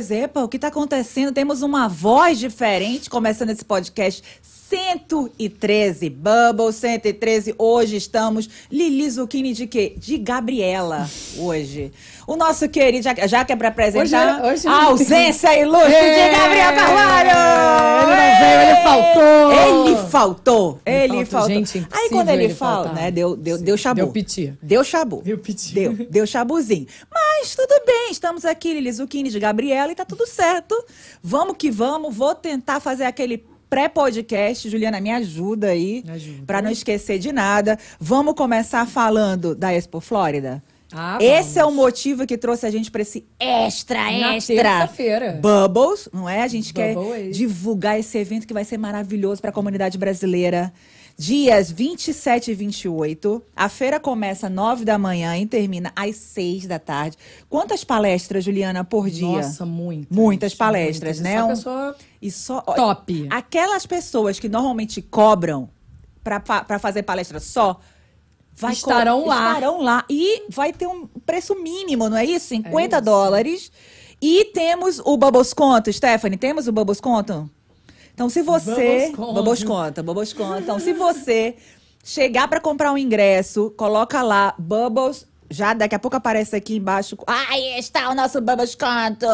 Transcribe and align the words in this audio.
Bubos 0.00 0.08
náticos! 0.08 0.10
Epa, 0.10 0.42
o 0.42 0.48
que 0.48 0.58
tá 0.58 0.68
acontecendo? 0.68 1.32
Temos 1.32 1.62
uma 1.62 1.88
voz 1.88 2.38
diferente 2.38 3.10
começando 3.10 3.50
esse 3.50 3.64
podcast 3.64 4.22
113, 4.70 6.08
Bubble 6.10 6.72
113. 6.72 7.54
Hoje 7.58 7.96
estamos 7.96 8.48
Lili 8.70 9.10
Zucchini 9.10 9.52
de 9.52 9.66
quê? 9.66 9.94
De 9.96 10.16
Gabriela, 10.16 11.10
hoje. 11.36 11.90
O 12.24 12.36
nosso 12.36 12.68
querido, 12.68 13.02
já, 13.02 13.12
já 13.26 13.44
que 13.44 13.52
é 13.52 13.56
pra 13.56 13.68
apresentar, 13.68 14.40
Hoje- 14.44 14.52
hoje 14.52 14.68
a 14.68 14.70
não 14.70 14.78
tem- 14.78 14.86
ausência 15.06 15.58
ilustre 15.58 15.90
de 15.92 16.30
Gabriel 16.38 16.72
Carvalho! 16.74 17.30
Ele 18.00 18.30
não 18.30 18.38
veio, 18.38 18.60
ele 18.60 18.82
faltou! 18.84 19.52
Ele 19.52 19.96
faltou! 20.08 20.80
Ele, 20.86 21.08
faltou. 21.08 21.26
faltou. 21.26 21.48
Gente, 21.48 21.86
Aí 21.90 22.08
quando 22.10 22.28
ele, 22.28 22.44
ele 22.44 22.54
fala, 22.54 22.84
faltar. 22.84 22.94
né, 23.02 23.10
deu, 23.10 23.34
deu, 23.36 23.58
deu 23.58 23.76
chabu. 23.76 23.96
Deu 23.96 24.08
piti. 24.12 24.54
Deu 24.62 24.84
chabu. 24.84 25.20
Deu 25.24 25.38
piti. 25.38 25.74
Deu, 25.74 25.92
deu 26.08 26.24
chabuzinho. 26.26 26.86
Mas 27.12 27.56
tudo 27.56 27.74
bem, 27.84 28.12
estamos 28.12 28.44
aqui, 28.44 28.72
Lili 28.74 28.92
Zucchini 28.92 29.30
de 29.30 29.40
Gabriela, 29.40 29.90
e 29.90 29.96
tá 29.96 30.04
tudo 30.04 30.24
certo. 30.28 30.80
Vamos 31.20 31.56
que 31.58 31.70
vamos, 31.72 32.14
vou 32.14 32.34
tentar 32.36 32.78
fazer 32.78 33.04
aquele 33.04 33.44
pré-podcast. 33.70 34.68
Juliana, 34.68 35.00
me 35.00 35.10
ajuda 35.10 35.68
aí, 35.68 36.04
pra 36.46 36.60
não 36.60 36.70
esquecer 36.70 37.18
de 37.18 37.32
nada. 37.32 37.78
Vamos 37.98 38.34
começar 38.34 38.86
falando 38.86 39.54
da 39.54 39.72
Expo 39.72 40.00
Flórida? 40.00 40.62
Ah, 40.92 41.18
Esse 41.20 41.56
é 41.56 41.64
o 41.64 41.70
motivo 41.70 42.26
que 42.26 42.36
trouxe 42.36 42.66
a 42.66 42.70
gente 42.70 42.90
pra 42.90 43.02
esse 43.02 43.24
extra, 43.38 44.02
Na 44.10 44.34
extra. 44.36 44.56
terça-feira. 44.56 45.38
Bubbles, 45.40 46.08
não 46.12 46.28
é? 46.28 46.42
A 46.42 46.48
gente 46.48 46.74
quer 46.74 46.94
Bubble 46.94 47.12
Age. 47.12 47.30
divulgar 47.30 48.00
esse 48.00 48.18
evento 48.18 48.44
que 48.44 48.52
vai 48.52 48.64
ser 48.64 48.76
maravilhoso 48.76 49.40
para 49.40 49.50
a 49.50 49.52
comunidade 49.52 49.96
brasileira. 49.96 50.72
Dias 51.24 51.70
27 51.70 52.50
e 52.50 52.54
28. 52.54 53.42
A 53.54 53.68
feira 53.68 54.00
começa 54.00 54.46
às 54.46 54.52
9 54.54 54.86
da 54.86 54.96
manhã 54.96 55.36
e 55.36 55.44
termina 55.44 55.92
às 55.94 56.16
6 56.16 56.66
da 56.66 56.78
tarde. 56.78 57.18
Quantas 57.46 57.84
palestras, 57.84 58.42
Juliana, 58.42 58.84
por 58.84 59.10
dia? 59.10 59.26
Nossa, 59.28 59.66
muitas. 59.66 60.16
Muitas 60.16 60.54
palestras, 60.54 61.20
Muitas. 61.20 61.34
né? 61.34 61.38
Só 61.40 61.44
Um- 61.44 61.48
pessoa 61.54 61.96
E 62.22 62.30
só 62.30 62.60
top. 62.62 63.26
Aquelas 63.28 63.84
pessoas 63.84 64.40
que 64.40 64.48
normalmente 64.48 65.02
cobram 65.02 65.68
para 66.24 66.78
fazer 66.78 67.02
palestra 67.02 67.38
só 67.38 67.78
vai 68.54 68.72
Estarão 68.72 69.26
lá. 69.26 69.48
Estarão 69.48 69.82
lá 69.82 70.06
e 70.08 70.44
vai 70.48 70.72
ter 70.72 70.86
um 70.86 71.06
preço 71.26 71.54
mínimo, 71.54 72.08
não 72.08 72.16
é 72.16 72.24
isso? 72.24 72.46
50 72.46 72.96
isso. 72.96 73.04
dólares. 73.04 73.70
E 74.22 74.46
temos 74.54 74.98
o 75.00 75.18
Bubbles 75.18 75.52
Conto, 75.52 75.92
Stephanie, 75.92 76.38
temos 76.38 76.66
o 76.66 76.72
Bubbles 76.72 76.98
Conto? 76.98 77.50
Então, 78.20 78.28
se 78.28 78.42
você. 78.42 79.12
Bubbles 79.16 79.64
Conta, 79.64 80.02
Bubbles 80.02 80.34
Conta. 80.34 80.60
Então, 80.60 80.78
se 80.78 80.92
você 80.92 81.56
chegar 82.04 82.48
para 82.48 82.60
comprar 82.60 82.92
um 82.92 82.98
ingresso, 82.98 83.70
coloca 83.78 84.20
lá 84.20 84.54
Bubbles. 84.58 85.26
Já 85.48 85.72
daqui 85.72 85.94
a 85.94 85.98
pouco 85.98 86.18
aparece 86.18 86.54
aqui 86.54 86.76
embaixo. 86.76 87.16
Aí 87.26 87.78
está 87.78 88.10
o 88.10 88.14
nosso 88.14 88.38
Bubbles 88.42 88.74
Conto! 88.74 89.26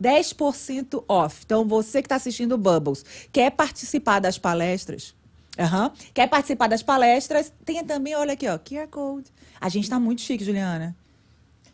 10% 0.00 1.02
off. 1.08 1.40
Então, 1.44 1.66
você 1.66 2.00
que 2.00 2.06
está 2.06 2.14
assistindo 2.14 2.52
o 2.52 2.58
Bubbles, 2.58 3.04
quer 3.32 3.50
participar 3.50 4.20
das 4.20 4.38
palestras? 4.38 5.12
Aham. 5.58 5.90
Quer 6.14 6.28
participar 6.28 6.68
das 6.68 6.84
palestras? 6.84 7.52
Tem 7.64 7.84
também, 7.84 8.14
olha 8.14 8.34
aqui, 8.34 8.46
ó, 8.46 8.56
QR 8.56 8.86
Code. 8.88 9.32
A 9.60 9.68
gente 9.68 9.90
tá 9.90 9.98
muito 9.98 10.20
chique, 10.20 10.44
Juliana. 10.44 10.94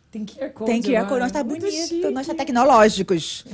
Tem 0.09 0.25
QR 0.25 0.49
Code. 0.49 0.71
Tem 0.71 0.81
QR 0.81 1.07
Code, 1.07 1.19
nós 1.19 1.31
tá 1.31 1.43
Muito 1.43 1.61
bonito, 1.61 1.87
chique. 1.89 2.09
nós 2.09 2.25
tá 2.25 2.33
tecnológicos. 2.33 3.45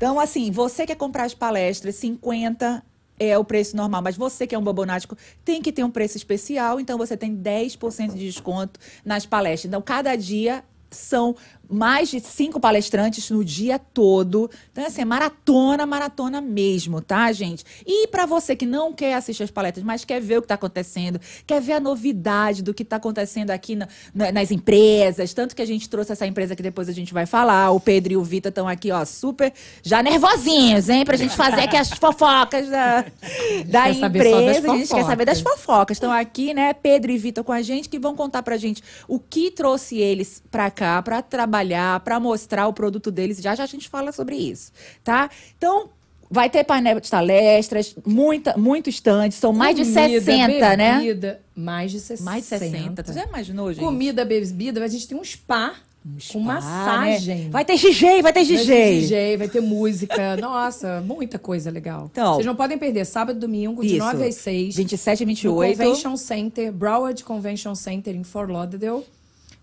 Então, 0.00 0.18
assim, 0.18 0.50
você 0.50 0.86
quer 0.86 0.94
comprar 0.94 1.24
as 1.24 1.34
palestras, 1.34 1.94
50 1.96 2.82
é 3.18 3.36
o 3.36 3.44
preço 3.44 3.76
normal, 3.76 4.00
mas 4.00 4.16
você 4.16 4.46
que 4.46 4.54
é 4.54 4.58
um 4.58 4.64
bobonático 4.64 5.14
tem 5.44 5.60
que 5.60 5.70
ter 5.70 5.84
um 5.84 5.90
preço 5.90 6.16
especial, 6.16 6.80
então 6.80 6.96
você 6.96 7.18
tem 7.18 7.36
10% 7.36 8.14
de 8.14 8.24
desconto 8.24 8.80
nas 9.04 9.26
palestras. 9.26 9.68
Então, 9.68 9.82
cada 9.82 10.16
dia 10.16 10.64
são 10.90 11.36
mais 11.70 12.10
de 12.10 12.20
cinco 12.20 12.58
palestrantes 12.58 13.30
no 13.30 13.44
dia 13.44 13.78
todo. 13.78 14.50
Então, 14.72 14.84
assim, 14.86 15.02
é 15.02 15.04
maratona, 15.04 15.86
maratona 15.86 16.40
mesmo, 16.40 17.00
tá, 17.00 17.30
gente? 17.32 17.64
E 17.86 18.06
para 18.08 18.26
você 18.26 18.56
que 18.56 18.66
não 18.66 18.92
quer 18.92 19.14
assistir 19.14 19.42
as 19.44 19.50
palestras, 19.50 19.84
mas 19.84 20.04
quer 20.04 20.20
ver 20.20 20.38
o 20.38 20.40
que 20.42 20.46
está 20.46 20.54
acontecendo, 20.56 21.20
quer 21.46 21.60
ver 21.60 21.74
a 21.74 21.80
novidade 21.80 22.62
do 22.62 22.74
que 22.74 22.82
está 22.82 22.96
acontecendo 22.96 23.50
aqui 23.50 23.76
na- 23.76 23.88
na- 24.14 24.32
nas 24.32 24.50
empresas, 24.50 25.32
tanto 25.32 25.54
que 25.54 25.62
a 25.62 25.66
gente 25.66 25.88
trouxe 25.88 26.12
essa 26.12 26.26
empresa 26.26 26.56
que 26.56 26.62
depois 26.62 26.88
a 26.88 26.92
gente 26.92 27.12
vai 27.14 27.26
falar. 27.26 27.70
O 27.70 27.80
Pedro 27.80 28.12
e 28.12 28.16
o 28.16 28.22
Vitor 28.24 28.50
estão 28.50 28.66
aqui, 28.68 28.90
ó, 28.90 29.04
super 29.04 29.52
já 29.82 30.02
nervosinhos, 30.02 30.88
hein? 30.88 31.04
Pra 31.04 31.16
gente 31.16 31.36
fazer 31.36 31.60
aqui 31.62 31.76
as 31.76 31.90
fofocas 31.90 32.68
da, 32.68 33.04
da 33.66 33.90
empresa. 33.90 34.72
A 34.72 34.76
gente 34.76 34.88
quer 34.88 35.04
saber 35.04 35.24
das 35.24 35.40
fofocas. 35.40 35.60
fofocas. 35.60 35.96
Estão 35.96 36.10
aqui, 36.12 36.54
né, 36.54 36.72
Pedro 36.72 37.10
e 37.12 37.18
Vitor 37.18 37.44
com 37.44 37.52
a 37.52 37.62
gente, 37.62 37.88
que 37.88 37.98
vão 37.98 38.14
contar 38.16 38.42
pra 38.42 38.56
gente 38.56 38.82
o 39.06 39.18
que 39.18 39.50
trouxe 39.50 39.98
eles 39.98 40.42
pra 40.50 40.70
cá, 40.70 41.00
pra 41.02 41.20
trabalhar, 41.22 41.59
pra 42.04 42.18
mostrar 42.20 42.66
o 42.66 42.72
produto 42.72 43.10
deles. 43.10 43.38
Já 43.38 43.54
já 43.54 43.64
a 43.64 43.66
gente 43.66 43.88
fala 43.88 44.12
sobre 44.12 44.36
isso, 44.36 44.72
tá? 45.04 45.28
Então, 45.56 45.90
vai 46.30 46.48
ter 46.48 46.62
painel 46.64 47.00
de 47.00 47.08
palestras, 47.10 47.94
muita, 48.06 48.56
muito 48.56 48.88
stand, 48.88 49.30
são 49.32 49.52
mais 49.52 49.74
de 49.76 49.82
Comida, 49.82 50.20
60, 50.20 50.76
né? 50.76 50.98
bebida, 50.98 51.40
Mais 51.56 51.90
de 51.90 52.00
60. 52.00 52.24
Mais 52.30 52.42
de 52.44 52.48
60. 52.48 53.02
Tu 53.02 53.12
já 53.12 53.24
imaginou, 53.24 53.72
gente? 53.72 53.84
Comida, 53.84 54.24
bebida, 54.24 54.84
a 54.84 54.88
gente 54.88 55.08
tem 55.08 55.18
um 55.18 55.24
spa. 55.24 55.74
spa, 56.18 56.32
com 56.32 56.40
massagem. 56.40 57.44
né? 57.44 57.50
Vai 57.50 57.64
ter 57.64 57.76
DJ, 57.76 58.22
vai 58.22 58.32
ter 58.32 58.44
Vai 58.44 58.46
ter 58.46 58.56
DJ. 58.58 59.00
DJ, 59.00 59.36
vai 59.36 59.48
ter 59.48 59.60
música. 59.60 60.36
Nossa, 60.40 61.02
muita 61.04 61.38
coisa 61.38 61.70
legal. 61.70 62.08
Então- 62.10 62.34
Vocês 62.34 62.46
não 62.46 62.56
podem 62.56 62.78
perder. 62.78 63.04
Sábado 63.04 63.36
e 63.36 63.40
domingo, 63.40 63.82
de 63.82 63.96
Isso. 63.96 63.98
9 63.98 64.24
às 64.26 64.36
6. 64.36 64.76
27 64.76 65.20
e 65.20 65.24
No 65.24 65.28
28. 65.28 65.76
Convention 65.78 66.16
Center, 66.16 66.72
Broward 66.72 67.22
Convention 67.24 67.74
Center 67.74 68.14
em 68.16 68.24
Fort 68.24 68.48
Lauderdale. 68.50 69.04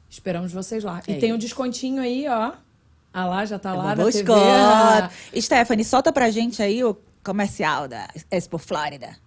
Esperamos 0.09 0.51
vocês 0.51 0.83
lá. 0.83 1.01
É 1.07 1.13
E 1.13 1.19
tem 1.19 1.33
um 1.33 1.37
descontinho 1.37 2.01
aí, 2.01 2.27
ó. 2.27 2.53
Ah 3.13 3.25
lá, 3.25 3.45
já 3.45 3.57
tá 3.57 3.73
lá 3.73 3.95
na 3.95 4.03
TV. 4.11 4.23
Stephanie, 5.41 5.83
solta 5.83 6.11
pra 6.13 6.29
gente 6.29 6.61
aí 6.61 6.83
o 6.83 6.95
comercial 7.23 7.87
da 7.87 8.07
Expo 8.31 8.57
Flórida. 8.57 9.17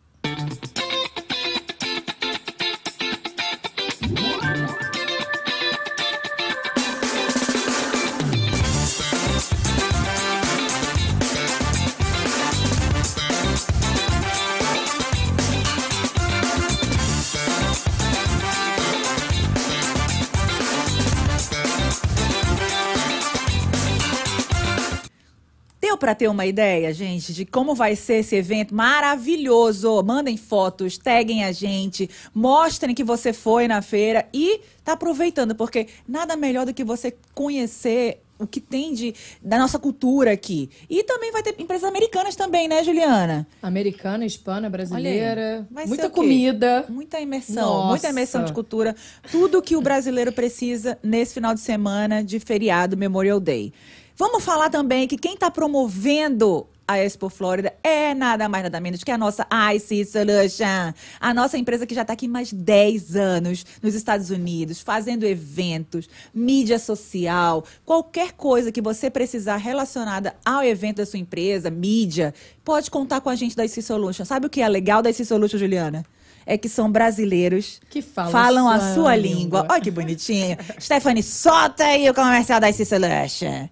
Pra 26.00 26.14
ter 26.14 26.28
uma 26.28 26.46
ideia, 26.46 26.94
gente, 26.94 27.34
de 27.34 27.44
como 27.44 27.74
vai 27.74 27.94
ser 27.94 28.20
esse 28.20 28.34
evento 28.34 28.74
maravilhoso? 28.74 30.02
Mandem 30.02 30.34
fotos, 30.34 30.96
taguem 30.96 31.44
a 31.44 31.52
gente, 31.52 32.08
mostrem 32.34 32.94
que 32.94 33.04
você 33.04 33.34
foi 33.34 33.68
na 33.68 33.82
feira 33.82 34.26
e 34.32 34.62
tá 34.82 34.92
aproveitando, 34.92 35.54
porque 35.54 35.88
nada 36.08 36.36
melhor 36.36 36.64
do 36.64 36.72
que 36.72 36.82
você 36.82 37.14
conhecer 37.34 38.22
o 38.38 38.46
que 38.46 38.60
tem 38.60 38.94
de, 38.94 39.14
da 39.42 39.58
nossa 39.58 39.78
cultura 39.78 40.32
aqui. 40.32 40.70
E 40.88 41.04
também 41.04 41.30
vai 41.30 41.42
ter 41.42 41.54
empresas 41.58 41.86
americanas 41.86 42.34
também, 42.34 42.66
né, 42.66 42.82
Juliana? 42.82 43.46
Americana, 43.62 44.24
hispana, 44.24 44.70
brasileira. 44.70 45.68
Muita 45.86 46.08
comida. 46.08 46.86
Muita 46.88 47.20
imersão, 47.20 47.74
Nossa. 47.74 47.88
muita 47.88 48.08
imersão 48.08 48.42
de 48.42 48.54
cultura. 48.54 48.96
Tudo 49.30 49.60
que 49.60 49.76
o 49.76 49.82
brasileiro 49.82 50.32
precisa 50.32 50.98
nesse 51.02 51.34
final 51.34 51.52
de 51.52 51.60
semana 51.60 52.24
de 52.24 52.40
feriado 52.40 52.96
Memorial 52.96 53.38
Day. 53.38 53.74
Vamos 54.20 54.44
falar 54.44 54.68
também 54.68 55.08
que 55.08 55.16
quem 55.16 55.32
está 55.32 55.50
promovendo 55.50 56.66
a 56.86 56.98
Expo 56.98 57.30
Flórida 57.30 57.72
é 57.82 58.12
nada 58.12 58.50
mais 58.50 58.62
nada 58.62 58.78
menos 58.78 59.02
que 59.02 59.10
a 59.10 59.16
nossa 59.16 59.46
IC 59.74 60.04
Solution, 60.04 60.92
a 61.18 61.32
nossa 61.32 61.56
empresa 61.56 61.86
que 61.86 61.94
já 61.94 62.02
está 62.02 62.12
aqui 62.12 62.28
mais 62.28 62.52
10 62.52 63.16
anos 63.16 63.64
nos 63.82 63.94
Estados 63.94 64.28
Unidos, 64.28 64.82
fazendo 64.82 65.24
eventos, 65.24 66.06
mídia 66.34 66.78
social, 66.78 67.64
qualquer 67.82 68.32
coisa 68.32 68.70
que 68.70 68.82
você 68.82 69.08
precisar 69.08 69.56
relacionada 69.56 70.34
ao 70.44 70.62
evento 70.62 70.98
da 70.98 71.06
sua 71.06 71.18
empresa, 71.18 71.70
mídia, 71.70 72.34
pode 72.62 72.90
contar 72.90 73.22
com 73.22 73.30
a 73.30 73.34
gente 73.34 73.56
da 73.56 73.64
IC 73.64 73.80
Solution. 73.80 74.26
Sabe 74.26 74.48
o 74.48 74.50
que 74.50 74.60
é 74.60 74.68
legal 74.68 75.00
da 75.00 75.08
IC 75.08 75.24
Solution, 75.24 75.56
Juliana? 75.56 76.04
É 76.44 76.58
que 76.58 76.68
são 76.68 76.92
brasileiros 76.92 77.80
Que 77.88 78.02
falam 78.02 78.32
falam 78.32 78.68
a 78.68 78.78
sua 78.80 78.94
sua 78.94 79.16
língua. 79.16 79.38
língua. 79.38 79.66
Olha 79.70 79.80
que 79.80 79.90
bonitinho. 79.90 80.58
Stephanie, 80.78 81.22
solta 81.22 81.84
aí 81.84 82.10
o 82.10 82.12
comercial 82.12 82.60
da 82.60 82.68
IC 82.68 82.84
Solution. 82.84 83.68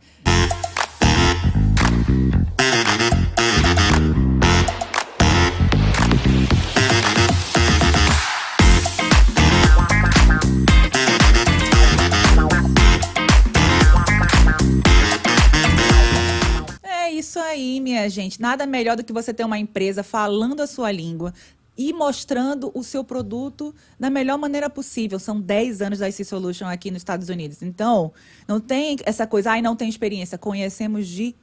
Minha 17.81 18.09
gente. 18.09 18.41
Nada 18.41 18.67
melhor 18.67 18.97
do 18.97 19.05
que 19.05 19.13
você 19.13 19.33
ter 19.33 19.45
uma 19.45 19.59
empresa 19.59 20.03
falando 20.03 20.61
a 20.61 20.67
sua 20.67 20.91
língua, 20.91 21.33
e 21.79 21.93
mostrando 21.93 22.73
o 22.75 22.83
seu 22.83 23.05
produto 23.05 23.73
da 24.01 24.11
melhor 24.11 24.37
maneira 24.37 24.69
possível. 24.69 25.17
São 25.21 25.41
10 25.41 25.81
anos 25.81 26.01
da 26.01 26.09
IC 26.09 26.25
Solution 26.25 26.67
aqui 26.67 26.91
nos 26.91 26.99
Estados 26.99 27.29
Unidos. 27.29 27.63
Então, 27.63 28.13
não 28.49 28.59
tem 28.59 28.97
essa 29.05 29.29
coisa, 29.29 29.53
ai, 29.53 29.63
não 29.63 29.77
tem 29.77 29.89
experiência. 29.89 30.37
Conhecemos 30.37 31.07
de 31.07 31.37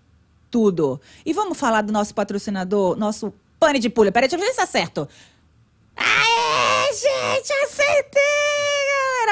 tudo. 0.51 0.99
E 1.25 1.31
vamos 1.31 1.57
falar 1.57 1.81
do 1.81 1.93
nosso 1.93 2.13
patrocinador, 2.13 2.97
nosso 2.97 3.33
pane 3.57 3.79
de 3.79 3.89
pulha. 3.89 4.11
Peraí, 4.11 4.27
deixa 4.27 4.43
eu 4.43 4.45
ver 4.45 4.51
se 4.51 4.57
tá 4.57 4.65
certo. 4.65 5.07
Aê, 5.95 6.93
gente, 6.93 7.53
acertei! 7.63 8.21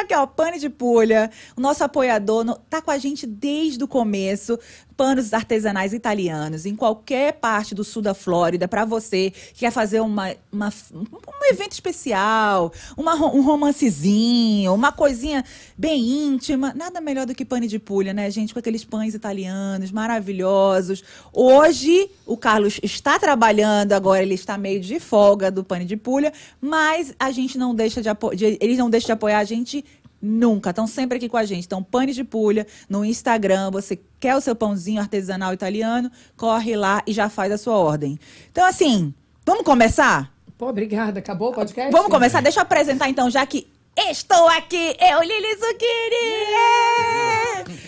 Aqui 0.03 0.15
ó, 0.15 0.25
pane 0.25 0.59
de 0.59 0.69
pulha, 0.69 1.31
o 1.55 1.61
nosso 1.61 1.81
apoiador, 1.81 2.43
no, 2.43 2.55
tá 2.55 2.81
com 2.81 2.91
a 2.91 2.97
gente 2.97 3.25
desde 3.25 3.81
o 3.81 3.87
começo, 3.87 4.59
panos 4.95 5.33
artesanais 5.33 5.93
italianos, 5.93 6.65
em 6.65 6.75
qualquer 6.75 7.33
parte 7.33 7.75
do 7.75 7.83
sul 7.83 8.01
da 8.01 8.13
Flórida, 8.13 8.67
para 8.67 8.85
você 8.85 9.31
que 9.31 9.61
quer 9.61 9.71
fazer 9.71 9.99
uma, 9.99 10.35
uma, 10.51 10.73
um 10.93 11.51
evento 11.51 11.73
especial, 11.73 12.71
uma, 12.95 13.15
um 13.15 13.41
romancezinho, 13.41 14.73
uma 14.73 14.91
coisinha 14.91 15.43
bem 15.77 16.01
íntima, 16.01 16.73
nada 16.75 17.01
melhor 17.01 17.25
do 17.25 17.35
que 17.35 17.43
pane 17.43 17.67
de 17.67 17.79
pulha, 17.79 18.13
né, 18.13 18.29
gente? 18.29 18.53
Com 18.53 18.59
aqueles 18.59 18.83
pães 18.83 19.13
italianos 19.13 19.91
maravilhosos. 19.91 21.03
Hoje, 21.31 22.09
o 22.25 22.37
Carlos 22.37 22.79
está 22.83 23.19
trabalhando, 23.19 23.93
agora 23.93 24.21
ele 24.21 24.35
está 24.35 24.57
meio 24.57 24.79
de 24.79 24.99
folga 24.99 25.51
do 25.51 25.63
pane 25.63 25.85
de 25.85 25.97
pulha, 25.97 26.31
mas 26.61 27.13
a 27.19 27.31
gente 27.31 27.57
não 27.57 27.73
deixa 27.73 28.01
de, 28.01 28.09
de 28.35 28.57
eles 28.59 28.77
não 28.77 28.89
deixam 28.89 29.07
de 29.07 29.11
apoiar 29.13 29.39
a 29.39 29.43
gente 29.43 29.83
Nunca. 30.25 30.69
Estão 30.69 30.87
sempre 30.87 31.17
aqui 31.17 31.27
com 31.27 31.35
a 31.35 31.43
gente. 31.43 31.65
Então, 31.65 31.83
Pane 31.83 32.13
de 32.13 32.23
Pulha 32.23 32.65
no 32.87 33.03
Instagram. 33.03 33.69
Você 33.71 33.99
quer 34.21 34.37
o 34.37 34.39
seu 34.39 34.55
pãozinho 34.55 35.01
artesanal 35.01 35.53
italiano? 35.53 36.09
Corre 36.37 36.77
lá 36.77 37.03
e 37.05 37.11
já 37.11 37.27
faz 37.27 37.51
a 37.51 37.57
sua 37.57 37.75
ordem. 37.75 38.17
Então, 38.49 38.65
assim, 38.65 39.13
vamos 39.45 39.65
começar? 39.65 40.31
Pô, 40.57 40.69
obrigada. 40.69 41.19
Acabou 41.19 41.49
o 41.49 41.53
podcast? 41.53 41.91
Vamos 41.91 42.09
começar? 42.09 42.39
Deixa 42.39 42.61
eu 42.61 42.63
apresentar 42.63 43.09
então, 43.09 43.29
já 43.29 43.45
que 43.45 43.67
Estou 43.95 44.47
aqui, 44.47 44.95
eu, 44.99 45.21
Lili 45.21 45.55
Zucchini! 45.55 46.33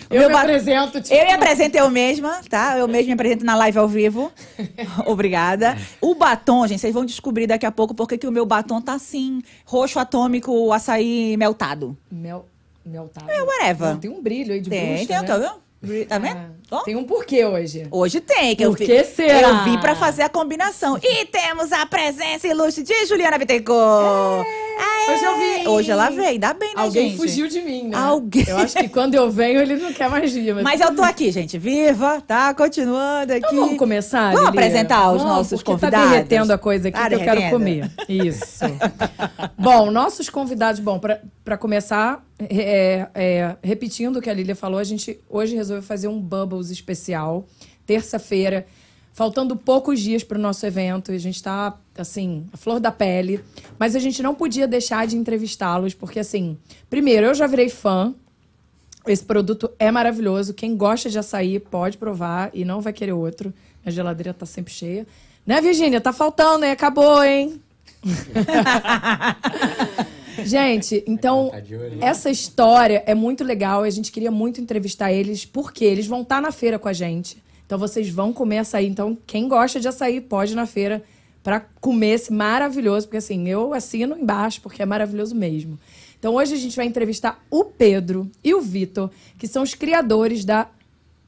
Eu 0.08 0.20
Meu 0.20 0.30
me 0.30 0.36
apresento. 0.36 1.00
Tipo... 1.00 1.14
Eu 1.14 1.26
me 1.26 1.32
apresento 1.32 1.76
eu 1.76 1.90
mesma, 1.90 2.40
tá? 2.48 2.78
Eu 2.78 2.86
mesma 2.86 3.08
me 3.08 3.12
apresento 3.14 3.44
na 3.44 3.56
live 3.56 3.78
ao 3.78 3.88
vivo. 3.88 4.30
Obrigada. 5.04 5.76
O 6.00 6.14
batom, 6.14 6.64
gente, 6.66 6.80
vocês 6.80 6.94
vão 6.94 7.04
descobrir 7.04 7.48
daqui 7.48 7.66
a 7.66 7.72
pouco 7.72 7.92
porque 7.92 8.16
que 8.16 8.26
o 8.26 8.30
meu 8.30 8.46
batom 8.46 8.80
tá 8.80 8.94
assim, 8.94 9.42
roxo 9.64 9.98
atômico, 9.98 10.72
açaí 10.72 11.36
meltado. 11.36 11.96
Mel... 12.10 12.46
Meltado? 12.84 13.28
É, 13.28 13.42
whatever. 13.42 13.88
Não, 13.88 13.98
tem 13.98 14.10
um 14.10 14.22
brilho 14.22 14.54
aí 14.54 14.60
de 14.60 14.70
tem, 14.70 14.94
bruxa, 14.94 15.06
tem, 15.08 15.16
né? 15.16 15.22
Tá 15.24 15.38
vendo? 15.38 16.06
Tá 16.06 16.18
vendo? 16.18 16.56
Ah, 16.70 16.82
tem 16.84 16.96
um 16.96 17.04
porquê 17.04 17.44
hoje. 17.44 17.86
Hoje 17.90 18.20
tem. 18.20 18.54
Que 18.54 18.64
Por 18.64 18.80
eu 18.80 18.86
que 18.86 19.04
será? 19.04 19.48
Eu 19.48 19.64
vim 19.64 19.78
pra 19.78 19.96
fazer 19.96 20.22
a 20.22 20.28
combinação. 20.28 20.96
E 21.02 21.24
temos 21.26 21.72
a 21.72 21.84
presença 21.84 22.46
ilustre 22.46 22.84
de 22.84 23.06
Juliana 23.06 23.36
Bittencourt. 23.38 24.46
É, 24.46 24.65
hoje 25.10 25.24
eu 25.24 25.38
vim. 25.38 25.68
Hoje 25.68 25.90
ela 25.90 26.10
veio. 26.10 26.28
Ainda 26.28 26.52
bem, 26.52 26.74
né, 26.74 26.82
Alguém 26.82 27.08
gente? 27.10 27.16
fugiu 27.16 27.48
de 27.48 27.60
mim, 27.60 27.88
né? 27.88 27.96
Alguém. 27.96 28.44
Eu 28.46 28.56
acho 28.58 28.76
que 28.76 28.88
quando 28.88 29.14
eu 29.14 29.30
venho, 29.30 29.60
ele 29.60 29.76
não 29.76 29.92
quer 29.92 30.08
mais 30.08 30.34
ir. 30.34 30.54
Mas... 30.54 30.64
mas 30.64 30.80
eu 30.80 30.94
tô 30.94 31.02
aqui, 31.02 31.30
gente. 31.30 31.58
Viva, 31.58 32.20
tá? 32.20 32.52
Continuando 32.54 33.32
aqui. 33.32 33.46
Então 33.46 33.64
vamos 33.64 33.78
começar, 33.78 34.32
Vamos 34.32 34.48
apresentar 34.48 35.12
os 35.12 35.22
vamos, 35.22 35.36
nossos 35.36 35.62
porque 35.62 35.72
convidados. 35.72 36.06
tá 36.08 36.12
derretendo 36.12 36.52
a 36.52 36.58
coisa 36.58 36.88
aqui 36.88 36.98
Tá 36.98 37.08
que 37.08 37.14
eu 37.14 37.20
quero 37.20 37.50
comer. 37.50 37.90
Isso. 38.08 38.64
bom, 39.58 39.90
nossos 39.90 40.28
convidados... 40.28 40.80
Bom, 40.80 40.98
pra, 40.98 41.20
pra 41.44 41.56
começar, 41.56 42.24
é, 42.38 43.06
é, 43.14 43.56
repetindo 43.62 44.16
o 44.16 44.22
que 44.22 44.30
a 44.30 44.34
Lília 44.34 44.54
falou, 44.54 44.78
a 44.78 44.84
gente 44.84 45.20
hoje 45.28 45.56
resolveu 45.56 45.82
fazer 45.82 46.08
um 46.08 46.20
Bubbles 46.20 46.70
especial. 46.70 47.46
Terça-feira. 47.86 48.66
Faltando 49.16 49.56
poucos 49.56 50.00
dias 50.00 50.22
para 50.22 50.36
o 50.36 50.40
nosso 50.40 50.66
evento, 50.66 51.10
e 51.10 51.14
a 51.14 51.18
gente 51.18 51.36
está, 51.36 51.74
assim, 51.96 52.46
a 52.52 52.56
flor 52.58 52.78
da 52.78 52.92
pele. 52.92 53.42
Mas 53.78 53.96
a 53.96 53.98
gente 53.98 54.22
não 54.22 54.34
podia 54.34 54.68
deixar 54.68 55.06
de 55.06 55.16
entrevistá-los, 55.16 55.94
porque, 55.94 56.18
assim, 56.18 56.58
primeiro, 56.90 57.28
eu 57.28 57.34
já 57.34 57.46
virei 57.46 57.70
fã. 57.70 58.14
Esse 59.06 59.24
produto 59.24 59.70
é 59.78 59.90
maravilhoso. 59.90 60.52
Quem 60.52 60.76
gosta 60.76 61.08
de 61.08 61.18
açaí 61.18 61.58
pode 61.58 61.96
provar 61.96 62.50
e 62.52 62.62
não 62.62 62.82
vai 62.82 62.92
querer 62.92 63.14
outro. 63.14 63.54
A 63.86 63.90
geladeira 63.90 64.34
tá 64.34 64.44
sempre 64.44 64.70
cheia. 64.70 65.06
Né, 65.46 65.62
Virgínia? 65.62 65.98
Tá 65.98 66.12
faltando, 66.12 66.66
hein? 66.66 66.72
Acabou, 66.72 67.24
hein? 67.24 67.58
gente, 70.44 71.02
então, 71.06 71.50
essa 72.02 72.28
história 72.28 73.02
é 73.06 73.14
muito 73.14 73.42
legal. 73.42 73.82
A 73.82 73.88
gente 73.88 74.12
queria 74.12 74.30
muito 74.30 74.60
entrevistar 74.60 75.10
eles, 75.10 75.46
porque 75.46 75.86
eles 75.86 76.06
vão 76.06 76.20
estar 76.20 76.42
na 76.42 76.52
feira 76.52 76.78
com 76.78 76.88
a 76.88 76.92
gente. 76.92 77.45
Então, 77.66 77.78
vocês 77.78 78.08
vão 78.08 78.32
comer 78.32 78.58
açaí. 78.58 78.86
Então, 78.86 79.18
quem 79.26 79.48
gosta 79.48 79.78
de 79.80 79.88
açaí 79.88 80.20
pode 80.20 80.52
ir 80.52 80.56
na 80.56 80.66
feira 80.66 81.02
para 81.42 81.60
comer 81.80 82.14
esse 82.14 82.32
maravilhoso. 82.32 83.08
Porque, 83.08 83.18
assim, 83.18 83.48
eu 83.48 83.74
assino 83.74 84.16
embaixo, 84.16 84.62
porque 84.62 84.82
é 84.82 84.86
maravilhoso 84.86 85.34
mesmo. 85.34 85.78
Então, 86.18 86.34
hoje 86.34 86.54
a 86.54 86.58
gente 86.58 86.76
vai 86.76 86.86
entrevistar 86.86 87.44
o 87.50 87.64
Pedro 87.64 88.30
e 88.42 88.54
o 88.54 88.60
Vitor, 88.60 89.10
que 89.38 89.46
são 89.46 89.62
os 89.62 89.74
criadores 89.74 90.44
da 90.44 90.68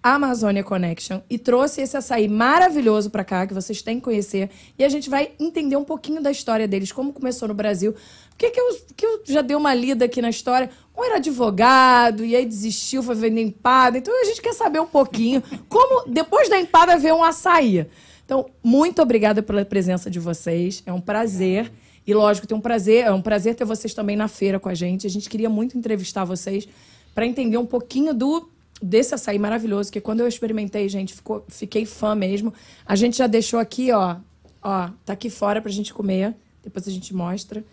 Amazônia 0.03 0.63
Connection 0.63 1.21
e 1.29 1.37
trouxe 1.39 1.81
esse 1.81 1.97
açaí 1.97 2.29
maravilhoso 2.29 3.11
para 3.11 3.25
cá, 3.25 3.47
que 3.47 3.55
vocês 3.55 3.83
têm 3.83 3.97
que 3.97 4.05
conhecer. 4.05 4.49
E 4.79 4.85
a 4.85 4.89
gente 4.89 5.11
vai 5.11 5.33
entender 5.39 5.77
um 5.77 5.85
pouquinho 5.85 6.23
da 6.23 6.31
história 6.31 6.69
deles, 6.69 6.93
como 6.93 7.13
começou 7.13 7.49
no 7.49 7.55
Brasil. 7.55 7.95
Porque 8.31 8.51
que 8.51 8.61
eu, 8.61 8.77
que 8.97 9.07
eu 9.07 9.23
já 9.27 9.43
dei 9.43 9.57
uma 9.57 9.75
lida 9.75 10.05
aqui 10.05 10.23
na 10.23 10.31
história. 10.31 10.71
Um 10.97 11.05
era 11.05 11.17
advogado, 11.17 12.25
e 12.25 12.37
aí 12.37 12.47
desistiu, 12.47 13.03
foi 13.03 13.15
vender 13.15 13.43
empada. 13.43 13.99
Então 13.99 14.21
a 14.21 14.25
gente 14.25 14.41
quer 14.41 14.55
saber 14.55 14.81
um 14.81 14.87
pouquinho 14.87 15.43
como, 15.69 16.09
depois 16.09 16.49
da 16.49 16.59
empada, 16.59 16.97
veio 16.97 17.17
um 17.17 17.25
açaí. 17.25 17.87
Então, 18.25 18.47
muito 18.63 19.01
obrigada 19.01 19.43
pela 19.43 19.65
presença 19.65 20.11
de 20.11 20.21
vocês. 20.21 20.83
É 20.87 20.93
um 20.93 21.01
prazer. 21.01 21.73
E 22.07 22.15
lógico, 22.15 22.47
tem 22.47 22.57
um 22.57 22.61
prazer, 22.61 23.05
é 23.05 23.13
um 23.13 23.23
prazer 23.23 23.55
ter 23.55 23.65
vocês 23.65 23.93
também 23.93 24.17
na 24.17 24.29
feira 24.29 24.61
com 24.61 24.69
a 24.69 24.75
gente. 24.75 25.07
A 25.07 25.11
gente 25.11 25.29
queria 25.29 25.51
muito 25.51 25.77
entrevistar 25.77 26.25
vocês 26.25 26.69
para 27.15 27.27
entender 27.27 27.59
um 27.59 27.67
pouquinho 27.67 28.15
do 28.15 28.49
desse 28.83 29.15
açaí 29.15 29.39
maravilhoso, 29.39 29.91
que 29.91 30.01
quando 30.01 30.21
eu 30.21 30.29
experimentei, 30.29 30.89
gente, 30.89 31.15
ficou, 31.15 31.45
fiquei 31.49 31.85
fã 31.85 32.15
mesmo. 32.15 32.53
A 32.87 32.97
gente 32.97 33.19
já 33.19 33.27
deixou 33.27 33.59
aqui, 33.59 33.93
ó, 33.93 34.17
ó, 34.63 34.91
tá 35.05 35.13
aqui 35.13 35.29
fora 35.29 35.61
pra 35.61 35.71
gente 35.71 35.93
comer. 35.93 36.35
Depois 36.63 36.87
a 36.87 36.91
gente 36.91 37.15
mostra. 37.15 37.65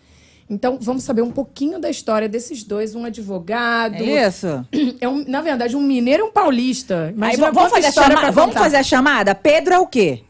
Então, 0.48 0.78
vamos 0.80 1.02
saber 1.02 1.22
um 1.22 1.30
pouquinho 1.30 1.80
da 1.80 1.90
história 1.90 2.28
desses 2.28 2.62
dois, 2.62 2.94
um 2.94 3.04
advogado. 3.04 3.94
É 3.96 4.26
isso. 4.26 4.66
É 5.00 5.08
um, 5.08 5.24
na 5.26 5.42
verdade, 5.42 5.76
um 5.76 5.82
mineiro 5.82 6.24
e 6.24 6.28
um 6.28 6.32
paulista. 6.32 7.06
Aí, 7.06 7.12
Imagina 7.12 7.50
vamos, 7.52 7.70
fazer 7.70 7.86
a 7.86 7.88
história 7.88 8.10
chama... 8.10 8.20
pra 8.20 8.30
vamos 8.30 8.54
fazer 8.54 8.76
a 8.76 8.82
chamada? 8.82 9.34
Pedro 9.34 9.74
é 9.74 9.78
o 9.78 9.86
quê? 9.86 10.22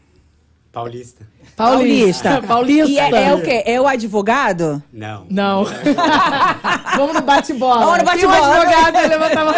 Paulista. 0.71 1.27
Paulista. 1.57 2.39
Paulista. 2.43 2.91
E 2.91 2.99
é, 2.99 3.29
é 3.29 3.33
o 3.33 3.41
quê? 3.41 3.63
É 3.65 3.81
o 3.81 3.87
advogado? 3.87 4.81
Não. 4.93 5.25
Não. 5.27 5.65
Vamos 6.95 7.15
no 7.15 7.21
bate-bola. 7.23 7.83
Vamos 7.83 7.97
no 7.97 8.05
Tem 8.05 8.25
um 8.25 8.29
bate-bola. 8.29 8.61
advogado, 8.61 9.09
levanta 9.09 9.39
a 9.41 9.45
mão. 9.45 9.53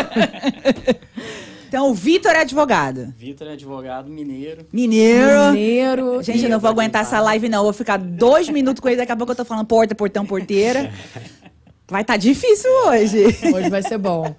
Então, 1.68 1.90
o 1.92 1.94
Vitor 1.94 2.32
é 2.32 2.40
advogado. 2.40 3.14
Vitor 3.18 3.48
é 3.48 3.52
advogado 3.52 4.10
mineiro. 4.10 4.66
Mineiro. 4.72 5.52
Mineiro. 5.52 6.24
Gente, 6.24 6.46
eu 6.46 6.50
não 6.50 6.60
vou 6.60 6.70
aguentar 6.70 7.02
essa 7.02 7.20
live, 7.20 7.50
não. 7.50 7.60
Eu 7.60 7.64
vou 7.66 7.74
ficar 7.74 7.98
dois 7.98 8.48
minutos 8.48 8.80
com 8.80 8.88
ele, 8.88 8.98
daqui 8.98 9.12
a 9.12 9.16
pouco 9.18 9.34
eu 9.34 9.36
tô 9.36 9.44
falando 9.44 9.68
porta, 9.68 9.94
portão, 9.94 10.26
porteira. 10.26 10.92
Vai 11.86 12.02
estar 12.02 12.16
difícil 12.16 12.72
hoje. 12.88 13.26
Hoje 13.54 13.70
vai 13.70 13.82
ser 13.82 13.98
bom. 13.98 14.36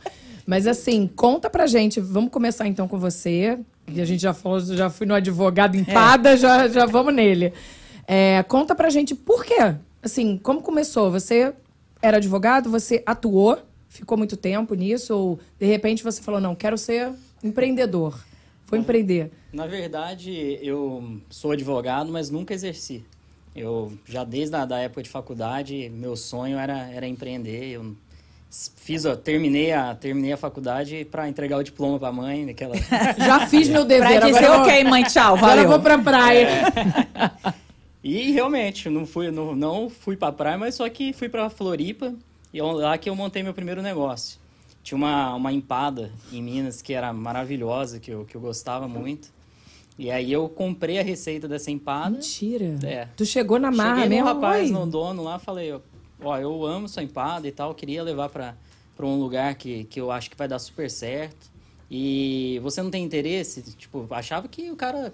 Mas 0.47 0.69
assim, 0.69 1.11
conta 1.14 1.50
pra 1.50 1.67
gente. 1.67 2.00
Vamos 2.00 2.31
começar 2.31 2.67
então 2.69 2.87
com 2.87 2.97
você. 2.97 3.59
Que 3.87 4.01
a 4.01 4.05
gente 4.05 4.21
já 4.21 4.33
falou, 4.33 4.61
já 4.61 4.89
fui 4.89 5.07
no 5.07 5.15
advogado 5.15 5.77
empada, 5.77 6.37
já, 6.37 6.69
já 6.69 6.87
vamos 6.87 7.15
nele. 7.15 7.53
É, 8.07 8.43
conta 8.45 8.75
pra 8.75 8.91
gente 8.91 9.15
por 9.15 9.45
quê. 9.45 9.75
Assim, 10.03 10.39
como 10.39 10.63
começou? 10.63 11.11
Você 11.11 11.53
era 12.01 12.17
advogado, 12.17 12.71
você 12.71 13.03
atuou, 13.05 13.59
ficou 13.89 14.17
muito 14.17 14.37
tempo 14.37 14.75
nisso, 14.75 15.15
ou 15.15 15.41
de 15.59 15.67
repente 15.67 16.03
você 16.03 16.23
falou, 16.23 16.41
não, 16.41 16.55
quero 16.55 16.79
ser 16.79 17.13
empreendedor. 17.43 18.19
Vou 18.67 18.79
empreender. 18.79 19.33
Na 19.53 19.67
verdade, 19.67 20.59
eu 20.63 21.21
sou 21.29 21.51
advogado, 21.51 22.13
mas 22.13 22.31
nunca 22.31 22.55
exerci. 22.55 23.05
Eu 23.55 23.93
já 24.07 24.23
desde 24.23 24.55
a 24.55 24.65
da 24.65 24.79
época 24.79 25.03
de 25.03 25.11
faculdade, 25.11 25.91
meu 25.93 26.15
sonho 26.17 26.57
era, 26.57 26.89
era 26.91 27.07
empreender. 27.07 27.73
Eu 27.73 27.97
fiz, 28.50 29.04
ó, 29.04 29.14
terminei 29.14 29.73
a 29.73 29.95
terminei 29.95 30.33
a 30.33 30.37
faculdade 30.37 31.04
para 31.11 31.28
entregar 31.28 31.57
o 31.59 31.62
diploma 31.62 31.99
para 31.99 32.09
a 32.09 32.12
mãe, 32.12 32.47
daquela 32.47 32.75
Já 33.16 33.47
fiz 33.47 33.69
meu 33.69 33.85
dever. 33.85 34.19
Pra 34.19 34.26
dizer, 34.28 34.45
agora 34.45 34.47
eu 34.47 34.61
ok, 34.62 34.85
mãe, 34.85 35.02
tchau, 35.04 35.37
Agora 35.37 35.52
eu 35.62 35.69
valeu. 35.69 35.69
vou 35.69 35.80
pra 35.80 35.99
praia. 35.99 36.64
E 38.02 38.30
realmente, 38.33 38.88
não 38.88 39.07
fui, 39.07 39.30
não, 39.30 39.54
não 39.54 39.90
fui 39.90 40.16
pra 40.16 40.33
praia, 40.33 40.57
mas 40.57 40.75
só 40.75 40.88
que 40.88 41.12
fui 41.12 41.28
pra 41.28 41.50
Floripa 41.50 42.14
e 42.52 42.59
é 42.59 42.62
lá 42.62 42.97
que 42.99 43.09
eu 43.11 43.14
montei 43.14 43.42
meu 43.42 43.52
primeiro 43.54 43.83
negócio. 43.83 44.38
Tinha 44.83 44.97
uma, 44.97 45.35
uma 45.35 45.52
empada 45.52 46.11
em 46.33 46.42
Minas 46.42 46.80
que 46.80 46.95
era 46.95 47.12
maravilhosa, 47.12 48.00
que 48.00 48.11
eu, 48.11 48.25
que 48.25 48.35
eu 48.35 48.40
gostava 48.40 48.88
muito. 48.88 49.28
E 49.99 50.11
aí 50.11 50.33
eu 50.33 50.49
comprei 50.49 50.99
a 50.99 51.02
receita 51.02 51.47
dessa 51.47 51.71
empada. 51.71 52.12
Mentira. 52.16 52.78
É. 52.83 53.07
Tu 53.14 53.26
chegou 53.26 53.59
na 53.59 53.71
marra 53.71 53.97
Cheguei 54.02 54.09
mesmo? 54.09 54.25
no 54.28 54.35
rapaz, 54.35 54.62
Oi. 54.69 54.73
no 54.73 54.87
dono 54.87 55.23
lá, 55.23 55.38
falei, 55.38 55.71
ó, 55.71 55.80
ó, 56.23 56.39
eu 56.39 56.65
amo 56.65 56.89
sua 56.89 57.03
empada 57.03 57.47
e 57.47 57.53
tal, 57.53 57.75
queria 57.75 58.03
levar 58.03 58.29
pra 58.29 58.57
um 59.00 59.19
lugar 59.19 59.55
que, 59.55 59.85
que 59.85 60.00
eu 60.00 60.11
acho 60.11 60.31
que 60.31 60.37
vai 60.37 60.49
dar 60.49 60.59
super 60.59 60.91
certo. 60.91 61.50
E 61.91 62.61
você 62.62 62.83
não 62.83 62.91
tem 62.91 63.05
interesse? 63.05 63.62
Tipo, 63.62 64.07
achava 64.11 64.47
que 64.47 64.71
o 64.71 64.77
cara 64.77 65.12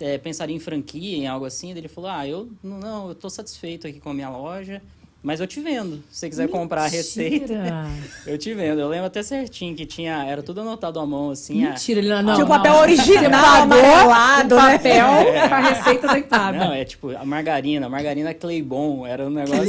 é, 0.00 0.18
pensaria 0.18 0.54
em 0.54 0.60
franquia, 0.60 1.16
em 1.16 1.26
algo 1.26 1.46
assim? 1.46 1.70
Ele 1.70 1.88
falou, 1.88 2.10
ah, 2.10 2.26
eu 2.26 2.50
não, 2.62 3.08
eu 3.08 3.14
tô 3.14 3.30
satisfeito 3.30 3.86
aqui 3.86 3.98
com 3.98 4.10
a 4.10 4.14
minha 4.14 4.28
loja. 4.28 4.82
Mas 5.20 5.40
eu 5.40 5.46
te 5.46 5.60
vendo. 5.60 6.02
Se 6.10 6.20
você 6.20 6.28
quiser 6.28 6.42
Mentira. 6.42 6.60
comprar 6.60 6.84
a 6.84 6.86
receita, 6.86 7.54
eu 8.24 8.38
te 8.38 8.54
vendo. 8.54 8.80
Eu 8.80 8.88
lembro 8.88 9.06
até 9.06 9.22
certinho 9.22 9.74
que 9.74 9.84
tinha, 9.84 10.24
era 10.24 10.42
tudo 10.42 10.60
anotado 10.60 11.00
à 11.00 11.06
mão, 11.06 11.30
assim. 11.30 11.64
Mentira, 11.64 11.98
ele 11.98 12.22
não, 12.22 12.34
Tinha 12.34 12.44
o 12.44 12.48
papel 12.48 12.72
não. 12.72 12.80
original, 12.80 13.62
amarelado, 13.62 14.54
né? 14.54 14.78
papel 14.78 15.06
é. 15.34 15.48
com 15.48 15.54
a 15.54 15.60
receita 15.60 16.06
da 16.06 16.18
empada. 16.18 16.58
Não, 16.58 16.72
é 16.72 16.84
tipo 16.84 17.10
a 17.10 17.24
margarina, 17.24 17.86
a 17.86 17.90
margarina 17.90 18.32
Claybon, 18.32 19.06
era 19.06 19.26
um 19.26 19.30
negócio... 19.30 19.68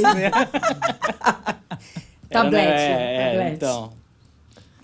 Tablete. 2.30 2.64
É, 2.64 3.36
é, 3.36 3.52
então, 3.52 3.92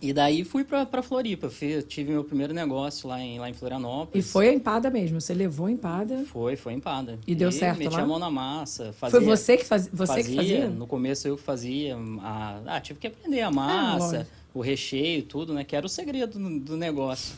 e 0.07 0.13
daí 0.13 0.45
fui 0.45 0.63
pra, 0.63 0.87
pra 0.87 1.03
Floripa. 1.03 1.51
Fui, 1.51 1.83
tive 1.83 2.13
meu 2.13 2.23
primeiro 2.23 2.55
negócio 2.55 3.09
lá 3.09 3.21
em, 3.21 3.39
lá 3.41 3.51
em 3.51 3.55
Florianópolis. 3.55 4.25
E 4.25 4.29
foi 4.29 4.49
a 4.49 4.55
empada 4.55 4.89
mesmo? 4.89 5.21
Você 5.21 5.35
levou 5.35 5.67
a 5.67 5.71
empada? 5.71 6.25
Foi, 6.27 6.55
foi 6.55 6.75
a 6.75 6.77
empada. 6.77 7.19
E 7.27 7.35
deu 7.35 7.51
certo 7.51 7.79
meti 7.79 7.95
lá? 7.95 8.03
a 8.03 8.07
mão 8.07 8.19
na 8.19 8.31
massa. 8.31 8.93
Fazia, 8.93 9.19
foi 9.19 9.27
você 9.27 9.57
que, 9.57 9.65
faz, 9.65 9.89
você 9.93 10.07
fazia, 10.07 10.25
que 10.25 10.37
fazia? 10.37 10.69
No 10.69 10.87
começo 10.87 11.27
eu 11.27 11.37
fazia. 11.37 11.97
A, 12.21 12.61
ah, 12.67 12.81
tive 12.81 13.01
que 13.01 13.09
aprender 13.09 13.41
a 13.41 13.51
massa, 13.51 14.27
ah, 14.31 14.49
o 14.55 14.61
recheio, 14.61 15.23
tudo, 15.25 15.53
né? 15.53 15.65
Que 15.65 15.75
era 15.75 15.85
o 15.85 15.89
segredo 15.89 16.39
do, 16.39 16.61
do 16.61 16.77
negócio. 16.77 17.35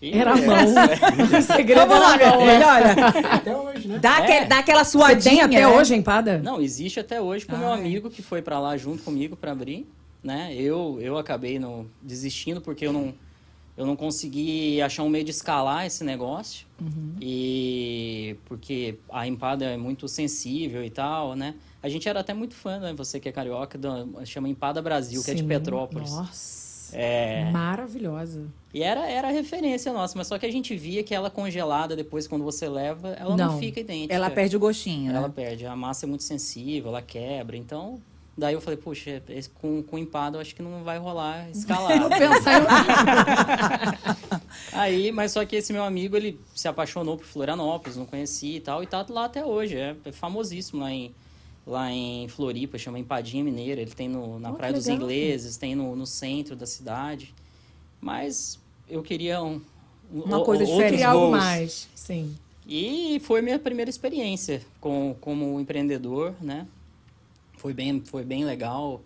E 0.00 0.16
era 0.16 0.32
a 0.32 0.36
mão. 0.36 0.54
É. 1.34 1.38
o 1.38 1.42
segredo 1.42 1.88
Vamos 1.88 1.98
lá, 1.98 2.16
mão, 2.16 2.38
olha. 2.38 2.92
Até 3.34 3.56
hoje, 3.56 3.88
né? 3.88 3.98
Dá, 3.98 4.18
é. 4.18 4.22
aquele, 4.22 4.44
dá 4.46 4.58
aquela 4.58 4.84
suadinha. 4.84 5.20
Você 5.20 5.30
tem 5.30 5.40
até 5.40 5.60
né? 5.60 5.68
hoje 5.68 5.94
a 5.94 5.96
empada? 5.96 6.38
Não, 6.38 6.60
existe 6.60 7.00
até 7.00 7.20
hoje 7.20 7.44
com 7.44 7.56
o 7.56 7.58
meu 7.58 7.72
amigo 7.72 8.10
que 8.10 8.22
foi 8.22 8.40
para 8.42 8.60
lá 8.60 8.76
junto 8.76 9.02
comigo 9.02 9.34
para 9.34 9.52
abrir 9.52 9.86
né? 10.24 10.54
Eu, 10.56 10.98
eu 11.00 11.18
acabei 11.18 11.58
no, 11.58 11.86
desistindo 12.02 12.60
porque 12.60 12.86
eu 12.86 12.92
não, 12.92 13.14
eu 13.76 13.84
não 13.84 13.94
consegui 13.94 14.80
achar 14.80 15.02
um 15.02 15.08
meio 15.08 15.24
de 15.24 15.30
escalar 15.30 15.84
esse 15.84 16.02
negócio. 16.02 16.66
Uhum. 16.80 17.14
E 17.20 18.36
porque 18.46 18.98
a 19.12 19.26
empada 19.28 19.66
é 19.66 19.76
muito 19.76 20.08
sensível 20.08 20.82
e 20.82 20.90
tal, 20.90 21.36
né? 21.36 21.54
A 21.82 21.88
gente 21.88 22.08
era 22.08 22.20
até 22.20 22.32
muito 22.32 22.54
fã, 22.54 22.78
né? 22.78 22.94
Você 22.94 23.20
que 23.20 23.28
é 23.28 23.32
carioca, 23.32 23.76
do, 23.76 24.24
chama 24.24 24.48
Empada 24.48 24.80
Brasil, 24.80 25.20
Sim. 25.20 25.24
que 25.26 25.30
é 25.32 25.34
de 25.34 25.44
Petrópolis. 25.44 26.10
Nossa! 26.10 26.64
É... 26.96 27.50
Maravilhosa. 27.50 28.46
E 28.72 28.82
era, 28.82 29.08
era 29.08 29.28
a 29.28 29.30
referência 29.30 29.92
nossa, 29.92 30.16
mas 30.16 30.28
só 30.28 30.38
que 30.38 30.46
a 30.46 30.50
gente 30.50 30.76
via 30.76 31.02
que 31.02 31.14
ela 31.14 31.28
congelada 31.28 31.94
depois, 31.94 32.26
quando 32.26 32.44
você 32.44 32.68
leva, 32.68 33.08
ela 33.10 33.36
não, 33.36 33.52
não 33.52 33.58
fica 33.58 33.80
idêntica. 33.80 34.14
Ela 34.14 34.30
perde 34.30 34.56
o 34.56 34.60
gostinho, 34.60 35.10
Ela 35.10 35.28
né? 35.28 35.32
perde. 35.34 35.66
A 35.66 35.76
massa 35.76 36.06
é 36.06 36.08
muito 36.08 36.22
sensível, 36.22 36.90
ela 36.90 37.02
quebra. 37.02 37.56
Então, 37.56 38.00
Daí 38.36 38.54
eu 38.54 38.60
falei, 38.60 38.76
puxa, 38.76 39.22
esse, 39.28 39.48
com, 39.48 39.80
com 39.82 39.96
empada 39.96 40.36
eu 40.36 40.40
acho 40.40 40.54
que 40.56 40.62
não 40.62 40.82
vai 40.82 40.98
rolar 40.98 41.48
escalar. 41.50 42.00
Vou 42.00 42.08
pensar 42.10 42.60
em... 42.60 42.66
Aí, 44.72 45.12
mas 45.12 45.30
só 45.30 45.44
que 45.44 45.54
esse 45.54 45.72
meu 45.72 45.84
amigo, 45.84 46.16
ele 46.16 46.40
se 46.52 46.66
apaixonou 46.66 47.16
por 47.16 47.26
Florianópolis, 47.26 47.96
não 47.96 48.04
conhecia 48.04 48.56
e 48.56 48.60
tal, 48.60 48.82
e 48.82 48.86
tá 48.86 49.06
lá 49.08 49.26
até 49.26 49.44
hoje. 49.44 49.76
É, 49.76 49.94
é 50.04 50.10
famosíssimo 50.10 50.82
lá 50.82 50.90
em, 50.90 51.14
lá 51.64 51.92
em 51.92 52.26
Floripa, 52.26 52.76
chama 52.76 52.98
Empadinha 52.98 53.44
Mineira. 53.44 53.80
Ele 53.80 53.92
tem 53.92 54.08
no, 54.08 54.40
na 54.40 54.50
oh, 54.50 54.54
Praia 54.54 54.72
dos 54.72 54.88
Ingleses, 54.88 55.56
tem 55.56 55.76
no, 55.76 55.94
no 55.94 56.06
centro 56.06 56.56
da 56.56 56.66
cidade. 56.66 57.32
Mas 58.00 58.58
eu 58.88 59.00
queria 59.00 59.40
um, 59.44 59.60
uma 60.12 60.40
o, 60.40 60.44
coisa 60.44 60.66
diferente, 60.66 61.04
algo 61.04 61.30
mais, 61.30 61.88
sim. 61.94 62.34
E 62.66 63.20
foi 63.22 63.42
minha 63.42 63.60
primeira 63.60 63.90
experiência 63.90 64.60
com, 64.80 65.14
como 65.20 65.60
empreendedor, 65.60 66.34
né? 66.40 66.66
Foi 67.64 67.72
bem, 67.72 68.02
foi 68.04 68.22
bem 68.22 68.44
legal. 68.44 69.00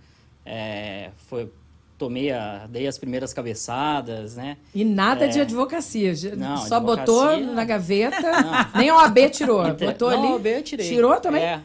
É, 0.44 1.10
foi, 1.28 1.48
tomei 1.96 2.32
a, 2.32 2.66
dei 2.68 2.88
as 2.88 2.98
primeiras 2.98 3.32
cabeçadas, 3.32 4.34
né? 4.34 4.56
E 4.74 4.84
nada 4.84 5.26
é, 5.26 5.28
de 5.28 5.40
advocacia. 5.40 6.12
Não, 6.34 6.56
Só 6.56 6.78
advocacia, 6.78 6.82
botou 6.82 7.54
na 7.54 7.64
gaveta, 7.64 8.20
não. 8.20 8.66
nem 8.74 8.90
o 8.90 8.98
AB 8.98 9.30
tirou. 9.30 9.64
Entre, 9.64 9.86
botou 9.86 10.10
não, 10.10 10.18
ali. 10.18 10.32
OAB 10.32 10.46
eu 10.46 10.62
tirei. 10.64 10.88
Tirou 10.88 11.20
também? 11.20 11.44
É. 11.44 11.62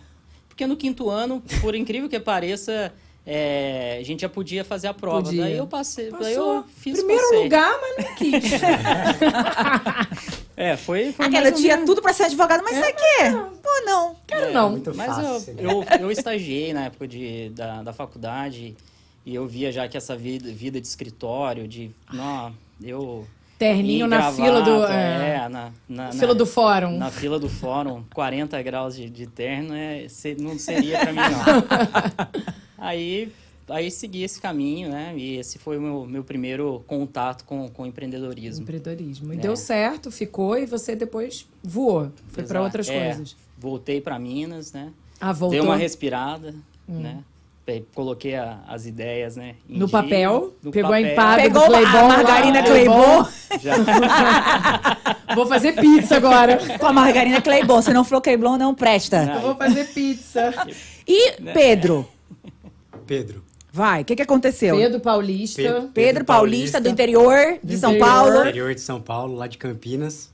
Porque 0.47 0.67
no 0.67 0.77
quinto 0.77 1.09
ano, 1.09 1.41
por 1.61 1.73
incrível 1.73 2.07
que 2.07 2.19
pareça, 2.19 2.93
é, 3.25 3.97
a 3.99 4.03
gente 4.03 4.21
já 4.21 4.29
podia 4.29 4.63
fazer 4.63 4.87
a 4.87 4.93
prova. 4.93 5.23
Podia. 5.23 5.41
Daí 5.41 5.57
eu 5.57 5.65
passei, 5.65 6.11
Passou. 6.11 6.23
daí 6.23 6.35
eu 6.35 6.63
fiz 6.75 6.99
Primeiro 6.99 7.23
passei. 7.23 7.43
lugar, 7.43 7.73
mas 7.81 8.05
não 8.05 8.15
quis. 8.15 8.43
é, 10.55 10.77
foi. 10.77 11.11
foi 11.11 11.25
Aquela 11.25 11.51
tinha 11.51 11.75
menos... 11.75 11.89
tudo 11.89 12.01
para 12.01 12.13
ser 12.13 12.23
advogado, 12.23 12.63
mas 12.63 12.77
é, 12.77 12.91
quê? 12.91 13.31
Pô, 13.61 13.85
não. 13.85 14.15
Quero 14.27 14.45
é, 14.45 14.51
não. 14.51 14.81
mas 14.95 15.15
fácil, 15.15 15.55
eu, 15.57 15.83
eu, 15.83 15.85
eu, 16.01 16.11
estagiei 16.11 16.73
na 16.73 16.85
época 16.85 17.07
de, 17.07 17.49
da, 17.49 17.81
da 17.81 17.93
faculdade 17.93 18.75
e 19.25 19.33
eu 19.33 19.47
via 19.47 19.71
já 19.71 19.87
que 19.87 19.97
essa 19.97 20.15
vida, 20.15 20.51
vida 20.51 20.79
de 20.79 20.87
escritório, 20.87 21.67
de. 21.67 21.91
Não, 22.11 22.53
eu. 22.81 23.27
Terninho 23.57 24.07
na 24.07 24.17
gravata, 24.17 24.43
fila 24.43 24.61
do. 24.61 24.83
É, 24.85 25.35
é 25.35 25.49
na, 25.49 25.71
na, 25.87 26.11
fila 26.11 26.27
na, 26.27 26.33
do 26.33 26.45
fórum. 26.45 26.97
Na 26.97 27.09
fila 27.11 27.39
do 27.39 27.49
fórum, 27.49 28.03
40 28.13 28.61
graus 28.61 28.95
de, 28.95 29.09
de 29.09 29.25
terno, 29.25 29.73
é, 29.73 30.07
não 30.39 30.59
seria 30.59 30.99
para 30.99 31.13
mim, 31.13 31.19
não. 31.19 32.43
Aí 32.77 33.31
aí 33.69 33.89
segui 33.89 34.23
esse 34.23 34.39
caminho, 34.39 34.89
né? 34.89 35.13
E 35.15 35.37
esse 35.37 35.57
foi 35.57 35.77
o 35.77 35.81
meu, 35.81 36.05
meu 36.05 36.23
primeiro 36.23 36.83
contato 36.87 37.45
com, 37.45 37.69
com 37.69 37.85
empreendedorismo. 37.85 38.63
Empreendedorismo. 38.63 39.33
E 39.33 39.37
é. 39.37 39.39
deu 39.39 39.55
certo, 39.55 40.11
ficou 40.11 40.57
e 40.57 40.65
você 40.65 40.95
depois 40.95 41.47
voou, 41.63 42.11
foi 42.29 42.43
para 42.43 42.61
outras 42.61 42.89
é, 42.89 43.05
coisas. 43.05 43.35
Voltei 43.57 44.01
para 44.01 44.19
Minas, 44.19 44.73
né? 44.73 44.91
Ah, 45.19 45.31
voltou. 45.31 45.51
Dei 45.51 45.61
uma 45.61 45.77
respirada, 45.77 46.53
hum. 46.87 46.99
né? 46.99 47.23
Coloquei 47.95 48.35
a, 48.35 48.59
as 48.67 48.85
ideias, 48.85 49.37
né? 49.37 49.55
no 49.69 49.87
dia, 49.87 50.01
papel, 50.01 50.53
no 50.61 50.69
pegou 50.69 50.91
papel. 50.91 51.07
a 51.07 51.11
empada 51.13 51.41
pegou 51.43 51.61
do 51.61 51.67
Claybon, 51.67 51.97
a 51.97 52.07
margarina 52.09 52.59
lá, 52.59 52.65
Claybon. 52.67 53.25
vou 55.33 55.45
fazer 55.47 55.71
pizza 55.71 56.17
agora. 56.17 56.59
Com 56.77 56.85
a 56.87 56.91
margarina 56.91 57.41
Claybon. 57.41 57.81
Se 57.81 57.93
não 57.93 58.03
for 58.03 58.19
Claybon, 58.19 58.57
não 58.57 58.75
presta. 58.75 59.25
Não, 59.25 59.35
Eu 59.35 59.41
vou 59.41 59.55
fazer 59.55 59.85
pizza. 59.93 60.53
E 61.05 61.41
né? 61.41 61.51
Pedro? 61.51 62.07
Pedro. 63.05 63.43
Vai, 63.75 64.03
o 64.03 64.05
que, 64.05 64.15
que 64.15 64.21
aconteceu? 64.21 64.77
Pedro 64.77 64.99
Paulista. 64.99 65.59
Pedro, 65.59 65.73
Pedro, 65.73 65.91
Pedro 65.93 66.25
Paulista, 66.25 66.73
Paulista, 66.73 66.81
do 66.81 66.89
interior 66.89 67.57
de 67.63 67.75
São 67.75 67.89
interior. 67.89 68.07
Paulo. 68.07 68.39
Interior 68.41 68.75
de 68.75 68.81
São 68.81 69.01
Paulo, 69.01 69.35
lá 69.35 69.47
de 69.47 69.57
Campinas. 69.57 70.29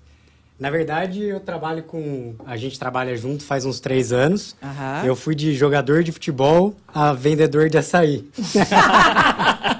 Na 0.59 0.69
verdade, 0.69 1.23
eu 1.23 1.39
trabalho 1.39 1.83
com. 1.83 2.35
A 2.45 2.57
gente 2.57 2.77
trabalha 2.77 3.15
junto 3.15 3.45
faz 3.45 3.63
uns 3.63 3.79
três 3.79 4.11
anos. 4.11 4.57
Uhum. 4.61 5.05
Eu 5.05 5.15
fui 5.15 5.33
de 5.33 5.55
jogador 5.55 6.03
de 6.03 6.11
futebol 6.11 6.75
a 6.85 7.13
vendedor 7.13 7.69
de 7.69 7.77
açaí. 7.77 8.27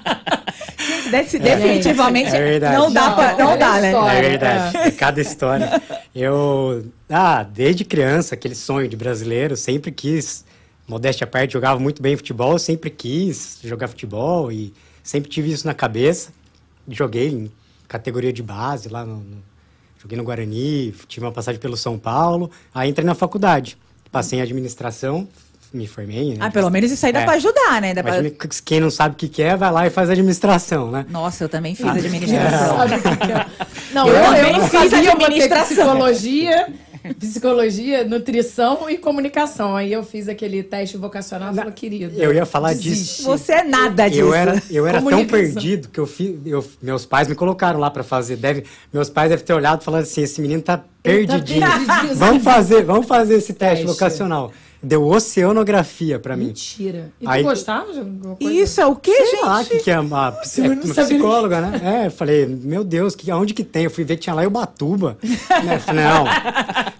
É, 1.12 1.24
definitivamente 1.40 2.30
é 2.36 2.60
não 2.60 2.94
dá 2.94 3.12
pra, 3.12 3.36
não, 3.36 3.58
dá, 3.58 3.82
né? 3.82 3.92
É 3.92 4.22
verdade, 4.22 4.78
é 4.78 4.92
cada 4.92 5.20
história. 5.20 5.82
Eu, 6.14 6.86
ah, 7.10 7.42
desde 7.42 7.84
criança, 7.84 8.36
aquele 8.36 8.54
sonho 8.54 8.88
de 8.88 8.96
brasileiro, 8.96 9.58
sempre 9.58 9.92
quis 9.92 10.46
modéstia 10.90 11.26
à 11.26 11.28
parte, 11.28 11.54
jogava 11.54 11.80
muito 11.80 12.02
bem 12.02 12.18
futebol, 12.18 12.58
sempre 12.58 12.90
quis 12.90 13.60
jogar 13.64 13.88
futebol 13.88 14.52
e 14.52 14.74
sempre 15.04 15.30
tive 15.30 15.52
isso 15.52 15.68
na 15.68 15.74
cabeça. 15.74 16.32
Joguei 16.88 17.30
em 17.30 17.52
categoria 17.88 18.34
de 18.34 18.42
base 18.42 18.90
lá 18.90 19.06
no, 19.06 19.18
no 19.18 19.50
joguei 20.02 20.18
no 20.18 20.24
Guarani, 20.24 20.94
tive 21.08 21.26
uma 21.26 21.32
passagem 21.32 21.60
pelo 21.60 21.78
São 21.78 22.00
Paulo, 22.00 22.50
aí 22.74 22.90
entrei 22.90 23.06
na 23.06 23.14
faculdade. 23.14 23.78
Passei 24.12 24.40
em 24.40 24.42
administração, 24.42 25.28
me 25.72 25.86
formei. 25.86 26.30
Né? 26.30 26.38
Ah, 26.40 26.50
pelo 26.50 26.70
menos 26.72 26.90
isso 26.90 27.06
aí 27.06 27.14
dá 27.14 27.22
é. 27.22 27.26
pra 27.26 27.34
ajudar, 27.34 27.82
né? 27.82 27.94
Dá 27.94 28.02
pra... 28.02 28.24
Quem 28.66 28.80
não 28.80 28.90
sabe 28.90 29.14
o 29.14 29.18
que, 29.30 29.44
é, 29.44 29.56
vai 29.56 29.72
lá 29.72 29.86
e 29.86 29.90
faz 29.90 30.10
administração, 30.10 30.90
né? 30.90 31.06
Nossa, 31.10 31.44
eu 31.44 31.50
também 31.50 31.76
fiz 31.76 31.86
ah. 31.86 31.92
administração. 31.92 32.78
É. 33.20 33.94
Não, 33.94 34.08
eu, 34.08 34.16
eu, 34.16 34.34
eu 34.34 34.54
não 34.54 34.68
fiz 34.70 34.94
administração. 34.94 35.66
psicologia 35.66 36.68
psicologia, 37.20 38.04
nutrição 38.04 38.90
e 38.90 38.98
comunicação. 38.98 39.76
Aí 39.76 39.92
eu 39.92 40.04
fiz 40.04 40.28
aquele 40.28 40.62
teste 40.64 40.98
vocacional 40.98 41.52
e 41.52 41.56
falei, 41.56 41.74
querido. 41.74 42.20
Eu 42.20 42.34
ia 42.34 42.46
falar 42.46 42.74
desiste. 42.74 43.18
disso. 43.18 43.24
Você 43.24 43.54
é 43.54 43.64
nada 43.64 44.08
disso. 44.08 44.22
Eu 44.22 44.34
era, 44.34 44.64
eu 44.70 44.88
era 44.88 45.02
tão 45.02 45.26
perdido 45.26 45.90
que 45.90 46.00
eu 46.00 46.06
fiz. 46.06 46.36
Eu, 46.46 46.66
meus 46.82 47.06
pais 47.06 47.28
me 47.28 47.36
colocaram 47.36 47.80
lá 47.80 47.90
para 47.90 48.04
fazer. 48.04 48.36
Deve, 48.36 48.64
meus 48.94 49.10
pais 49.10 49.30
devem 49.30 49.46
ter 49.46 49.54
olhado 49.54 49.82
e 49.82 49.86
falado 49.86 50.04
assim: 50.04 50.22
esse 50.22 50.42
menino 50.42 50.62
tá, 50.62 50.84
perdidinho. 51.02 51.62
Tá 51.62 51.78
perdidinho. 51.78 52.16
vamos 52.16 52.44
fazer, 52.44 52.84
vamos 52.84 53.08
fazer 53.08 53.36
esse 53.36 53.54
teste, 53.54 53.86
teste. 53.86 53.86
vocacional 53.86 54.52
deu 54.82 55.06
oceanografia 55.06 56.18
pra 56.18 56.38
mim. 56.38 56.48
Mentira. 56.48 57.12
E 57.20 57.28
Aí, 57.28 57.44
tu 57.44 57.50
gostava 57.50 57.92
de 57.92 58.00
alguma 58.00 58.36
coisa? 58.36 58.54
Isso 58.54 58.80
é 58.82 58.86
o 58.86 58.96
quê, 58.96 59.14
Sei 59.14 59.26
gente? 59.26 59.46
lá, 59.46 59.64
que, 59.64 59.80
que 59.80 59.92
é 59.92 60.00
uma, 60.00 60.28
é 60.58 60.62
uma 60.62 60.76
psicóloga, 60.78 61.62
né? 61.62 62.04
É, 62.04 62.08
eu 62.08 62.12
falei, 62.12 62.46
meu 62.46 62.84
Deus, 62.84 63.16
que, 63.16 63.30
aonde 63.30 63.54
que 63.54 63.64
tem? 63.64 63.84
Eu 63.84 63.92
fui 63.92 64.04
ver, 64.04 64.18
tinha 64.18 64.34
lá 64.34 64.44
em 64.44 64.48
Ubatuba. 64.48 65.18
né? 65.64 65.80
Falei, 65.80 66.04
não, 66.04 66.26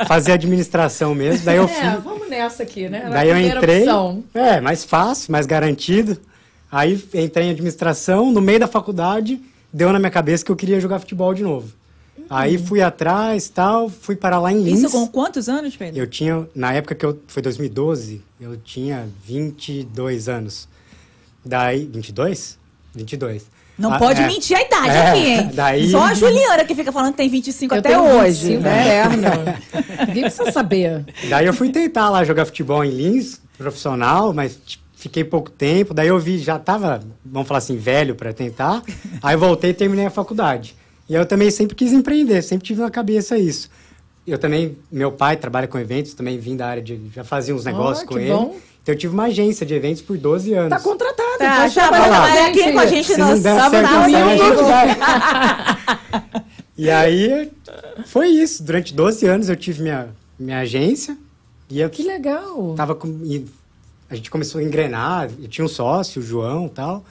fazer 0.06 0.34
administração 0.34 1.16
mesmo. 1.16 1.46
Daí 1.46 1.58
eu 1.58 1.68
fui... 1.68 1.88
É, 1.88 1.98
vamos 1.98 2.30
nessa 2.30 2.64
aqui, 2.64 2.90
né? 2.90 3.10
Daí 3.10 3.30
eu 3.30 3.38
entrei, 3.40 3.82
opção. 3.82 4.24
é, 4.34 4.60
mais 4.60 4.84
fácil, 4.84 5.32
mais 5.32 5.46
garantido. 5.46 6.18
Aí 6.72 7.02
entrei 7.14 7.48
em 7.48 7.52
administração, 7.52 8.32
no 8.32 8.42
meio 8.42 8.60
da 8.60 8.68
faculdade, 8.68 9.42
deu 9.74 9.92
na 9.92 10.00
minha 10.00 10.12
cabeça 10.12 10.46
que 10.46 10.52
eu 10.52 10.56
queria 10.56 10.80
jogar 10.80 11.00
futebol 11.00 11.34
de 11.34 11.42
novo. 11.42 11.79
Aí 12.30 12.58
uhum. 12.58 12.66
fui 12.66 12.82
atrás, 12.82 13.50
tal, 13.50 13.90
fui 13.90 14.16
parar 14.16 14.40
lá 14.40 14.52
em 14.52 14.62
Lins. 14.62 14.80
Isso 14.84 14.92
com 14.92 15.08
quantos 15.08 15.50
anos, 15.50 15.76
Pedro? 15.76 16.00
Eu 16.00 16.06
tinha, 16.08 16.48
na 16.54 16.74
época 16.74 16.94
que 16.94 17.06
eu, 17.06 17.20
foi 17.28 17.42
2012, 17.42 18.22
eu 18.40 18.56
tinha 18.58 19.08
22 19.26 20.30
anos. 20.30 20.68
Daí, 21.44 21.86
22? 21.92 22.58
22. 22.94 23.46
Não 23.78 23.94
Ah, 23.94 23.98
pode 23.98 24.22
é. 24.22 24.28
mentir 24.28 24.58
a 24.58 24.62
idade 24.62 24.90
É, 24.90 25.10
aqui, 25.10 25.20
hein? 25.26 25.52
daí- 25.56 25.90
Só 25.90 26.04
a 26.04 26.14
Juliana 26.14 26.66
que 26.66 26.76
fica 26.76 26.92
falando 26.92 27.12
que 27.12 27.18
tem 27.18 27.30
25 27.30 27.74
Eu 27.74 27.80
até 27.80 27.90
tenho 27.90 28.02
hoje. 28.04 28.58
25 28.58 28.62
né? 28.64 28.88
eterno. 28.88 29.30
Ninguém 30.08 30.24
precisa 30.24 30.52
saber. 30.52 31.06
Daí 31.30 31.46
eu 31.46 31.54
fui 31.54 31.70
tentar 31.72 32.10
lá 32.10 32.24
jogar 32.26 32.46
futebol 32.46 32.84
em 32.84 32.90
Lins, 32.92 33.40
profissional, 33.58 34.34
mas 34.34 34.60
tipo, 34.66 34.84
fiquei 34.96 35.24
pouco 35.24 35.50
tempo. 35.50 35.94
Daí 35.94 36.10
eu 36.10 36.20
vi, 36.20 36.38
já 36.40 36.60
tava, 36.60 37.02
vamos 37.26 37.48
falar 37.48 37.60
assim, 37.60 37.78
velho 37.78 38.16
para 38.16 38.34
tentar. 38.34 38.84
Aí 39.24 39.34
eu 39.36 39.40
voltei 39.40 39.70
e 39.70 39.74
terminei 39.74 40.06
a 40.06 40.12
faculdade. 40.12 40.76
E 41.10 41.16
eu 41.16 41.26
também 41.26 41.50
sempre 41.50 41.76
quis 41.76 41.92
empreender, 41.92 42.42
sempre 42.44 42.66
tive 42.68 42.82
na 42.82 42.90
cabeça 42.92 43.38
isso. 43.38 43.70
Eu 44.28 44.38
também, 44.38 44.78
meu 44.92 45.12
pai 45.12 45.36
trabalha 45.36 45.68
com 45.68 45.80
eventos, 45.80 46.14
também 46.14 46.38
vim 46.38 46.56
da 46.56 46.68
área 46.68 46.84
de, 46.84 47.02
já 47.14 47.24
fazia 47.24 47.56
uns 47.56 47.66
negócios 47.66 48.04
Ah, 48.04 48.08
com 48.08 48.14
que 48.16 48.22
ele. 48.22 48.30
bom. 48.32 48.56
Então 48.84 48.94
eu 48.94 48.98
tive 48.98 49.14
uma 49.14 49.24
agência 49.26 49.66
de 49.66 49.74
eventos 49.74 50.02
por 50.04 50.18
12 50.18 50.54
anos. 50.54 50.70
Tá 50.70 50.80
contratado. 50.80 51.38
Tá, 51.40 51.62
pode 51.62 51.74
já 51.74 51.90
vai 51.90 52.00
trabalhar 52.02 52.26
trabalhar 52.28 52.36
com 52.36 52.60
a 52.60 52.62
aqui 52.62 52.72
com 52.74 52.80
a 52.80 52.86
gente 52.86 53.08
Se 53.08 53.18
no 53.18 53.26
não 53.26 53.40
der 53.40 53.56
sábado 53.56 53.72
certo, 53.72 53.92
na 53.92 54.06
assim, 54.06 54.16
a 54.16 54.38
gente 54.38 54.64
vai. 54.64 56.40
E 56.78 56.90
aí, 56.90 57.52
foi 58.06 58.28
isso. 58.28 58.64
Durante 58.64 58.94
12 58.94 59.26
anos 59.26 59.50
eu 59.50 59.56
tive 59.58 59.82
minha, 59.84 60.08
minha 60.40 60.60
agência. 60.60 61.18
E 61.70 61.82
eu 61.82 61.90
Que 61.90 62.04
legal. 62.04 62.74
tava 62.76 62.96
com, 62.96 63.08
e 63.26 63.46
a 64.10 64.16
gente 64.16 64.30
começou 64.32 64.62
a 64.62 64.64
engrenar. 64.64 65.30
Eu 65.42 65.48
tinha 65.50 65.66
um 65.66 65.68
sócio, 65.68 66.22
o 66.22 66.26
João 66.26 66.68
e 66.68 66.70
tal. 66.70 67.04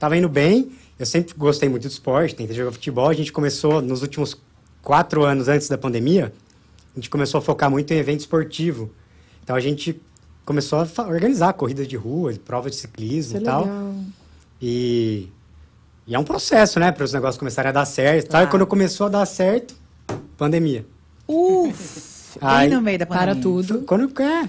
Tava 0.00 0.16
indo 0.16 0.28
bem. 0.28 0.72
Eu 1.04 1.06
sempre 1.06 1.34
gostei 1.36 1.68
muito 1.68 1.82
do 1.86 1.90
esporte, 1.90 2.34
tentei 2.34 2.56
jogar 2.56 2.72
futebol. 2.72 3.10
A 3.10 3.12
gente 3.12 3.30
começou, 3.30 3.82
nos 3.82 4.00
últimos 4.00 4.34
quatro 4.80 5.22
anos 5.22 5.48
antes 5.48 5.68
da 5.68 5.76
pandemia, 5.76 6.32
a 6.94 6.98
gente 6.98 7.10
começou 7.10 7.38
a 7.40 7.42
focar 7.42 7.70
muito 7.70 7.92
em 7.92 7.98
evento 7.98 8.20
esportivo. 8.20 8.90
Então 9.42 9.54
a 9.54 9.60
gente 9.60 10.00
começou 10.46 10.78
a 10.78 11.02
organizar 11.02 11.52
corridas 11.52 11.86
de 11.86 11.94
rua, 11.94 12.32
prova 12.42 12.70
de 12.70 12.76
ciclismo 12.76 13.36
Isso 13.36 13.36
é 13.36 13.40
e 13.40 13.44
tal. 13.44 13.60
legal. 13.64 13.94
E, 14.62 15.28
e 16.06 16.14
é 16.14 16.18
um 16.18 16.24
processo, 16.24 16.80
né? 16.80 16.90
Para 16.90 17.04
os 17.04 17.12
negócios 17.12 17.36
começarem 17.38 17.68
a 17.68 17.72
dar 17.72 17.84
certo. 17.84 18.24
e 18.24 18.28
tal. 18.30 18.40
E 18.40 18.44
Ah. 18.44 18.46
quando 18.46 18.66
começou 18.66 19.06
a 19.06 19.10
dar 19.10 19.26
certo, 19.26 19.74
pandemia. 20.38 20.86
Uf, 21.28 22.38
Aí- 22.40 22.68
bem 22.70 22.76
no 22.78 22.82
meio 22.82 22.98
da 22.98 23.04
pandemia. 23.04 23.34
Para 23.34 23.42
tudo. 23.42 23.80
Quando 23.82 24.10
é, 24.22 24.48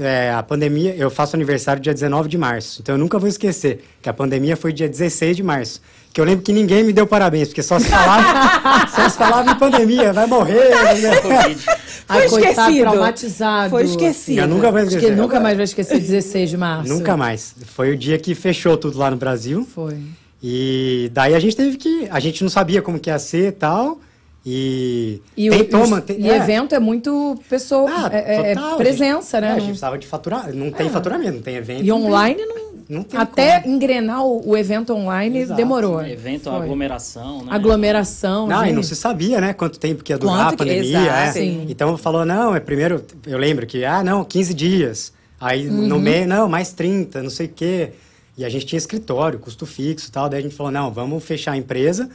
é, 0.00 0.30
a 0.32 0.42
pandemia, 0.42 0.94
eu 0.96 1.10
faço 1.10 1.34
aniversário 1.34 1.80
dia 1.82 1.94
19 1.94 2.28
de 2.28 2.36
março. 2.36 2.80
Então 2.82 2.94
eu 2.94 2.98
nunca 2.98 3.18
vou 3.18 3.28
esquecer 3.28 3.84
que 4.02 4.08
a 4.08 4.12
pandemia 4.12 4.56
foi 4.56 4.72
dia 4.72 4.88
16 4.88 5.36
de 5.36 5.42
março. 5.42 5.80
Que 6.12 6.20
eu 6.20 6.24
lembro 6.26 6.44
que 6.44 6.52
ninguém 6.52 6.84
me 6.84 6.92
deu 6.92 7.06
parabéns, 7.06 7.48
porque 7.48 7.62
só 7.62 7.78
se 7.78 7.86
falava, 7.88 8.86
só 8.94 9.08
se 9.08 9.16
falava 9.16 9.50
em 9.50 9.54
pandemia, 9.54 10.12
vai 10.12 10.26
morrer. 10.26 10.68
né? 11.00 11.16
Covid. 11.20 11.66
Ai, 12.08 12.28
Foi 12.28 12.42
esquecido. 12.42 12.80
traumatizado. 12.80 13.70
Foi 13.70 13.84
esquecido. 13.84 14.38
Eu 14.40 14.48
nunca 14.48 14.70
vou 14.70 14.80
esquecer. 14.80 15.16
nunca 15.16 15.40
mais 15.40 15.56
vai 15.56 15.64
esquecer 15.64 15.98
16 15.98 16.50
de 16.50 16.56
março. 16.58 16.92
Nunca 16.92 17.16
mais. 17.16 17.54
Foi 17.64 17.92
o 17.92 17.96
dia 17.96 18.18
que 18.18 18.34
fechou 18.34 18.76
tudo 18.76 18.98
lá 18.98 19.10
no 19.10 19.16
Brasil. 19.16 19.66
Foi. 19.74 19.96
E 20.42 21.10
daí 21.14 21.34
a 21.34 21.40
gente 21.40 21.56
teve 21.56 21.78
que. 21.78 22.06
A 22.10 22.20
gente 22.20 22.42
não 22.42 22.50
sabia 22.50 22.82
como 22.82 22.98
que 22.98 23.08
ia 23.08 23.18
ser 23.18 23.48
e 23.48 23.52
tal. 23.52 23.98
E, 24.44 25.20
E, 25.36 25.48
o, 25.50 25.52
tentou 25.52 25.82
os- 25.82 25.90
manter. 25.90 26.18
e 26.18 26.28
é. 26.28 26.36
evento 26.36 26.74
é 26.74 26.80
muito 26.80 27.38
pessoa, 27.48 27.88
Ah, 27.88 28.10
é, 28.12 28.50
é 28.50 28.54
total, 28.54 28.76
presença, 28.76 29.38
É, 29.38 29.40
né? 29.40 29.50
a 29.50 29.54
gente 29.54 29.64
precisava 29.66 29.96
de 29.98 30.06
faturar. 30.06 30.52
Não 30.52 30.70
tem 30.72 30.88
faturamento, 30.90 31.34
não 31.36 31.42
tem 31.42 31.56
evento. 31.56 31.84
E 31.84 31.86
não 31.86 31.98
tem- 32.00 32.06
online, 32.08 32.44
não, 32.46 32.72
Não 32.88 33.02
tem 33.04 33.20
até 33.20 33.60
como. 33.60 33.74
engrenar 33.76 34.24
o, 34.26 34.48
o 34.50 34.56
evento 34.56 34.92
online 34.94 35.38
Exato. 35.38 35.56
demorou. 35.56 36.04
Evento, 36.04 36.50
Foi. 36.50 36.54
aglomeração, 36.60 37.38
né? 37.44 37.52
Aglomeração, 37.52 38.46
Não, 38.48 38.62
e 38.62 38.66
gente. 38.66 38.74
não 38.74 38.82
se 38.82 38.96
sabia, 38.96 39.40
né, 39.40 39.52
quanto 39.52 39.78
tempo 39.78 40.02
que 40.02 40.12
ia 40.12 40.18
durar 40.18 40.36
Quanto 40.36 40.46
a 40.48 40.50
que- 40.50 40.56
pandemia. 40.72 40.98
exato, 40.98 41.38
é. 41.38 41.42
Então 41.68 41.96
falou, 41.96 42.24
não, 42.24 42.54
é 42.56 42.58
primeiro, 42.60 43.04
eu 43.26 43.38
lembro 43.38 43.64
que, 43.66 43.84
ah, 43.84 44.02
não, 44.02 44.24
15 44.24 44.52
dias. 44.52 45.12
Aí 45.40 45.64
no 45.68 45.98
meio, 46.00 46.26
não, 46.26 46.48
mais 46.48 46.72
30, 46.72 47.22
não 47.22 47.30
sei 47.30 47.46
o 47.46 47.48
quê. 47.48 47.90
E 48.36 48.44
a 48.44 48.48
gente 48.48 48.64
tinha 48.66 48.78
escritório, 48.78 49.38
custo 49.38 49.66
fixo 49.66 50.08
e 50.08 50.10
tal. 50.12 50.28
Daí 50.28 50.40
a 50.40 50.42
gente 50.42 50.54
falou, 50.54 50.70
não, 50.72 50.90
vamos 50.90 51.22
fechar 51.22 51.52
a 51.52 51.56
empresa. 51.56 52.08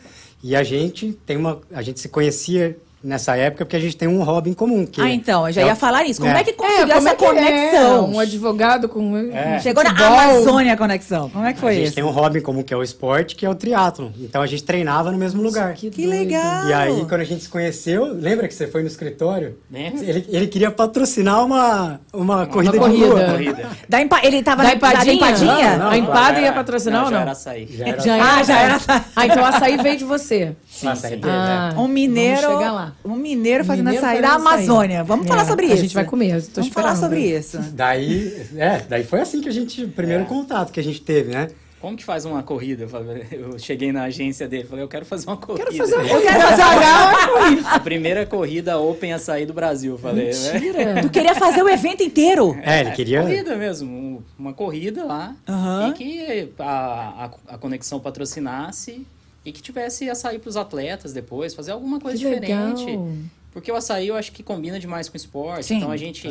E 0.43 0.55
a 0.55 0.63
gente 0.63 1.13
tem 1.25 1.37
uma. 1.37 1.61
A 1.71 1.81
gente 1.81 1.99
se 1.99 2.09
conhecia 2.09 2.77
nessa 3.07 3.35
época 3.37 3.65
porque 3.65 3.75
a 3.75 3.79
gente 3.79 3.95
tem 3.95 4.07
um 4.07 4.21
hobby 4.23 4.49
em 4.49 4.53
comum. 4.53 4.85
Que 4.85 5.01
Ah, 5.01 5.09
então, 5.09 5.47
eu 5.47 5.53
já 5.53 5.61
é 5.61 5.65
o- 5.65 5.67
ia 5.67 5.75
falar 5.75 6.03
isso. 6.05 6.19
Como 6.21 6.31
é, 6.33 6.41
é. 6.41 6.43
que 6.43 6.53
conseguiu 6.53 6.87
como 6.87 6.91
essa 6.97 7.09
é 7.09 7.15
que 7.15 7.25
conexão? 7.25 7.97
É? 7.97 8.01
Um 8.01 8.19
advogado 8.19 8.89
com 8.89 9.17
É. 9.17 9.59
Chegou 9.59 9.83
na. 9.83 9.91
Amazônia 9.91 10.73
a 10.73 10.77
conexão. 10.77 11.29
Como 11.29 11.45
é 11.45 11.53
que 11.53 11.59
A 11.59 11.61
foi 11.61 11.75
gente 11.75 11.85
isso? 11.87 11.95
tem 11.95 12.03
um 12.03 12.09
hobby 12.11 12.39
em 12.39 12.41
comum 12.41 12.61
que 12.63 12.73
é 12.73 12.77
o 12.77 12.83
esporte, 12.83 13.35
que 13.35 13.45
é 13.45 13.49
o 13.49 13.55
triatlon. 13.55 14.09
Então 14.19 14.41
a 14.41 14.45
gente 14.47 14.63
treinava 14.63 15.11
no 15.11 15.17
mesmo 15.17 15.41
lugar. 15.41 15.73
Que, 15.73 15.89
Que 15.89 16.05
legal. 16.05 16.67
E 16.67 16.73
aí, 16.73 17.05
quando 17.07 17.21
a 17.21 17.23
gente 17.23 17.43
se 17.43 17.49
conheceu, 17.49 18.05
lembra 18.13 18.47
que 18.47 18.53
você 18.53 18.67
foi 18.67 18.81
no 18.81 18.87
escritório? 18.87 19.57
Lembro. 19.71 20.03
Ele, 20.03 20.25
ele 20.29 20.47
queria 20.47 20.69
patrocinar 20.71 21.43
uma, 21.45 21.99
uma, 22.13 22.45
corrida 22.45 22.73
de 22.73 22.79
corrida. 22.79 23.05
rua. 23.07 23.25
Corrida. 23.31 23.69
Da 23.87 24.01
empa... 24.01 24.19
Ele 24.23 24.43
tava 24.43 24.63
Da 24.63 24.69
na 24.69 24.69
da 24.69 24.75
empadinha? 24.77 25.13
empadinha? 25.15 25.71
Não, 25.71 25.85
não. 25.85 25.89
a 25.91 25.97
empada 25.97 26.33
Já 26.35 26.39
ia 26.41 26.45
era- 26.47 26.55
patrocinar 26.55 27.03
ou 27.03 27.09
já 27.09 27.15
não? 27.15 27.21
era 27.21 27.31
açaí. 27.31 27.67
Já 27.71 27.87
era 27.87 28.01
Já 28.01 28.15
Ah, 28.37 28.43
já 28.43 28.59
era. 28.59 28.79
Ah, 29.15 29.25
então 29.25 29.43
o 29.43 29.45
açaí 29.45 29.77
veio 29.77 29.97
de 29.97 30.03
você. 30.05 30.55
Sim, 30.69 30.87
Nossa, 30.87 31.07
sim. 31.07 31.15
é 31.15 31.19
Ah, 31.25 31.73
Um 31.77 31.87
mineiro. 31.87 32.41
Vamos 32.41 32.57
chegar 32.59 32.71
lá. 32.73 32.93
Um 33.05 33.15
mineiro 33.15 33.63
fazendo 33.63 33.85
Mineiro 33.85 34.05
açaí 34.05 34.21
da 34.21 34.35
açaí. 34.35 34.41
Amazônia. 34.41 35.03
Vamos 35.03 35.25
É, 35.25 35.29
falar 35.29 35.45
sobre 35.45 35.65
a 35.65 35.69
isso. 35.73 35.83
gente 35.83 35.93
vai 35.95 36.03
comer, 36.05 36.41
tô 36.47 36.61
Vamos 36.61 36.73
falar 36.73 36.93
esperando. 36.93 36.99
sobre 36.99 37.37
isso. 37.37 37.57
Daí, 37.73 38.47
é, 38.57 38.79
daí 38.89 39.03
foi 39.03 39.21
assim 39.21 39.39
que 39.41 39.47
a 39.47 39.51
gente, 39.53 39.83
o 39.85 39.89
primeiro 39.89 40.25
contato 40.25 40.71
que 40.71 40.79
a 40.79 40.83
gente 40.83 41.01
teve, 41.01 41.31
né? 41.31 41.47
Como 41.79 41.95
que 41.95 42.03
faz 42.03 42.25
uma 42.25 42.41
corrida? 42.41 42.87
Eu 43.31 43.57
cheguei 43.59 43.91
na 43.91 44.05
agência 44.05 44.47
dele, 44.47 44.63
falei, 44.65 44.83
eu 44.83 44.87
quero 44.87 45.05
fazer 45.05 45.27
uma 45.27 45.37
corrida. 45.37 45.65
Quero 45.65 45.77
fazer 45.77 45.95
uma 45.95 46.07
Eu 46.07 46.21
quero 46.23 46.41
fazer 46.41 46.63
uma 46.63 47.71
A 47.75 47.79
primeira 47.79 48.25
corrida 48.25 48.79
Open 48.79 49.13
Açaí 49.13 49.45
do 49.45 49.53
Brasil, 49.53 49.91
eu 49.93 49.97
falei. 49.99 50.31
né? 50.31 50.53
Mentira. 50.53 51.01
Tu 51.03 51.09
queria 51.11 51.35
fazer 51.35 51.61
o 51.61 51.69
evento 51.69 52.01
inteiro. 52.01 52.57
É, 52.63 52.81
ele 52.81 52.91
queria. 52.91 53.21
Corrida 53.21 53.55
mesmo, 53.55 53.89
um- 53.91 54.21
uma 54.39 54.53
corrida 54.53 55.05
lá. 55.05 55.35
Aham. 55.47 55.89
E 55.89 55.93
que 55.93 56.49
a, 56.57 57.29
a, 57.47 57.53
a 57.53 57.57
conexão 57.59 57.99
patrocinasse 57.99 59.05
e 59.47 59.51
que 59.53 59.61
tivesse 59.61 60.09
açaí 60.09 60.37
para 60.39 60.49
os 60.49 60.57
atletas 60.57 61.13
depois, 61.13 61.53
fazer 61.55 61.71
alguma 61.71 61.99
coisa 62.01 62.17
Que 62.17 62.25
diferente. 62.25 62.85
legal. 62.85 63.07
Porque 63.53 63.71
o 63.71 63.75
açaí 63.75 64.09
eu 64.09 64.15
acho 64.15 64.31
que 64.33 64.43
combina 64.43 64.77
demais 64.77 65.07
com 65.07 65.13
o 65.13 65.17
esporte. 65.17 65.65
Sim. 65.67 65.77
Então 65.77 65.89
a 65.89 65.95
gente, 65.95 66.27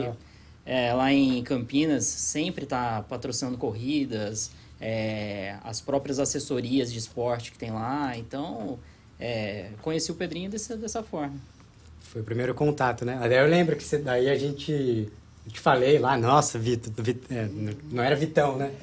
é, 0.66 0.92
lá 0.92 1.11
em 1.12 1.42
Campinas, 1.42 2.05
sempre 2.05 2.64
está 2.64 3.02
patrocinando 3.09 3.57
corridas, 3.57 4.50
é, 4.79 5.57
as 5.64 5.81
próprias 5.81 6.18
assessorias 6.18 6.92
de 6.92 6.98
esporte 6.98 7.50
que 7.52 7.59
tem 7.59 7.70
lá. 7.72 8.12
Então, 8.18 8.79
é, 9.18 9.70
conheci 9.81 10.12
o 10.12 10.14
Pedrinho 10.14 10.50
dessa, 10.50 10.76
dessa 10.76 11.02
forma. 11.02 11.35
Foi 12.00 12.20
o 12.20 12.24
primeiro 12.24 12.55
contato, 12.55 13.05
né? 13.07 13.18
Daí 13.18 13.38
eu 13.38 13.46
lembro 13.48 13.74
que 13.76 13.83
você- 13.83 13.98
daí 13.98 14.29
a 14.29 14.37
gente. 14.37 15.09
Eu 15.47 15.53
te 15.53 15.61
falei 15.61 15.99
lá, 15.99 16.17
nossa, 16.19 16.59
Vitor, 16.59 16.93
Vit- 16.99 17.23
é, 17.31 17.47
não 17.93 18.03
era 18.03 18.17
Vitão, 18.17 18.57
né? 18.57 18.71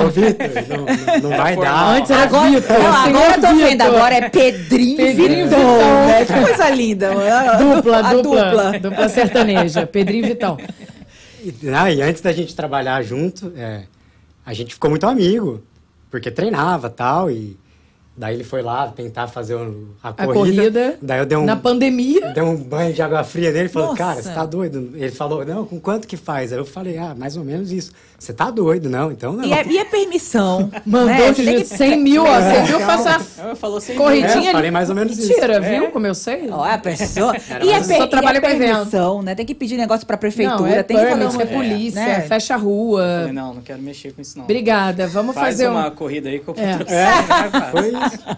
não, 0.00 0.08
Vitor, 0.10 0.48
não, 0.68 0.86
não, 0.86 1.30
não 1.30 1.36
vai 1.36 1.56
dar. 1.56 1.96
Antes 1.96 2.10
era 2.10 2.22
Agora, 2.22 2.50
Vitor. 2.50 2.78
não, 2.78 2.86
agora 2.94 3.34
eu 3.36 3.40
tô 3.40 3.46
Vitor. 3.48 3.68
vendo, 3.68 3.82
agora 3.82 4.14
é 4.14 4.28
Pedrinho, 4.30 4.96
Pedrinho 4.96 5.48
Vitão. 5.48 5.58
Vitão. 5.76 6.06
né? 6.06 6.24
Que 6.24 6.32
coisa 6.32 6.70
linda. 6.70 7.14
mano. 7.14 7.74
Dupla, 7.76 7.98
A 7.98 8.14
dupla, 8.14 8.78
dupla. 8.78 9.08
sertaneja. 9.08 9.86
Pedrinho 9.86 10.24
e 10.24 10.28
Vitão. 10.28 10.56
E, 11.44 11.54
ah, 11.68 11.90
e 11.90 12.00
antes 12.02 12.22
da 12.22 12.32
gente 12.32 12.54
trabalhar 12.54 13.02
junto, 13.02 13.52
é, 13.56 13.82
a 14.46 14.52
gente 14.54 14.74
ficou 14.74 14.88
muito 14.90 15.06
amigo, 15.06 15.62
porque 16.10 16.30
treinava 16.30 16.88
tal, 16.88 17.30
e 17.30 17.56
daí 18.16 18.34
ele 18.34 18.44
foi 18.44 18.62
lá 18.62 18.88
tentar 18.88 19.26
fazer 19.26 19.56
a, 20.02 20.08
A 20.10 20.12
corrida, 20.12 20.32
corrida. 20.34 20.98
Daí 21.00 21.18
eu 21.20 21.26
dei 21.26 21.38
um, 21.38 21.44
Na 21.44 21.56
pandemia. 21.56 22.32
dei 22.32 22.42
um 22.42 22.56
banho 22.56 22.92
de 22.92 23.00
água 23.02 23.24
fria 23.24 23.50
nele 23.50 23.66
e 23.66 23.68
falou, 23.68 23.88
Nossa. 23.88 23.98
cara, 23.98 24.22
você 24.22 24.30
tá 24.30 24.44
doido? 24.46 24.90
Ele 24.94 25.10
falou, 25.10 25.44
não, 25.44 25.64
com 25.64 25.80
quanto 25.80 26.06
que 26.06 26.16
faz? 26.16 26.52
Aí 26.52 26.58
eu 26.58 26.64
falei, 26.64 26.98
ah, 26.98 27.14
mais 27.16 27.36
ou 27.36 27.44
menos 27.44 27.72
isso. 27.72 27.92
Você 28.18 28.32
tá 28.32 28.50
doido, 28.52 28.88
não? 28.88 29.10
Então 29.10 29.32
não. 29.32 29.44
E 29.44 29.52
é, 29.52 29.66
e 29.66 29.78
é 29.78 29.84
permissão. 29.84 30.70
Mandou 30.86 31.06
né? 31.08 31.30
de 31.32 31.36
Você 31.42 31.44
tem 31.44 31.56
que- 31.58 31.64
100 31.66 31.98
mil, 32.00 32.22
ó. 32.24 32.40
100 32.40 32.62
mil, 32.68 32.80
faça 32.80 33.20
Ela 33.40 33.56
falou 33.56 33.78
assim, 33.78 33.94
corridinha. 33.96 34.50
É, 34.50 34.52
falei 34.52 34.70
mais 34.70 34.88
ou 34.88 34.94
menos 34.94 35.18
isso. 35.18 35.28
Mentira, 35.28 35.54
É. 35.54 35.60
viu 35.80 35.90
como 35.90 36.06
eu 36.06 36.14
sei? 36.14 36.48
Ó, 36.50 36.62
a 36.62 36.78
pessoa. 36.78 37.34
Era 37.50 37.64
E 37.64 37.68
é, 37.70 37.72
mais- 37.72 37.86
per- 37.88 37.96
Só 37.96 38.04
e 38.04 38.08
trabalha 38.10 38.38
é 38.38 38.40
com 38.40 38.46
evento. 38.46 38.74
permissão, 38.76 39.22
né? 39.22 39.34
Tem 39.34 39.44
que 39.44 39.54
pedir 39.56 39.76
negócio 39.76 40.06
pra 40.06 40.16
prefeitura, 40.16 40.56
não, 40.60 40.66
é 40.68 40.82
tem 40.84 40.96
que 40.96 41.02
permit, 41.04 41.34
uma 41.34 41.42
é 41.42 41.46
polícia, 41.46 42.00
né? 42.00 42.20
fecha 42.20 42.54
a 42.54 42.56
rua. 42.56 43.02
Falei, 43.22 43.32
não, 43.32 43.54
não 43.54 43.62
quero 43.62 43.82
mexer 43.82 44.12
com 44.12 44.22
isso 44.22 44.36
não. 44.38 44.44
Obrigada, 44.44 45.08
vamos 45.08 45.34
Faz 45.34 45.46
fazer 45.56 45.68
uma 45.68 45.88
um... 45.88 45.90
corrida 45.90 46.28
aí 46.28 46.38
que 46.38 46.46
eu 46.48 46.54
É. 46.56 46.76
patrocínio, 46.76 47.26
mais 47.28 47.50
fácil. 48.10 48.36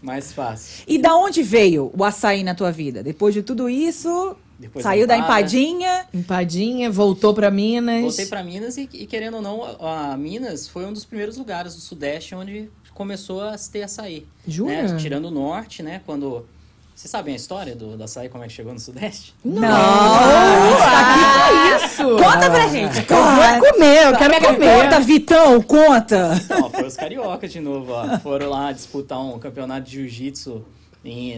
Mais 0.02 0.32
fácil. 0.32 0.84
E 0.86 0.98
da 0.98 1.16
onde 1.16 1.42
veio 1.42 1.90
o 1.96 2.04
açaí 2.04 2.42
na 2.42 2.54
tua 2.54 2.70
vida? 2.70 3.02
Depois 3.02 3.32
de 3.32 3.42
tudo 3.42 3.68
isso, 3.70 4.36
Depois 4.58 4.82
saiu 4.82 5.06
da 5.06 5.16
empadinha. 5.16 6.06
Empadinha, 6.12 6.90
voltou 6.90 7.32
pra 7.32 7.50
Minas. 7.50 8.02
Voltei 8.02 8.26
para 8.26 8.44
Minas 8.44 8.76
e, 8.76 8.88
e, 8.92 9.06
querendo 9.06 9.36
ou 9.36 9.42
não, 9.42 9.64
a, 9.64 10.12
a 10.12 10.16
Minas 10.16 10.68
foi 10.68 10.84
um 10.84 10.92
dos 10.92 11.04
primeiros 11.04 11.36
lugares 11.36 11.74
do 11.74 11.80
Sudeste 11.80 12.34
onde 12.34 12.70
começou 12.92 13.40
a 13.42 13.56
se 13.58 13.70
ter 13.70 13.82
açaí. 13.82 14.26
Jura? 14.46 14.82
Né? 14.82 14.96
Tirando 14.96 15.26
o 15.26 15.30
Norte, 15.30 15.82
né? 15.82 16.00
Quando... 16.06 16.46
Vocês 16.94 17.10
sabem 17.10 17.34
a 17.34 17.36
história 17.36 17.74
do, 17.74 17.96
do 17.96 18.04
açaí, 18.04 18.28
como 18.28 18.44
é 18.44 18.46
que 18.46 18.52
chegou 18.52 18.72
no 18.72 18.78
Sudeste? 18.78 19.34
Não! 19.44 19.62
Ah, 19.66 21.76
isso! 21.76 22.04
Conta 22.04 22.48
pra 22.48 22.68
gente, 22.68 22.98
Eu 22.98 23.58
vou 23.58 23.72
comer, 23.72 24.06
eu 24.06 24.16
quero 24.16 24.46
comer. 24.46 24.82
Conta, 24.84 25.00
Vitão, 25.00 25.62
conta! 25.62 26.28
Não, 26.48 26.70
foi 26.70 26.86
os 26.86 26.96
cariocas 26.96 27.52
de 27.52 27.58
novo, 27.58 27.92
ó. 27.92 28.18
Foram 28.20 28.48
lá 28.48 28.70
disputar 28.70 29.20
um 29.20 29.40
campeonato 29.40 29.90
de 29.90 30.08
jiu-jitsu 30.08 30.64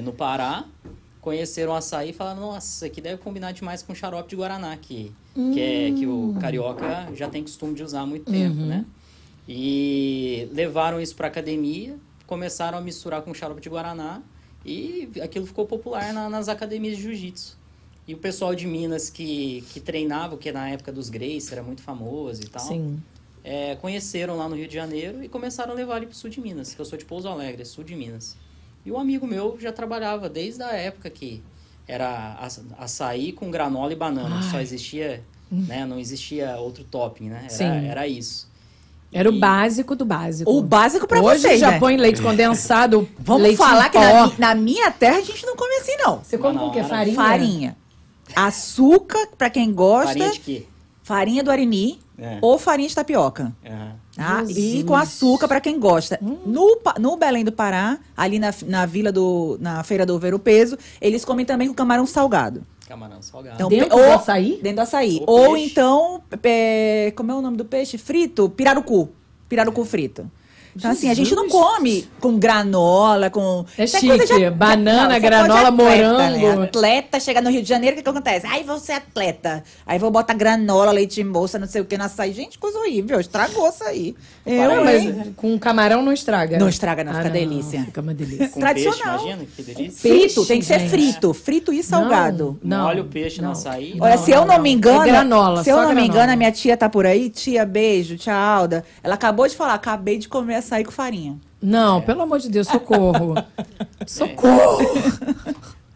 no 0.04 0.12
Pará. 0.12 0.64
Conheceram 1.22 1.72
o 1.72 1.74
açaí 1.74 2.10
e 2.10 2.12
falaram, 2.12 2.40
nossa, 2.40 2.68
isso 2.68 2.84
aqui 2.84 3.00
deve 3.00 3.16
combinar 3.22 3.52
demais 3.52 3.82
com 3.82 3.94
xarope 3.94 4.28
de 4.28 4.36
Guaraná, 4.36 4.76
que, 4.76 5.10
que, 5.34 5.60
é, 5.60 5.90
que 5.90 6.06
o 6.06 6.36
carioca 6.38 7.08
já 7.14 7.28
tem 7.28 7.42
costume 7.42 7.74
de 7.74 7.82
usar 7.82 8.02
há 8.02 8.06
muito 8.06 8.30
tempo, 8.30 8.60
né? 8.60 8.84
E 9.48 10.48
levaram 10.52 11.00
isso 11.00 11.16
para 11.16 11.28
academia, 11.28 11.96
começaram 12.26 12.76
a 12.76 12.80
misturar 12.80 13.22
com 13.22 13.32
xarope 13.32 13.60
de 13.60 13.70
guaraná 13.70 14.20
e 14.66 15.20
aquilo 15.20 15.46
ficou 15.46 15.64
popular 15.66 16.12
na, 16.12 16.28
nas 16.28 16.48
academias 16.48 16.96
de 16.96 17.02
jiu-jitsu. 17.04 17.56
E 18.08 18.14
o 18.14 18.18
pessoal 18.18 18.54
de 18.54 18.66
Minas 18.66 19.08
que, 19.10 19.64
que 19.72 19.80
treinava, 19.80 20.36
que 20.36 20.50
na 20.52 20.68
época 20.68 20.92
dos 20.92 21.08
Grace 21.08 21.52
era 21.52 21.62
muito 21.62 21.82
famoso 21.82 22.42
e 22.42 22.46
tal, 22.48 22.66
Sim. 22.66 23.00
é, 23.42 23.76
conheceram 23.76 24.36
lá 24.36 24.48
no 24.48 24.54
Rio 24.56 24.68
de 24.68 24.74
Janeiro 24.74 25.22
e 25.24 25.28
começaram 25.28 25.72
a 25.72 25.74
levar 25.74 25.96
ele 25.98 26.06
pro 26.06 26.14
sul 26.16 26.30
de 26.30 26.40
Minas, 26.40 26.74
que 26.74 26.80
eu 26.80 26.84
sou 26.84 26.98
de 26.98 27.04
Pouso 27.04 27.28
Alegre, 27.28 27.64
sul 27.64 27.82
de 27.84 27.94
Minas. 27.96 28.36
E 28.84 28.92
um 28.92 28.98
amigo 28.98 29.26
meu 29.26 29.56
já 29.60 29.72
trabalhava 29.72 30.28
desde 30.28 30.62
a 30.62 30.72
época 30.72 31.10
que 31.10 31.42
era 31.88 32.34
aç- 32.40 32.60
açaí 32.78 33.32
com 33.32 33.50
granola 33.50 33.92
e 33.92 33.96
banana. 33.96 34.40
Só 34.50 34.60
existia, 34.60 35.22
né? 35.50 35.84
Não 35.84 35.98
existia 35.98 36.56
outro 36.58 36.84
topping, 36.84 37.28
né? 37.28 37.40
Era, 37.42 37.50
Sim. 37.50 37.64
era 37.86 38.06
isso. 38.06 38.48
Era 39.12 39.28
o 39.30 39.38
básico 39.38 39.94
do 39.96 40.04
básico. 40.04 40.50
O 40.50 40.62
básico 40.62 41.06
pra 41.06 41.20
Hoje 41.22 41.40
vocês, 41.42 41.60
já 41.60 41.70
né? 41.72 41.78
põe 41.78 41.96
leite 41.96 42.20
condensado, 42.20 43.08
Vamos 43.18 43.42
leite 43.42 43.56
falar 43.56 43.88
que 43.88 43.98
na, 43.98 44.26
mi- 44.26 44.34
na 44.38 44.54
minha 44.54 44.90
terra 44.90 45.18
a 45.18 45.22
gente 45.22 45.44
não 45.46 45.56
come 45.56 45.74
assim, 45.76 45.96
não. 45.98 46.18
Você 46.22 46.36
come 46.36 46.54
Não, 46.54 46.64
com 46.64 46.68
o 46.68 46.72
quê? 46.72 46.82
Farinha? 46.82 47.14
Farinha. 47.16 47.76
Açúcar, 48.34 49.28
pra 49.38 49.48
quem 49.48 49.72
gosta. 49.72 50.08
Farinha 50.08 50.30
de 50.32 50.40
quê? 50.40 50.66
farinha 51.02 51.44
do 51.44 51.52
arini 51.52 52.00
É. 52.18 52.38
ou 52.42 52.58
farinha 52.58 52.88
de 52.88 52.94
tapioca. 52.94 53.52
Aham. 53.64 53.92
Tá? 54.16 54.42
E 54.48 54.52
Jesus. 54.54 54.84
com 54.84 54.94
açúcar 54.96 55.46
pra 55.46 55.60
quem 55.60 55.78
gosta. 55.78 56.18
No, 56.22 56.76
Pa- 56.78 56.96
no 56.98 57.16
Belém 57.16 57.44
do 57.44 57.52
Pará, 57.52 57.98
ali 58.16 58.38
na, 58.38 58.52
na 58.66 58.86
vila 58.86 59.12
do. 59.12 59.56
na 59.60 59.82
feira 59.84 60.04
do 60.06 60.18
Ver 60.18 60.34
o 60.34 60.38
Peso, 60.38 60.76
eles 61.00 61.24
comem 61.24 61.44
também 61.46 61.68
com 61.68 61.74
camarão 61.74 62.06
salgado. 62.06 62.62
Camarão 62.88 63.20
salgado. 63.22 63.56
Então, 63.56 63.68
Dentro 63.68 63.88
pe- 63.88 63.94
do 63.96 64.00
ou- 64.00 64.12
açaí? 64.14 64.58
Dentro 64.62 64.76
do 64.76 64.80
açaí. 64.82 65.22
Ou 65.26 65.52
peixe. 65.54 65.70
então, 65.72 66.22
é, 66.42 67.12
como 67.16 67.32
é 67.32 67.34
o 67.34 67.40
nome 67.42 67.56
do 67.56 67.64
peixe? 67.64 67.98
Frito? 67.98 68.48
Pirarucu. 68.48 69.08
Pirarucu 69.48 69.84
frito. 69.84 70.30
Então, 70.76 70.90
assim, 70.90 71.10
a 71.10 71.14
gente 71.14 71.34
não 71.34 71.48
come 71.48 72.06
com 72.20 72.38
granola, 72.38 73.30
com. 73.30 73.64
É 73.78 73.84
Isso 73.84 73.98
coisa 74.06 74.26
chique. 74.26 74.50
Banana, 74.50 75.02
isso 75.04 75.12
é 75.12 75.14
de 75.20 75.26
granola, 75.26 75.68
atleta, 75.68 75.72
morango. 75.72 76.56
Né? 76.60 76.64
Atleta 76.64 77.18
chega 77.20 77.40
no 77.40 77.50
Rio 77.50 77.62
de 77.62 77.68
Janeiro, 77.68 77.94
o 77.94 77.96
que, 77.96 78.02
que 78.02 78.08
acontece? 78.10 78.46
Aí 78.46 78.62
vou 78.62 78.78
ser 78.78 78.92
atleta. 78.92 79.64
Aí 79.86 79.98
vou 79.98 80.10
botar 80.10 80.34
granola, 80.34 80.92
leite 80.92 81.20
em 81.20 81.24
moça, 81.24 81.58
não 81.58 81.66
sei 81.66 81.80
o 81.80 81.84
que, 81.84 81.96
no 81.96 82.04
açaí. 82.04 82.32
Gente, 82.32 82.58
coisa 82.58 82.78
horrível. 82.78 83.18
Estragou 83.18 83.68
isso 83.68 83.84
aí. 83.84 84.14
Eu, 84.44 84.76
Não, 84.76 84.84
mas 84.84 85.28
com 85.34 85.58
camarão 85.58 86.02
não 86.02 86.12
estraga. 86.12 86.58
Não 86.58 86.68
estraga, 86.68 87.02
não, 87.02 87.12
Ah, 87.12 87.16
fica 87.16 87.30
delícia. 87.30 87.84
Fica 87.84 88.00
uma 88.00 88.14
delícia. 88.14 88.48
Com 88.48 88.60
tradicional. 88.60 89.18
peixe, 89.18 89.26
imagina, 89.32 89.48
que 89.56 89.62
delícia. 89.62 90.00
Frito, 90.10 90.46
tem 90.46 90.58
que 90.60 90.64
ser 90.66 90.78
gente. 90.80 90.90
frito. 90.90 91.34
Frito 91.34 91.72
e 91.72 91.82
salgado. 91.82 92.58
Não, 92.62 92.84
Molha 92.84 93.02
o 93.02 93.06
peixe 93.06 93.40
não. 93.40 93.48
no 93.48 93.52
açaí. 93.52 93.96
Olha, 94.00 94.16
Não, 94.16 94.24
se 94.24 94.30
eu 94.30 94.40
não, 94.40 94.46
não, 94.46 94.54
não. 94.56 94.62
me 94.62 94.72
engano. 94.72 95.02
É 95.02 95.06
granola, 95.06 95.64
se 95.64 95.70
eu 95.70 95.76
não 95.76 95.88
me 95.88 95.94
granola. 95.94 96.06
engano, 96.12 96.32
a 96.32 96.36
minha 96.36 96.52
tia 96.52 96.76
tá 96.76 96.88
por 96.88 97.06
aí. 97.06 97.30
Tia, 97.30 97.64
beijo, 97.64 98.16
tia 98.16 98.34
Alda. 98.34 98.84
Ela 99.02 99.14
acabou 99.14 99.46
de 99.48 99.56
falar, 99.56 99.74
acabei 99.74 100.18
de 100.18 100.28
comer 100.28 100.56
açaí 100.66 100.84
com 100.84 100.90
farinha. 100.92 101.38
Não, 101.62 102.02
pelo 102.02 102.22
amor 102.22 102.38
de 102.38 102.48
Deus, 102.50 102.66
socorro. 102.68 103.34
socorro. 104.06 104.78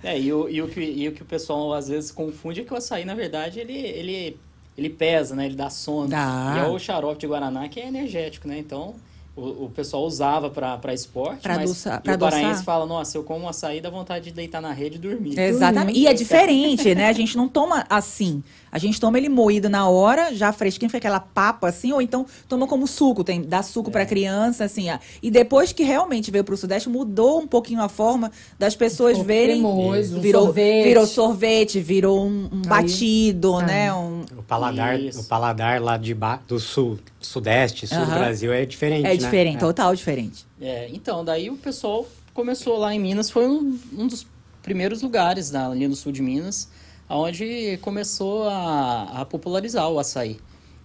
É, 0.03 0.19
e 0.19 0.33
o, 0.33 0.49
e, 0.49 0.63
o 0.63 0.69
que, 0.69 0.81
e 0.81 1.09
o 1.09 1.13
que 1.13 1.23
o 1.23 1.27
pessoal 1.27 1.75
às 1.75 1.89
vezes 1.89 2.11
confunde 2.11 2.61
é 2.61 2.65
que 2.65 2.73
o 2.73 2.77
açaí, 2.77 3.05
na 3.05 3.15
verdade, 3.15 3.61
ele, 3.61 3.77
ele, 3.77 4.37
ele 4.77 4.89
pesa, 4.91 5.35
né? 5.35 5.45
Ele 5.47 5.55
dá 5.57 5.69
sono. 5.69 6.09
Dá. 6.09 6.55
E 6.57 6.59
é 6.61 6.69
o 6.69 6.79
xarope 6.79 7.19
de 7.21 7.27
Guaraná 7.27 7.69
que 7.69 7.79
é 7.81 7.87
energético, 7.87 8.49
né? 8.49 8.59
Então, 8.59 8.95
o, 9.37 9.67
o 9.67 9.71
pessoal 9.75 10.05
usava 10.05 10.49
pra, 10.49 10.79
pra 10.79 10.95
esporte, 10.95 11.43
Pra 11.43 11.55
mas 11.57 11.71
adoçar- 11.71 12.01
e 12.01 12.03
pra 12.03 12.15
o 12.15 12.19
paraense 12.19 12.65
fala, 12.65 12.87
nossa, 12.87 13.17
eu 13.19 13.23
como 13.23 13.47
açaí, 13.49 13.81
dá 13.81 13.91
vontade 13.91 14.25
de 14.27 14.33
deitar 14.33 14.63
na 14.63 14.73
rede 14.73 14.97
e 14.97 14.99
dormir. 14.99 15.39
Exatamente. 15.39 15.99
E 15.99 16.07
é 16.07 16.15
diferente, 16.15 16.95
né? 16.95 17.09
A 17.09 17.13
gente 17.13 17.37
não 17.37 17.47
toma 17.49 17.85
assim. 17.91 18.43
A 18.73 18.79
gente 18.79 19.01
toma 19.01 19.19
ele 19.19 19.29
moído 19.29 19.69
na 19.69 19.89
hora, 19.89 20.35
já 20.35 20.53
fresquinho, 20.53 20.91
foi 20.91 20.99
aquela 20.99 21.19
papa 21.21 21.69
assim, 21.69 21.93
ou 21.93 22.01
então 22.01 22.25
toma 22.49 22.67
como 22.67 22.87
suco, 22.87 23.25
tem 23.25 23.43
dá 23.43 23.63
suco 23.63 23.91
É. 23.91 23.93
pra 23.93 24.07
criança 24.07 24.65
assim. 24.65 24.89
ah. 24.91 25.01
E 25.23 25.31
depois 25.31 25.73
que 25.73 25.83
realmente 25.83 26.31
veio 26.31 26.45
pro 26.45 26.57
sudeste, 26.57 26.89
mudou 26.89 27.41
um 27.41 27.47
pouquinho 27.47 27.81
a 27.83 27.89
forma 27.89 28.31
das 28.59 28.77
pessoas 28.77 29.13
Ficou 29.13 29.25
verem. 29.27 29.61
cremoso, 29.61 30.17
um 30.19 30.21
virou 30.21 30.45
sorvete. 30.45 30.85
virou 30.85 31.07
sorvete, 31.07 31.81
virou 31.81 32.25
um, 32.27 32.49
um 32.53 32.63
Aí. 32.63 32.69
batido, 32.69 33.57
Ah. 33.57 33.63
né? 33.63 33.93
Um, 33.93 34.25
O 34.39 34.43
paladar, 34.43 34.99
Isso. 35.01 35.21
o 35.21 35.25
paladar 35.25 35.81
lá 35.83 35.97
de 35.97 36.15
ba- 36.15 36.41
do 36.47 36.59
sul, 36.61 36.99
sudeste, 37.21 37.87
sul 37.87 37.99
do. 37.99 38.07
Brasil 38.07 38.53
é 38.53 38.65
diferente, 38.65 39.07
é 39.07 39.11
né? 39.11 39.17
diferente, 39.17 39.57
É. 39.57 39.61
total 39.61 39.95
diferente. 39.95 40.47
É, 40.61 40.89
então, 40.93 41.25
daí 41.25 41.51
o 41.51 41.57
pessoal 41.57 42.07
começou 42.35 42.77
lá 42.79 42.95
em 42.95 42.99
Minas, 43.01 43.31
foi 43.31 43.47
um, 43.49 43.79
um 43.97 44.07
dos 44.07 44.27
primeiros 44.63 45.03
lugares 45.03 45.51
na, 45.51 45.69
ali 45.71 45.89
no 45.89 45.97
sul 45.97 46.13
de 46.13 46.23
Minas, 46.23 46.69
onde 47.16 47.79
começou 47.83 48.44
a, 48.49 49.20
a 49.20 49.25
popularizar 49.25 49.88
o 49.90 49.99
açaí. 49.99 50.38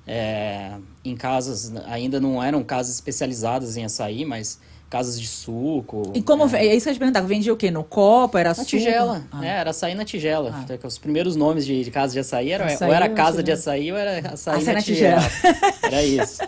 É, 0.08 0.72
em 1.04 1.16
casas, 1.16 1.74
ainda 1.88 2.20
não 2.20 2.42
eram 2.44 2.64
casas 2.64 2.94
especializadas 2.96 3.76
em 3.76 3.86
açaí, 3.86 4.24
mas 4.24 4.60
casas 4.88 5.20
de 5.20 5.28
suco. 5.28 6.12
E 6.14 6.22
como 6.22 6.46
é, 6.56 6.68
é 6.68 6.76
isso 6.76 6.84
que 6.86 6.90
eu 6.92 6.94
te 6.94 7.00
perguntar, 7.00 7.22
vendia 7.22 7.52
o 7.52 7.58
quê? 7.58 7.72
No 7.72 7.84
copo, 7.84 8.38
era 8.38 8.50
Na 8.50 8.56
suco? 8.56 8.68
tigela, 8.68 9.24
Ah. 9.32 9.40
né? 9.40 9.48
Era 9.50 9.72
açaí 9.72 9.96
na 9.96 10.06
tigela. 10.06 10.52
Ah. 10.54 10.62
Então, 10.64 10.78
Os 10.88 10.98
primeiros 11.00 11.36
nomes 11.36 11.66
de, 11.66 11.84
de 11.84 11.90
casa 11.90 12.14
de 12.14 12.20
açaí 12.20 12.52
era, 12.52 12.66
Açaí 12.66 12.88
ou 12.88 12.94
era 12.94 13.10
casa 13.10 13.42
de 13.42 13.52
tigela. 13.52 13.60
açaí 13.60 13.92
ou 13.92 13.98
era 13.98 14.34
açaí, 14.34 14.56
Açaí 14.58 14.66
na, 14.68 14.74
na 14.74 14.82
tigela. 14.82 15.22
era 15.82 16.04
isso. 16.04 16.42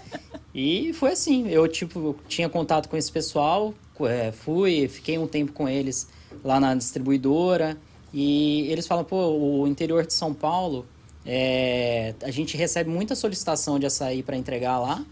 E 0.54 0.94
foi 0.94 1.12
assim, 1.14 1.48
eu 1.50 1.68
tipo 1.68 2.16
tinha 2.28 2.48
contato 2.50 2.88
com 2.90 2.96
esse 2.96 3.12
pessoal, 3.12 3.74
é, 4.02 4.32
fui, 4.32 4.88
fiquei 4.88 5.18
um 5.18 5.28
tempo 5.28 5.52
com 5.52 5.68
eles 5.68 6.08
lá 6.44 6.60
na 6.60 6.76
distribuidora 6.76 7.76
e 8.14 8.68
eles 8.72 8.88
falam, 8.88 9.04
pô, 9.04 9.28
o 9.62 9.68
interior 9.68 10.06
de 10.06 10.14
São 10.14 10.34
Paulo, 10.34 10.86
é, 11.26 12.14
a 12.24 12.32
gente 12.32 12.56
recebe 12.56 12.90
muita 12.90 13.16
solicitação 13.16 13.78
de 13.80 13.86
açaí 13.86 14.24
para 14.24 14.38
entregar 14.38 14.80
lá, 14.80 15.04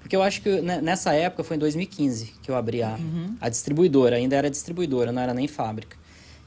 porque 0.00 0.14
eu 0.14 0.22
acho 0.22 0.42
que 0.42 0.60
né, 0.60 0.80
nessa 0.80 1.12
época 1.14 1.42
foi 1.42 1.56
em 1.56 1.60
2015 1.60 2.34
que 2.42 2.50
eu 2.50 2.54
abri 2.56 2.82
a, 2.82 2.96
a 3.40 3.48
distribuidora, 3.48 4.16
ainda 4.16 4.36
era 4.36 4.50
distribuidora, 4.50 5.10
não 5.10 5.20
era 5.22 5.32
nem 5.34 5.48
fábrica. 5.48 5.96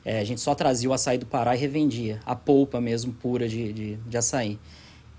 É, 0.05 0.19
a 0.19 0.23
gente 0.23 0.39
só 0.39 0.55
trazia 0.55 0.89
o 0.89 0.93
açaí 0.93 1.17
do 1.17 1.25
Pará 1.25 1.55
e 1.55 1.59
revendia, 1.59 2.19
a 2.25 2.35
polpa 2.35 2.79
mesmo 2.79 3.11
pura 3.13 3.49
de, 3.49 3.73
de, 3.73 3.95
de 3.95 4.17
açaí. 4.17 4.57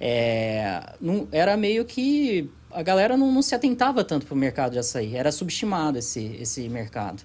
É, 0.01 0.95
não- 1.01 1.27
era 1.33 1.57
meio 1.57 1.85
que 1.85 2.49
a 2.71 2.83
galera 2.83 3.17
não, 3.17 3.33
não 3.33 3.43
se 3.43 3.55
atentava 3.55 4.05
tanto 4.05 4.25
para 4.27 4.35
o 4.35 4.39
mercado 4.39 4.73
de 4.73 4.79
açaí, 4.79 5.17
era 5.17 5.33
subestimado 5.33 5.99
esse, 5.99 6.37
esse 6.41 6.69
mercado. 6.69 7.23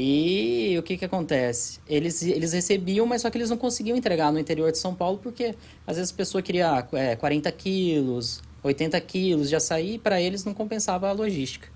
E 0.00 0.78
o 0.78 0.82
que 0.84 0.96
que 0.96 1.04
acontece? 1.04 1.80
Eles, 1.88 2.22
eles 2.22 2.52
recebiam, 2.52 3.04
mas 3.04 3.22
só 3.22 3.30
que 3.30 3.36
eles 3.36 3.50
não 3.50 3.56
conseguiam 3.56 3.96
entregar 3.96 4.32
no 4.32 4.38
interior 4.38 4.70
de 4.70 4.78
São 4.78 4.94
Paulo, 4.94 5.18
porque 5.20 5.56
às 5.84 5.96
vezes 5.96 6.12
a 6.12 6.14
pessoa 6.14 6.40
queria 6.40 6.86
é, 6.92 7.16
40 7.16 7.50
quilos, 7.50 8.40
80 8.62 9.00
quilos 9.00 9.48
de 9.48 9.56
açaí, 9.56 9.94
e 9.94 9.98
para 9.98 10.20
eles 10.20 10.44
não 10.44 10.54
compensava 10.54 11.08
a 11.08 11.12
logística. 11.12 11.68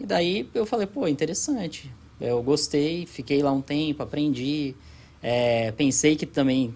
E 0.00 0.04
daí 0.04 0.50
eu 0.52 0.66
falei, 0.66 0.84
pô, 0.84 1.06
interessante. 1.06 1.88
Eu 2.20 2.42
gostei, 2.42 3.06
fiquei 3.06 3.40
lá 3.40 3.52
um 3.52 3.62
tempo, 3.62 4.02
aprendi. 4.02 4.74
É, 5.22 5.70
pensei 5.70 6.16
que 6.16 6.26
também 6.26 6.74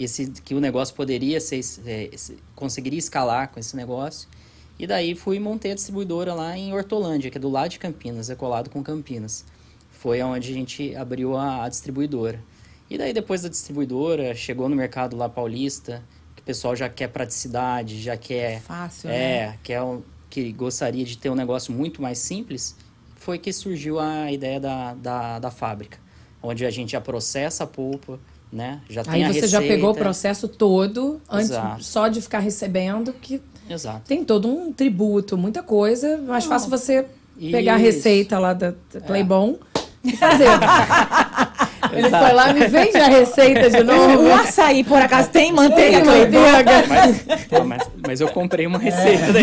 esse, 0.00 0.30
que 0.30 0.54
o 0.54 0.60
negócio 0.60 0.94
poderia 0.94 1.42
ser, 1.42 1.60
é, 1.84 2.08
conseguiria 2.56 2.98
escalar 2.98 3.50
com 3.50 3.60
esse 3.60 3.76
negócio. 3.76 4.30
E 4.78 4.86
daí 4.86 5.14
fui 5.14 5.36
e 5.36 5.40
montei 5.40 5.72
a 5.72 5.74
distribuidora 5.74 6.32
lá 6.32 6.56
em 6.56 6.72
Hortolândia, 6.72 7.30
que 7.30 7.36
é 7.36 7.40
do 7.40 7.50
lado 7.50 7.68
de 7.72 7.78
Campinas, 7.78 8.30
é 8.30 8.34
colado 8.34 8.70
com 8.70 8.82
Campinas. 8.82 9.44
Foi 10.02 10.20
onde 10.20 10.50
a 10.50 10.54
gente 10.54 10.96
abriu 10.96 11.36
a, 11.36 11.62
a 11.64 11.68
distribuidora. 11.68 12.40
E 12.90 12.98
daí 12.98 13.12
depois 13.12 13.42
da 13.42 13.48
distribuidora, 13.48 14.34
chegou 14.34 14.68
no 14.68 14.74
mercado 14.74 15.16
lá 15.16 15.28
paulista, 15.28 16.02
que 16.34 16.42
o 16.42 16.44
pessoal 16.44 16.74
já 16.74 16.88
quer 16.88 17.06
praticidade, 17.06 18.02
já 18.02 18.16
quer 18.16 18.60
Fácil, 18.62 19.08
né? 19.10 19.14
é, 19.16 19.58
que, 19.62 19.72
é 19.72 19.80
um, 19.80 20.02
que 20.28 20.50
gostaria 20.50 21.04
de 21.04 21.16
ter 21.16 21.30
um 21.30 21.36
negócio 21.36 21.72
muito 21.72 22.02
mais 22.02 22.18
simples, 22.18 22.74
foi 23.14 23.38
que 23.38 23.52
surgiu 23.52 24.00
a 24.00 24.32
ideia 24.32 24.58
da, 24.58 24.92
da, 24.94 25.38
da 25.38 25.50
fábrica, 25.52 25.98
onde 26.42 26.66
a 26.66 26.70
gente 26.70 26.90
já 26.90 27.00
processa 27.00 27.62
a 27.62 27.66
polpa, 27.68 28.18
né? 28.52 28.80
Já 28.90 29.04
tem 29.04 29.24
Aí 29.24 29.30
a 29.30 29.32
você 29.32 29.46
já 29.46 29.60
pegou 29.60 29.90
o 29.90 29.92
receita. 29.92 30.00
processo 30.00 30.48
todo, 30.48 31.20
antes 31.30 31.50
Exato. 31.50 31.84
só 31.84 32.08
de 32.08 32.20
ficar 32.20 32.40
recebendo, 32.40 33.12
que 33.12 33.40
Exato. 33.70 34.02
tem 34.04 34.24
todo 34.24 34.48
um 34.48 34.72
tributo, 34.72 35.38
muita 35.38 35.62
coisa. 35.62 36.18
Mais 36.18 36.44
fácil 36.44 36.68
você 36.68 37.06
pegar 37.38 37.74
a 37.74 37.76
Isso. 37.76 37.84
receita 37.84 38.36
lá 38.40 38.52
da 38.52 38.74
da 38.92 39.00
Playbon 39.00 39.58
e 40.04 40.14
fazer. 40.16 40.48
Ele 41.92 42.06
Exato. 42.06 42.24
foi 42.24 42.34
lá, 42.34 42.52
me 42.54 42.66
vende 42.68 42.96
a 42.96 43.06
receita 43.06 43.68
de 43.68 43.82
novo. 43.84 44.22
O 44.28 44.34
açaí, 44.34 44.82
por 44.82 45.00
acaso, 45.02 45.28
tem 45.28 45.52
manteiga, 45.52 46.00
Tem 46.00 46.04
manteiga. 46.06 46.84
Mas, 46.88 47.66
mas, 47.66 47.82
mas 48.06 48.20
eu 48.20 48.28
comprei 48.28 48.66
uma 48.66 48.78
receita 48.78 49.30
daí. 49.32 49.42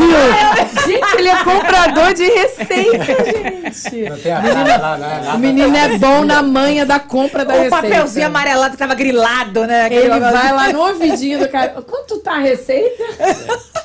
Gente, 0.85 1.17
ele 1.17 1.29
é 1.29 1.43
comprador 1.43 2.13
de 2.13 2.23
receita, 2.23 3.05
gente. 3.05 4.09
Não 4.09 4.17
tem 4.17 4.31
a 4.31 4.41
cara 4.41 4.77
lá, 4.77 4.97
né? 4.97 5.31
O 5.35 5.37
menino 5.37 5.77
é 5.77 5.97
bom 5.99 6.23
na 6.25 6.41
manha 6.41 6.85
da 6.85 6.99
compra 6.99 7.45
da 7.45 7.53
O 7.53 7.57
receita. 7.57 7.75
papelzinho 7.83 8.25
amarelado 8.27 8.71
que 8.71 8.77
tava 8.77 8.95
grilado, 8.95 9.65
né? 9.67 9.85
Aquele 9.85 10.05
Ele 10.05 10.19
vai 10.19 10.51
lá 10.51 10.73
no 10.73 10.79
ouvidinho 10.79 11.39
do 11.39 11.47
cara. 11.49 11.69
Quanto 11.87 12.17
tá 12.19 12.33
a 12.35 12.39
receita? 12.39 13.03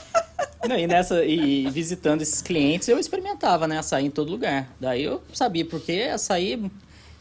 Não, 0.68 0.78
e 0.78 0.86
nessa 0.86 1.24
e 1.24 1.68
visitando 1.70 2.22
esses 2.22 2.40
clientes, 2.40 2.88
eu 2.88 2.98
experimentava, 2.98 3.66
né, 3.66 3.78
açaí 3.78 4.06
em 4.06 4.10
todo 4.10 4.30
lugar. 4.30 4.74
Daí 4.80 5.04
eu 5.04 5.22
sabia 5.32 5.64
porque 5.64 6.10
açaí 6.12 6.70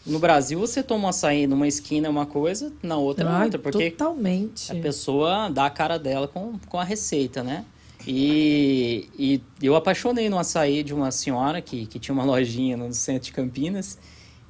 no 0.06 0.20
Brasil 0.20 0.60
você 0.60 0.84
toma 0.84 1.06
um 1.06 1.10
açaí 1.10 1.48
numa 1.48 1.68
esquina 1.68 2.08
é 2.08 2.10
uma 2.10 2.26
coisa, 2.26 2.72
na 2.82 2.98
outra 2.98 3.30
é 3.30 3.44
outra, 3.44 3.60
porque 3.60 3.92
totalmente. 3.92 4.72
a 4.72 4.76
pessoa 4.76 5.50
dá 5.50 5.66
a 5.66 5.70
cara 5.70 5.98
dela 5.98 6.28
com, 6.28 6.60
com 6.68 6.80
a 6.80 6.84
receita, 6.84 7.44
né? 7.44 7.66
E, 8.06 9.08
e 9.18 9.42
eu 9.62 9.76
apaixonei 9.76 10.30
no 10.30 10.38
açaí 10.38 10.84
de 10.84 10.94
uma 10.94 11.10
senhora 11.10 11.62
que, 11.62 11.86
que 11.86 12.00
tinha 12.00 12.14
uma 12.14 12.26
lojinha 12.26 12.76
no 12.76 12.94
centro 12.94 13.28
de 13.28 13.32
Campinas. 13.32 13.98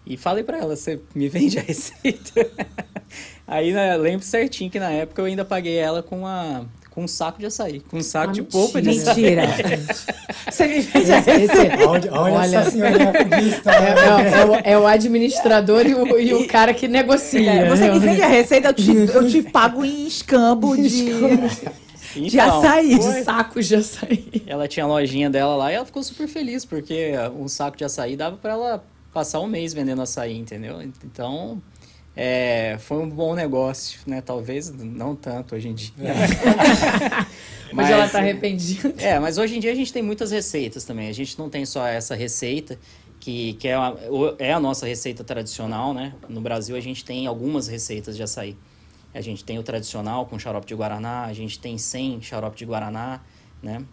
E 0.06 0.17
falei 0.17 0.43
para 0.43 0.58
ela, 0.58 0.75
você 0.75 0.99
me 1.13 1.29
vende 1.29 1.60
a 1.60 1.62
receita? 1.62 2.51
Aí 3.47 3.71
né, 3.71 3.95
lembro 3.95 4.25
certinho 4.25 4.71
que 4.71 4.79
na 4.79 4.89
época 4.89 5.21
eu 5.21 5.25
ainda 5.25 5.45
paguei 5.45 5.77
ela 5.77 6.01
com 6.01 6.19
uma, 6.19 6.65
com 6.93 7.03
um 7.03 7.08
saco 7.08 7.39
de 7.39 7.45
açaí, 7.47 7.79
com 7.79 7.97
um 7.97 8.03
saco 8.03 8.29
Ah, 8.29 8.34
de 8.34 8.43
polpa 8.43 8.82
de 8.82 8.89
açaí. 8.89 9.15
Mentira. 9.15 9.43
Você 10.51 10.67
me 10.67 10.82
fez 10.84 11.10
a 11.10 11.17
Esse- 11.19 11.32
esse- 11.32 11.84
Olha, 11.86 12.12
olha, 12.13 12.58
essa 12.60 12.69
senhora 12.71 13.12
vista. 13.41 13.71
É, 13.71 14.36
é- 14.36 14.39
é 14.41 14.45
o, 14.45 14.56
é 14.75 14.77
o 14.79 14.86
administrador 14.88 15.86
e 15.88 15.95
o, 15.95 16.19
e 16.19 16.34
o 16.34 16.47
cara 16.47 16.73
que 16.73 16.88
negocia. 16.88 17.51
É, 17.51 17.69
você 17.69 17.89
me 17.89 17.99
vende 17.99 18.21
a 18.21 18.27
receita, 18.27 18.67
eu 18.69 18.73
te, 18.73 18.91
eu 19.13 19.27
te 19.27 19.41
pago 19.41 19.84
em 19.84 20.06
escambo 20.06 20.75
de, 20.77 20.89
de 20.89 22.38
Então, 22.38 22.60
açaí. 22.60 22.95
foi. 23.01 23.13
de 23.13 23.23
sacos 23.23 23.67
de 23.67 23.75
açaí. 23.75 24.43
Ela 24.45 24.67
tinha 24.67 24.84
a 24.86 24.88
lojinha 24.88 25.29
dela 25.29 25.56
lá 25.56 25.71
e 25.71 25.75
ela 25.75 25.86
ficou 25.86 26.03
super 26.03 26.27
feliz, 26.27 26.63
porque 26.63 27.12
um 27.39 27.47
saco 27.47 27.75
de 27.77 27.84
açaí 27.86 28.15
dava 28.15 28.38
para 28.38 28.51
ela 28.53 28.84
passar 29.12 29.39
um 29.39 29.47
mês 29.47 29.73
vendendo 29.73 30.01
açaí, 30.01 30.38
entendeu? 30.38 30.79
Então, 31.03 31.62
é, 32.15 32.78
foi 32.80 32.97
um 32.97 33.10
bom 33.10 33.34
negócio, 33.34 33.99
né? 34.06 34.21
Talvez 34.21 34.71
não 34.71 35.15
tanto 35.15 35.56
hoje 35.56 35.69
em 35.69 35.73
dia. 35.73 35.93
Mas 37.73 37.89
ela 37.89 38.08
tá 38.08 38.19
arrependida. 38.19 38.93
É, 38.99 39.19
mas 39.19 39.39
hoje 39.39 39.58
em 39.58 39.60
dia 39.60 39.71
a 39.71 39.76
gente 39.76 39.91
tem 39.91 40.04
muitas 40.04 40.30
receitas 40.30 40.84
também. 40.84 41.10
A 41.10 41.12
gente 41.12 41.39
não 41.39 41.49
tem 41.49 41.65
só 41.65 41.88
essa 41.88 42.13
receita, 42.13 42.78
que, 43.19 43.54
que 43.54 43.67
é, 43.67 43.76
é 44.38 44.54
a 44.54 44.60
nossa 44.60 44.86
receita 44.86 45.23
tradicional, 45.23 45.91
né? 45.91 46.13
No 46.30 46.39
Brasil 46.39 46.76
a 46.76 46.80
gente 46.80 47.04
tem 47.04 47.26
algumas 47.26 47.67
receitas 47.67 48.15
de 48.15 48.21
açaí. 48.21 48.56
A 49.12 49.21
gente 49.21 49.43
tem 49.43 49.58
o 49.58 49.63
tradicional 49.63 50.26
com 50.26 50.38
xarope 50.38 50.67
de 50.67 50.76
guaraná, 50.76 51.26
a 51.26 51.34
gente 51.34 51.60
tem 51.60 51.78
sem 51.78 52.21
xarope 52.21 52.58
de 52.58 52.65
guaraná, 52.65 53.21
né? 53.62 53.84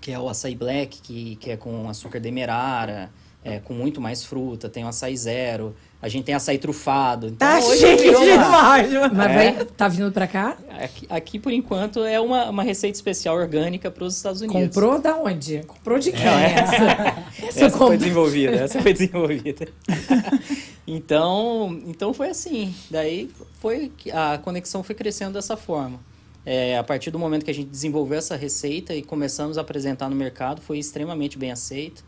Que 0.00 0.10
é 0.10 0.18
o 0.18 0.28
açaí 0.28 0.56
black, 0.56 1.00
que, 1.00 1.36
que 1.36 1.50
é 1.50 1.56
com 1.56 1.88
açúcar 1.88 2.18
demerara, 2.18 3.10
é, 3.44 3.60
com 3.60 3.74
muito 3.74 4.00
mais 4.00 4.24
fruta. 4.24 4.68
Tem 4.68 4.84
o 4.84 4.88
açaí 4.88 5.16
zero, 5.16 5.76
a 6.00 6.08
gente 6.08 6.24
tem 6.24 6.34
açaí 6.34 6.58
trufado. 6.58 7.26
Então, 7.28 7.38
Tá 7.48 7.58
hoje 7.66 7.80
chique 7.86 8.10
demais. 8.10 8.92
mano. 8.92 9.14
Mas 9.14 9.30
É. 9.30 9.34
vai, 9.52 9.64
tá 9.64 9.88
vindo 9.88 10.12
pra 10.12 10.26
cá? 10.26 10.56
Aqui, 10.78 11.06
aqui, 11.10 11.38
por 11.38 11.52
enquanto, 11.52 12.04
é 12.04 12.20
uma, 12.20 12.48
uma 12.50 12.62
receita 12.62 12.96
especial 12.96 13.34
orgânica 13.36 13.90
para 13.90 14.04
os 14.04 14.16
Estados 14.16 14.40
Unidos. 14.40 14.74
Comprou 14.76 15.00
da 15.00 15.16
onde? 15.16 15.58
Comprou 15.66 15.98
de 15.98 16.12
quem? 16.12 16.24
Não, 16.24 16.38
é. 16.38 16.52
essa? 16.54 17.28
Essa 17.48 17.60
foi 17.60 17.70
comprou- 17.70 17.96
desenvolvida, 17.96 18.52
essa 18.56 18.80
foi 18.82 18.92
desenvolvida. 18.92 19.68
então, 20.86 21.80
então 21.86 22.12
foi 22.12 22.28
assim. 22.30 22.74
Daí 22.90 23.30
foi 23.60 23.90
que 23.96 24.10
a 24.10 24.38
conexão 24.38 24.82
foi 24.82 24.94
crescendo 24.94 25.32
dessa 25.34 25.56
forma. 25.56 25.98
É, 26.46 26.78
a 26.78 26.84
partir 26.84 27.10
do 27.10 27.18
momento 27.18 27.44
que 27.44 27.50
a 27.50 27.54
gente 27.54 27.68
desenvolveu 27.68 28.18
essa 28.18 28.36
receita 28.36 28.94
e 28.94 29.02
começamos 29.02 29.58
a 29.58 29.60
apresentar 29.60 30.08
no 30.08 30.16
mercado, 30.16 30.62
foi 30.62 30.78
extremamente 30.78 31.36
bem 31.36 31.50
aceito, 31.52 32.02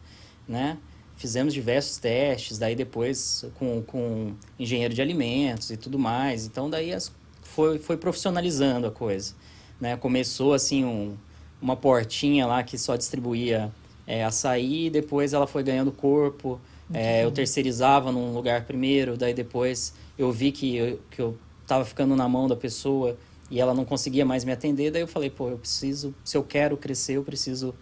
né? 0.48 0.78
Fizemos 1.20 1.52
diversos 1.52 1.98
testes, 1.98 2.56
daí 2.56 2.74
depois 2.74 3.44
com, 3.58 3.82
com 3.82 4.32
engenheiro 4.58 4.94
de 4.94 5.02
alimentos 5.02 5.70
e 5.70 5.76
tudo 5.76 5.98
mais. 5.98 6.46
Então 6.46 6.70
daí 6.70 6.94
as, 6.94 7.12
foi, 7.42 7.78
foi 7.78 7.98
profissionalizando 7.98 8.86
a 8.86 8.90
coisa, 8.90 9.34
né? 9.78 9.98
Começou 9.98 10.54
assim 10.54 10.82
um, 10.82 11.14
uma 11.60 11.76
portinha 11.76 12.46
lá 12.46 12.62
que 12.62 12.78
só 12.78 12.96
distribuía 12.96 13.70
é, 14.06 14.24
açaí, 14.24 14.88
depois 14.88 15.34
ela 15.34 15.46
foi 15.46 15.62
ganhando 15.62 15.92
corpo. 15.92 16.58
É, 16.90 17.22
eu 17.22 17.30
terceirizava 17.30 18.10
num 18.10 18.32
lugar 18.32 18.64
primeiro, 18.64 19.14
daí 19.14 19.34
depois 19.34 19.92
eu 20.16 20.32
vi 20.32 20.50
que 20.50 20.74
eu, 20.74 21.00
que 21.10 21.20
eu 21.20 21.36
tava 21.66 21.84
ficando 21.84 22.16
na 22.16 22.26
mão 22.26 22.48
da 22.48 22.56
pessoa 22.56 23.18
e 23.50 23.60
ela 23.60 23.74
não 23.74 23.84
conseguia 23.84 24.24
mais 24.24 24.42
me 24.42 24.52
atender, 24.52 24.90
daí 24.90 25.02
eu 25.02 25.06
falei, 25.06 25.28
pô, 25.28 25.50
eu 25.50 25.58
preciso, 25.58 26.14
se 26.24 26.34
eu 26.34 26.42
quero 26.42 26.78
crescer, 26.78 27.18
eu 27.18 27.22
preciso 27.22 27.74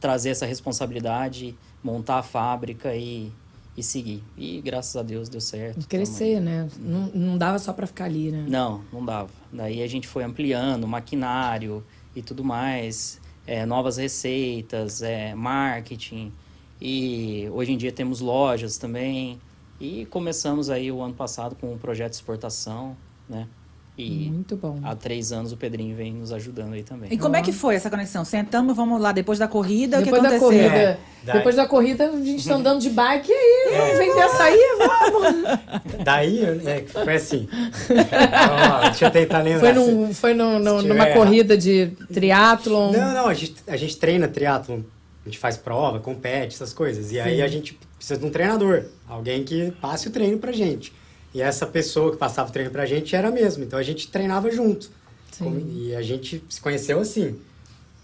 trazer 0.00 0.30
essa 0.30 0.46
responsabilidade, 0.46 1.54
montar 1.82 2.18
a 2.18 2.22
fábrica 2.22 2.94
e, 2.94 3.30
e 3.76 3.82
seguir. 3.82 4.22
E 4.36 4.60
graças 4.60 4.96
a 4.96 5.02
Deus 5.02 5.28
deu 5.28 5.40
certo. 5.40 5.86
Crescer, 5.88 6.40
né? 6.40 6.68
Não, 6.78 7.06
não 7.14 7.38
dava 7.38 7.58
só 7.58 7.72
pra 7.72 7.86
ficar 7.86 8.04
ali, 8.04 8.30
né? 8.30 8.44
Não, 8.48 8.82
não 8.92 9.04
dava. 9.04 9.30
Daí 9.52 9.82
a 9.82 9.86
gente 9.86 10.06
foi 10.06 10.24
ampliando 10.24 10.86
maquinário 10.86 11.84
e 12.14 12.22
tudo 12.22 12.44
mais, 12.44 13.20
é, 13.46 13.64
novas 13.66 13.96
receitas, 13.96 15.02
é, 15.02 15.34
marketing. 15.34 16.32
E 16.80 17.48
hoje 17.52 17.72
em 17.72 17.76
dia 17.76 17.92
temos 17.92 18.20
lojas 18.20 18.76
também. 18.78 19.40
E 19.80 20.06
começamos 20.06 20.70
aí 20.70 20.92
o 20.92 21.00
ano 21.00 21.14
passado 21.14 21.56
com 21.56 21.72
um 21.72 21.78
projeto 21.78 22.10
de 22.10 22.16
exportação, 22.16 22.96
né? 23.28 23.48
E 23.96 24.30
Muito 24.30 24.56
bom. 24.56 24.78
há 24.82 24.96
três 24.96 25.32
anos 25.32 25.52
o 25.52 25.56
Pedrinho 25.56 25.94
vem 25.94 26.14
nos 26.14 26.32
ajudando 26.32 26.72
aí 26.72 26.82
também. 26.82 27.12
E 27.12 27.18
como 27.18 27.36
é 27.36 27.42
que 27.42 27.52
foi 27.52 27.74
essa 27.74 27.90
conexão? 27.90 28.24
Sentamos, 28.24 28.74
vamos 28.74 28.98
lá, 28.98 29.12
depois 29.12 29.38
da 29.38 29.46
corrida, 29.46 30.00
Depois 30.00 30.22
o 30.22 30.24
que 30.24 30.30
da 30.30 30.36
aconteceu? 30.36 30.70
corrida, 30.70 30.98
É, 31.28 31.32
depois 31.34 31.56
da 31.56 31.66
corrida, 31.66 32.08
a 32.10 32.24
gente 32.24 32.48
tá 32.48 32.54
andando 32.54 32.80
de 32.80 32.88
bike 32.88 33.30
e 33.30 33.34
aí, 33.34 33.76
vamos 33.76 33.98
vender 33.98 34.22
açaí, 34.22 34.58
vamos. 34.78 36.04
Daí, 36.04 36.42
é, 36.66 36.84
foi 36.86 37.14
assim. 37.14 37.46
Ó, 37.90 38.80
deixa 38.88 39.04
eu 39.06 39.10
tentar 39.10 39.42
lembrar. 39.42 39.60
Foi, 39.60 39.72
num, 39.72 40.14
foi 40.14 40.34
num- 40.34 40.58
Se 40.80 40.88
numa 40.88 41.04
tiver- 41.04 41.14
corrida 41.14 41.56
de 41.56 41.88
triatlon. 42.12 42.92
Não, 42.92 43.12
não, 43.14 43.26
a 43.28 43.34
gente, 43.34 43.56
a 43.66 43.76
gente 43.76 43.96
treina 43.98 44.26
triatlon, 44.26 44.80
a 45.24 45.28
gente 45.28 45.38
faz 45.38 45.56
prova, 45.58 46.00
compete, 46.00 46.54
essas 46.54 46.72
coisas. 46.72 47.12
E 47.12 47.20
aí 47.20 47.42
a 47.42 47.46
gente 47.48 47.78
precisa 47.96 48.18
de 48.18 48.24
um 48.26 48.30
treinador, 48.30 48.84
alguém 49.08 49.44
que 49.44 49.70
passe 49.82 50.08
o 50.08 50.10
treino 50.10 50.38
pra 50.38 50.50
gente. 50.50 50.92
E 51.34 51.40
essa 51.40 51.66
pessoa 51.66 52.10
que 52.12 52.16
passava 52.18 52.50
o 52.50 52.52
treino 52.52 52.70
pra 52.70 52.84
gente 52.86 53.14
era 53.16 53.28
a 53.28 53.30
mesma, 53.30 53.64
então 53.64 53.78
a 53.78 53.82
gente 53.82 54.08
treinava 54.08 54.50
junto. 54.50 54.90
Sim. 55.30 55.66
E 55.74 55.94
a 55.94 56.02
gente 56.02 56.42
se 56.48 56.60
conheceu 56.60 57.00
assim. 57.00 57.38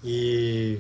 E 0.02 0.78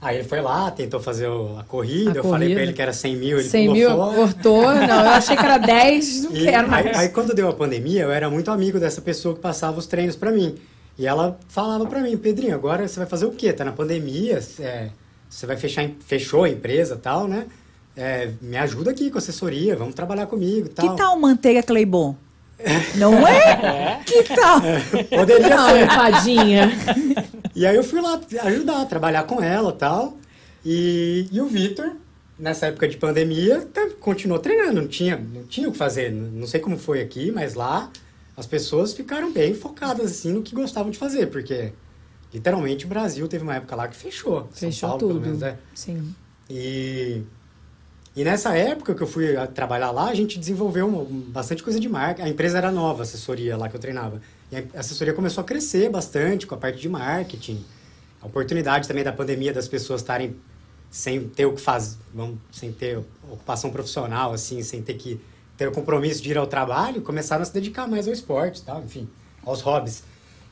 aí 0.00 0.16
ele 0.18 0.28
foi 0.28 0.40
lá, 0.40 0.70
tentou 0.70 1.00
fazer 1.00 1.26
a 1.58 1.64
corrida, 1.64 2.12
A 2.12 2.16
eu 2.16 2.22
falei 2.22 2.38
corrida. 2.40 2.54
pra 2.54 2.62
ele 2.62 2.72
que 2.72 2.82
era 2.82 2.92
100 2.92 3.16
mil, 3.16 3.38
ele 3.40 3.48
100 3.48 3.66
pulou 3.66 3.76
mil, 3.76 3.90
fora. 3.90 4.14
cortou. 4.16 4.62
Não, 4.62 5.00
eu 5.04 5.10
achei 5.10 5.36
que 5.36 5.44
era 5.44 5.58
10, 5.58 6.22
não 6.24 6.30
E 6.36 6.44
quero 6.44 6.64
aí, 6.66 6.70
mais. 6.84 6.96
aí 6.98 7.08
quando 7.08 7.34
deu 7.34 7.48
a 7.48 7.52
pandemia, 7.52 8.02
eu 8.02 8.12
era 8.12 8.30
muito 8.30 8.50
amigo 8.50 8.78
dessa 8.78 9.00
pessoa 9.00 9.34
que 9.34 9.40
passava 9.40 9.78
os 9.78 9.86
treinos 9.86 10.14
pra 10.16 10.30
mim. 10.30 10.56
E 10.96 11.06
ela 11.06 11.38
falava 11.48 11.86
pra 11.86 12.00
mim, 12.00 12.16
Pedrinho, 12.16 12.54
agora 12.54 12.86
você 12.86 12.98
vai 12.98 13.08
fazer 13.08 13.26
o 13.26 13.30
quê? 13.32 13.52
Tá 13.52 13.64
na 13.64 13.72
pandemia, 13.72 14.40
é, 14.60 14.90
você 15.28 15.46
vai 15.46 15.56
fechar, 15.56 15.88
fechou 16.04 16.44
a 16.44 16.48
empresa 16.48 16.94
e 16.94 16.98
tal, 16.98 17.26
né? 17.28 17.46
É, 18.00 18.30
me 18.40 18.56
ajuda 18.56 18.92
aqui 18.92 19.10
com 19.10 19.18
assessoria, 19.18 19.74
vamos 19.74 19.92
trabalhar 19.94 20.26
comigo 20.26 20.66
e 20.66 20.70
tal. 20.70 20.90
Que 20.90 20.96
tal 20.96 21.18
manteiga 21.18 21.62
Claybon? 21.64 22.14
Não 22.96 23.26
é? 23.26 24.00
Que 24.06 24.22
tal? 24.22 24.60
Poderia 25.10 25.48
Não, 25.56 25.68
ser. 25.70 25.82
empadinha. 25.84 26.70
E 27.56 27.66
aí 27.66 27.74
eu 27.74 27.82
fui 27.82 28.00
lá 28.00 28.20
ajudar, 28.44 28.84
trabalhar 28.86 29.24
com 29.24 29.42
ela 29.42 29.70
e 29.70 29.76
tal. 29.76 30.16
E, 30.64 31.28
e 31.32 31.40
o 31.40 31.46
Vitor, 31.46 31.92
nessa 32.38 32.66
época 32.66 32.86
de 32.88 32.96
pandemia, 32.96 33.62
tá- 33.74 33.88
continuou 34.00 34.38
treinando, 34.38 34.80
não 34.82 34.88
tinha, 34.88 35.16
não 35.16 35.42
tinha 35.44 35.68
o 35.68 35.72
que 35.72 35.78
fazer. 35.78 36.12
Não 36.12 36.46
sei 36.46 36.60
como 36.60 36.78
foi 36.78 37.00
aqui, 37.00 37.32
mas 37.32 37.54
lá 37.54 37.90
as 38.36 38.46
pessoas 38.46 38.92
ficaram 38.92 39.32
bem 39.32 39.54
focadas 39.54 40.06
assim 40.12 40.32
no 40.32 40.42
que 40.42 40.54
gostavam 40.54 40.90
de 40.92 40.98
fazer, 40.98 41.26
porque 41.26 41.72
literalmente 42.32 42.86
o 42.86 42.88
Brasil 42.88 43.26
teve 43.26 43.42
uma 43.42 43.56
época 43.56 43.74
lá 43.74 43.88
que 43.88 43.96
fechou. 43.96 44.48
São 44.52 44.68
Fechou 44.68 44.88
Paulo, 44.90 44.98
pelo 45.00 45.14
tudo. 45.14 45.26
menos, 45.26 45.42
é. 45.42 45.56
Sim. 45.74 46.14
E, 46.48 47.22
e 48.18 48.24
nessa 48.24 48.52
época 48.56 48.96
que 48.96 49.00
eu 49.00 49.06
fui 49.06 49.28
trabalhar 49.54 49.92
lá, 49.92 50.08
a 50.08 50.14
gente 50.14 50.40
desenvolveu 50.40 51.06
bastante 51.28 51.62
coisa 51.62 51.78
de 51.78 51.88
marca. 51.88 52.24
A 52.24 52.28
empresa 52.28 52.58
era 52.58 52.72
nova, 52.72 53.02
a 53.02 53.04
assessoria 53.04 53.56
lá 53.56 53.68
que 53.68 53.76
eu 53.76 53.80
treinava. 53.80 54.20
E 54.50 54.56
a 54.56 54.64
assessoria 54.80 55.14
começou 55.14 55.40
a 55.40 55.44
crescer 55.44 55.88
bastante 55.88 56.44
com 56.44 56.52
a 56.52 56.58
parte 56.58 56.80
de 56.80 56.88
marketing. 56.88 57.64
A 58.20 58.26
oportunidade 58.26 58.88
também 58.88 59.04
da 59.04 59.12
pandemia 59.12 59.52
das 59.52 59.68
pessoas 59.68 60.00
estarem 60.00 60.34
sem 60.90 61.28
ter 61.28 61.46
o 61.46 61.52
que 61.52 61.60
fazer, 61.60 61.96
sem 62.50 62.72
ter 62.72 62.98
ocupação 63.30 63.70
profissional, 63.70 64.32
assim, 64.32 64.64
sem 64.64 64.82
ter 64.82 64.94
que 64.94 65.20
ter 65.56 65.68
o 65.68 65.72
compromisso 65.72 66.20
de 66.20 66.32
ir 66.32 66.38
ao 66.38 66.46
trabalho, 66.48 67.00
começaram 67.02 67.42
a 67.42 67.44
se 67.44 67.54
dedicar 67.54 67.86
mais 67.86 68.08
ao 68.08 68.12
esporte, 68.12 68.62
tal, 68.62 68.82
enfim, 68.82 69.08
aos 69.44 69.60
hobbies. 69.60 70.02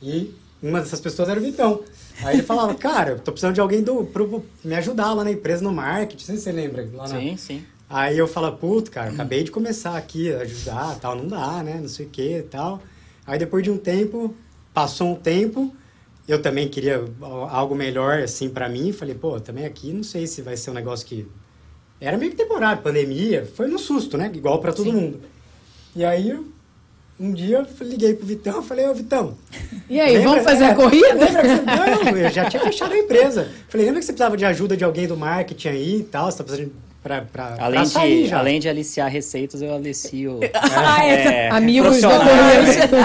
E 0.00 0.33
uma 0.62 0.81
dessas 0.81 1.01
pessoas 1.01 1.29
era 1.29 1.38
o 1.38 1.42
Vitão. 1.42 1.83
Aí 2.23 2.37
ele 2.37 2.42
falava, 2.42 2.75
cara, 2.77 3.11
eu 3.12 3.19
tô 3.19 3.33
precisando 3.33 3.55
de 3.55 3.61
alguém 3.61 3.83
do, 3.83 4.05
pro, 4.05 4.45
me 4.64 4.75
ajudar 4.75 5.12
lá 5.12 5.23
na 5.25 5.31
empresa, 5.31 5.62
no 5.62 5.73
marketing, 5.73 6.23
não 6.23 6.27
sei 6.27 6.37
se 6.37 6.42
você 6.42 6.53
lembra. 6.53 6.88
Lá 6.92 7.09
na- 7.09 7.19
Sim, 7.21 7.37
sim. 7.37 7.64
Aí 7.88 8.19
eu 8.19 8.27
falo, 8.27 8.51
puto, 8.57 8.90
cara, 8.90 9.11
acabei 9.11 9.45
de 9.45 9.51
começar 9.53 9.97
aqui 9.97 10.33
a 10.33 10.40
ajudar, 10.40 10.99
tal, 10.99 11.14
não 11.14 11.29
dá, 11.29 11.62
né, 11.62 11.79
não 11.81 11.88
sei 11.88 12.07
o 12.07 12.09
que 12.09 12.42
tal. 12.51 12.83
Aí 13.25 13.38
depois 13.38 13.62
de 13.62 13.71
um 13.71 13.79
tempo, 13.79 14.35
passou 14.75 15.12
um 15.12 15.14
tempo, 15.14 15.73
eu 16.27 16.42
também 16.42 16.69
queria 16.69 17.05
algo 17.49 17.77
melhor, 17.77 18.19
assim, 18.23 18.49
pra 18.49 18.69
mim. 18.69 18.92
Falei, 18.92 19.14
pô, 19.14 19.38
também 19.38 19.64
aqui 19.64 19.92
não 19.92 20.03
sei 20.03 20.27
se 20.27 20.42
vai 20.42 20.57
ser 20.57 20.71
um 20.71 20.75
negócio 20.75 21.07
que... 21.07 21.29
Era 22.01 22.19
meio 22.19 22.33
que 22.33 22.37
temporário, 22.37 22.83
pandemia, 22.83 23.49
foi 23.55 23.69
no 23.69 23.79
susto, 23.79 24.19
né, 24.19 24.31
igual 24.35 24.59
pra 24.61 24.73
todo 24.73 24.92
mundo. 24.92 25.21
E 25.95 26.05
aí, 26.05 26.31
eu- 26.31 26.45
um 27.18 27.33
dia 27.33 27.59
eu 27.81 27.87
liguei 27.87 28.14
pro 28.14 28.26
Vitão, 28.26 28.62
falei, 28.62 28.87
ô 28.88 28.94
Vitão... 28.94 29.35
E 29.88 30.00
aí, 30.00 30.14
lembra- 30.18 30.31
vamos 30.31 30.44
fazer 30.44 30.64
é, 30.64 30.70
a 30.70 30.74
corrida? 30.74 31.14
Lembra 31.14 31.42
que 31.42 31.48
você... 31.48 31.62
Não, 32.11 32.16
eu 32.18 32.31
já 32.31 32.50
tinha 32.50 32.61
fechado 32.62 32.92
a 32.92 32.98
empresa. 32.98 33.48
Falei, 33.68 33.87
lembra 33.87 34.00
que 34.00 34.07
você 34.07 34.12
precisava 34.12 34.37
de 34.37 34.44
ajuda 34.44 34.76
de 34.76 34.83
alguém 34.85 35.07
do 35.07 35.16
marketing 35.16 35.68
aí 35.68 35.96
e 36.00 36.02
tal, 36.02 36.29
você 36.31 36.38
tá 36.38 36.44
precisando 36.44 36.72
pra, 37.02 37.20
pra, 37.22 37.46
pra 37.52 37.64
Além 37.64 37.87
sair 37.87 38.24
de, 38.24 38.29
já. 38.31 38.38
além 38.40 38.59
de 38.59 38.68
aliciar 38.68 39.09
receitas, 39.09 39.62
eu 39.62 39.72
alicio 39.72 40.40
Ah, 40.55 41.07
é. 41.07 41.46
é, 41.46 41.50
Amigos 41.50 42.00
da 42.00 42.09
profissionais. 42.09 42.76
corrida. 42.76 42.96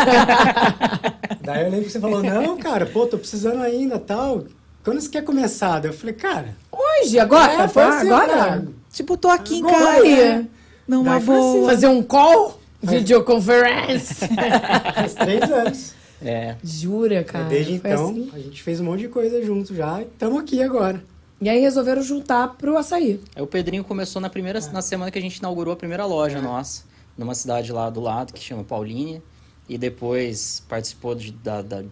Daí 1.42 1.66
eu 1.66 1.70
lembro 1.70 1.86
que 1.86 1.92
você 1.92 2.00
falou, 2.00 2.24
não, 2.24 2.58
cara, 2.58 2.86
pô, 2.88 3.06
tô 3.06 3.18
precisando 3.20 3.62
ainda, 3.62 4.00
tal. 4.00 4.46
Quando 4.84 5.00
você 5.00 5.10
quer 5.10 5.24
começar? 5.24 5.80
Daí 5.80 5.92
eu 5.92 5.96
falei, 5.96 6.16
cara... 6.16 6.56
Hoje, 6.72 7.20
agora? 7.20 7.64
É, 7.64 7.68
foi 7.68 7.84
assim, 7.84 8.08
agora? 8.10 8.28
cara. 8.34 8.68
Tipo, 8.92 9.18
tô 9.18 9.30
aqui 9.30 9.60
em 9.60 9.66
Agora, 9.68 9.96
casa. 9.98 10.08
é. 10.08 10.44
Numa 10.88 11.12
Daí 11.18 11.22
foi 11.22 11.38
assim. 11.40 11.66
Fazer 11.66 11.88
um 11.88 12.02
call? 12.04 12.60
Videoconferência. 12.82 14.28
Faz 14.96 15.14
três 15.14 15.44
anos. 15.44 15.94
É. 16.22 16.56
Jura, 16.64 17.24
cara? 17.24 17.46
E 17.46 17.50
desde 17.50 17.74
então, 17.74 18.10
assim? 18.10 18.30
a 18.34 18.40
gente 18.40 18.62
fez 18.62 18.80
um 18.80 18.84
monte 18.86 19.02
de 19.02 19.08
coisa 19.08 19.44
junto 19.44 19.74
já 19.76 20.02
e 20.02 20.06
estamos 20.06 20.40
aqui 20.40 20.62
agora. 20.62 21.04
E 21.42 21.50
aí 21.50 21.60
resolveram 21.60 22.04
juntar 22.04 22.50
pro 22.50 22.78
açaí. 22.78 23.20
Aí 23.36 23.42
o 23.42 23.48
Pedrinho 23.48 23.84
começou 23.84 24.22
na 24.22 24.30
primeira 24.30 24.60
na 24.72 24.82
semana 24.82 25.10
que 25.10 25.18
a 25.18 25.22
gente 25.22 25.38
inaugurou 25.38 25.74
a 25.74 25.76
primeira 25.78 26.06
loja 26.06 26.40
nossa, 26.40 26.84
numa 27.18 27.34
cidade 27.34 27.72
lá 27.72 27.90
do 27.90 28.00
lado 28.00 28.34
que 28.34 28.40
chama 28.44 28.64
Paulínia, 28.64 29.22
e 29.68 29.78
depois 29.78 30.64
participou 30.70 31.16
de, 31.16 31.32
da, 31.32 31.64
da- 31.64 31.84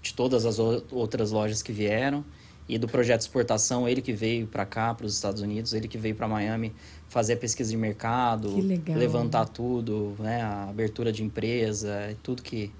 de 0.00 0.14
todas 0.14 0.46
as 0.46 0.58
o- 0.60 0.84
outras 0.92 1.32
lojas 1.32 1.60
que 1.62 1.72
vieram 1.72 2.24
e 2.68 2.78
do 2.78 2.86
projeto 2.86 3.18
de 3.20 3.24
exportação, 3.24 3.88
ele 3.88 4.00
que 4.00 4.12
veio 4.12 4.46
para 4.46 4.64
cá, 4.64 4.94
para 4.94 5.06
os 5.06 5.14
Estados 5.14 5.42
Unidos, 5.42 5.72
ele 5.74 5.88
que 5.88 5.98
veio 5.98 6.14
para 6.14 6.28
Miami 6.28 6.72
fazer 7.14 7.34
a 7.34 7.36
pesquisa 7.36 7.70
de 7.70 7.76
mercado, 7.76 8.50
levantar 8.88 9.48
tudo, 9.48 10.16
né, 10.18 10.42
a 10.42 10.68
abertura 10.68 11.12
de 11.12 11.22
empresa, 11.22 12.12
tudo 12.24 12.42
que 12.42 12.72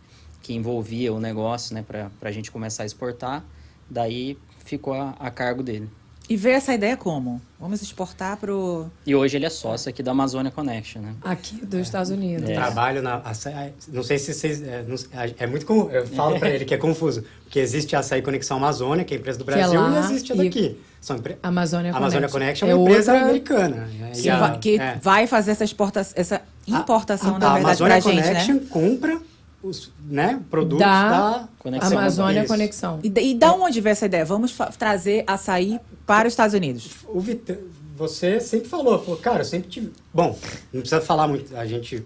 que 0.43 0.53
envolvia 0.53 1.11
o 1.11 1.19
negócio, 1.19 1.75
né, 1.75 1.83
para 1.83 2.11
a 2.21 2.31
gente 2.31 2.51
começar 2.51 2.83
a 2.83 2.87
exportar. 2.87 3.43
Daí 3.89 4.37
ficou 4.59 4.93
a, 4.93 5.11
a 5.19 5.31
cargo 5.31 5.63
dele. 5.63 5.89
E 6.29 6.37
veio 6.39 6.57
essa 6.57 6.73
ideia 6.73 6.97
como? 6.97 7.39
Vamos 7.61 7.83
exportar 7.83 8.39
pro. 8.39 8.87
E 9.07 9.15
hoje 9.15 9.37
ele 9.37 9.45
é 9.45 9.51
sócio 9.51 9.91
aqui 9.91 10.03
da 10.03 10.13
Amazônia 10.13 10.51
Connection, 10.51 11.03
né? 11.03 11.15
Aqui 11.23 11.57
dos 11.65 11.81
Estados 11.81 12.11
Unidos. 12.11 12.49
É. 12.49 12.55
Trabalho 12.55 13.03
na 13.03 13.17
açaí, 13.17 13.73
não 13.89 14.03
sei 14.03 14.19
se 14.19 14.33
vocês 14.33 14.63
é, 14.63 14.83
não- 14.89 14.97
é 15.39 15.47
muito 15.47 15.67
com- 15.67 15.91
eu 15.91 16.07
falo 16.07 16.39
para 16.39 16.49
ele 16.49 16.65
que 16.65 16.73
é 16.73 16.79
confuso, 16.79 17.25
porque 17.45 17.59
existe 17.59 17.95
a 17.95 17.99
Açaí 17.99 18.23
Conexão 18.23 18.57
Amazônia, 18.57 19.05
que 19.05 19.13
é 19.13 19.17
a 19.19 19.21
empresa 19.21 19.39
do 19.39 19.43
é 19.43 19.55
Brasil, 19.55 19.81
lá, 19.81 19.97
e 20.01 20.05
existe 20.05 20.33
a 20.33 20.37
e- 20.37 20.39
daqui. 20.45 20.81
São 20.99 21.17
empre... 21.17 21.37
Amazônia 21.43 21.93
A 21.93 21.97
Amazônia 21.99 22.29
Connection. 22.31 22.67
Connection 22.67 22.69
é 22.69 22.75
uma 22.75 22.91
empresa 22.91 23.13
outra- 23.13 23.27
americana. 23.27 23.89
Que, 24.15 24.29
a- 24.31 24.39
vai, 24.39 24.59
que 24.59 24.79
é. 24.81 24.99
vai 25.03 25.27
fazer 25.27 25.51
essa, 25.51 25.65
exporta, 25.65 26.01
essa 26.01 26.41
importação, 26.67 27.37
a, 27.37 27.39
na 27.39 27.51
a 27.51 27.55
verdade, 27.57 27.83
Amazônia 27.83 28.01
pra 28.03 28.13
gente, 28.13 28.27
Connection 28.27 28.55
né? 28.55 28.61
compra 28.71 29.21
os 29.65 29.91
né, 30.07 30.41
produtos 30.51 30.79
Da 30.85 31.09
da, 31.09 31.49
Conexão. 31.59 31.99
Amazônia 31.99 32.41
Isso. 32.41 32.49
Conexão. 32.49 33.01
E, 33.03 33.09
da- 33.09 33.21
e 33.21 33.35
da 33.35 33.53
onde 33.55 33.81
veio 33.81 33.93
essa 33.93 34.07
ideia? 34.07 34.25
Vamos 34.25 34.57
trazer 34.79 35.25
açaí 35.27 35.81
para 36.07 36.29
os 36.29 36.33
Estados 36.35 36.55
Unidos. 36.55 36.91
O 37.09 37.19
Vitão, 37.21 37.57
você 37.97 38.39
sempre 38.41 38.69
falou, 38.69 38.99
falou, 39.03 39.17
cara, 39.19 39.41
eu 39.41 39.45
sempre 39.45 39.69
tive. 39.71 39.93
Bom, 40.13 40.39
não 40.73 40.81
precisa 40.81 41.01
falar 41.01 41.27
muito. 41.27 41.57
A 41.57 41.65
gente 41.67 42.05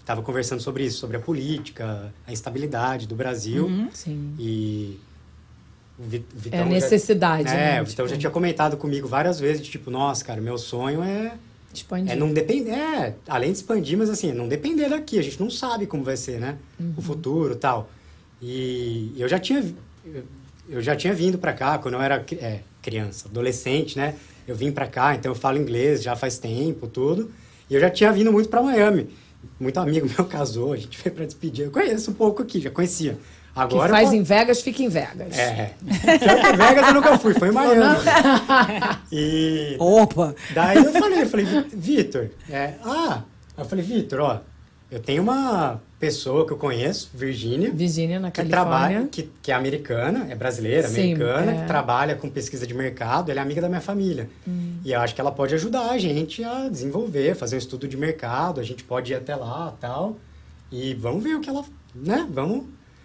estava 0.00 0.22
conversando 0.22 0.60
sobre 0.60 0.84
isso, 0.84 0.98
sobre 0.98 1.16
a 1.16 1.20
política, 1.20 2.12
a 2.26 2.32
instabilidade 2.32 3.06
do 3.06 3.14
Brasil. 3.14 3.88
Sim. 3.92 4.34
E 4.38 4.98
o 5.98 6.02
Vi- 6.04 6.24
Vitão 6.34 6.58
É 6.60 6.62
a 6.62 6.64
já- 6.64 6.70
necessidade, 6.70 7.48
É, 7.48 7.54
né? 7.54 7.82
o 7.82 7.84
Vitão 7.84 8.04
Tipo, 8.06 8.14
já 8.14 8.20
tinha 8.20 8.30
comentado 8.30 8.76
comigo 8.76 9.06
várias 9.06 9.38
vezes, 9.38 9.62
de, 9.62 9.70
tipo, 9.70 9.90
nossa, 9.90 10.24
cara, 10.24 10.40
meu 10.40 10.56
sonho 10.58 11.02
é, 11.02 11.34
Expandir. 11.78 12.12
é 12.12 12.16
não 12.16 12.32
depender, 12.32 12.70
é, 12.72 13.14
além 13.28 13.50
de 13.52 13.58
expandir, 13.58 13.96
mas 13.98 14.08
assim, 14.10 14.32
não 14.32 14.48
depender 14.48 14.88
daqui, 14.88 15.18
a 15.18 15.22
gente 15.22 15.40
não 15.40 15.50
sabe 15.50 15.86
como 15.86 16.02
vai 16.04 16.16
ser, 16.16 16.38
né, 16.40 16.56
Uhum. 16.78 16.94
o 16.96 17.02
futuro 17.02 17.56
tal. 17.56 17.90
E 18.42 19.14
eu 19.16 19.28
já 19.28 19.38
tinha, 19.38 19.64
eu- 20.68 20.82
já 20.82 20.94
tinha 20.96 21.12
vindo 21.14 21.38
pra 21.38 21.52
cá 21.52 21.78
quando 21.78 21.94
eu 21.94 22.02
era 22.02 22.24
é, 22.32 22.60
criança, 22.82 23.28
adolescente, 23.28 23.96
né, 23.96 24.14
eu 24.46 24.54
vim 24.54 24.70
pra 24.72 24.86
cá, 24.86 25.14
então 25.14 25.32
eu 25.32 25.36
falo 25.36 25.58
inglês 25.58 26.02
já 26.02 26.14
faz 26.14 26.38
tempo, 26.38 26.86
tudo, 26.86 27.30
e 27.70 27.74
eu 27.74 27.80
já 27.80 27.88
tinha 27.90 28.12
vindo 28.12 28.30
muito 28.32 28.48
pra 28.48 28.62
Miami. 28.62 29.08
Muito 29.60 29.78
amigo 29.78 30.06
meu 30.16 30.26
casou, 30.26 30.72
a 30.72 30.76
gente 30.76 30.98
veio 31.02 31.14
pra 31.14 31.24
despedir, 31.24 31.66
eu 31.66 31.70
conheço 31.70 32.10
um 32.10 32.14
pouco 32.14 32.42
aqui, 32.42 32.60
já 32.60 32.70
conhecia. 32.70 33.18
Que 33.54 33.60
Agora 33.60 33.88
eu 33.88 33.94
faz 33.94 34.04
falo- 34.08 34.16
em 34.20 34.22
Vegas, 34.22 34.60
fica 34.62 34.82
em 34.82 34.88
Vegas. 34.88 35.38
é. 35.38 35.74
Pior 36.18 36.40
que 36.40 36.56
Vegas 36.56 36.88
eu 36.88 36.94
nunca 36.94 37.18
fui, 37.18 37.34
foi 37.34 37.48
em 37.48 37.52
Miami. 37.52 37.96
E 39.12 39.76
Opa! 39.78 40.34
daí 40.54 40.76
eu 40.84 40.92
falei, 40.92 41.22
eu 41.22 41.26
falei, 41.28 41.46
"Vi- 41.46 41.66
Vitor, 41.76 42.30
é, 42.50 42.74
ah, 42.84 43.22
eu 43.56 43.64
falei, 43.64 43.84
Vitor, 43.84 44.20
ó, 44.20 44.38
eu 44.90 45.00
tenho 45.00 45.22
uma 45.22 45.80
pessoa 45.98 46.46
que 46.46 46.52
eu 46.52 46.56
conheço, 46.56 47.10
Virgínia, 47.14 47.70
Virgínia, 47.72 48.20
na 48.20 48.30
que 48.30 48.36
Califórnia. 48.42 48.70
trabalha, 48.70 49.08
que, 49.10 49.30
que 49.42 49.50
é 49.50 49.54
americana, 49.54 50.26
é 50.28 50.34
brasileira, 50.34 50.86
Sim, 50.88 51.14
americana, 51.14 51.52
é. 51.52 51.60
que 51.60 51.66
trabalha 51.66 52.14
com 52.16 52.28
pesquisa 52.28 52.66
de 52.66 52.74
mercado, 52.74 53.30
ela 53.30 53.40
é 53.40 53.42
amiga 53.42 53.60
da 53.62 53.68
minha 53.68 53.80
família. 53.80 54.28
Hum. 54.46 54.74
E 54.84 54.92
eu 54.92 55.00
acho 55.00 55.14
que 55.14 55.20
ela 55.20 55.32
pode 55.32 55.54
ajudar 55.54 55.90
a 55.90 55.98
gente 55.98 56.44
a 56.44 56.68
desenvolver, 56.68 57.34
fazer 57.34 57.54
um 57.56 57.58
estudo 57.58 57.88
de 57.88 57.96
mercado, 57.96 58.60
a 58.60 58.62
gente 58.64 58.84
pode 58.84 59.12
ir 59.12 59.16
até 59.16 59.34
lá 59.34 59.72
tal. 59.80 60.16
E 60.70 60.92
vamos 60.94 61.22
ver 61.22 61.36
o 61.36 61.40
que 61.40 61.48
ela, 61.48 61.64
né? 61.94 62.26
Vamos 62.30 62.64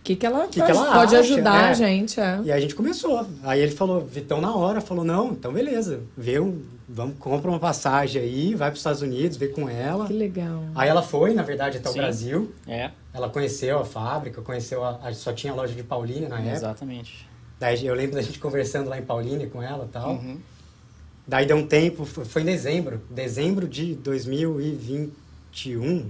que, 0.10 0.16
que 0.16 0.26
ela, 0.26 0.48
Que 0.48 0.60
que 0.62 0.72
ela 0.72 0.92
pode 0.92 1.16
acha, 1.16 1.20
ajudar 1.34 1.66
é. 1.66 1.70
a 1.70 1.74
gente? 1.74 2.20
É. 2.20 2.40
E 2.44 2.52
aí 2.52 2.58
a 2.58 2.62
gente 2.62 2.74
começou. 2.74 3.28
Aí 3.44 3.62
ele 3.62 3.72
falou, 3.72 4.02
Vitão 4.02 4.42
na 4.42 4.56
hora, 4.56 4.82
falou, 4.82 5.06
não, 5.06 5.32
então 5.34 5.54
beleza, 5.54 6.00
vê 6.18 6.40
um, 6.40 6.64
vamos, 6.88 7.16
compra 7.20 7.50
uma 7.52 7.60
passagem 7.60 8.20
aí, 8.22 8.56
vai 8.56 8.70
para 8.70 8.74
os 8.74 8.80
Estados 8.80 9.02
Unidos, 9.04 9.38
vê 9.38 9.50
com 9.50 9.70
ela. 9.70 10.08
Que 10.08 10.14
legal. 10.14 10.64
Aí 10.74 10.90
ela 10.90 11.04
foi, 11.04 11.34
na 11.36 11.44
verdade, 11.44 11.78
até 11.78 11.90
o 11.90 11.94
Sim. 11.94 12.00
Brasil. 12.00 12.52
É, 12.68 12.90
Ela 13.14 13.30
conheceu 13.30 13.78
a 13.80 13.86
fábrica, 13.86 14.42
conheceu 14.42 14.84
a, 14.84 15.00
a- 15.04 15.14
só 15.14 15.32
tinha 15.32 15.54
a 15.54 15.56
loja 15.56 15.76
de 15.76 15.84
Paulínia 15.84 16.28
na 16.28 16.38
época. 16.40 16.54
exatamente. 16.56 17.28
Daí 17.60 17.86
eu 17.86 17.94
lembro 17.94 18.16
da 18.16 18.22
gente 18.24 18.40
conversando 18.40 18.90
lá 18.90 18.98
em 18.98 19.04
Paulínia 19.04 19.46
com 19.48 19.62
ela 19.62 19.86
e 19.86 19.90
tal. 19.90 20.10
Uhum. 20.12 20.38
Daí 21.28 21.46
deu 21.46 21.58
um 21.58 21.68
tempo, 21.68 22.04
foi 22.06 22.26
foi 22.26 22.42
em 22.42 22.46
dezembro, 22.46 23.00
dezembro 23.12 23.68
de 23.68 23.94
2021. 23.94 26.10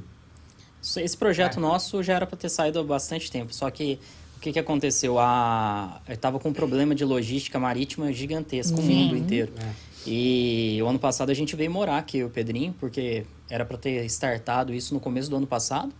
Esse 0.81 1.17
projeto 1.17 1.59
nosso 1.59 2.01
já 2.01 2.13
era 2.13 2.25
para 2.25 2.37
ter 2.37 2.49
saído 2.49 2.79
há 2.79 2.83
bastante 2.83 3.29
tempo, 3.29 3.53
só 3.53 3.69
que 3.69 3.99
o 4.37 4.39
que, 4.39 4.53
que 4.53 4.59
aconteceu? 4.59 5.19
A... 5.19 6.01
Eu 6.07 6.15
estava 6.15 6.39
com 6.39 6.49
um 6.49 6.53
problema 6.53 6.95
de 6.95 7.03
logística 7.03 7.59
marítima 7.59 8.11
gigantesco, 8.13 8.79
o 8.79 8.83
mundo 8.83 9.17
inteiro. 9.17 9.51
E 10.07 10.79
o 10.81 10.87
ano 10.87 10.97
passado 10.97 11.29
a 11.29 11.33
gente 11.33 11.55
veio 11.57 11.69
morar 11.69 11.97
aqui, 11.97 12.23
o 12.23 12.29
Pedrinho, 12.29 12.73
porque 12.79 13.25
era 13.49 13.65
para 13.65 13.77
ter 13.77 14.05
startado 14.05 14.73
isso 14.73 14.93
no 14.93 14.99
começo 14.99 15.29
do 15.29 15.35
ano 15.35 15.45
passado. 15.45 15.91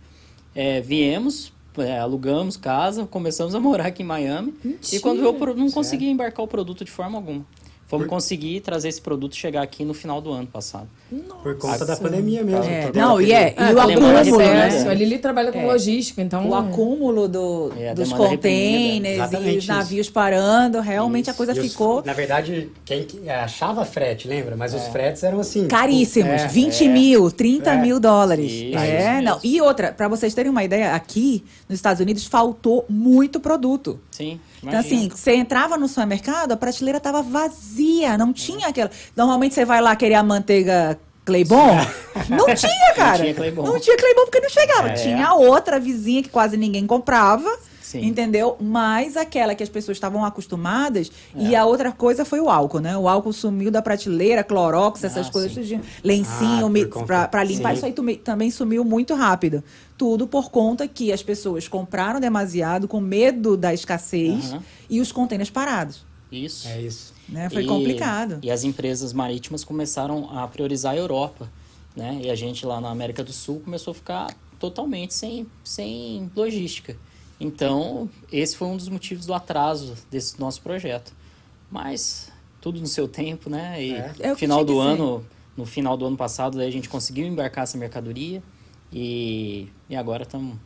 É, 0.54 0.80
viemos, 0.80 1.52
é, 1.76 1.98
alugamos 1.98 2.56
casa, 2.56 3.06
começamos 3.06 3.54
a 3.54 3.60
morar 3.60 3.86
aqui 3.88 4.02
em 4.02 4.06
Miami. 4.06 4.54
E 4.90 4.98
quando 5.00 5.22
eu 5.22 5.54
não 5.54 5.70
conseguia 5.70 6.10
embarcar 6.10 6.42
o 6.42 6.48
produto 6.48 6.82
de 6.82 6.90
forma 6.90 7.18
alguma. 7.18 7.44
Fomos 7.90 8.06
conseguir 8.06 8.60
trazer 8.60 8.88
esse 8.88 9.00
produto 9.00 9.34
chegar 9.34 9.62
aqui 9.62 9.84
no 9.84 9.92
final 9.92 10.20
do 10.20 10.30
ano 10.30 10.46
passado. 10.46 10.88
Por 11.42 11.56
conta 11.58 11.80
da 11.80 11.86
Nossa. 11.88 12.00
pandemia 12.00 12.44
mesmo. 12.44 12.62
É, 12.64 12.90
deu 12.92 13.02
não, 13.02 13.14
aquele- 13.16 13.30
e 13.30 13.34
é, 13.34 13.48
e 13.58 13.74
o 13.74 13.80
Ah, 13.80 13.86
demanda 13.86 14.20
acúmulo, 14.20 14.38
né? 14.38 14.88
A 14.88 14.94
Lili 14.94 15.18
trabalha 15.18 15.50
com 15.50 15.58
É. 15.58 15.66
logística, 15.66 16.22
então... 16.22 16.48
O 16.48 16.54
acúmulo 16.54 17.26
do- 17.26 17.72
É, 17.76 17.90
a 17.90 17.94
dos 17.94 18.12
containers 18.12 19.32
e 19.32 19.36
os 19.36 19.56
isso. 19.64 19.68
navios 19.68 20.08
parando, 20.08 20.78
realmente 20.80 21.28
a 21.28 21.32
Isso. 21.32 21.36
coisa 21.36 21.52
E 21.52 21.58
os- 21.58 21.66
ficou 21.72 22.00
na 22.06 22.12
verdade, 22.12 22.70
quem 22.84 23.02
que- 23.02 23.20
é, 23.28 23.34
achava 23.34 23.84
frete, 23.84 24.28
lembra? 24.28 24.54
Mas 24.56 24.72
os 24.72 24.86
fretes 24.88 25.24
eram 25.24 25.40
assim. 25.40 25.66
caríssimos, 25.66 26.42
é, 26.42 26.46
20 26.46 26.86
mil, 26.88 27.28
30 27.30 27.72
É. 27.72 27.76
mil 27.82 27.98
dólares. 27.98 28.52
Isso, 28.52 28.78
é, 28.78 29.14
isso 29.16 29.24
não. 29.24 29.40
E 29.42 29.60
outra, 29.60 29.92
para 29.92 30.06
vocês 30.06 30.32
terem 30.32 30.50
uma 30.50 30.62
ideia, 30.62 30.94
aqui 30.94 31.42
nos 31.68 31.76
Estados 31.78 32.00
Unidos 32.00 32.24
faltou 32.24 32.84
muito 32.88 33.40
produto. 33.40 33.98
Sim, 34.12 34.38
Então, 34.62 34.72
imagina. 34.72 34.98
assim, 34.98 35.08
você 35.08 35.34
entrava 35.34 35.76
no 35.76 35.88
supermercado, 35.88 36.52
a 36.52 36.56
prateleira 36.56 36.98
estava 36.98 37.22
vazia, 37.22 38.16
não 38.18 38.32
tinha 38.32 38.68
aquela. 38.68 38.90
Normalmente 39.16 39.54
você 39.54 39.64
vai 39.64 39.80
lá 39.80 39.96
querer 39.96 40.14
a 40.14 40.22
manteiga 40.22 40.98
Claybon? 41.24 41.76
Não 42.28 42.46
tinha, 42.54 42.94
cara. 42.96 43.18
tinha 43.18 43.34
Claybon. 43.34 43.62
Não 43.62 43.78
tinha 43.78 43.96
Claybon 43.96 44.22
porque 44.22 44.40
não 44.40 44.48
chegava. 44.48 44.88
É. 44.88 44.92
Tinha 44.94 45.32
outra 45.34 45.78
vizinha 45.78 46.22
que 46.22 46.28
quase 46.28 46.56
ninguém 46.56 46.86
comprava. 46.86 47.48
Sim. 47.90 48.04
Entendeu? 48.06 48.56
Mas 48.60 49.16
aquela 49.16 49.52
que 49.52 49.64
as 49.64 49.68
pessoas 49.68 49.96
estavam 49.96 50.24
acostumadas. 50.24 51.10
É. 51.34 51.42
E 51.42 51.56
a 51.56 51.64
outra 51.66 51.90
coisa 51.90 52.24
foi 52.24 52.38
o 52.40 52.48
álcool, 52.48 52.78
né? 52.78 52.96
O 52.96 53.08
álcool 53.08 53.32
sumiu 53.32 53.68
da 53.68 53.82
prateleira, 53.82 54.44
clorox, 54.44 55.02
essas 55.02 55.26
Ah, 55.26 55.30
coisas, 55.32 55.52
sim. 55.52 55.60
tudinho. 55.60 55.82
lencinho 56.04 56.66
Ah, 56.66 56.88
conta- 56.88 57.26
pra 57.28 57.42
limpar. 57.42 57.70
Sim. 57.76 57.88
Isso 57.90 58.02
aí 58.04 58.16
também 58.18 58.48
sumiu 58.50 58.84
muito 58.84 59.12
rápido. 59.14 59.64
Tudo 59.98 60.28
por 60.28 60.50
conta 60.52 60.86
que 60.86 61.12
as 61.12 61.20
pessoas 61.20 61.66
compraram 61.66 62.20
demasiado 62.20 62.86
com 62.86 63.00
medo 63.00 63.56
da 63.56 63.74
escassez 63.74 64.52
Aham. 64.52 64.62
e 64.88 65.00
os 65.00 65.10
contêineres 65.10 65.50
parados. 65.50 66.04
Isso. 66.30 66.68
É 66.68 66.80
isso. 66.80 67.12
Né? 67.28 67.50
Foi 67.50 67.64
E- 67.64 67.66
complicado. 67.66 68.38
E 68.40 68.52
as 68.52 68.62
empresas 68.62 69.12
marítimas 69.12 69.64
começaram 69.64 70.30
a 70.38 70.46
priorizar 70.46 70.92
a 70.92 70.96
Europa, 70.96 71.50
né? 71.96 72.20
E 72.22 72.30
a 72.30 72.36
gente 72.36 72.64
lá 72.64 72.80
na 72.80 72.88
América 72.88 73.24
do 73.24 73.32
Sul 73.32 73.60
começou 73.64 73.90
a 73.90 73.94
ficar 73.94 74.28
totalmente 74.60 75.12
sem, 75.12 75.44
sem 75.64 76.30
logística. 76.36 76.96
Então, 77.40 78.08
esse 78.30 78.54
foi 78.56 78.68
um 78.68 78.76
dos 78.76 78.88
motivos 78.88 79.24
do 79.26 79.32
atraso 79.34 79.94
desse 80.10 80.38
nosso 80.38 80.60
projeto. 80.60 81.12
Mas 81.70 82.30
tudo 82.60 82.78
no 82.80 82.86
seu 82.86 83.08
tempo, 83.08 83.48
né? 83.48 83.82
E 83.82 83.92
É. 83.94 84.12
É 84.20 84.32
o 84.32 84.34
que 84.34 84.40
final 84.40 84.62
do 84.64 84.78
ano, 84.78 85.24
no 85.56 85.64
final 85.64 85.96
do 85.96 86.04
ano 86.04 86.16
passado, 86.16 86.58
daí 86.58 86.68
a 86.68 86.72
gente 86.72 86.88
conseguiu 86.88 87.26
embarcar 87.26 87.64
essa 87.64 87.78
mercadoria 87.78 88.42
e, 88.92 89.68
e 89.88 89.96
agora 89.96 90.22
estamos 90.24 90.56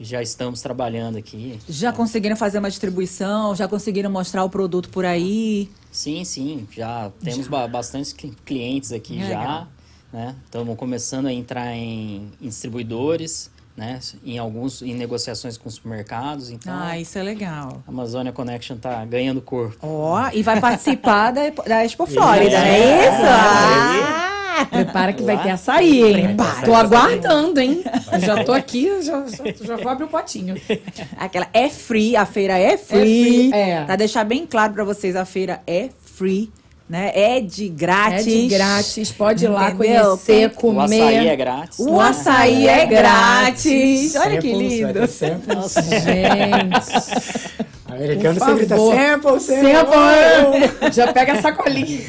já 0.00 0.20
estamos 0.20 0.60
trabalhando 0.60 1.16
aqui. 1.16 1.60
Já 1.68 1.92
conseguiram 1.92 2.34
fazer 2.34 2.58
uma 2.58 2.68
distribuição, 2.68 3.54
já 3.54 3.68
conseguiram 3.68 4.10
mostrar 4.10 4.42
o 4.42 4.50
produto 4.50 4.88
por 4.88 5.04
aí. 5.04 5.70
Sim, 5.92 6.24
sim, 6.24 6.66
já 6.72 7.12
temos 7.22 7.46
ba 7.46 7.68
bastantes 7.68 8.12
cli- 8.12 8.34
clientes 8.44 8.90
aqui 8.90 9.16
É, 9.20 9.28
já, 9.28 9.38
legal. 9.38 9.68
né? 10.12 10.34
Estamos 10.44 10.76
começando 10.76 11.26
a 11.26 11.32
entrar 11.32 11.72
em, 11.76 12.32
em 12.40 12.48
distribuidores, 12.48 13.48
né? 13.76 13.98
Em 14.24 14.38
alguns 14.38 14.82
em 14.82 14.94
negociações 14.94 15.56
com 15.56 15.68
supermercados, 15.70 16.50
então 16.50 16.72
Ah, 16.76 16.98
isso 16.98 17.18
é 17.18 17.22
legal. 17.22 17.82
a 17.86 17.90
Amazônia 17.90 18.32
Connection 18.32 18.76
tá 18.76 19.04
ganhando 19.04 19.40
corpo. 19.40 19.76
Ó, 19.80 20.28
e 20.32 20.42
vai 20.42 20.60
participar 20.60 21.30
da, 21.30 21.48
da 21.66 21.84
Expo 21.84 22.06
Flórida, 22.06 22.58
não 22.58 22.66
é 22.66 23.08
isso? 23.08 23.22
Ah! 23.24 24.28
Prepara 24.70 25.12
que 25.12 25.22
vai 25.22 25.42
ter 25.42 25.50
açaí, 25.50 26.02
hein? 26.02 26.22
Prepara. 26.36 26.66
Tô 26.66 26.74
aguardando, 26.74 27.58
hein? 27.60 27.82
Já 28.20 28.44
tô 28.44 28.52
aqui, 28.52 29.02
já, 29.02 29.24
já, 29.26 29.44
já 29.64 29.76
vou 29.76 29.88
abrir 29.88 30.04
o 30.04 30.08
potinho. 30.08 30.54
Aquela 31.16 31.48
é 31.52 31.68
free, 31.68 32.14
a 32.14 32.24
feira 32.26 32.58
é 32.58 32.76
free. 32.76 33.50
free, 33.50 33.52
é. 33.54 33.84
Pra 33.84 33.96
deixar 33.96 34.24
bem 34.24 34.46
claro 34.46 34.72
pra 34.74 34.84
vocês, 34.84 35.16
a 35.16 35.24
feira 35.24 35.62
é 35.66 35.88
free, 36.04 36.52
né? 36.92 37.10
É 37.14 37.40
de 37.40 37.70
grátis. 37.70 38.26
É 38.26 38.30
de 38.30 38.46
grátis, 38.48 39.10
pode 39.10 39.46
ir 39.46 39.48
lá 39.48 39.70
Entendeu? 39.70 40.04
conhecer, 40.10 40.50
comer. 40.50 40.78
O 40.78 40.80
açaí 41.00 41.26
é 41.28 41.36
grátis. 41.36 41.78
O 41.78 41.98
açaí 42.00 42.68
é 42.68 42.84
grátis. 42.86 44.14
Olha 44.16 44.38
que 44.38 44.50
Samples, 44.52 44.72
lindo. 44.72 45.06
samples. 45.08 45.74
Gente, 46.04 47.64
Americano 47.90 48.38
sempre 48.44 48.66
tá 48.66 48.76
sample, 48.76 49.40
sample. 49.40 49.40
Sempre. 49.40 50.92
já 50.92 51.12
pega 51.14 51.32
a 51.32 51.40
sacolinha. 51.42 52.00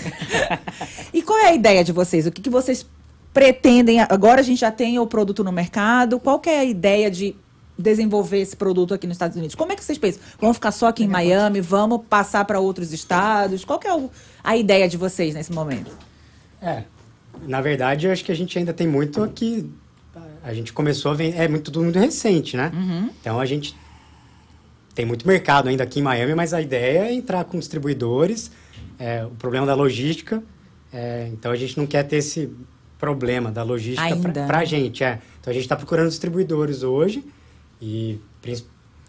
E 1.13 1.21
qual 1.21 1.39
é 1.39 1.47
a 1.47 1.53
ideia 1.53 1.81
de 1.81 1.93
vocês? 1.93 2.27
O 2.27 2.31
que, 2.31 2.41
que 2.41 2.49
vocês 2.49 2.85
pretendem? 3.33 4.01
Agora 4.01 4.41
a 4.41 4.43
gente 4.43 4.59
já 4.59 4.71
tem 4.71 4.99
o 4.99 5.07
produto 5.07 5.45
no 5.45 5.51
mercado. 5.51 6.19
Qual 6.19 6.39
que 6.39 6.49
é 6.49 6.59
a 6.59 6.65
ideia 6.65 7.09
de 7.09 7.35
desenvolver 7.79 8.39
esse 8.39 8.55
produto 8.55 8.93
aqui 8.93 9.07
nos 9.07 9.15
Estados 9.15 9.35
Unidos? 9.37 9.55
Como 9.55 9.71
é 9.71 9.75
que 9.75 9.83
vocês 9.83 9.97
pensam? 9.97 10.21
Vamos 10.39 10.57
ficar 10.57 10.71
só 10.71 10.87
aqui 10.87 11.03
em 11.05 11.07
Miami? 11.07 11.59
Vamos 11.61 12.01
passar 12.09 12.45
para 12.45 12.59
outros 12.59 12.91
estados? 12.93 13.63
Qual 13.65 13.79
que 13.79 13.87
é 13.87 13.93
o- 13.95 14.09
a 14.43 14.57
ideia 14.57 14.87
de 14.87 14.97
vocês 14.97 15.33
nesse 15.33 15.51
momento? 15.51 15.91
É, 16.61 16.83
na 17.47 17.61
verdade, 17.61 18.07
eu 18.07 18.11
acho 18.11 18.23
que 18.23 18.31
a 18.31 18.35
gente 18.35 18.57
ainda 18.57 18.73
tem 18.73 18.87
muito 18.87 19.23
aqui. 19.23 19.69
A 20.43 20.53
gente 20.53 20.73
começou 20.73 21.11
a 21.11 21.15
vender. 21.15 21.37
É 21.37 21.47
muito, 21.47 21.71
tudo 21.71 21.83
muito 21.83 21.97
recente, 21.99 22.57
né? 22.57 22.71
Então 23.19 23.39
a 23.39 23.45
gente 23.45 23.75
tem 24.93 25.05
muito 25.05 25.27
mercado 25.27 25.69
ainda 25.69 25.83
aqui 25.83 25.99
em 25.99 26.03
Miami, 26.03 26.35
mas 26.35 26.53
a 26.53 26.61
ideia 26.61 27.05
é 27.05 27.13
entrar 27.13 27.43
com 27.45 27.57
distribuidores. 27.57 28.51
é, 28.99 29.25
o 29.25 29.31
problema 29.31 29.65
da 29.65 29.73
logística. 29.73 30.43
é, 30.91 31.29
então 31.33 31.51
a 31.51 31.55
gente 31.55 31.77
não 31.77 31.87
quer 31.87 32.03
ter 32.03 32.17
esse 32.17 32.51
problema 32.99 33.51
da 33.51 33.63
logística 33.63 34.15
para 34.47 34.59
a 34.59 34.65
gente. 34.65 35.03
É. 35.03 35.19
Então 35.39 35.51
a 35.51 35.53
gente 35.53 35.63
está 35.63 35.75
procurando 35.75 36.09
distribuidores 36.09 36.83
hoje 36.83 37.23
e 37.81 38.19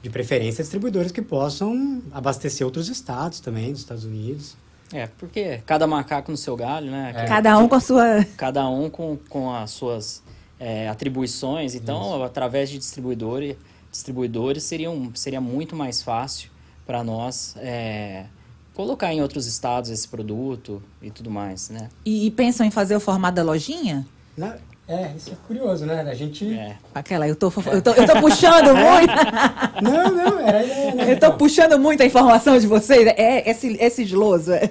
de 0.02 0.10
preferência 0.10 0.62
distribuidores 0.62 1.12
que 1.12 1.22
possam 1.22 2.02
abastecer 2.12 2.66
outros 2.66 2.88
estados 2.88 3.40
também, 3.40 3.70
dos 3.70 3.80
Estados 3.80 4.04
Unidos. 4.04 4.56
É, 4.94 5.08
porque 5.18 5.60
cada 5.66 5.86
macaco 5.88 6.30
no 6.30 6.36
seu 6.36 6.56
galho, 6.56 6.88
né? 6.88 7.12
É. 7.16 7.24
Cada 7.24 7.58
um 7.58 7.66
com 7.68 7.74
a 7.74 7.80
sua. 7.80 8.24
Cada 8.36 8.68
um 8.68 8.88
com, 8.88 9.18
com 9.28 9.52
as 9.52 9.72
suas 9.72 10.22
é, 10.58 10.88
atribuições. 10.88 11.74
Então, 11.74 12.22
através 12.22 12.70
de 12.70 12.78
distribuidores, 12.78 13.56
distribuidores 13.90 14.62
seria, 14.62 14.90
um, 14.90 15.12
seria 15.14 15.40
muito 15.40 15.74
mais 15.74 16.00
fácil 16.00 16.48
para 16.86 17.02
nós 17.02 17.56
é, 17.58 18.26
colocar 18.72 19.12
em 19.12 19.20
outros 19.20 19.46
estados 19.46 19.90
esse 19.90 20.06
produto 20.06 20.80
e 21.02 21.10
tudo 21.10 21.28
mais, 21.30 21.70
né? 21.70 21.88
E, 22.04 22.26
e 22.26 22.30
pensam 22.30 22.64
em 22.64 22.70
fazer 22.70 22.94
o 22.94 23.00
formato 23.00 23.34
da 23.34 23.42
lojinha? 23.42 24.06
Na- 24.36 24.56
é, 24.86 25.12
isso 25.16 25.30
é 25.30 25.34
curioso, 25.46 25.86
né? 25.86 26.00
A 26.02 26.14
gente. 26.14 26.52
É. 26.52 26.76
Aquela, 26.94 27.26
eu 27.26 27.34
tô, 27.36 27.46
eu 27.72 27.80
tô, 27.82 27.90
eu 27.92 28.06
tô 28.06 28.20
puxando 28.20 28.74
muito. 28.76 29.82
Não, 29.82 30.10
não, 30.10 30.38
era 30.40 30.58
a 30.58 30.62
ideia, 30.64 30.94
né? 30.94 31.12
Eu 31.12 31.18
tô 31.18 31.32
puxando 31.34 31.78
muito 31.78 32.02
a 32.02 32.06
informação 32.06 32.58
de 32.58 32.66
vocês. 32.66 33.06
É, 33.16 33.48
esse, 33.50 33.76
esse 33.80 34.02
esloso. 34.02 34.52
É. 34.52 34.70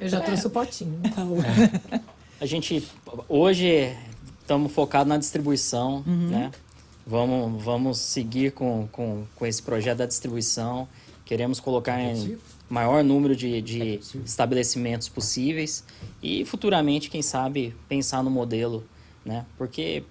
Eu 0.00 0.08
já 0.08 0.20
trouxe 0.20 0.46
o 0.46 0.50
potinho. 0.50 1.00
A 2.40 2.46
gente 2.46 2.86
hoje 3.28 3.92
estamos 4.40 4.70
focados 4.72 5.08
na 5.08 5.16
distribuição, 5.18 6.04
Uhum. 6.06 6.28
né? 6.28 6.50
Vamos, 7.06 7.62
vamos 7.64 7.98
seguir 7.98 8.52
com, 8.52 8.86
com, 8.92 9.24
com 9.34 9.46
esse 9.46 9.62
projeto 9.62 9.98
da 9.98 10.06
distribuição. 10.06 10.86
Queremos 11.24 11.58
colocar 11.58 11.98
em 12.00 12.36
maior 12.68 13.02
número 13.02 13.34
de, 13.34 13.60
de 13.62 13.94
É 13.94 14.18
estabelecimentos 14.24 15.08
possíveis 15.08 15.82
e 16.22 16.44
futuramente, 16.44 17.08
quem 17.10 17.22
sabe, 17.22 17.74
pensar 17.88 18.22
no 18.22 18.30
modelo, 18.30 18.84
né? 19.28 19.44
Porque 19.56 20.02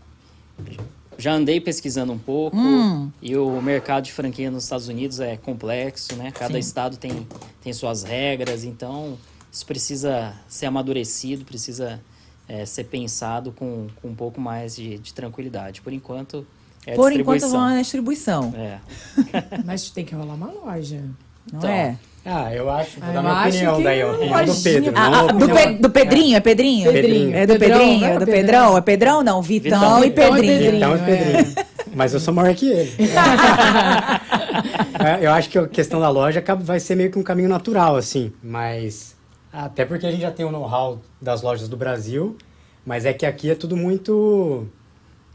já 1.17 1.33
andei 1.33 1.59
pesquisando 1.59 2.13
um 2.13 2.17
pouco 2.17 2.55
Hum. 2.55 3.11
e 3.21 3.35
o 3.35 3.59
mercado 3.61 4.03
de 4.05 4.11
franquia 4.13 4.51
nos 4.51 4.63
Estados 4.63 4.87
Unidos 4.87 5.19
é 5.19 5.35
complexo, 5.35 6.15
né? 6.15 6.31
Cada 6.31 6.53
Sim. 6.53 6.59
estado 6.59 6.97
tem, 6.97 7.27
tem 7.61 7.73
suas 7.73 8.03
regras, 8.03 8.63
então 8.63 9.17
isso 9.51 9.65
precisa 9.65 10.33
ser 10.47 10.67
amadurecido, 10.67 11.43
precisa 11.43 11.99
é, 12.47 12.65
ser 12.65 12.83
pensado 12.85 13.51
com, 13.51 13.87
com 14.01 14.09
um 14.09 14.15
pouco 14.15 14.39
mais 14.39 14.75
de, 14.75 14.99
de 14.99 15.13
tranquilidade. 15.13 15.81
Por 15.81 15.91
enquanto, 15.91 16.45
é 16.85 16.93
Por 16.95 17.11
enquanto, 17.11 17.49
vão 17.49 17.61
na 17.61 17.81
distribuição. 17.81 18.53
É. 18.55 18.79
Mas 19.65 19.89
tem 19.89 20.05
que 20.05 20.13
rolar 20.13 20.35
uma 20.35 20.51
loja. 20.51 21.03
Não 21.51 21.59
Então, 21.59 21.69
é? 21.69 21.97
Ah, 22.29 22.53
eu 22.53 22.69
acho, 22.69 22.99
vou 22.99 23.09
Ah, 23.09 23.13
dar 23.13 23.21
minha 23.21 23.41
opinião 23.47 23.77
que 23.77 23.83
daí, 23.83 24.03
ó. 24.03 24.09
A 24.11 24.15
opinião 24.15 24.45
do 24.45 24.55
Pedro. 24.61 24.93
Ah, 24.97 25.19
ah, 25.19 25.31
do, 25.31 25.49
Pe- 25.49 25.73
do 25.81 25.89
Pedrinho, 25.89 26.35
é 26.35 26.39
Pedrinho? 26.41 26.91
Pedrinho. 26.91 27.35
É 27.37 27.47
do 27.47 27.57
Pedrão, 27.57 27.79
Pedrinho, 27.79 28.05
é 28.05 28.09
é 28.09 28.19
do 28.19 28.25
Pedrão? 28.25 28.35
Pedrão. 28.35 28.77
É 28.77 28.81
Pedrão 28.81 29.23
não, 29.23 29.41
Vitão, 29.41 29.79
Vitão. 29.79 29.99
e 30.03 30.09
Vitão 30.09 30.37
e 30.37 30.41
Pedrinho. 30.41 30.59
Pedrinho. 30.59 30.75
Então 30.75 30.93
é 30.93 30.97
Pedrinho. 30.97 31.55
Mas 31.95 32.13
eu 32.13 32.19
sou 32.19 32.33
maior 32.33 32.53
que 32.53 32.69
ele. 32.69 32.91
É, 34.99 35.23
eu 35.25 35.31
acho 35.31 35.49
que 35.49 35.57
a 35.57 35.67
questão 35.67 35.99
da 35.99 36.09
loja 36.09 36.43
vai 36.59 36.79
ser 36.79 36.95
meio 36.95 37.11
que 37.11 37.19
um 37.19 37.23
caminho 37.23 37.47
natural, 37.49 37.95
assim. 37.95 38.31
Mas. 38.43 39.15
Até 39.53 39.85
porque 39.85 40.05
a 40.05 40.11
gente 40.11 40.21
já 40.21 40.31
tem 40.31 40.45
o 40.45 40.51
know-how 40.51 40.99
das 41.21 41.41
lojas 41.41 41.69
do 41.69 41.77
Brasil. 41.77 42.35
Mas 42.85 43.05
é 43.05 43.13
que 43.13 43.25
aqui 43.25 43.49
é 43.51 43.55
tudo 43.55 43.77
muito. 43.77 44.67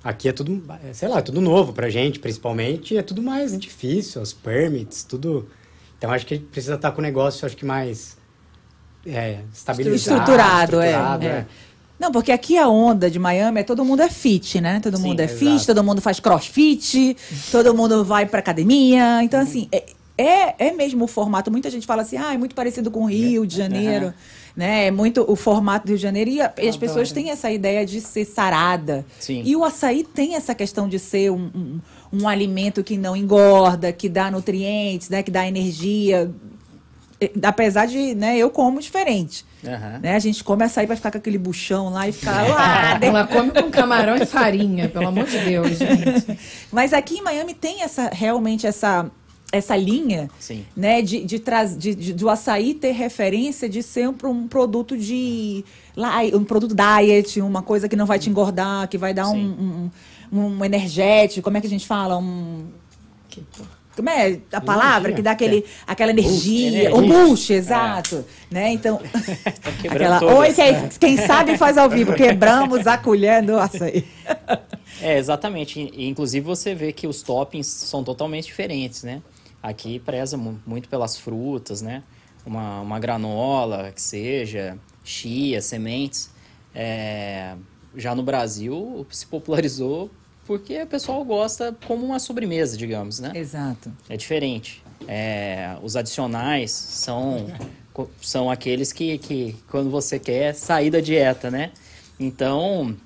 Aqui 0.03 0.29
é 0.29 0.33
tudo, 0.33 0.61
é, 0.89 0.93
sei 0.93 1.09
lá, 1.09 1.19
é 1.19 1.23
tudo 1.23 1.41
novo 1.41 1.73
pra 1.73 1.89
gente, 1.89 2.19
principalmente. 2.19 2.95
E 2.95 2.99
é 2.99 3.03
tudo 3.03 3.23
mais 3.23 3.57
difícil, 3.57 4.21
os 4.21 4.33
permits, 4.33 5.05
tudo. 5.05 5.49
Então 6.03 6.11
acho 6.11 6.27
que 6.27 6.35
a 6.35 6.37
gente 6.37 6.49
precisa 6.49 6.75
estar 6.75 6.91
com 6.91 6.99
o 6.99 7.03
negócio, 7.03 7.47
acho 7.47 7.57
que 7.57 7.65
mais. 7.65 8.17
É, 9.07 9.39
estabilizado. 9.55 9.95
Estruturado, 10.21 10.81
é, 10.81 10.87
estruturado, 10.91 11.27
é. 11.27 11.47
Não, 11.97 12.11
porque 12.11 12.33
aqui 12.33 12.59
a 12.59 12.69
onda 12.69 13.09
de 13.09 13.21
Miami 13.21 13.61
é 13.61 13.63
todo 13.63 13.85
mundo 13.85 14.03
é 14.03 14.11
fit, 14.11 14.61
né? 14.61 14.81
Todo 14.81 14.97
Sim, 14.97 15.05
mundo 15.05 15.21
é 15.21 15.29
fit, 15.29 15.45
exato. 15.53 15.67
todo 15.69 15.85
mundo 15.85 16.01
faz 16.01 16.19
crossfit, 16.19 17.17
todo 17.53 17.73
mundo 17.73 18.05
vai 18.05 18.27
pra 18.27 18.41
academia. 18.41 19.23
Então, 19.23 19.39
assim, 19.41 19.69
é, 19.71 19.85
é, 20.19 20.67
é 20.67 20.73
mesmo 20.73 21.05
o 21.05 21.07
formato. 21.07 21.53
Muita 21.53 21.71
gente 21.71 21.87
fala 21.87 22.03
assim, 22.03 22.17
ah, 22.17 22.35
é 22.35 22.37
muito 22.37 22.57
parecido 22.57 22.91
com 22.91 23.05
o 23.05 23.07
Rio 23.07 23.47
de 23.47 23.57
Janeiro. 23.57 24.07
Aham. 24.07 24.15
Né? 24.57 24.87
É 24.89 24.91
muito 24.91 25.25
o 25.27 25.37
formato 25.37 25.87
do 25.87 25.91
Rio 25.91 25.97
de 25.99 26.03
Janeiro. 26.03 26.31
E, 26.31 26.41
a- 26.41 26.47
as 26.47 26.59
Adoro. 26.59 26.79
pessoas 26.81 27.13
têm 27.13 27.31
essa 27.31 27.49
ideia 27.51 27.87
de 27.87 28.01
ser 28.01 28.25
sarada. 28.25 29.07
Sim. 29.21 29.41
E 29.45 29.55
o 29.55 29.65
açaí 29.65 30.03
tem 30.03 30.35
essa 30.35 30.55
questão 30.55 30.89
de 30.89 30.99
ser 30.99 31.31
um, 31.31 31.51
um, 31.55 31.81
um 32.13 32.29
alimento 32.29 32.85
que 32.85 32.97
não 32.99 33.17
engorda, 33.17 33.93
que 33.93 34.09
dá 34.09 34.31
nutrientes, 34.31 35.09
né? 35.09 35.23
que 35.23 35.31
dá 35.31 35.47
energia. 35.47 36.31
Eh, 37.21 37.31
Apesar 37.43 37.87
de, 37.87 38.15
né, 38.15 38.37
eu 38.37 38.51
como 38.51 38.81
diferente. 38.81 39.45
Aham. 39.65 40.01
Né? 40.03 40.15
A 40.15 40.19
gente 40.19 40.43
come 40.43 40.65
açaí 40.65 40.87
pra 40.87 40.97
ficar 40.97 41.11
com 41.13 41.19
aquele 41.19 41.39
buchão 41.39 41.89
lá 41.89 42.09
e 42.09 42.13
ficar 42.13 42.49
lá. 42.49 42.99
Ela 43.01 43.27
come 43.27 43.51
com 43.53 43.71
camarão 43.71 44.17
e 44.17 44.27
farinha, 44.27 44.89
pelo 44.89 45.07
amor 45.09 45.25
de 45.25 45.39
Deus, 45.39 45.69
gente. 45.79 46.39
Mas 46.73 46.93
aqui 46.93 47.19
em 47.19 47.23
Miami 47.23 47.55
tem 47.55 47.83
essa 47.83 48.09
realmente 48.13 48.67
essa 48.67 49.11
essa 49.53 49.77
linha, 49.77 50.31
Sim. 50.41 50.65
né, 50.75 51.03
de, 51.03 51.23
de, 51.27 51.39
traz, 51.39 51.77
de, 51.77 51.95
de- 51.95 52.15
do 52.15 52.31
açaí 52.31 52.73
ter 52.73 52.93
referência 52.93 53.69
de 53.69 53.83
ser 53.83 54.09
um, 54.09 54.15
um 54.25 54.49
produto 54.49 54.97
de 54.97 55.63
um 56.33 56.43
produto 56.43 56.75
diet, 56.75 57.39
uma 57.43 57.61
coisa 57.61 57.87
que 57.87 57.95
não 57.95 58.07
vai 58.07 58.19
te 58.19 58.31
engordar, 58.31 58.89
que 58.89 58.97
vai 58.97 59.13
dar 59.13 59.29
um, 59.29 59.37
um, 59.37 59.91
um 60.33 60.65
energético, 60.65 61.43
como 61.43 61.57
é 61.57 61.61
que 61.61 61.67
a 61.67 61.71
gente 61.71 61.87
fala? 61.87 62.17
Um, 62.19 62.69
como 63.95 64.09
é 64.09 64.41
a 64.51 64.61
palavra? 64.61 65.11
Energia. 65.11 65.17
Que 65.17 65.23
dá 65.23 65.31
aquele, 65.33 65.65
aquela 65.87 66.11
energia, 66.13 66.95
o 66.95 67.03
boost, 67.07 67.53
exato. 67.53 68.25
Né? 68.51 68.73
Então, 68.73 68.99
Tá 69.63 69.71
aquela, 69.91 70.19
todas. 70.19 70.37
oi, 70.39 70.53
quem, 70.55 70.89
quem 70.99 71.17
sabe 71.19 71.59
faz 71.59 71.77
ao 71.77 71.91
vivo, 71.91 72.15
quebramos 72.15 72.87
a 72.87 72.97
colher 72.97 73.43
do 73.43 73.59
açaí. 73.59 74.07
É, 75.01 75.19
exatamente. 75.19 75.79
E, 75.95 76.09
inclusive 76.09 76.45
você 76.45 76.75
vê 76.75 76.93
que 76.93 77.07
os 77.07 77.23
toppings 77.23 77.67
são 77.67 78.03
totalmente 78.03 78.47
diferentes, 78.47 79.03
né? 79.03 79.21
Aqui 79.63 79.99
preza 79.99 80.37
mu- 80.39 80.59
muito 80.67 80.89
pelas 80.89 81.17
frutas, 81.19 81.83
né? 81.83 82.03
Uma, 82.47 82.81
uma 82.81 82.99
granola, 82.99 83.93
que 83.95 84.01
seja, 84.03 84.77
chia, 85.05 85.61
sementes. 85.61 86.31
É, 86.75 87.55
já 87.95 88.15
no 88.15 88.23
Brasil 88.23 89.07
se 89.11 89.27
popularizou 89.27 90.11
porque 90.47 90.83
o 90.83 90.87
pessoal 90.87 91.25
gosta 91.25 91.77
como 91.87 92.05
uma 92.05 92.19
sobremesa, 92.19 92.77
digamos, 92.77 93.21
né? 93.21 93.33
Exato. 93.35 93.93
É 94.09 94.17
diferente. 94.17 94.83
É, 95.07 95.77
os 95.83 95.97
adicionais 95.97 96.71
são, 96.71 97.47
são 98.21 98.51
aqueles 98.51 98.93
que, 98.93 99.19
que 99.19 99.57
quando 99.71 99.91
você 99.91 100.19
quer 100.19 100.55
sair 100.55 100.91
da 100.91 101.01
dieta, 101.01 101.51
né? 101.51 101.73
Então, 102.19 102.97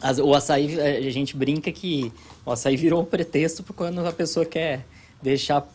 as- 0.00 0.18
o 0.18 0.34
açaí, 0.34 0.78
a 0.80 1.10
gente 1.10 1.36
brinca 1.36 1.70
que 1.72 2.12
o 2.44 2.50
açaí 2.50 2.76
virou 2.76 3.02
um 3.02 3.04
pretexto 3.04 3.62
para 3.62 3.74
quando 3.74 4.06
a 4.06 4.12
pessoa 4.12 4.44
quer 4.44 4.84
deixar 5.22 5.68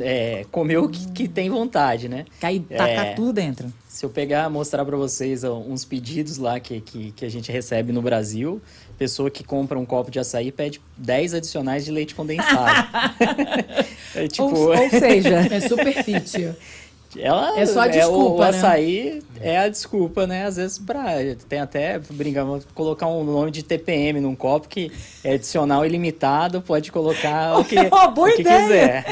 é, 0.00 0.46
comer 0.50 0.78
o 0.78 0.88
que, 0.88 1.06
que, 1.12 1.28
tem 1.28 1.50
vontade, 1.50 2.08
né? 2.08 2.24
Cair, 2.40 2.60
tacar 2.62 3.06
é, 3.06 3.12
tudo 3.14 3.32
dentro. 3.32 3.72
Se 3.88 4.04
eu 4.04 4.10
pegar, 4.10 4.48
mostrar 4.48 4.84
para 4.84 4.96
vocês 4.96 5.44
uns 5.44 5.84
pedidos 5.84 6.38
lá 6.38 6.58
que, 6.58 6.80
que, 6.80 7.12
que, 7.12 7.24
a 7.24 7.28
gente 7.28 7.52
recebe 7.52 7.92
no 7.92 8.00
Brasil, 8.00 8.60
pessoa 8.96 9.30
que 9.30 9.44
compra 9.44 9.78
um 9.78 9.84
copo 9.84 10.10
de 10.10 10.18
açaí 10.18 10.50
pede 10.50 10.80
10 10.96 11.34
adicionais 11.34 11.84
de 11.84 11.90
leite 11.90 12.14
condensado. 12.14 12.88
é, 14.14 14.28
tipo... 14.28 14.44
ou, 14.44 14.76
ou 14.76 14.90
seja, 14.90 15.46
é 15.50 15.60
super 15.60 15.92
fit. 16.02 16.54
Ela, 17.18 17.58
é 17.58 17.64
só 17.64 17.80
a 17.80 17.88
desculpa, 17.88 18.44
é, 18.44 18.48
o, 18.48 18.52
né? 18.52 18.58
açaí 18.58 19.22
é 19.40 19.58
a 19.58 19.68
desculpa, 19.68 20.26
né? 20.26 20.44
Às 20.44 20.56
vezes 20.56 20.78
pra... 20.78 21.04
Tem 21.48 21.60
até, 21.60 21.98
brincando, 21.98 22.62
colocar 22.74 23.06
um 23.06 23.24
nome 23.24 23.50
de 23.50 23.62
TPM 23.62 24.20
num 24.20 24.34
copo 24.34 24.68
que 24.68 24.92
é 25.24 25.34
adicional 25.34 25.86
ilimitado, 25.86 26.60
pode 26.60 26.92
colocar 26.92 27.56
o 27.58 27.64
que, 27.64 27.78
é 27.78 27.88
o 27.88 28.24
que 28.26 28.36
quiser. 28.36 29.04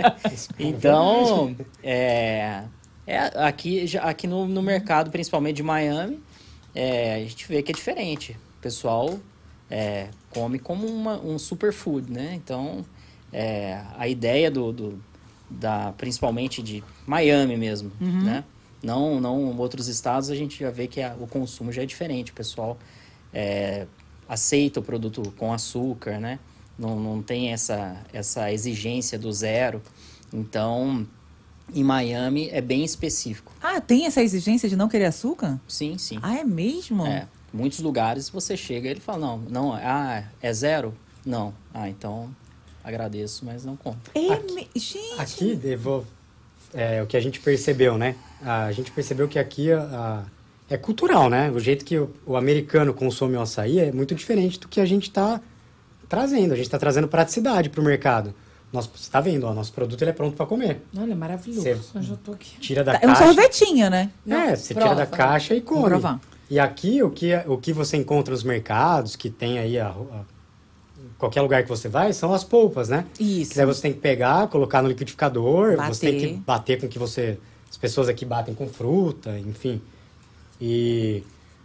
então, 0.58 1.54
é, 1.82 2.62
é, 3.06 3.18
aqui, 3.36 3.84
aqui 4.00 4.26
no, 4.26 4.46
no 4.46 4.62
mercado, 4.62 5.10
principalmente 5.10 5.56
de 5.56 5.62
Miami, 5.62 6.20
é, 6.74 7.16
a 7.16 7.18
gente 7.18 7.46
vê 7.46 7.62
que 7.62 7.72
é 7.72 7.74
diferente. 7.74 8.36
Pessoal 8.62 9.18
é, 9.70 10.08
come 10.30 10.58
como 10.58 10.86
uma, 10.86 11.20
um 11.20 11.38
superfood, 11.38 12.10
né? 12.10 12.32
Então, 12.34 12.84
é, 13.32 13.82
a 13.98 14.08
ideia 14.08 14.50
do, 14.50 14.72
do 14.72 15.02
da 15.50 15.92
principalmente 15.98 16.62
de 16.62 16.82
Miami 17.06 17.56
mesmo, 17.56 17.92
uhum. 18.00 18.22
né? 18.22 18.44
Não, 18.82 19.20
não 19.20 19.56
outros 19.58 19.86
estados 19.88 20.30
a 20.30 20.34
gente 20.34 20.58
já 20.58 20.70
vê 20.70 20.86
que 20.86 21.00
a, 21.02 21.14
o 21.20 21.26
consumo 21.26 21.70
já 21.70 21.82
é 21.82 21.86
diferente, 21.86 22.32
o 22.32 22.34
pessoal 22.34 22.78
é, 23.32 23.86
aceita 24.28 24.80
o 24.80 24.82
produto 24.82 25.22
com 25.36 25.52
açúcar, 25.52 26.18
né? 26.18 26.38
Não, 26.78 26.98
não 26.98 27.22
tem 27.22 27.52
essa, 27.52 27.96
essa 28.12 28.50
exigência 28.52 29.18
do 29.18 29.30
zero. 29.32 29.82
Então, 30.32 31.06
em 31.74 31.84
Miami 31.84 32.48
é 32.50 32.60
bem 32.60 32.82
específico. 32.82 33.52
Ah, 33.62 33.80
tem 33.80 34.06
essa 34.06 34.22
exigência 34.22 34.68
de 34.68 34.76
não 34.76 34.88
querer 34.88 35.06
açúcar? 35.06 35.60
Sim, 35.68 35.98
sim. 35.98 36.18
Ah, 36.22 36.36
é 36.38 36.44
mesmo? 36.44 37.06
É. 37.06 37.28
Muitos 37.52 37.80
lugares 37.80 38.30
você 38.30 38.56
chega 38.56 38.88
e 38.88 38.90
ele 38.90 39.00
fala, 39.00 39.18
não, 39.18 39.38
não, 39.38 39.72
ah, 39.74 40.24
é 40.40 40.52
zero? 40.52 40.94
Não. 41.24 41.52
Ah, 41.72 41.88
então 41.88 42.34
agradeço, 42.82 43.44
mas 43.44 43.64
não 43.64 43.76
compro. 43.76 44.10
É, 44.14 44.32
aqui, 44.32 44.68
gente. 44.74 45.20
Aqui, 45.20 45.54
devo, 45.54 46.04
é, 46.74 47.02
o 47.02 47.06
que 47.06 47.16
a 47.16 47.20
gente 47.20 47.40
percebeu, 47.40 47.96
né? 47.96 48.16
A 48.40 48.72
gente 48.72 48.90
percebeu 48.90 49.28
que 49.28 49.38
aqui 49.38 49.70
a, 49.70 49.80
a, 49.80 50.74
é 50.74 50.76
cultural, 50.76 51.28
né? 51.28 51.50
O 51.50 51.60
jeito 51.60 51.84
que 51.84 51.98
o, 51.98 52.10
o, 52.26 52.36
americano 52.36 52.92
consome 52.94 53.36
o 53.36 53.40
açaí 53.40 53.78
é 53.78 53.92
muito 53.92 54.14
diferente 54.14 54.58
do 54.58 54.68
que 54.68 54.80
a 54.80 54.86
gente 54.86 55.08
está 55.08 55.40
trazendo. 56.08 56.52
A 56.52 56.56
gente 56.56 56.66
está 56.66 56.78
trazendo 56.78 57.06
praticidade 57.06 57.68
para 57.68 57.80
o 57.80 57.84
mercado. 57.84 58.34
Nosso, 58.72 58.90
você 58.94 59.02
está 59.02 59.20
vendo, 59.20 59.46
o 59.46 59.52
nosso 59.52 59.72
produto 59.72 60.00
ele 60.00 60.10
é 60.10 60.14
pronto 60.14 60.34
para 60.34 60.46
comer. 60.46 60.80
Olha, 60.96 61.14
maravilhoso. 61.14 61.62
Você 61.62 61.98
Eu 61.98 62.02
já 62.02 62.16
tô 62.16 62.32
aqui. 62.32 62.58
Tira 62.58 62.82
da 62.82 62.94
é 62.94 62.98
caixa. 63.00 63.06
É 63.06 63.26
um 63.26 63.26
sorvetinho, 63.26 63.90
né? 63.90 64.10
É, 64.26 64.56
você 64.56 64.72
Prova. 64.72 64.94
tira 64.94 65.04
da 65.04 65.06
caixa 65.06 65.54
e 65.54 65.60
come. 65.60 66.00
E 66.52 66.58
aqui, 66.58 67.02
o 67.02 67.08
que, 67.08 67.34
o 67.46 67.56
que 67.56 67.72
você 67.72 67.96
encontra 67.96 68.30
nos 68.30 68.44
mercados, 68.44 69.16
que 69.16 69.30
tem 69.30 69.58
aí 69.58 69.78
a, 69.78 69.88
a 69.88 70.20
qualquer 71.16 71.40
lugar 71.40 71.62
que 71.62 71.68
você 71.70 71.88
vai, 71.88 72.12
são 72.12 72.34
as 72.34 72.44
polpas, 72.44 72.90
né? 72.90 73.06
Isso. 73.18 73.52
Que 73.52 73.56
daí 73.56 73.64
você 73.64 73.80
tem 73.80 73.92
que 73.94 74.00
pegar, 74.00 74.48
colocar 74.48 74.82
no 74.82 74.88
liquidificador, 74.88 75.78
bater. 75.78 75.94
você 75.94 76.10
tem 76.10 76.18
que 76.18 76.34
bater 76.34 76.78
com 76.78 76.88
que 76.88 76.98
você. 76.98 77.38
As 77.70 77.78
pessoas 77.78 78.06
aqui 78.06 78.26
batem 78.26 78.54
com 78.54 78.68
fruta, 78.68 79.38
enfim. 79.38 79.80
E. 80.60 81.22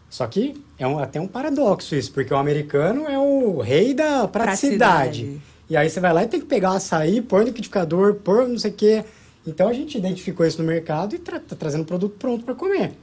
Só 0.09 0.25
que 0.25 0.63
é 0.79 0.87
um, 0.87 0.99
até 0.99 1.19
um 1.19 1.27
paradoxo 1.27 1.93
isso, 1.93 2.13
porque 2.13 2.33
o 2.33 2.37
americano 2.37 3.09
é 3.09 3.19
o 3.19 3.59
rei 3.59 3.93
da 3.93 4.25
praticidade. 4.25 5.25
praticidade. 5.25 5.41
E 5.69 5.75
aí 5.75 5.89
você 5.89 5.99
vai 5.99 6.13
lá 6.13 6.23
e 6.23 6.27
tem 6.27 6.39
que 6.39 6.45
pegar 6.45 6.71
o 6.71 6.75
açaí, 6.75 7.21
pôr 7.21 7.41
no 7.41 7.47
liquidificador, 7.47 8.13
pôr 8.13 8.47
não 8.47 8.57
sei 8.57 8.71
o 8.71 8.73
quê. 8.73 9.03
Então 9.45 9.67
a 9.67 9.73
gente 9.73 9.97
identificou 9.97 10.45
isso 10.45 10.61
no 10.61 10.65
mercado 10.65 11.13
e 11.13 11.19
tra 11.19 11.41
tá 11.41 11.57
trazendo 11.57 11.81
o 11.81 11.85
produto 11.85 12.15
pronto 12.17 12.45
para 12.45 12.55
comer. 12.55 12.93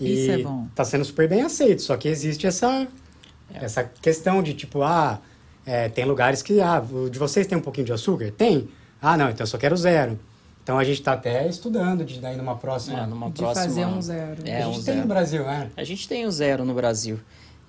E 0.00 0.12
isso 0.12 0.30
é 0.30 0.38
bom. 0.38 0.66
Tá 0.74 0.84
sendo 0.84 1.04
super 1.04 1.28
bem 1.28 1.42
aceito, 1.42 1.82
só 1.82 1.96
que 1.96 2.08
existe 2.08 2.46
essa, 2.46 2.86
essa 3.52 3.84
questão 3.84 4.42
de 4.42 4.54
tipo, 4.54 4.82
ah, 4.82 5.20
é, 5.64 5.88
tem 5.88 6.04
lugares 6.04 6.42
que, 6.42 6.60
ah, 6.60 6.80
o 6.80 7.08
de 7.08 7.18
vocês 7.18 7.46
tem 7.46 7.56
um 7.56 7.62
pouquinho 7.62 7.86
de 7.86 7.92
açúcar? 7.92 8.30
Tem? 8.32 8.68
Ah, 9.00 9.16
não, 9.16 9.30
então 9.30 9.44
eu 9.44 9.48
só 9.48 9.58
quero 9.58 9.76
zero. 9.76 10.18
Então 10.62 10.78
a 10.78 10.84
gente 10.84 10.98
está 10.98 11.12
até 11.12 11.46
estudando 11.46 12.04
de 12.04 12.20
daí 12.20 12.36
numa 12.36 12.56
próxima. 12.56 13.00
É, 13.00 13.06
numa 13.06 13.28
de 13.28 13.34
próxima, 13.34 13.66
fazer 13.66 13.86
um 13.86 14.00
zero. 14.00 14.42
É, 14.46 14.62
a 14.62 14.66
gente 14.66 14.70
um 14.70 14.72
tem 14.72 14.82
zero. 14.82 15.00
no 15.00 15.06
Brasil, 15.06 15.44
né? 15.44 15.70
A 15.76 15.84
gente 15.84 16.08
tem 16.08 16.24
o 16.24 16.28
um 16.28 16.30
zero 16.30 16.64
no 16.64 16.74
Brasil. 16.74 17.20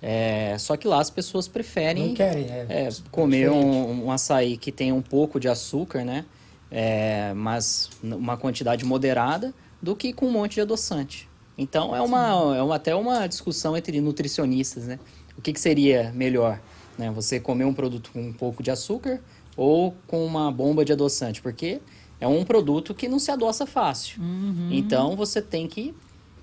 É, 0.01 0.55
só 0.57 0.77
que 0.77 0.87
lá 0.87 1.01
as 1.01 1.09
pessoas 1.09 1.47
preferem 1.47 2.09
Não 2.09 2.13
querem, 2.13 2.45
é, 2.45 2.65
é, 2.69 2.89
comer 3.11 3.49
um, 3.49 4.05
um, 4.05 4.11
açaí 4.11 4.55
que 4.55 4.71
tem 4.71 4.91
um 4.91 5.01
pouco 5.01 5.39
de 5.39 5.49
açúcar, 5.49 6.03
né? 6.05 6.25
É, 6.71 7.33
mas 7.33 7.89
uma 8.01 8.37
quantidade 8.37 8.85
moderada, 8.85 9.53
do 9.81 9.95
que 9.95 10.13
com 10.13 10.27
um 10.27 10.31
monte 10.31 10.55
de 10.55 10.61
adoçante. 10.61 11.27
Então 11.57 11.95
é 11.95 12.01
uma, 12.01 12.55
é 12.57 12.61
uma 12.61 12.75
até 12.75 12.93
uma 12.95 13.27
discussão 13.27 13.75
entre 13.77 13.99
nutricionistas, 14.01 14.85
né? 14.85 14.99
O 15.37 15.41
que, 15.41 15.53
que 15.53 15.59
seria 15.59 16.11
melhor? 16.13 16.59
Né? 16.97 17.11
Você 17.11 17.39
comer 17.39 17.65
um 17.65 17.73
produto 17.73 18.11
com 18.11 18.21
um 18.21 18.33
pouco 18.33 18.61
de 18.61 18.71
açúcar 18.71 19.21
ou 19.55 19.95
com 20.07 20.25
uma 20.25 20.51
bomba 20.51 20.83
de 20.83 20.91
adoçante, 20.91 21.41
porque 21.41 21.81
é 22.19 22.27
um 22.27 22.43
produto 22.43 22.93
que 22.93 23.07
não 23.07 23.19
se 23.19 23.31
adoça 23.31 23.65
fácil. 23.65 24.21
Uhum. 24.21 24.69
Então 24.71 25.15
você 25.15 25.41
tem 25.41 25.67
que 25.67 25.93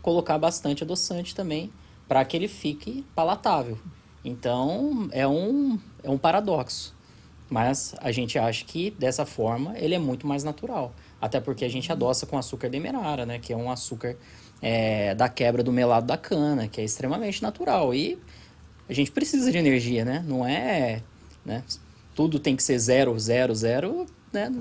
colocar 0.01 0.39
bastante 0.39 0.83
adoçante 0.83 1.35
também 1.35 1.71
para 2.09 2.25
que 2.25 2.37
ele 2.37 2.49
fique 2.49 3.05
palatável. 3.15 3.79
Então 4.25 5.09
é 5.13 5.27
um, 5.27 5.79
é 6.03 6.11
um 6.11 6.19
paradoxo. 6.19 6.95
Mas 7.49 7.95
a 8.01 8.11
gente 8.11 8.39
acha 8.39 8.65
que 8.65 8.91
dessa 8.93 9.27
forma 9.27 9.79
ele 9.79 9.95
é 9.95 9.99
muito 9.99 10.27
mais 10.27 10.43
natural. 10.43 10.95
Até 11.21 11.39
porque 11.39 11.65
a 11.65 11.69
gente 11.69 11.93
adoça 11.93 12.25
com 12.25 12.39
açúcar 12.39 12.71
demerara, 12.71 13.27
né? 13.27 13.39
Que 13.39 13.53
é 13.53 13.57
um 13.57 13.71
açúcar 13.71 14.17
é, 14.63 15.15
da 15.15 15.29
quebra 15.29 15.63
do 15.63 15.73
melado 15.73 16.07
da 16.07 16.17
cana, 16.17 16.69
que 16.69 16.81
é 16.81 16.85
extremamente 16.85 17.43
natural. 17.43 17.93
E 17.93 18.17
a 18.89 18.93
gente 18.93 19.11
precisa 19.11 19.51
de 19.51 19.59
energia, 19.59 20.05
né? 20.05 20.25
Não 20.27 20.47
é, 20.47 21.03
né? 21.45 21.65
Tudo 22.15 22.39
tem 22.39 22.55
que 22.55 22.63
ser 22.63 22.79
zero, 22.79 23.19
zero, 23.19 23.55
zero, 23.55 24.07
né? 24.33 24.53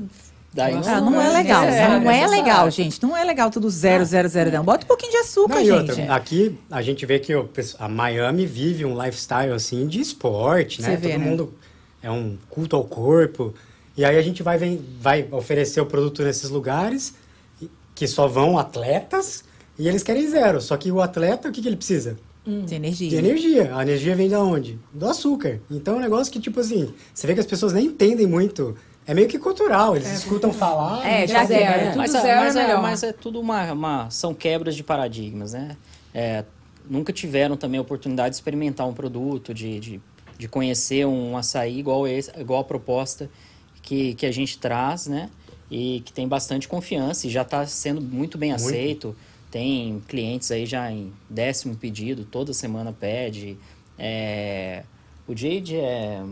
Daí 0.54 0.74
não, 0.74 0.82
ah, 0.86 1.02
não, 1.02 1.22
é 1.22 1.30
legal. 1.30 1.64
É, 1.64 2.00
não 2.00 2.12
é, 2.12 2.28
legal, 2.28 2.70
gente. 2.70 3.02
Não 3.02 3.16
é 3.16 3.24
legal 3.24 3.50
tudo 3.50 3.70
zero, 3.70 4.04
zero, 4.04 4.28
zero, 4.28 4.52
não. 4.52 4.66
Bota 4.66 4.84
um 4.84 4.88
pouquinho 4.88 5.12
de 5.12 5.18
açúcar, 5.20 5.56
não, 5.56 5.64
gente. 5.64 5.92
Outra, 5.92 6.14
aqui 6.14 6.58
a 6.70 6.82
gente 6.82 7.06
vê 7.06 7.20
que 7.20 7.32
a 7.80 7.88
Miami 7.88 8.46
vive 8.46 8.84
um 8.84 9.02
lifestyle 9.02 9.54
assim 9.54 9.88
de 9.88 10.02
esporte, 10.02 10.82
né? 10.82 10.98
Vê, 10.98 11.12
Todo 11.12 11.20
né? 11.20 11.26
mundo 11.26 11.54
é 12.04 12.12
um 12.12 12.38
culto 12.50 12.76
ao 12.76 12.84
corpo. 12.84 13.54
E 13.96 14.04
aí 14.04 14.18
a 14.18 14.22
gente 14.22 14.44
vai, 14.44 14.58
vem, 14.58 14.84
vai 15.00 15.26
oferecer 15.32 15.80
o 15.80 15.86
produto 15.86 16.22
nesses 16.24 16.50
lugares 16.50 17.14
que 17.96 18.08
só 18.08 18.28
vão 18.28 18.58
atletas 18.58 19.46
e 19.82 19.88
eles 19.88 20.04
querem 20.04 20.30
zero. 20.30 20.62
Só 20.62 20.78
que 20.78 20.92
o 20.92 21.02
atleta, 21.02 21.50
o 21.50 21.52
que, 21.52 21.60
que 21.60 21.68
ele 21.68 21.76
precisa? 21.76 22.16
Hum. 22.46 22.66
De 22.66 22.76
energia. 22.76 23.10
De 23.10 23.16
energia. 23.16 23.76
A 23.76 23.82
energia 23.82 24.16
vem 24.16 24.30
de 24.30 24.36
onde? 24.36 24.80
Do 24.94 25.08
açúcar. 25.08 25.60
Então 25.72 25.96
é 25.96 25.98
um 25.98 26.02
negócio 26.02 26.32
que, 26.32 26.40
tipo 26.40 26.60
assim, 26.60 26.94
você 27.12 27.26
vê 27.26 27.34
que 27.34 27.40
as 27.40 27.48
pessoas 27.48 27.74
nem 27.74 27.88
entendem 27.88 28.28
muito. 28.28 28.78
É 29.08 29.16
meio 29.16 29.28
que 29.28 29.40
cultural, 29.40 29.96
eles 29.96 30.08
é, 30.08 30.14
escutam 30.14 30.54
falar. 30.54 31.04
É, 31.04 31.26
já 31.26 31.44
zero. 31.46 31.64
É. 31.64 31.86
Tudo 31.88 31.98
mas, 31.98 32.12
zero 32.12 32.28
é, 32.28 32.36
mas, 32.36 32.56
é, 32.56 32.78
mas 32.78 33.04
é 33.04 33.12
tudo 33.12 33.40
uma, 33.40 33.74
uma. 33.74 34.10
São 34.12 34.36
quebras 34.36 34.76
de 34.76 34.84
paradigmas, 34.84 35.54
né? 35.54 35.76
É, 36.14 36.46
nunca 36.88 37.12
tiveram 37.12 37.58
também 37.58 37.80
a 37.80 37.82
oportunidade 37.82 38.30
de 38.30 38.36
experimentar 38.36 38.88
um 38.88 38.94
produto, 38.94 39.52
de, 39.52 39.80
de, 39.80 40.02
de 40.38 40.48
conhecer 40.48 41.08
um 41.08 41.36
açaí 41.36 41.80
igual, 41.80 42.08
esse, 42.08 42.32
igual 42.40 42.62
a 42.62 42.64
proposta 42.64 43.28
que, 43.82 44.14
que 44.14 44.28
a 44.28 44.32
gente 44.32 44.60
traz, 44.60 45.08
né? 45.08 45.30
E 45.72 46.02
que 46.06 46.14
tem 46.14 46.28
bastante 46.28 46.68
confiança 46.68 47.26
e 47.26 47.30
já 47.32 47.42
está 47.42 47.66
sendo 47.66 48.00
muito 48.00 48.38
bem 48.38 48.52
muito. 48.52 48.64
aceito. 48.64 49.16
Tem 49.52 50.02
clientes 50.08 50.50
aí 50.50 50.66
já 50.66 50.90
em 50.90 51.12
décimo 51.30 51.76
pedido, 51.76 52.24
toda 52.24 52.54
semana 52.54 52.94
pede. 52.98 53.58
É, 54.00 54.84
o 55.28 55.36
Jade 55.36 55.76
é, 55.76 56.24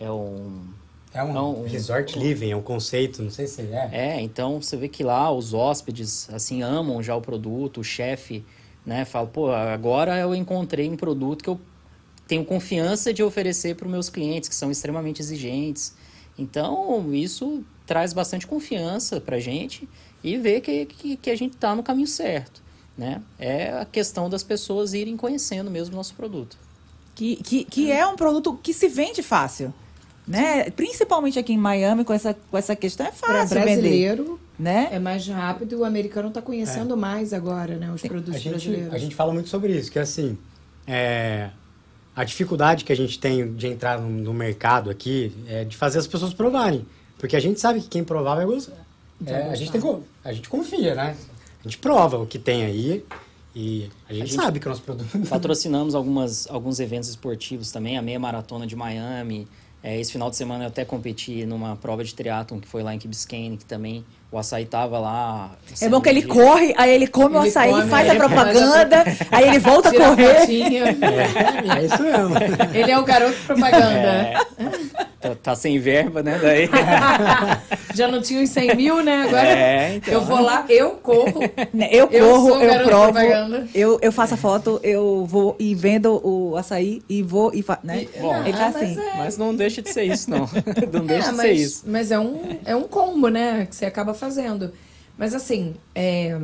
é 0.00 0.10
um... 0.10 0.66
É 1.14 1.24
um, 1.24 1.36
é 1.36 1.40
um 1.40 1.62
resort 1.64 2.18
um, 2.18 2.22
living, 2.22 2.50
é 2.50 2.56
um 2.56 2.60
conceito, 2.60 3.22
não 3.22 3.30
sei 3.30 3.46
se 3.46 3.62
é. 3.62 3.88
É, 3.92 4.20
então 4.20 4.60
você 4.60 4.76
vê 4.76 4.88
que 4.88 5.02
lá 5.02 5.32
os 5.32 5.54
hóspedes, 5.54 6.28
assim, 6.30 6.62
amam 6.62 7.02
já 7.02 7.16
o 7.16 7.20
produto, 7.20 7.80
o 7.80 7.84
chefe, 7.84 8.44
né, 8.84 9.06
fala, 9.06 9.26
pô, 9.26 9.50
agora 9.50 10.18
eu 10.18 10.34
encontrei 10.34 10.88
um 10.90 10.96
produto 10.96 11.42
que 11.42 11.48
eu 11.48 11.58
tenho 12.26 12.44
confiança 12.44 13.12
de 13.12 13.22
oferecer 13.22 13.74
para 13.74 13.86
os 13.86 13.90
meus 13.90 14.10
clientes, 14.10 14.50
que 14.50 14.54
são 14.54 14.70
extremamente 14.70 15.22
exigentes. 15.22 15.94
Então, 16.38 17.12
isso 17.14 17.64
traz 17.86 18.12
bastante 18.12 18.46
confiança 18.46 19.18
para 19.18 19.36
a 19.36 19.40
gente 19.40 19.88
e 20.22 20.36
ver 20.36 20.60
que, 20.60 20.86
que, 20.86 21.16
que 21.16 21.30
a 21.30 21.36
gente 21.36 21.54
está 21.54 21.74
no 21.74 21.82
caminho 21.82 22.06
certo. 22.06 22.62
Né? 22.96 23.22
É 23.38 23.70
a 23.70 23.84
questão 23.84 24.28
das 24.28 24.42
pessoas 24.42 24.92
irem 24.92 25.16
conhecendo 25.16 25.70
mesmo 25.70 25.94
o 25.94 25.96
nosso 25.96 26.14
produto. 26.14 26.56
Que, 27.14 27.36
que, 27.36 27.64
que 27.64 27.90
é 27.92 28.06
um 28.06 28.16
produto 28.16 28.58
que 28.62 28.72
se 28.72 28.88
vende 28.88 29.22
fácil. 29.22 29.72
Né? 30.26 30.70
Principalmente 30.70 31.38
aqui 31.38 31.54
em 31.54 31.58
Miami, 31.58 32.04
com 32.04 32.12
essa, 32.12 32.34
com 32.34 32.58
essa 32.58 32.76
questão, 32.76 33.06
é 33.06 33.12
fácil 33.12 33.56
Para 33.56 33.64
brasileiro, 33.64 34.24
vender, 34.24 34.38
né? 34.58 34.88
é 34.92 34.98
mais 34.98 35.26
rápido 35.26 35.72
e 35.72 35.74
o 35.76 35.84
americano 35.84 36.28
está 36.28 36.42
conhecendo 36.42 36.94
é. 36.94 36.96
mais 36.96 37.32
agora 37.32 37.76
né, 37.76 37.90
os 37.90 38.02
produtos 38.02 38.34
a 38.34 38.38
gente, 38.38 38.50
brasileiros. 38.50 38.92
A 38.92 38.98
gente 38.98 39.14
fala 39.14 39.32
muito 39.32 39.48
sobre 39.48 39.72
isso, 39.72 39.90
que 39.90 39.98
assim, 39.98 40.36
é, 40.86 41.48
a 42.14 42.24
dificuldade 42.24 42.84
que 42.84 42.92
a 42.92 42.96
gente 42.96 43.18
tem 43.18 43.54
de 43.54 43.68
entrar 43.68 43.98
no, 44.00 44.08
no 44.08 44.34
mercado 44.34 44.90
aqui 44.90 45.32
é 45.46 45.64
de 45.64 45.76
fazer 45.76 45.98
as 45.98 46.06
pessoas 46.06 46.34
provarem. 46.34 46.84
Porque 47.16 47.34
a 47.34 47.40
gente 47.40 47.58
sabe 47.58 47.80
que 47.80 47.88
quem 47.88 48.04
provar 48.04 48.34
vai 48.34 48.44
gostar. 48.44 48.87
É, 49.26 49.50
a, 49.50 49.54
gente 49.54 49.72
tem, 49.72 49.80
a 50.24 50.32
gente 50.32 50.48
confia, 50.48 50.94
né? 50.94 51.16
A 51.60 51.62
gente 51.64 51.78
prova 51.78 52.18
o 52.18 52.26
que 52.26 52.38
tem 52.38 52.64
aí 52.64 53.04
e 53.54 53.90
a 54.08 54.12
gente, 54.12 54.22
a 54.22 54.26
gente 54.26 54.34
sabe 54.34 54.60
que 54.60 54.66
o 54.66 54.68
nosso 54.68 54.82
produto... 54.82 55.08
Patrocinamos 55.28 55.94
algumas, 55.94 56.48
alguns 56.48 56.78
eventos 56.78 57.08
esportivos 57.08 57.72
também, 57.72 57.98
a 57.98 58.02
meia 58.02 58.18
maratona 58.18 58.66
de 58.66 58.76
Miami. 58.76 59.48
É, 59.82 59.98
esse 59.98 60.12
final 60.12 60.28
de 60.28 60.36
semana 60.36 60.64
eu 60.64 60.68
até 60.68 60.84
competi 60.84 61.46
numa 61.46 61.76
prova 61.76 62.02
de 62.02 62.14
triatlon 62.14 62.58
que 62.60 62.66
foi 62.66 62.82
lá 62.82 62.94
em 62.94 62.98
Key 62.98 63.08
Biscayne, 63.08 63.56
que 63.56 63.64
também 63.64 64.04
o 64.30 64.38
açaí 64.38 64.66
tava 64.66 64.98
lá. 64.98 65.56
É 65.80 65.88
bom 65.88 66.00
que 66.00 66.08
ele 66.08 66.22
corre, 66.22 66.74
aí 66.76 66.90
ele 66.90 67.06
come 67.06 67.36
ele 67.36 67.46
o 67.46 67.48
açaí, 67.48 67.70
come, 67.70 67.88
faz 67.88 68.10
a 68.10 68.14
propaganda, 68.16 69.04
aí 69.30 69.48
ele 69.48 69.58
volta 69.58 69.88
a 69.88 69.92
correr. 69.92 70.38
É, 70.98 71.78
é, 71.78 71.84
isso 71.84 72.02
mesmo. 72.02 72.34
Ele 72.74 72.90
é 72.90 72.98
o 72.98 73.04
garoto 73.04 73.36
propaganda. 73.46 73.86
É. 73.86 75.07
Tá, 75.20 75.34
tá, 75.34 75.54
sem 75.56 75.80
verba, 75.80 76.22
né? 76.22 76.38
Daí... 76.40 76.68
Já 77.92 78.06
não 78.06 78.22
tinha 78.22 78.40
os 78.40 78.50
100 78.50 78.76
mil, 78.76 79.02
né? 79.02 79.24
Agora 79.24 79.48
é, 79.48 79.96
então. 79.96 80.14
eu 80.14 80.20
vou 80.20 80.40
lá, 80.40 80.64
eu 80.68 80.90
corro. 80.92 81.40
Eu 81.90 82.08
corro, 82.08 82.62
eu, 82.62 82.70
eu 82.70 82.84
provo, 82.84 83.18
eu, 83.74 83.98
eu 84.00 84.12
faço 84.12 84.34
a 84.34 84.36
foto, 84.36 84.80
eu 84.82 85.24
vou 85.26 85.56
e 85.58 85.74
vendo 85.74 86.20
o 86.24 86.56
açaí 86.56 87.02
e 87.08 87.22
vou 87.22 87.52
e 87.54 87.62
faço, 87.62 87.80
né? 87.84 88.06
Bom, 88.20 88.36
ele 88.42 88.52
tá 88.52 88.66
assim. 88.68 88.94
Mas, 88.94 88.98
é. 88.98 89.16
mas, 89.16 89.38
não 89.38 89.54
deixa 89.54 89.82
de 89.82 89.90
ser 89.90 90.04
isso, 90.04 90.30
não. 90.30 90.48
Não 90.92 91.04
deixa 91.04 91.28
é, 91.28 91.30
de 91.30 91.36
mas, 91.36 91.46
ser 91.46 91.52
isso. 91.52 91.84
Mas 91.86 92.10
é 92.10 92.18
um, 92.18 92.58
é 92.64 92.76
um 92.76 92.84
combo, 92.84 93.28
né? 93.28 93.66
Que 93.66 93.74
você 93.74 93.86
acaba 93.86 94.14
fazendo. 94.14 94.72
Mas 95.16 95.34
assim, 95.34 95.74
é, 95.94 96.38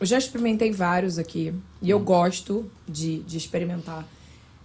eu 0.00 0.06
já 0.06 0.18
experimentei 0.18 0.70
vários 0.70 1.18
aqui 1.18 1.54
e 1.80 1.90
eu 1.90 1.98
hum. 1.98 2.04
gosto 2.04 2.70
de, 2.88 3.20
de 3.20 3.36
experimentar. 3.36 4.06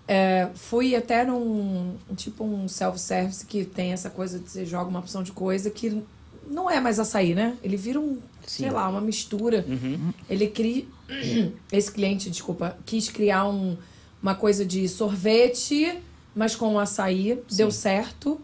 É, 0.08 0.50
fui 0.54 0.96
até 0.96 1.24
num 1.24 1.96
tipo 2.16 2.44
um 2.44 2.68
self-service 2.68 3.46
que 3.46 3.64
tem 3.64 3.94
essa 3.94 4.10
coisa 4.10 4.38
de 4.38 4.50
você 4.50 4.66
joga 4.66 4.90
uma 4.90 5.00
opção 5.00 5.24
de 5.24 5.32
coisa 5.32 5.70
que 5.70 6.04
não 6.48 6.70
é 6.70 6.80
mais 6.80 7.00
açaí, 7.00 7.34
né? 7.34 7.58
Ele 7.64 7.78
vira 7.78 8.00
um, 8.00 8.16
Sim. 8.46 8.64
sei 8.64 8.72
lá, 8.72 8.88
uma 8.90 9.02
mistura. 9.02 9.66
Uhum. 9.68 10.12
Ele 10.30 10.48
cria. 10.48 10.86
Esse 11.72 11.92
cliente, 11.92 12.30
desculpa, 12.30 12.78
quis 12.86 13.10
criar 13.10 13.48
um, 13.48 13.78
uma 14.22 14.36
coisa 14.36 14.66
de 14.66 14.88
sorvete, 14.90 16.00
mas 16.36 16.56
com 16.56 16.78
açaí. 16.80 17.40
Sim. 17.48 17.58
Deu 17.58 17.72
certo. 17.72 18.42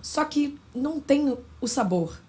Só 0.00 0.24
que 0.24 0.58
não 0.74 1.00
tem 1.00 1.36
o 1.60 1.68
sabor. 1.68 2.20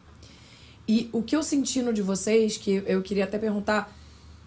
E 0.88 1.10
o 1.12 1.24
que 1.24 1.36
eu 1.36 1.41
senti 1.41 1.82
no 1.82 1.93
de 1.93 2.01
vocês, 2.01 2.58
que 2.58 2.84
eu 2.86 3.01
queria 3.01 3.24
até 3.24 3.39
perguntar, 3.39 3.91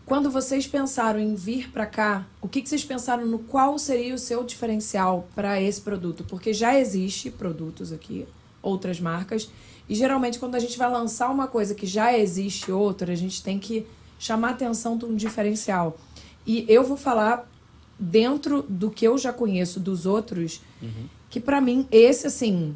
quando 0.07 0.31
vocês 0.31 0.69
pensaram 0.69 1.19
em 1.19 1.35
vir 1.35 1.71
para 1.71 1.85
cá, 1.85 2.27
o 2.41 2.49
que, 2.49 2.63
que 2.63 2.69
vocês 2.69 2.85
pensaram 2.85 3.27
no 3.27 3.41
qual 3.41 3.77
seria 3.77 4.15
o 4.15 4.19
seu 4.19 4.45
diferencial 4.45 5.29
para 5.35 5.61
esse 5.61 5.81
produto? 5.81 6.25
Porque 6.25 6.55
já 6.55 6.79
existe 6.79 7.29
produtos 7.29 7.93
aqui, 7.93 8.25
outras 8.63 9.01
marcas, 9.01 9.51
e 9.89 9.97
geralmente 9.97 10.39
quando 10.39 10.55
a 10.55 10.61
gente 10.61 10.79
vai 10.79 10.89
lançar 10.89 11.29
uma 11.29 11.49
coisa 11.49 11.75
que 11.75 11.87
já 11.87 12.17
existe 12.17 12.71
outra, 12.71 13.13
a 13.13 13.17
gente 13.17 13.43
tem 13.43 13.59
que 13.59 13.85
chamar 14.17 14.49
a 14.49 14.53
atenção 14.53 14.97
de 14.97 15.05
um 15.05 15.17
diferencial. 15.17 15.99
E 16.47 16.65
eu 16.69 16.85
vou 16.85 16.97
falar 16.97 17.51
dentro 17.99 18.63
do 18.63 18.91
que 18.91 19.05
eu 19.05 19.19
já 19.19 19.33
conheço 19.33 19.81
dos 19.81 20.07
outros, 20.07 20.61
uhum. 20.81 21.09
que 21.29 21.41
para 21.41 21.61
mim 21.61 21.85
esse 21.91 22.29
assim, 22.29 22.75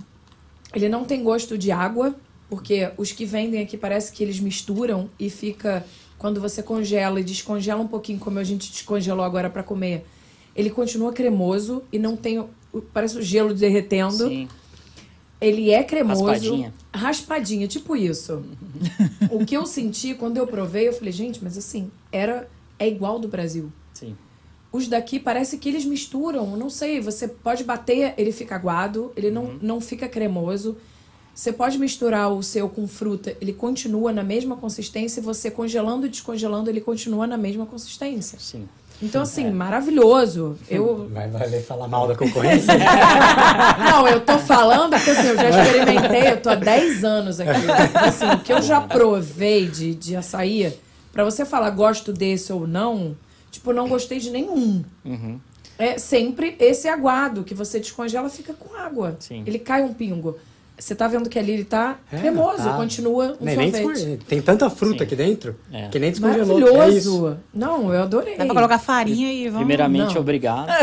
ele 0.75 0.89
não 0.89 1.05
tem 1.05 1.23
gosto 1.23 1.57
de 1.57 1.71
água, 1.71 2.15
porque 2.49 2.91
os 2.97 3.13
que 3.13 3.25
vendem 3.25 3.63
aqui 3.63 3.77
parece 3.77 4.13
que 4.13 4.25
eles 4.25 4.41
misturam 4.41 5.09
e 5.19 5.31
fica. 5.31 5.87
Quando 6.21 6.39
você 6.39 6.63
congela 6.63 7.19
e 7.19 7.25
descongela 7.25 7.81
um 7.81 7.89
pouquinho, 7.89 8.19
como 8.19 8.39
a 8.39 8.45
gente 8.45 8.71
descongelou 8.71 9.25
agora 9.25 9.49
para 9.49 9.63
comer, 9.63 10.05
ele 10.55 10.69
continua 10.69 11.15
cremoso 11.15 11.83
e 11.91 11.99
não 11.99 12.15
tem. 12.15 12.45
Parece 12.93 13.17
o 13.17 13.23
gelo 13.23 13.55
derretendo. 13.55 14.29
Sim. 14.29 14.47
Ele 15.41 15.71
é 15.71 15.83
cremoso. 15.83 16.23
Raspadinha. 16.23 16.75
Raspadinha, 16.95 17.67
tipo 17.67 17.97
isso. 17.97 18.45
o 19.33 19.47
que 19.47 19.57
eu 19.57 19.65
senti 19.65 20.13
quando 20.13 20.37
eu 20.37 20.47
provei, 20.47 20.89
eu 20.89 20.93
falei, 20.93 21.11
gente, 21.11 21.43
mas 21.43 21.57
assim, 21.57 21.91
era 22.13 22.47
é 22.79 22.87
igual 22.87 23.19
do 23.19 23.27
Brasil. 23.27 23.73
Sim. 23.95 24.15
Os 24.71 24.89
daqui 24.89 25.19
parece 25.19 25.57
que 25.57 25.71
eles 25.71 25.87
misturam, 25.87 26.55
não 26.55 26.69
sei, 26.69 27.01
você 27.01 27.29
pode 27.29 27.65
bater, 27.65 28.13
ele 28.19 28.31
fica 28.31 28.57
aguado, 28.57 29.11
ele 29.17 29.31
não, 29.31 29.45
uhum. 29.45 29.59
não 29.63 29.81
fica 29.81 30.07
cremoso. 30.07 30.77
Você 31.35 31.53
pode 31.53 31.79
misturar 31.79 32.33
o 32.33 32.43
seu 32.43 32.69
com 32.69 32.87
fruta, 32.87 33.37
ele 33.41 33.53
continua 33.53 34.13
na 34.13 34.23
mesma 34.23 34.57
consistência, 34.57 35.21
e 35.21 35.23
você 35.23 35.51
congelando 35.51 36.07
e 36.07 36.09
descongelando, 36.09 36.69
ele 36.69 36.81
continua 36.81 37.27
na 37.27 37.37
mesma 37.37 37.65
consistência. 37.65 38.39
Sim. 38.39 38.69
Então, 39.03 39.23
assim, 39.23 39.47
é. 39.47 39.51
maravilhoso. 39.51 40.59
Eu... 40.69 41.09
Vai 41.11 41.29
valer 41.29 41.63
falar 41.63 41.89
mal 41.89 42.07
da 42.07 42.15
concorrência? 42.15 42.75
Não, 43.79 44.07
eu 44.07 44.21
tô 44.21 44.39
falando 44.39 44.91
que 45.03 45.11
assim, 45.11 45.29
eu 45.29 45.37
já 45.37 45.49
experimentei, 45.49 46.33
eu 46.33 46.43
tô 46.43 46.51
há 46.51 46.55
10 46.55 47.05
anos 47.05 47.41
aqui. 47.41 47.51
Assim, 47.95 48.27
o 48.27 48.41
que 48.41 48.53
eu 48.53 48.61
já 48.61 48.81
provei 48.81 49.67
de, 49.67 49.95
de 49.95 50.17
açaí, 50.17 50.77
para 51.13 51.25
você 51.25 51.47
falar 51.47 51.71
gosto 51.71 52.13
desse 52.13 52.53
ou 52.53 52.67
não, 52.67 53.17
tipo, 53.51 53.73
não 53.73 53.89
gostei 53.89 54.19
de 54.19 54.31
nenhum. 54.31 54.85
Uhum. 55.05 55.41
É 55.79 55.97
sempre 55.97 56.55
esse 56.61 56.87
aguado 56.87 57.43
que 57.43 57.55
você 57.55 57.81
descongela 57.81 58.29
fica 58.29 58.53
com 58.53 58.75
água. 58.77 59.17
Sim. 59.19 59.43
Ele 59.47 59.59
cai 59.59 59.83
um 59.83 59.95
pingo. 59.95 60.39
Você 60.81 60.95
tá 60.95 61.07
vendo 61.07 61.29
que 61.29 61.39
ali 61.39 61.53
ele 61.53 61.65
tá 61.65 61.99
é, 62.11 62.17
cremoso, 62.17 62.65
tá. 62.65 62.73
continua 62.73 63.37
um 63.39 63.45
nem, 63.45 63.55
sorvete. 63.55 64.05
Nem 64.07 64.17
tem 64.17 64.41
tanta 64.41 64.71
fruta 64.71 64.99
Sim. 64.99 65.05
aqui 65.05 65.15
dentro 65.15 65.55
é. 65.71 65.89
que 65.89 65.99
nem 65.99 66.11
descongelou. 66.11 66.59
Maravilhoso. 66.59 67.29
É 67.29 67.37
não, 67.53 67.93
eu 67.93 68.03
adorei. 68.03 68.37
Dá 68.37 68.47
pra 68.47 68.55
colocar 68.55 68.79
farinha 68.79 69.31
e 69.31 69.45
vamos... 69.45 69.59
Primeiramente, 69.59 70.15
não. 70.15 70.21
obrigado. 70.23 70.71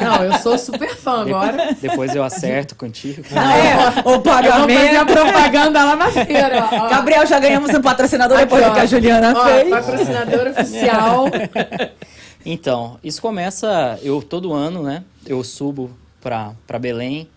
Não, 0.00 0.24
eu 0.24 0.34
sou 0.38 0.56
super 0.56 0.94
fã 0.96 1.22
agora. 1.22 1.76
Depois 1.80 2.14
eu 2.14 2.22
acerto 2.22 2.74
contigo. 2.74 3.22
Não, 3.30 3.42
é, 3.42 4.02
o 4.04 4.20
pagamento. 4.20 4.96
a 4.96 5.04
propaganda 5.04 5.84
lá 5.84 5.96
na 5.96 6.10
feira. 6.10 6.68
Ó. 6.72 6.88
Gabriel, 6.88 7.26
já 7.26 7.38
ganhamos 7.38 7.70
um 7.70 7.82
patrocinador 7.82 8.38
Aqui, 8.38 8.46
depois 8.46 8.64
ó. 8.64 8.68
do 8.68 8.74
que 8.74 8.80
a 8.80 8.86
Juliana 8.86 9.34
ó, 9.36 9.44
fez. 9.44 9.68
Patrocinador 9.68 10.46
oficial. 10.48 11.24
Então, 12.44 12.98
isso 13.04 13.20
começa, 13.20 13.98
eu 14.02 14.22
todo 14.22 14.52
ano, 14.52 14.82
né, 14.82 15.04
eu 15.26 15.44
subo 15.44 15.90
pra, 16.22 16.52
pra 16.66 16.78
Belém, 16.78 17.28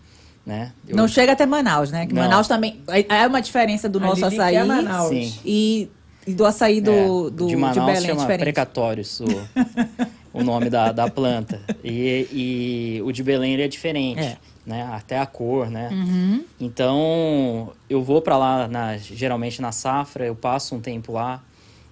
né? 0.44 0.72
Eu... 0.86 0.96
Não 0.96 1.08
chega 1.08 1.32
até 1.32 1.46
Manaus, 1.46 1.90
né? 1.90 2.06
Que 2.06 2.14
Manaus 2.14 2.46
também 2.46 2.80
é, 2.88 3.22
é 3.22 3.26
uma 3.26 3.40
diferença 3.40 3.88
do 3.88 3.98
nosso 3.98 4.24
açaí 4.24 4.56
é 4.56 4.64
Manaus. 4.64 5.08
Sim. 5.08 5.34
E, 5.44 5.90
e 6.26 6.34
do 6.34 6.44
açaí 6.44 6.80
do, 6.80 7.28
é, 7.28 7.30
do 7.30 7.46
de 7.46 7.56
Manaus 7.56 7.74
de 7.74 7.92
Belém 7.92 8.08
chama 8.08 8.20
diferente. 8.20 8.40
precatórios 8.40 9.20
o, 9.20 9.26
o 10.32 10.44
nome 10.44 10.68
da, 10.68 10.92
da 10.92 11.08
planta 11.10 11.60
e, 11.82 12.28
e 12.30 13.02
o 13.02 13.10
de 13.10 13.22
Belém 13.22 13.54
ele 13.54 13.62
é 13.62 13.68
diferente. 13.68 14.20
É. 14.20 14.36
Né? 14.66 14.82
Até 14.92 15.18
a 15.18 15.26
cor, 15.26 15.70
né? 15.70 15.90
Uhum. 15.92 16.42
Então, 16.58 17.72
eu 17.88 18.02
vou 18.02 18.22
para 18.22 18.38
lá, 18.38 18.66
na, 18.66 18.96
geralmente 18.96 19.60
na 19.60 19.72
safra, 19.72 20.24
eu 20.24 20.34
passo 20.34 20.74
um 20.74 20.80
tempo 20.80 21.12
lá, 21.12 21.42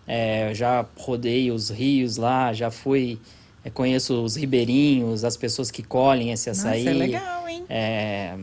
é, 0.07 0.55
já 0.55 0.84
rodei 0.96 1.50
os 1.50 1.68
rios 1.68 2.16
lá, 2.16 2.50
já 2.55 2.70
fui 2.70 3.18
é, 3.64 3.70
conheço 3.70 4.22
os 4.22 4.36
ribeirinhos, 4.36 5.24
as 5.24 5.36
pessoas 5.36 5.70
que 5.70 5.82
colhem 5.82 6.32
esse 6.32 6.50
açaí. 6.50 6.84
Nossa, 6.84 6.96
é 6.96 6.98
legal, 6.98 7.48
hein? 7.48 7.64
É, 7.68 8.36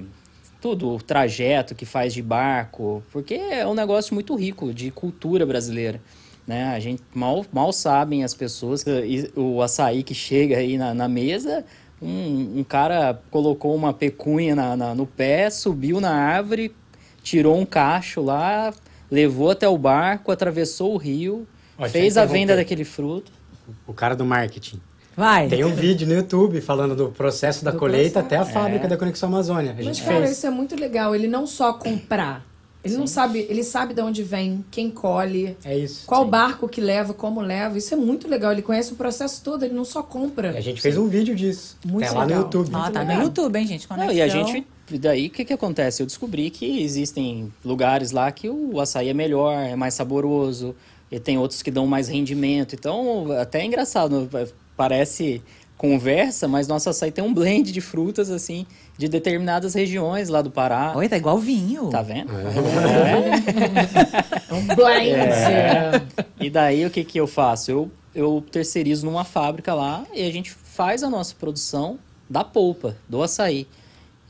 tudo, 0.61 0.95
o 0.95 1.01
trajeto 1.01 1.75
que 1.75 1.85
faz 1.85 2.13
de 2.13 2.21
barco, 2.21 3.03
porque 3.11 3.33
é 3.33 3.65
um 3.67 3.73
negócio 3.73 4.13
muito 4.13 4.35
rico 4.35 4.73
de 4.73 4.91
cultura 4.91 5.45
brasileira. 5.45 6.01
Né? 6.45 6.65
A 6.65 6.79
gente 6.79 7.03
mal, 7.13 7.45
mal 7.51 7.71
sabem 7.71 8.23
as 8.23 8.33
pessoas 8.33 8.83
que 8.83 9.31
o 9.35 9.61
açaí 9.61 10.03
que 10.03 10.15
chega 10.15 10.57
aí 10.57 10.77
na, 10.77 10.93
na 10.93 11.07
mesa, 11.07 11.63
um, 12.01 12.59
um, 12.59 12.63
cara 12.63 13.21
colocou 13.29 13.75
uma 13.75 13.93
pecunha 13.93 14.55
na, 14.55 14.75
na, 14.75 14.95
no 14.95 15.05
pé, 15.05 15.49
subiu 15.49 16.01
na 16.01 16.11
árvore, 16.11 16.73
tirou 17.21 17.57
um 17.57 17.65
cacho 17.65 18.21
lá, 18.21 18.73
levou 19.11 19.51
até 19.51 19.67
o 19.67 19.77
barco, 19.77 20.31
atravessou 20.31 20.93
o 20.93 20.97
rio, 20.97 21.47
fez 21.89 22.17
a 22.17 22.25
venda 22.25 22.55
daquele 22.55 22.83
fruto. 22.83 23.31
O 23.85 23.93
cara 23.93 24.15
do 24.15 24.25
marketing. 24.25 24.81
Vai. 25.19 25.49
Tem 25.49 25.65
um 25.65 25.75
vídeo 25.75 26.07
no 26.07 26.13
YouTube 26.13 26.61
falando 26.61 26.95
do 26.95 27.09
processo 27.09 27.65
da 27.65 27.71
do 27.71 27.77
colheita 27.77 28.21
processo. 28.21 28.25
até 28.25 28.37
a 28.37 28.45
fábrica 28.45 28.85
é. 28.85 28.87
da 28.87 28.95
Conexão 28.95 29.27
Amazônia. 29.27 29.73
A 29.77 29.81
gente 29.81 29.99
Mas, 29.99 29.99
cara, 29.99 30.21
fez. 30.21 30.37
isso 30.37 30.47
é 30.47 30.49
muito 30.49 30.79
legal. 30.79 31.13
Ele 31.13 31.27
não 31.27 31.45
só 31.45 31.73
comprar. 31.73 32.47
Ele 32.81 32.93
Sim. 32.93 32.99
não 33.01 33.07
sabe, 33.07 33.45
ele 33.49 33.61
sabe 33.61 33.93
de 33.93 34.01
onde 34.01 34.23
vem, 34.23 34.63
quem 34.71 34.89
colhe, 34.89 35.57
é 35.65 35.77
isso. 35.77 36.07
qual 36.07 36.23
Sim. 36.23 36.29
barco 36.29 36.69
que 36.69 36.79
leva, 36.79 37.13
como 37.13 37.41
leva. 37.41 37.77
Isso 37.77 37.93
é 37.93 37.97
muito 37.97 38.29
legal. 38.29 38.53
Ele 38.53 38.61
conhece 38.61 38.93
o 38.93 38.95
processo 38.95 39.43
todo, 39.43 39.65
ele 39.65 39.73
não 39.73 39.83
só 39.83 40.01
compra. 40.01 40.53
E 40.53 40.57
a 40.57 40.61
gente 40.61 40.81
fez 40.81 40.97
um 40.97 41.09
vídeo 41.09 41.35
disso. 41.35 41.77
Muito 41.85 42.13
lá 42.13 42.23
legal. 42.23 42.39
no 42.39 42.45
YouTube. 42.45 42.69
Ah, 42.71 42.89
tá 42.89 43.01
legal. 43.01 43.17
no 43.17 43.23
YouTube, 43.23 43.59
hein, 43.59 43.67
gente? 43.67 43.85
Conexão. 43.89 44.07
Não, 44.07 44.17
e 44.17 44.21
a 44.21 44.27
gente 44.29 44.65
daí 44.97 45.27
o 45.27 45.29
que, 45.29 45.43
que 45.43 45.53
acontece? 45.53 46.01
Eu 46.01 46.07
descobri 46.07 46.49
que 46.49 46.81
existem 46.81 47.51
lugares 47.63 48.11
lá 48.11 48.31
que 48.31 48.49
o 48.49 48.79
açaí 48.79 49.09
é 49.09 49.13
melhor, 49.13 49.53
é 49.53 49.75
mais 49.75 49.93
saboroso, 49.93 50.73
e 51.11 51.19
tem 51.19 51.37
outros 51.37 51.61
que 51.61 51.69
dão 51.69 51.85
mais 51.85 52.07
rendimento. 52.07 52.75
Então, 52.75 53.31
até 53.33 53.61
é 53.61 53.65
engraçado, 53.65 54.29
parece 54.79 55.43
conversa, 55.75 56.47
mas 56.47 56.69
nosso 56.69 56.89
açaí 56.89 57.11
tem 57.11 57.21
um 57.21 57.33
blend 57.33 57.69
de 57.73 57.81
frutas, 57.81 58.31
assim, 58.31 58.65
de 58.97 59.09
determinadas 59.09 59.73
regiões 59.73 60.29
lá 60.29 60.41
do 60.41 60.49
Pará. 60.49 60.93
Oi, 60.95 61.09
tá 61.09 61.17
igual 61.17 61.37
vinho. 61.37 61.89
Tá 61.89 62.01
vendo? 62.01 62.31
É. 62.31 62.43
é. 64.49 64.53
um 64.53 64.65
blend. 64.73 65.09
É. 65.09 66.01
E 66.39 66.49
daí, 66.49 66.85
o 66.85 66.89
que 66.89 67.03
que 67.03 67.19
eu 67.19 67.27
faço? 67.27 67.69
Eu, 67.69 67.91
eu 68.15 68.41
terceirizo 68.49 69.05
numa 69.05 69.25
fábrica 69.25 69.73
lá 69.73 70.05
e 70.13 70.25
a 70.25 70.31
gente 70.31 70.49
faz 70.49 71.03
a 71.03 71.09
nossa 71.09 71.35
produção 71.35 71.99
da 72.29 72.45
polpa, 72.45 72.95
do 73.09 73.21
açaí. 73.21 73.67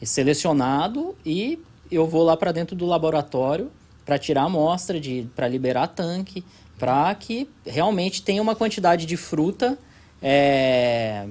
É 0.02 0.06
selecionado 0.08 1.16
e 1.24 1.60
eu 1.92 2.08
vou 2.08 2.24
lá 2.24 2.36
para 2.36 2.52
dentro 2.52 2.76
do 2.76 2.88
laboratório 2.88 3.72
para 4.04 4.18
tirar 4.18 4.46
amostra, 4.46 5.00
para 5.36 5.48
liberar 5.48 5.86
tanque, 5.90 6.44
para 6.80 7.14
que 7.14 7.48
realmente 7.64 8.24
tenha 8.24 8.42
uma 8.42 8.56
quantidade 8.56 9.06
de 9.06 9.16
fruta 9.16 9.78
é, 10.22 11.28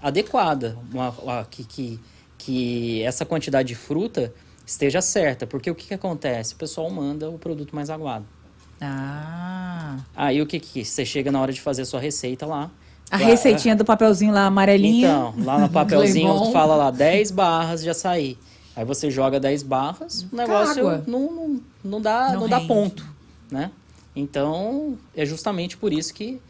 adequada, 0.00 0.76
uma, 0.92 1.10
uma, 1.10 1.44
que, 1.44 1.64
que, 1.64 2.00
que 2.36 3.02
essa 3.02 3.24
quantidade 3.24 3.68
de 3.68 3.74
fruta 3.74 4.32
esteja 4.66 5.00
certa. 5.00 5.46
Porque 5.46 5.70
o 5.70 5.74
que, 5.74 5.88
que 5.88 5.94
acontece? 5.94 6.54
O 6.54 6.56
pessoal 6.56 6.90
manda 6.90 7.28
o 7.28 7.38
produto 7.38 7.74
mais 7.74 7.90
aguado. 7.90 8.26
Ah. 8.80 9.98
Aí 10.14 10.40
o 10.40 10.46
que 10.46 10.60
que 10.60 10.84
você 10.84 11.04
chega 11.04 11.32
na 11.32 11.40
hora 11.40 11.52
de 11.52 11.60
fazer 11.60 11.82
a 11.82 11.84
sua 11.84 12.00
receita 12.00 12.46
lá? 12.46 12.70
A 13.10 13.16
receitinha 13.16 13.74
do 13.74 13.84
papelzinho 13.84 14.32
lá 14.32 14.46
amarelinho. 14.46 15.08
Então, 15.08 15.34
lá 15.44 15.58
no 15.58 15.68
papelzinho 15.70 16.52
fala 16.52 16.76
lá 16.76 16.90
10 16.90 17.30
barras 17.30 17.82
de 17.82 17.90
açaí. 17.90 18.38
Aí 18.76 18.84
você 18.84 19.10
joga 19.10 19.40
10 19.40 19.64
barras, 19.64 20.24
o 20.32 20.36
negócio 20.36 21.02
não, 21.06 21.32
não, 21.32 21.60
não, 21.82 22.00
dá, 22.00 22.32
não, 22.32 22.42
não 22.42 22.48
dá 22.48 22.60
ponto, 22.60 23.04
né? 23.50 23.72
Então, 24.14 24.96
é 25.16 25.26
justamente 25.26 25.76
por 25.76 25.92
isso 25.92 26.14
que 26.14 26.40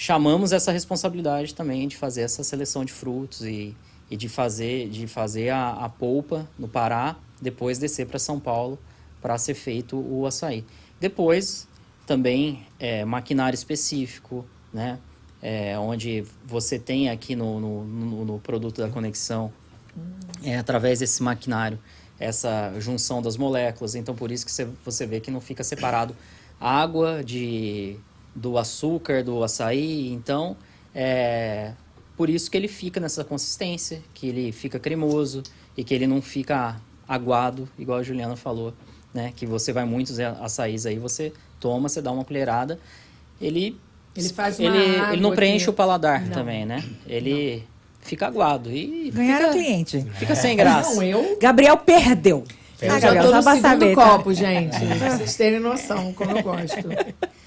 chamamos 0.00 0.50
essa 0.50 0.72
responsabilidade 0.72 1.54
também 1.54 1.86
de 1.86 1.94
fazer 1.94 2.22
essa 2.22 2.42
seleção 2.42 2.86
de 2.86 2.90
frutos 2.90 3.42
e, 3.42 3.76
e 4.10 4.16
de 4.16 4.30
fazer, 4.30 4.88
de 4.88 5.06
fazer 5.06 5.50
a, 5.50 5.72
a 5.72 5.90
polpa 5.90 6.48
no 6.58 6.66
Pará, 6.66 7.16
depois 7.38 7.78
descer 7.78 8.06
para 8.06 8.18
São 8.18 8.40
Paulo 8.40 8.78
para 9.20 9.36
ser 9.36 9.52
feito 9.52 9.98
o 9.98 10.24
açaí. 10.24 10.64
Depois, 10.98 11.68
também, 12.06 12.66
é, 12.78 13.04
maquinário 13.04 13.54
específico, 13.54 14.46
né? 14.72 14.98
É, 15.42 15.78
onde 15.78 16.24
você 16.46 16.78
tem 16.78 17.10
aqui 17.10 17.36
no, 17.36 17.60
no, 17.60 17.84
no, 17.84 18.24
no 18.24 18.38
produto 18.38 18.80
da 18.80 18.88
conexão 18.88 19.52
é, 20.42 20.56
através 20.56 21.00
desse 21.00 21.22
maquinário, 21.22 21.78
essa 22.18 22.72
junção 22.78 23.20
das 23.20 23.36
moléculas. 23.36 23.94
Então, 23.94 24.14
por 24.14 24.32
isso 24.32 24.46
que 24.46 24.52
você, 24.52 24.66
você 24.82 25.06
vê 25.06 25.20
que 25.20 25.30
não 25.30 25.42
fica 25.42 25.62
separado 25.62 26.16
água 26.58 27.22
de, 27.22 27.98
do 28.40 28.56
açúcar, 28.56 29.22
do 29.22 29.44
açaí. 29.44 30.10
Então, 30.10 30.56
é 30.94 31.72
por 32.16 32.28
isso 32.28 32.50
que 32.50 32.56
ele 32.56 32.68
fica 32.68 33.00
nessa 33.00 33.24
consistência, 33.24 34.02
que 34.12 34.28
ele 34.28 34.52
fica 34.52 34.78
cremoso 34.78 35.42
e 35.74 35.82
que 35.82 35.94
ele 35.94 36.06
não 36.06 36.20
fica 36.20 36.76
aguado, 37.08 37.66
igual 37.78 37.98
a 37.98 38.02
Juliana 38.02 38.36
falou, 38.36 38.74
né? 39.14 39.32
Que 39.34 39.46
você 39.46 39.72
vai 39.72 39.86
muitos 39.86 40.20
açaís 40.20 40.84
aí, 40.84 40.98
você 40.98 41.32
toma, 41.58 41.88
você 41.88 42.02
dá 42.02 42.12
uma 42.12 42.22
colherada, 42.22 42.78
ele... 43.40 43.78
Ele 44.14 44.28
faz 44.28 44.58
uma 44.58 44.76
ele, 44.76 45.12
ele 45.12 45.22
não 45.22 45.34
preenche 45.34 45.64
que... 45.64 45.70
o 45.70 45.72
paladar 45.72 46.22
não. 46.26 46.32
também, 46.32 46.66
né? 46.66 46.84
Ele... 47.06 47.56
Não 47.56 47.62
fica 48.02 48.26
aguado. 48.26 48.70
E 48.70 49.10
Ganharam 49.10 49.52
fica, 49.52 49.64
cliente. 49.64 50.06
Fica 50.18 50.32
é. 50.32 50.36
sem 50.36 50.56
graça. 50.56 50.94
Não, 50.96 51.02
eu... 51.02 51.38
Gabriel 51.40 51.78
perdeu. 51.78 52.44
Eu 52.82 52.92
ah, 52.92 53.00
já 53.00 53.22
tô 53.22 53.34
no 53.34 53.42
segundo 53.42 53.60
saber, 53.62 53.94
tá? 53.94 54.08
copo, 54.10 54.24
tá? 54.24 54.34
gente. 54.34 54.98
pra 54.98 55.16
vocês 55.16 55.36
terem 55.36 55.60
noção 55.60 56.12
como 56.12 56.36
eu 56.36 56.42
gosto. 56.42 56.88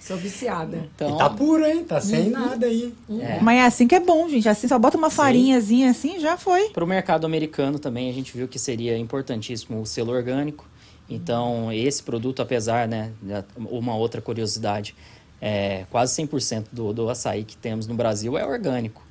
Sou 0.06 0.18
viciada. 0.18 0.90
Então... 0.94 1.16
E 1.16 1.18
tá 1.18 1.30
puro, 1.30 1.66
hein? 1.66 1.86
Tá 1.86 2.02
sem 2.02 2.26
uhum. 2.26 2.32
nada 2.32 2.66
aí. 2.66 2.94
É. 3.22 3.40
Mas 3.40 3.58
é 3.58 3.66
assim 3.66 3.88
que 3.88 3.96
é 3.96 4.02
bom, 4.02 4.28
gente. 4.28 4.50
Assim, 4.50 4.68
só 4.68 4.78
bota 4.78 4.98
uma 4.98 5.10
farinhazinha 5.10 5.92
assim, 5.92 6.20
já 6.20 6.38
foi. 6.38 6.72
Para 6.72 6.84
o 6.84 6.88
mercado 6.88 7.26
americano 7.26 7.80
também, 7.80 8.10
a 8.10 8.14
gente 8.14 8.36
viu 8.36 8.46
que 8.46 8.60
seria 8.60 8.98
importantíssimo 8.98 9.82
o 9.82 9.86
selo 9.86 10.12
orgânico. 10.12 10.66
Então, 11.10 11.72
esse 11.72 12.04
produto, 12.04 12.42
apesar, 12.42 12.86
né, 12.86 13.14
uma 13.56 13.96
outra 13.96 14.22
curiosidade, 14.22 14.94
é, 15.40 15.86
quase 15.90 16.22
100% 16.22 16.66
do, 16.70 16.92
do 16.92 17.10
açaí 17.10 17.46
que 17.46 17.56
temos 17.56 17.88
no 17.88 17.94
Brasil 17.96 18.38
é 18.38 18.46
orgânico 18.46 19.02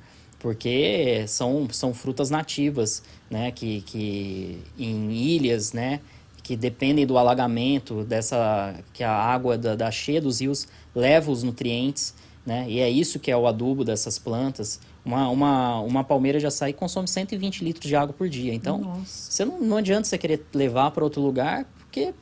porque 0.43 1.23
são, 1.25 1.69
são 1.71 1.93
frutas 1.93 2.29
nativas, 2.29 3.01
né, 3.31 3.49
que, 3.49 3.79
que 3.83 4.59
em 4.77 5.09
ilhas, 5.09 5.71
né, 5.71 6.01
que 6.43 6.57
dependem 6.57 7.07
do 7.07 7.17
alagamento, 7.17 8.03
dessa 8.03 8.75
que 8.93 9.03
a 9.03 9.11
água 9.11 9.57
da, 9.57 9.75
da 9.75 9.89
cheia 9.89 10.21
dos 10.21 10.41
rios 10.41 10.67
leva 10.93 11.31
os 11.31 11.41
nutrientes, 11.41 12.13
né, 12.45 12.65
e 12.67 12.81
é 12.81 12.89
isso 12.89 13.17
que 13.17 13.31
é 13.31 13.37
o 13.37 13.47
adubo 13.47 13.85
dessas 13.85 14.19
plantas. 14.19 14.79
Uma, 15.05 15.29
uma, 15.29 15.79
uma 15.79 16.03
palmeira 16.03 16.39
de 16.39 16.45
açaí 16.45 16.73
consome 16.73 17.07
120 17.07 17.63
litros 17.63 17.87
de 17.87 17.95
água 17.95 18.13
por 18.13 18.27
dia, 18.27 18.53
então 18.53 19.01
você 19.05 19.45
não, 19.45 19.59
não 19.61 19.77
adianta 19.77 20.07
você 20.07 20.17
querer 20.17 20.45
levar 20.53 20.91
para 20.91 21.03
outro 21.03 21.21
lugar, 21.21 21.65
porque 21.79 22.13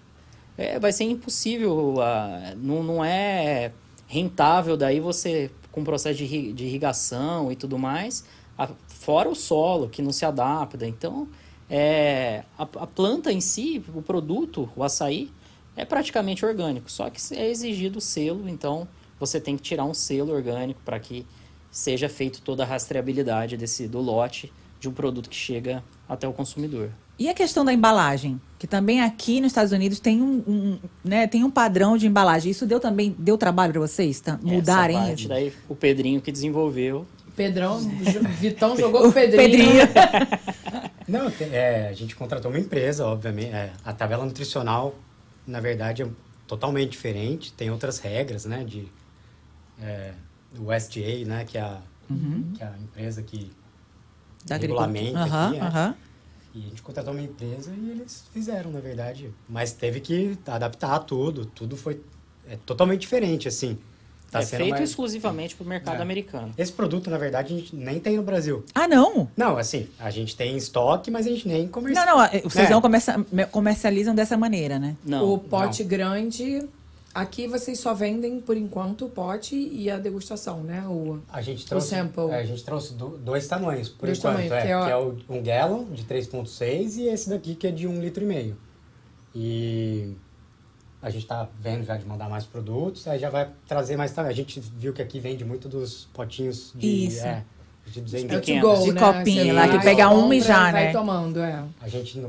é, 0.57 0.77
vai 0.77 0.93
ser 0.93 1.05
impossível, 1.05 1.95
uh, 1.95 2.55
não, 2.57 2.83
não 2.83 3.03
é 3.03 3.71
rentável 4.07 4.77
daí 4.77 4.99
você 4.99 5.49
com 5.71 5.83
processo 5.83 6.17
de, 6.17 6.53
de 6.53 6.65
irrigação 6.65 7.51
e 7.51 7.55
tudo 7.55 7.79
mais, 7.79 8.25
a, 8.57 8.69
fora 8.87 9.29
o 9.29 9.35
solo 9.35 9.89
que 9.89 10.01
não 10.01 10.11
se 10.11 10.25
adapta. 10.25 10.85
Então, 10.85 11.27
é, 11.73 12.43
a, 12.57 12.63
a, 12.63 12.85
planta 12.85 13.31
em 13.31 13.39
si, 13.39 13.81
o 13.95 14.01
produto, 14.01 14.69
o 14.75 14.83
açaí, 14.83 15.31
é 15.73 15.85
praticamente 15.85 16.45
orgânico, 16.45 16.91
só 16.91 17.09
que 17.09 17.21
é 17.33 17.49
exigido 17.49 17.99
o 17.99 18.01
selo, 18.01 18.49
então 18.49 18.85
você 19.17 19.39
tem 19.39 19.55
que 19.55 19.63
tirar 19.63 19.85
um 19.85 19.93
selo 19.93 20.33
orgânico 20.33 20.81
para 20.83 20.99
que 20.99 21.25
seja 21.71 22.09
feito 22.09 22.41
toda 22.41 22.63
a 22.63 22.65
rastreabilidade 22.65 23.55
desse, 23.55 23.87
do 23.87 24.01
lote 24.01 24.51
de 24.81 24.89
um 24.89 24.91
produto 24.91 25.29
que 25.29 25.35
chega 25.35 25.81
até 26.09 26.27
o 26.27 26.33
consumidor. 26.33 26.89
E 27.17 27.29
a 27.29 27.33
questão 27.33 27.63
da 27.63 27.71
embalagem, 27.71 28.41
que 28.59 28.67
também 28.67 28.99
aqui 28.99 29.39
nos 29.39 29.51
Estados 29.51 29.71
Unidos 29.71 29.99
tem 29.99 30.21
um, 30.21 30.43
um 30.45 30.79
né, 31.05 31.25
tem 31.25 31.43
um 31.43 31.51
padrão 31.51 31.95
de 31.95 32.05
embalagem. 32.05 32.51
Isso 32.51 32.65
deu 32.65 32.79
também 32.79 33.15
deu 33.17 33.37
trabalho 33.37 33.71
para 33.71 33.81
vocês 33.81 34.19
tá, 34.19 34.37
mudarem 34.41 34.97
Essa 34.97 35.05
parte 35.05 35.19
isso? 35.19 35.29
Daí 35.29 35.53
o 35.69 35.75
Pedrinho 35.75 36.19
que 36.19 36.31
desenvolveu. 36.31 37.05
Pedrão, 37.41 37.79
Vitão 38.39 38.77
jogou 38.77 39.07
o 39.07 39.11
Pedrinho. 39.11 39.49
Pedrinho. 39.49 39.81
Não, 41.07 41.27
é, 41.51 41.87
a 41.89 41.93
gente 41.93 42.15
contratou 42.15 42.51
uma 42.51 42.59
empresa, 42.59 43.07
obviamente. 43.07 43.51
É, 43.51 43.73
a 43.83 43.91
tabela 43.91 44.23
nutricional, 44.23 44.95
na 45.47 45.59
verdade, 45.59 46.03
é 46.03 46.07
totalmente 46.47 46.91
diferente. 46.91 47.51
Tem 47.53 47.71
outras 47.71 47.97
regras, 47.97 48.45
né? 48.45 48.63
De 48.63 48.87
é, 49.81 50.13
o 50.59 50.71
SDA, 50.71 51.25
né? 51.25 51.45
Que 51.45 51.57
é 51.57 51.61
a, 51.61 51.81
uhum. 52.07 52.53
que 52.55 52.61
é 52.61 52.67
a 52.67 52.77
empresa 52.77 53.23
que 53.23 53.51
da 54.45 54.57
regulamenta 54.57 55.19
uhum, 55.19 55.47
aqui. 55.47 55.59
Uhum. 55.59 55.93
E 56.53 56.59
a 56.59 56.69
gente 56.69 56.81
contratou 56.83 57.13
uma 57.13 57.23
empresa 57.23 57.73
e 57.75 57.89
eles 57.89 58.25
fizeram, 58.31 58.69
na 58.69 58.79
verdade. 58.79 59.33
Mas 59.49 59.73
teve 59.73 59.99
que 59.99 60.37
adaptar 60.45 60.99
tudo. 60.99 61.45
Tudo 61.45 61.75
foi 61.75 62.01
é, 62.47 62.55
totalmente 62.57 63.01
diferente, 63.01 63.47
assim. 63.47 63.79
Tá 64.31 64.39
é 64.39 64.45
feito 64.45 64.69
mais... 64.69 64.89
exclusivamente 64.89 65.55
para 65.55 65.65
o 65.65 65.67
mercado 65.67 65.99
é. 65.99 66.01
americano. 66.01 66.53
Esse 66.57 66.71
produto, 66.71 67.09
na 67.09 67.17
verdade, 67.17 67.53
a 67.53 67.57
gente 67.57 67.75
nem 67.75 67.99
tem 67.99 68.15
no 68.15 68.23
Brasil. 68.23 68.63
Ah, 68.73 68.87
não? 68.87 69.29
Não, 69.35 69.57
assim, 69.57 69.87
a 69.99 70.09
gente 70.09 70.35
tem 70.35 70.53
em 70.53 70.57
estoque, 70.57 71.11
mas 71.11 71.27
a 71.27 71.29
gente 71.29 71.47
nem 71.47 71.67
comercializa. 71.67 72.15
Não, 72.15 72.23
não, 72.23 72.49
vocês 72.49 72.69
é. 72.69 72.71
não 72.71 73.47
comercializam 73.47 74.15
dessa 74.15 74.37
maneira, 74.37 74.79
né? 74.79 74.95
Não. 75.03 75.33
O 75.33 75.37
pote 75.37 75.83
não. 75.83 75.89
grande 75.89 76.67
Aqui 77.13 77.45
vocês 77.45 77.77
só 77.77 77.93
vendem, 77.93 78.39
por 78.39 78.55
enquanto, 78.55 79.05
o 79.05 79.09
pote 79.09 79.53
e 79.53 79.91
a 79.91 79.97
degustação, 79.97 80.63
né? 80.63 80.85
O, 80.87 81.19
a 81.29 81.41
gente 81.41 81.65
trouxe, 81.65 81.87
o 81.87 81.89
sample. 81.89 82.31
É, 82.31 82.35
a 82.35 82.45
gente 82.45 82.63
trouxe 82.63 82.93
do, 82.93 83.17
dois 83.17 83.45
tamanhos, 83.47 83.89
por 83.89 84.05
dois 84.05 84.17
enquanto. 84.17 84.35
Tamanhos, 84.35 84.53
é, 84.53 84.61
que, 84.61 84.67
é, 84.67 84.85
que 84.85 84.91
é 84.91 84.97
o, 84.97 85.17
um 85.29 85.43
gallon 85.43 85.83
de 85.91 86.05
3.6 86.05 86.97
e 86.97 87.09
esse 87.09 87.29
daqui 87.29 87.53
que 87.53 87.67
é 87.67 87.71
de 87.71 87.85
1,5 87.85 87.91
um 87.91 88.01
litro. 88.01 88.23
E, 88.23 88.27
meio. 88.27 88.57
e 89.35 90.15
a 91.01 91.09
gente 91.09 91.23
está 91.23 91.47
vendo 91.59 91.83
já 91.83 91.97
de 91.97 92.05
mandar 92.05 92.29
mais 92.29 92.45
produtos, 92.45 93.07
aí 93.07 93.17
já 93.17 93.29
vai 93.29 93.49
trazer 93.67 93.97
mais 93.97 94.11
também. 94.11 94.31
A 94.31 94.35
gente 94.35 94.59
viu 94.59 94.93
que 94.93 95.01
aqui 95.01 95.19
vende 95.19 95.43
muito 95.43 95.67
dos 95.67 96.05
potinhos 96.13 96.71
de... 96.75 97.07
Isso. 97.07 97.25
É, 97.25 97.43
de 97.87 98.01
200 98.01 98.49
é 98.49 98.59
go, 98.59 98.83
de 98.83 98.91
né? 98.91 99.01
copinho 99.01 99.55
lá, 99.55 99.67
que 99.67 99.79
pega 99.83 100.09
um 100.09 100.31
e 100.31 100.39
já, 100.39 100.71
vai 100.71 100.85
né? 100.85 100.91
tomando, 100.91 101.41
é. 101.41 101.63
A 101.81 101.87
gente, 101.87 102.23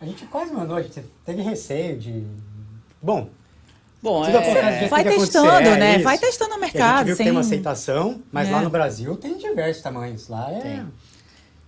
a 0.00 0.06
gente 0.06 0.24
quase 0.26 0.52
mandou, 0.52 0.76
a 0.76 0.82
gente 0.82 1.02
teve 1.24 1.42
receio 1.42 1.98
de... 1.98 2.24
Bom, 3.02 3.28
Bom, 4.00 4.22
é, 4.22 4.86
vai 4.86 5.02
testando, 5.02 5.48
é 5.48 5.78
né? 5.78 5.98
Vai 6.00 6.18
testando 6.18 6.54
o 6.54 6.60
mercado. 6.60 6.94
A 6.94 6.98
gente 6.98 7.06
viu 7.06 7.16
sem... 7.16 7.24
que 7.24 7.30
tem 7.30 7.32
uma 7.32 7.40
aceitação, 7.40 8.22
mas 8.30 8.48
é. 8.48 8.52
lá 8.52 8.60
no 8.60 8.68
Brasil 8.68 9.16
tem 9.16 9.38
diversos 9.38 9.82
tamanhos. 9.82 10.28
Lá 10.28 10.52
é... 10.52 10.60
Tem. 10.60 10.86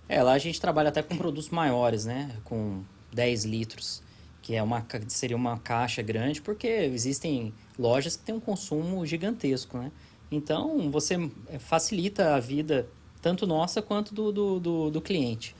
É, 0.07 0.21
lá 0.21 0.33
a 0.33 0.37
gente 0.37 0.61
trabalha 0.61 0.89
até 0.89 1.01
com 1.01 1.17
produtos 1.17 1.49
maiores, 1.49 2.05
né? 2.05 2.29
Com 2.43 2.83
10 3.11 3.43
litros, 3.43 4.03
que 4.47 4.55
é 4.55 4.63
uma, 4.63 4.85
seria 5.09 5.35
uma 5.35 5.59
caixa 5.59 6.01
grande, 6.01 6.41
porque 6.41 6.67
existem 6.67 7.53
lojas 7.77 8.15
que 8.15 8.23
têm 8.23 8.33
um 8.33 8.39
consumo 8.39 9.05
gigantesco, 9.05 9.77
né? 9.77 9.91
Então, 10.31 10.89
você 10.89 11.29
é, 11.49 11.59
facilita 11.59 12.33
a 12.33 12.39
vida 12.39 12.87
tanto 13.21 13.45
nossa 13.45 13.81
quanto 13.81 14.15
do, 14.15 14.31
do, 14.31 14.57
do, 14.57 14.89
do 14.89 15.01
cliente. 15.01 15.53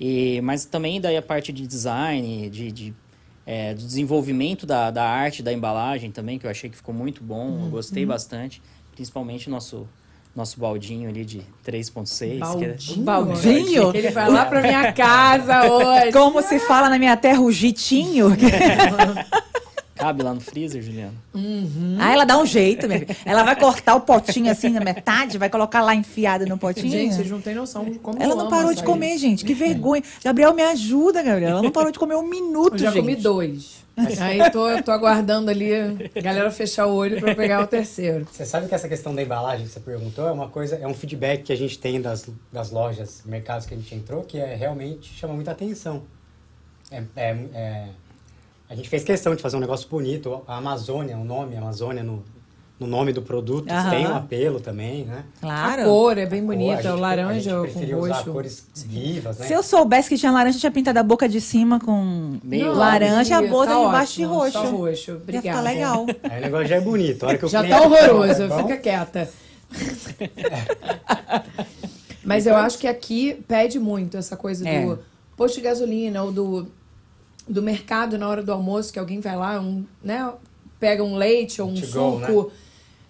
E, 0.00 0.40
mas 0.40 0.64
também 0.64 1.00
daí 1.00 1.16
a 1.16 1.22
parte 1.22 1.52
de 1.52 1.64
design, 1.64 2.50
de, 2.50 2.72
de 2.72 2.94
é, 3.46 3.72
do 3.72 3.86
desenvolvimento 3.86 4.66
da, 4.66 4.90
da 4.90 5.04
arte 5.04 5.40
da 5.40 5.52
embalagem 5.52 6.10
também, 6.10 6.36
que 6.36 6.44
eu 6.44 6.50
achei 6.50 6.68
que 6.68 6.76
ficou 6.76 6.92
muito 6.92 7.22
bom, 7.22 7.50
uhum. 7.50 7.64
eu 7.66 7.70
gostei 7.70 8.04
bastante, 8.04 8.60
principalmente 8.96 9.48
nosso 9.48 9.88
nosso 10.34 10.58
baldinho 10.58 11.08
ali 11.08 11.24
de 11.24 11.42
3.6. 11.66 12.38
Baldinho? 12.38 12.74
Que 12.76 12.92
é... 12.92 13.02
Baldinho? 13.02 13.92
Que 13.92 13.98
ele 13.98 14.10
vai 14.10 14.30
lá 14.30 14.44
pra 14.46 14.60
minha 14.60 14.92
casa 14.94 15.72
hoje. 15.72 16.12
Como 16.12 16.42
se 16.42 16.58
fala 16.60 16.88
na 16.90 16.98
minha 16.98 17.16
terra, 17.16 17.40
o 17.40 17.52
jitinho. 17.52 18.28
Cabe 19.94 20.24
lá 20.24 20.34
no 20.34 20.40
freezer, 20.40 20.82
Juliana? 20.82 21.14
Uhum. 21.32 21.96
Ah, 22.00 22.12
ela 22.12 22.24
dá 22.24 22.36
um 22.36 22.44
jeito, 22.44 22.88
minha 22.88 22.98
filha. 22.98 23.16
Ela 23.24 23.44
vai 23.44 23.54
cortar 23.54 23.94
o 23.94 24.00
potinho 24.00 24.50
assim 24.50 24.68
na 24.70 24.80
metade, 24.80 25.38
vai 25.38 25.48
colocar 25.48 25.82
lá 25.82 25.94
enfiado 25.94 26.44
no 26.46 26.58
potinho. 26.58 26.90
Gente, 26.90 27.14
vocês 27.14 27.30
não 27.30 27.40
têm 27.40 27.54
noção 27.54 27.84
de 27.84 28.00
como 28.00 28.20
Ela 28.20 28.34
não 28.34 28.48
parou 28.48 28.74
de 28.74 28.82
comer, 28.82 29.16
gente. 29.18 29.44
Que 29.44 29.54
vergonha. 29.54 30.02
Gabriel, 30.22 30.52
me 30.52 30.62
ajuda, 30.62 31.22
Gabriel. 31.22 31.50
Ela 31.52 31.62
não 31.62 31.70
parou 31.70 31.92
de 31.92 31.98
comer 31.98 32.16
um 32.16 32.26
minuto, 32.26 32.74
Eu 32.74 32.78
já 32.80 32.90
gente. 32.90 33.02
comi 33.02 33.14
dois. 33.14 33.83
Aí 33.96 34.50
tô, 34.50 34.82
tô 34.82 34.90
aguardando 34.90 35.50
ali 35.50 35.72
a 35.72 36.20
galera 36.20 36.50
fechar 36.50 36.86
o 36.86 36.94
olho 36.94 37.20
pra 37.20 37.30
eu 37.30 37.36
pegar 37.36 37.62
o 37.62 37.66
terceiro. 37.66 38.26
Você 38.30 38.44
sabe 38.44 38.68
que 38.68 38.74
essa 38.74 38.88
questão 38.88 39.14
da 39.14 39.22
embalagem 39.22 39.66
que 39.66 39.72
você 39.72 39.80
perguntou 39.80 40.26
é 40.26 40.32
uma 40.32 40.48
coisa, 40.48 40.76
é 40.76 40.86
um 40.86 40.94
feedback 40.94 41.44
que 41.44 41.52
a 41.52 41.56
gente 41.56 41.78
tem 41.78 42.00
das, 42.00 42.28
das 42.52 42.70
lojas, 42.70 43.22
mercados 43.24 43.66
que 43.66 43.74
a 43.74 43.76
gente 43.76 43.94
entrou, 43.94 44.22
que 44.24 44.38
é 44.38 44.54
realmente 44.54 45.12
chama 45.14 45.34
muita 45.34 45.52
atenção. 45.52 46.02
É, 46.90 47.02
é- 47.16 47.38
é- 47.54 47.88
a 48.68 48.74
gente 48.74 48.88
fez 48.88 49.04
questão 49.04 49.34
de 49.34 49.42
fazer 49.42 49.56
um 49.56 49.60
negócio 49.60 49.88
bonito. 49.88 50.42
A 50.48 50.56
Amazônia, 50.56 51.16
o 51.16 51.24
nome 51.24 51.56
Amazônia 51.56 52.02
no, 52.02 52.24
no 52.78 52.86
nome 52.88 53.12
do 53.12 53.22
produto, 53.22 53.70
Aham. 53.70 53.90
tem 53.90 54.06
um 54.06 54.14
apelo 54.16 54.58
também, 54.60 55.04
né? 55.04 55.24
Claro. 55.40 55.82
A 55.82 55.84
cor 55.84 56.18
é 56.18 56.26
bem 56.26 56.44
bonita, 56.44 56.92
o 56.92 56.98
laranja 56.98 57.64
gente 57.66 57.86
com 57.92 58.00
roxo. 58.00 58.32
cores 58.32 58.66
vivas, 58.84 59.38
né? 59.38 59.46
Se 59.46 59.52
eu 59.52 59.62
soubesse 59.62 60.08
que 60.08 60.18
tinha 60.18 60.32
laranja, 60.32 60.56
eu 60.56 60.60
tinha 60.60 60.72
pintado 60.72 60.98
a 60.98 61.02
boca 61.02 61.28
de 61.28 61.40
cima 61.40 61.78
com 61.78 62.38
Meio 62.42 62.72
laranja, 62.74 63.38
a 63.38 63.42
boca 63.42 63.68
tá 63.68 63.80
embaixo 63.80 64.14
de 64.16 64.24
ótimo, 64.26 64.34
roxo. 64.34 64.52
Só 64.52 64.64
roxo. 64.64 65.10
Ia 65.12 65.18
ficar 65.18 65.22
Obrigada. 65.22 65.60
legal. 65.62 66.06
Aí 66.24 66.38
o 66.38 66.42
negócio 66.42 66.66
já 66.66 66.76
é 66.76 66.80
bonito. 66.80 67.24
A 67.24 67.28
hora 67.28 67.38
que 67.38 67.48
Já 67.48 67.64
tá 67.66 67.80
horroroso, 67.82 68.42
"É 68.42 68.48
bom?" 68.48 68.58
fica 68.62 68.76
quieta. 68.76 69.30
Mas 72.24 72.46
eu 72.46 72.56
acho 72.56 72.78
que 72.78 72.86
aqui 72.86 73.34
pede 73.46 73.78
muito 73.78 74.16
essa 74.16 74.36
coisa 74.36 74.66
É. 74.68 74.84
do 74.84 74.98
posto 75.36 75.56
de 75.56 75.60
gasolina 75.62 76.22
ou 76.22 76.32
do, 76.32 76.66
do 77.46 77.62
mercado 77.62 78.16
na 78.18 78.28
hora 78.28 78.42
do 78.42 78.52
almoço, 78.52 78.92
que 78.92 78.98
alguém 78.98 79.20
vai 79.20 79.36
lá, 79.36 79.60
um, 79.60 79.84
né, 80.02 80.32
pega 80.80 81.02
um 81.04 81.16
leite 81.16 81.60
ou 81.60 81.68
um 81.68 81.74
go, 81.74 81.86
suco 81.86 82.52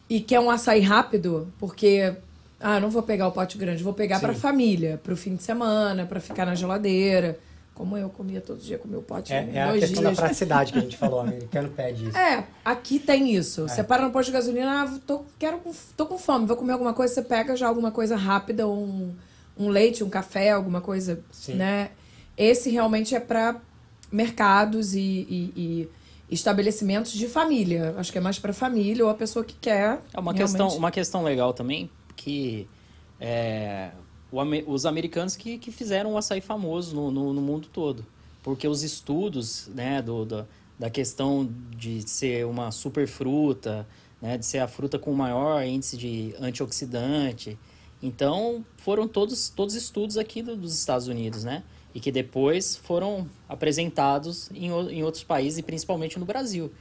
e 0.09 0.21
quer 0.21 0.41
um 0.41 0.51
açaí 0.51 0.81
rápido, 0.81 1.53
porque 1.59 2.15
ah, 2.61 2.79
não 2.81 2.91
vou 2.91 3.03
pegar 3.03 3.29
o 3.29 3.33
pote 3.33 3.57
grande, 3.59 3.83
vou 3.83 3.93
pegar 3.95 4.21
pra 4.21 4.35
família, 4.35 5.01
pro 5.03 5.17
fim 5.17 5.35
de 5.37 5.43
semana, 5.43 6.07
pra 6.07 6.21
ficar 6.21 6.47
na 6.47 6.55
geladeira. 6.55 7.39
Como 7.75 7.97
eu 7.97 8.09
comia 8.09 8.41
todo 8.41 8.61
dia 8.61 8.79
com 8.79 8.87
meu 8.87 9.03
pote 9.03 9.33
É, 9.33 9.51
é 9.53 9.63
a 9.65 9.73
questão 9.73 10.01
dias. 10.03 10.17
da 10.17 10.23
praticidade 10.23 10.73
que 10.73 10.79
a 10.79 10.81
gente 10.83 10.97
falou. 10.97 11.19
O 11.19 11.23
americano 11.23 11.69
pede 11.71 12.07
isso. 12.09 12.17
É, 12.17 12.45
aqui 12.65 13.01
tem 13.01 13.35
isso. 13.35 13.63
Você 13.69 13.83
para 13.83 14.05
no 14.05 14.13
posto 14.13 14.27
de 14.29 14.33
gasolina, 14.35 14.85
ah, 14.85 14.99
tô, 15.05 15.25
quero, 15.41 15.59
com- 15.59 15.73
tô 15.97 16.07
com 16.07 16.17
fome, 16.17 16.47
vou 16.47 16.57
comer 16.57 16.73
alguma 16.75 16.95
coisa, 16.95 17.13
você 17.15 17.23
pega 17.23 17.57
já 17.57 17.67
alguma 17.67 17.91
coisa 17.91 18.15
rápida, 18.15 18.69
um, 18.69 19.13
um 19.59 19.69
leite, 19.69 20.05
um 20.05 20.09
café, 20.09 20.51
alguma 20.53 20.81
coisa, 20.81 21.19
Sim. 21.33 21.55
né? 21.55 21.91
Esse 22.39 22.71
realmente 22.71 23.13
é 23.17 23.19
para 23.21 23.57
mercados 24.13 24.95
e, 24.95 25.01
e- 25.01 25.53
e 25.57 25.89
estabelecimentos 26.31 27.13
de 27.13 27.27
família. 27.29 27.95
Acho 27.97 28.11
que 28.13 28.19
é 28.19 28.21
mais 28.21 28.39
para 28.39 28.53
família 28.53 29.05
ou 29.05 29.11
a 29.11 29.15
pessoa 29.15 29.45
que 29.45 29.55
quer. 29.55 30.01
É 30.13 30.21
uma 30.21 30.33
realmente- 30.33 30.39
questão, 30.39 30.69
uma 30.77 30.91
questão 30.91 31.23
legal 31.23 31.53
também, 31.53 31.91
que 32.17 32.67
é, 33.21 33.91
o 34.33 34.39
os 34.73 34.85
americanos 34.87 35.37
que, 35.37 35.59
que 35.59 35.71
fizeram 35.71 36.13
o 36.15 36.19
açaí 36.19 36.41
famoso 36.41 36.95
no, 36.95 37.11
no, 37.11 37.33
no 37.33 37.41
mundo 37.41 37.69
todo. 37.73 38.05
Porque 38.43 38.67
os 38.69 38.83
estudos 38.83 39.69
né, 39.75 40.03
do, 40.03 40.25
do- 40.25 40.47
da 40.79 40.91
questão 40.91 41.49
de 41.77 42.03
ser 42.09 42.45
uma 42.47 42.71
superfruta, 42.73 43.87
né, 44.21 44.37
de 44.37 44.45
ser 44.45 44.59
a 44.59 44.67
fruta 44.69 44.99
com 44.99 45.13
maior 45.15 45.65
índice 45.65 45.97
de 45.97 46.35
antioxidante. 46.41 47.57
Então, 48.03 48.65
foram 48.77 49.07
todos, 49.09 49.49
todos 49.49 49.75
estudos 49.75 50.19
aqui 50.19 50.43
do- 50.43 50.57
dos 50.57 50.77
Estados 50.77 51.07
Unidos, 51.09 51.45
né? 51.45 51.63
E 51.95 52.01
que 52.01 52.11
depois 52.11 52.77
foram 52.77 53.27
apresentados 53.49 54.51
em, 54.53 54.67
em 54.67 55.03
outros 55.05 55.23
países, 55.23 55.59
e 55.59 55.63
principalmente 55.63 56.19
no 56.19 56.25
Brasil, 56.27 56.73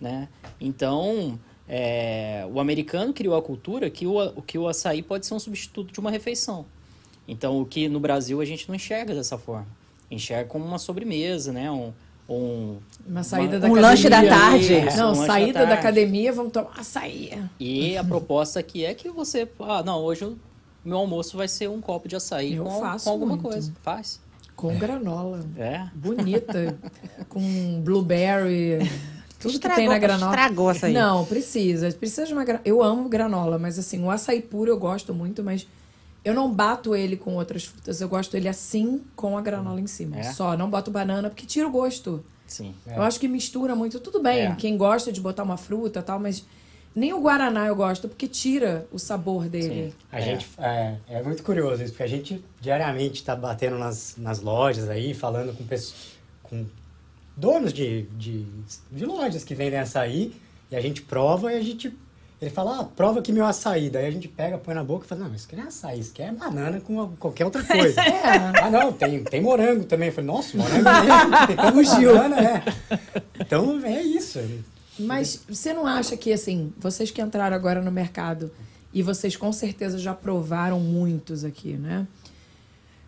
né? 0.00 0.28
Então, 0.60 1.38
é, 1.68 2.46
o 2.52 2.60
americano 2.60 3.12
criou 3.12 3.36
a 3.36 3.42
cultura 3.42 3.90
que 3.90 4.06
o, 4.06 4.42
que 4.42 4.56
o 4.58 4.68
açaí 4.68 5.02
pode 5.02 5.26
ser 5.26 5.34
um 5.34 5.38
substituto 5.40 5.92
de 5.92 5.98
uma 6.00 6.10
refeição. 6.10 6.64
Então, 7.26 7.60
o 7.60 7.66
que 7.66 7.88
no 7.88 7.98
Brasil 8.00 8.40
a 8.40 8.44
gente 8.44 8.68
não 8.68 8.74
enxerga 8.76 9.14
dessa 9.14 9.36
forma. 9.36 9.66
Enxerga 10.10 10.48
como 10.48 10.64
uma 10.64 10.78
sobremesa, 10.78 11.52
né? 11.52 11.70
Um, 11.70 11.92
um, 12.28 12.78
Uma 13.06 13.22
saída 13.24 13.56
uma- 13.56 13.60
da 13.60 13.68
Um 13.68 13.72
academia. 13.72 13.88
lanche 13.90 14.08
da 14.08 14.22
tarde. 14.28 14.72
Isso, 14.88 14.96
Não, 14.98 15.12
um 15.12 15.26
saída 15.26 15.52
da 15.52 15.60
da, 15.60 15.66
tarde. 15.66 15.80
academia, 15.80 16.32
vamos 16.32 16.52
tomar 16.52 16.70
açaí. 16.78 17.42
E 17.58 17.96
a 17.96 18.04
proposta 18.04 18.58
aqui 18.60 18.84
é 18.84 18.94
que 18.94 19.08
você... 19.10 19.48
Ah, 19.60 19.82
não, 19.82 20.00
hoje 20.02 20.24
o 20.24 20.38
meu 20.84 20.98
almoço 20.98 21.36
vai 21.36 21.46
ser 21.48 21.68
um 21.68 21.80
copo 21.80 22.08
de 22.08 22.16
açaí 22.16 22.54
Eu 22.54 22.64
com, 22.64 22.80
faço 22.80 23.04
com 23.04 23.10
alguma 23.10 23.34
muito. 23.34 23.42
coisa. 23.48 23.72
Faz. 23.82 24.20
Com 24.60 24.76
granola. 24.78 25.40
É. 25.56 25.86
Bonita. 25.94 26.76
com 27.28 27.80
blueberry. 27.82 28.78
Tudo 29.38 29.52
Estragou- 29.54 29.74
que 29.76 29.80
tem 29.80 29.88
na 29.88 29.98
granola. 29.98 30.32
estragou 30.34 30.66
o 30.66 30.68
açaí. 30.68 30.92
Não, 30.92 31.24
precisa. 31.24 31.90
Precisa 31.92 32.26
de 32.26 32.32
uma 32.34 32.44
gra... 32.44 32.60
Eu 32.64 32.82
amo 32.82 33.08
granola, 33.08 33.58
mas 33.58 33.78
assim, 33.78 34.02
o 34.04 34.10
açaí 34.10 34.42
puro 34.42 34.70
eu 34.70 34.78
gosto 34.78 35.14
muito, 35.14 35.42
mas 35.42 35.66
eu 36.22 36.34
não 36.34 36.52
bato 36.52 36.94
ele 36.94 37.16
com 37.16 37.36
outras 37.36 37.64
frutas. 37.64 38.00
Eu 38.02 38.08
gosto 38.08 38.36
ele 38.36 38.48
assim 38.48 39.00
com 39.16 39.38
a 39.38 39.40
granola 39.40 39.80
em 39.80 39.86
cima. 39.86 40.18
É? 40.18 40.24
Só. 40.24 40.54
Não 40.56 40.68
boto 40.68 40.90
banana, 40.90 41.30
porque 41.30 41.46
tira 41.46 41.66
o 41.66 41.70
gosto. 41.70 42.22
Sim. 42.46 42.74
Eu 42.86 43.00
acho 43.02 43.18
que 43.18 43.26
mistura 43.28 43.74
muito. 43.74 43.98
Tudo 43.98 44.20
bem, 44.22 44.46
É. 44.46 44.54
quem 44.56 44.76
gosta 44.76 45.10
de 45.10 45.20
botar 45.20 45.42
uma 45.44 45.56
fruta 45.56 46.00
e 46.00 46.02
tal, 46.02 46.18
mas 46.20 46.44
nem 46.94 47.12
o 47.12 47.20
Guaraná 47.20 47.66
eu 47.66 47.76
gosto, 47.76 48.08
porque 48.08 48.26
tira 48.26 48.86
o 48.92 48.98
sabor 48.98 49.48
dele. 49.48 49.90
Sim. 49.90 49.92
A 50.10 50.18
É. 50.18 50.22
gente 50.22 50.48
é, 50.58 50.94
é 51.08 51.22
muito 51.22 51.42
curioso 51.42 51.82
isso, 51.82 51.92
porque 51.92 52.02
a 52.02 52.08
gente 52.08 52.44
diariamente 52.60 53.14
está 53.20 53.34
batendo 53.36 53.78
nas, 53.78 54.16
nas 54.18 54.40
lojas 54.40 54.88
aí, 54.88 55.14
falando 55.14 55.56
com 55.56 55.64
pessoas, 55.64 55.94
com 56.42 56.66
donos 57.36 57.72
de, 57.72 58.02
de, 58.18 58.44
de 58.90 59.04
lojas 59.06 59.44
que 59.44 59.54
vendem 59.54 59.78
açaí, 59.78 60.34
e 60.70 60.76
a 60.76 60.80
gente 60.80 61.02
prova 61.02 61.52
e 61.52 61.56
a 61.56 61.62
gente. 61.62 61.96
Ele 62.40 62.50
fala, 62.50 62.80
ah, 62.80 62.84
prova 62.84 63.18
aqui 63.20 63.32
meu 63.32 63.44
açaí. 63.44 63.90
Daí 63.90 64.06
a 64.06 64.10
gente 64.10 64.26
pega, 64.26 64.56
põe 64.56 64.74
na 64.74 64.82
boca 64.82 65.04
e 65.04 65.08
fala, 65.08 65.28
não, 65.28 65.34
isso 65.34 65.46
aqui 65.46 65.56
não 65.56 65.64
é 65.64 65.66
açaí, 65.66 66.00
isso 66.00 66.10
aqui 66.12 66.22
é 66.22 66.32
banana 66.32 66.80
com 66.80 67.08
qualquer 67.18 67.44
outra 67.44 67.62
coisa. 67.66 68.00
É. 68.00 68.22
Ah, 68.62 68.70
não, 68.70 68.92
tem, 68.92 69.22
tem 69.24 69.42
morango 69.42 69.84
também. 69.84 70.08
Eu 70.08 70.14
falei, 70.14 70.30
nossa, 70.30 70.56
morango 70.56 70.82
mesmo, 70.82 71.46
tem 71.46 71.56
como 71.56 72.12
banana, 72.14 72.40
é. 72.40 72.62
Então 73.40 73.84
é 73.84 74.00
isso. 74.02 74.38
Mas 75.00 75.42
você 75.48 75.72
não 75.72 75.86
acha 75.86 76.16
que, 76.16 76.32
assim, 76.32 76.72
vocês 76.78 77.10
que 77.10 77.20
entraram 77.20 77.56
agora 77.56 77.80
no 77.80 77.90
mercado 77.90 78.50
e 78.92 79.02
vocês 79.02 79.36
com 79.36 79.52
certeza 79.52 79.98
já 79.98 80.14
provaram 80.14 80.80
muitos 80.80 81.44
aqui, 81.44 81.74
né? 81.74 82.06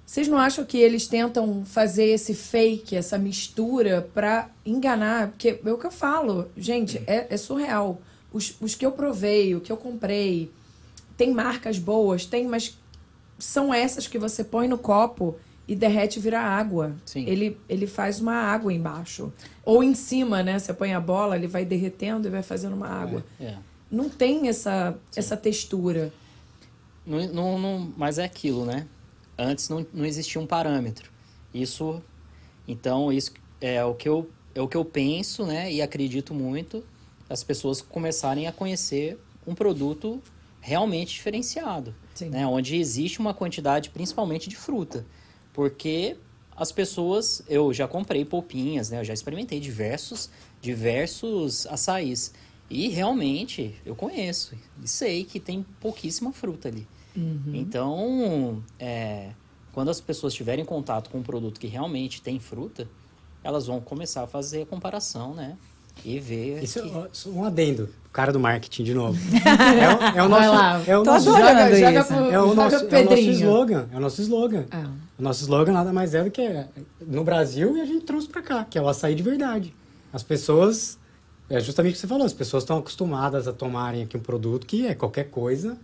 Vocês 0.04 0.28
não 0.28 0.36
acham 0.36 0.64
que 0.64 0.76
eles 0.76 1.06
tentam 1.06 1.64
fazer 1.64 2.04
esse 2.04 2.34
fake, 2.34 2.94
essa 2.94 3.16
mistura 3.16 4.06
pra 4.12 4.50
enganar? 4.64 5.28
Porque 5.28 5.60
é 5.64 5.72
o 5.72 5.78
que 5.78 5.86
eu 5.86 5.90
falo, 5.90 6.50
gente, 6.56 7.02
é, 7.06 7.28
é 7.30 7.36
surreal. 7.36 8.00
Os, 8.32 8.54
os 8.60 8.74
que 8.74 8.84
eu 8.84 8.92
provei, 8.92 9.54
o 9.54 9.60
que 9.60 9.72
eu 9.72 9.76
comprei, 9.76 10.50
tem 11.16 11.32
marcas 11.32 11.78
boas, 11.78 12.26
tem, 12.26 12.46
mas 12.46 12.76
são 13.38 13.72
essas 13.72 14.06
que 14.06 14.18
você 14.18 14.44
põe 14.44 14.68
no 14.68 14.76
copo 14.76 15.36
e 15.66 15.74
derrete 15.76 16.18
e 16.18 16.22
vira 16.22 16.40
água. 16.40 16.94
Sim. 17.04 17.24
Ele, 17.26 17.58
ele 17.68 17.86
faz 17.86 18.20
uma 18.20 18.34
água 18.34 18.72
embaixo. 18.72 19.32
Ou 19.64 19.82
em 19.82 19.94
cima, 19.94 20.42
né? 20.42 20.58
Você 20.58 20.72
põe 20.74 20.92
a 20.92 21.00
bola, 21.00 21.36
ele 21.36 21.46
vai 21.46 21.64
derretendo 21.64 22.26
e 22.28 22.30
vai 22.30 22.42
fazendo 22.42 22.74
uma 22.74 22.88
água. 22.88 23.24
É. 23.40 23.56
Não 23.90 24.08
tem 24.08 24.48
essa, 24.48 24.96
essa 25.14 25.36
textura. 25.36 26.12
Não, 27.06 27.26
não, 27.32 27.58
não- 27.58 27.92
mas 27.96 28.18
é 28.18 28.24
aquilo, 28.24 28.64
né? 28.64 28.86
Antes 29.38 29.68
não, 29.68 29.86
não 29.92 30.04
existia 30.04 30.40
um 30.40 30.46
parâmetro. 30.46 31.10
Isso, 31.54 32.02
então, 32.66 33.12
isso 33.12 33.32
é 33.60 33.84
o 33.84 33.94
que 33.94 34.08
eu, 34.08 34.28
é 34.54 34.60
o 34.60 34.68
que 34.68 34.76
eu 34.76 34.84
penso, 34.84 35.44
né? 35.44 35.72
E 35.72 35.82
acredito 35.82 36.32
muito, 36.34 36.82
as 37.28 37.42
pessoas 37.44 37.80
começarem 37.80 38.46
a 38.46 38.52
conhecer 38.52 39.18
um 39.46 39.54
produto 39.54 40.22
realmente 40.60 41.14
diferenciado, 41.14 41.94
Sim. 42.14 42.30
né? 42.30 42.46
Onde 42.46 42.76
existe 42.76 43.18
uma 43.18 43.34
quantidade, 43.34 43.90
principalmente 43.90 44.48
de 44.48 44.56
fruta, 44.56 45.04
porque 45.52 46.16
as 46.56 46.70
pessoas, 46.72 47.42
eu 47.48 47.72
já 47.72 47.88
comprei 47.88 48.24
polpinhas, 48.24 48.90
né? 48.90 49.00
Eu 49.00 49.04
já 49.04 49.14
experimentei 49.14 49.58
diversos, 49.60 50.30
diversos 50.60 51.66
açaís 51.66 52.32
e 52.70 52.88
realmente 52.88 53.74
eu 53.84 53.94
conheço 53.94 54.54
e 54.82 54.88
sei 54.88 55.24
que 55.24 55.38
tem 55.38 55.64
pouquíssima 55.80 56.32
fruta 56.32 56.68
ali. 56.68 56.86
Então, 57.52 58.62
é, 58.78 59.30
quando 59.72 59.90
as 59.90 60.00
pessoas 60.00 60.32
tiverem 60.32 60.64
contato 60.64 61.10
com 61.10 61.18
um 61.18 61.22
produto 61.22 61.60
que 61.60 61.66
realmente 61.66 62.22
tem 62.22 62.40
fruta, 62.40 62.88
elas 63.44 63.66
vão 63.66 63.80
começar 63.80 64.22
a 64.22 64.26
fazer 64.26 64.62
a 64.62 64.66
comparação, 64.66 65.34
né? 65.34 65.56
E 66.04 66.18
ver 66.18 66.62
Isso 66.64 66.82
que... 66.82 66.88
é 67.28 67.30
um 67.30 67.44
adendo. 67.44 67.90
Cara 68.14 68.32
do 68.32 68.40
marketing, 68.40 68.84
de 68.84 68.94
novo. 68.94 69.18
É, 69.44 69.88
o- 70.16 70.18
é 70.18 70.22
o 70.24 70.28
Vai 70.28 70.46
nosso, 70.46 70.54
lá. 70.54 70.82
é 70.86 70.98
o 70.98 71.04
nosso, 71.04 71.24
joga, 71.26 71.76
joga 71.78 72.04
pro, 72.04 72.14
é 72.30 72.40
o 72.40 72.54
nosso, 72.54 72.76
é 72.76 73.00
o 73.00 73.04
nosso 73.04 73.20
slogan. 73.30 73.88
É 73.92 73.96
o 73.96 74.00
nosso 74.00 74.22
slogan. 74.22 74.64
Ah. 74.70 74.90
Nosso 75.22 75.42
slogan 75.42 75.72
nada 75.72 75.92
mais 75.92 76.14
é 76.14 76.24
do 76.24 76.30
que 76.32 76.64
no 77.06 77.22
Brasil 77.22 77.76
e 77.76 77.80
a 77.80 77.84
gente 77.84 78.04
trouxe 78.04 78.26
pra 78.28 78.42
cá, 78.42 78.64
que 78.64 78.76
é 78.76 78.82
o 78.82 78.88
açaí 78.88 79.14
de 79.14 79.22
verdade. 79.22 79.72
As 80.12 80.22
pessoas, 80.22 80.98
é 81.48 81.60
justamente 81.60 81.92
o 81.92 81.94
que 81.94 82.00
você 82.00 82.06
falou, 82.08 82.26
as 82.26 82.32
pessoas 82.32 82.64
estão 82.64 82.78
acostumadas 82.78 83.46
a 83.46 83.52
tomarem 83.52 84.02
aqui 84.02 84.16
um 84.16 84.20
produto 84.20 84.66
que 84.66 84.84
é 84.86 84.94
qualquer 84.94 85.30
coisa, 85.30 85.76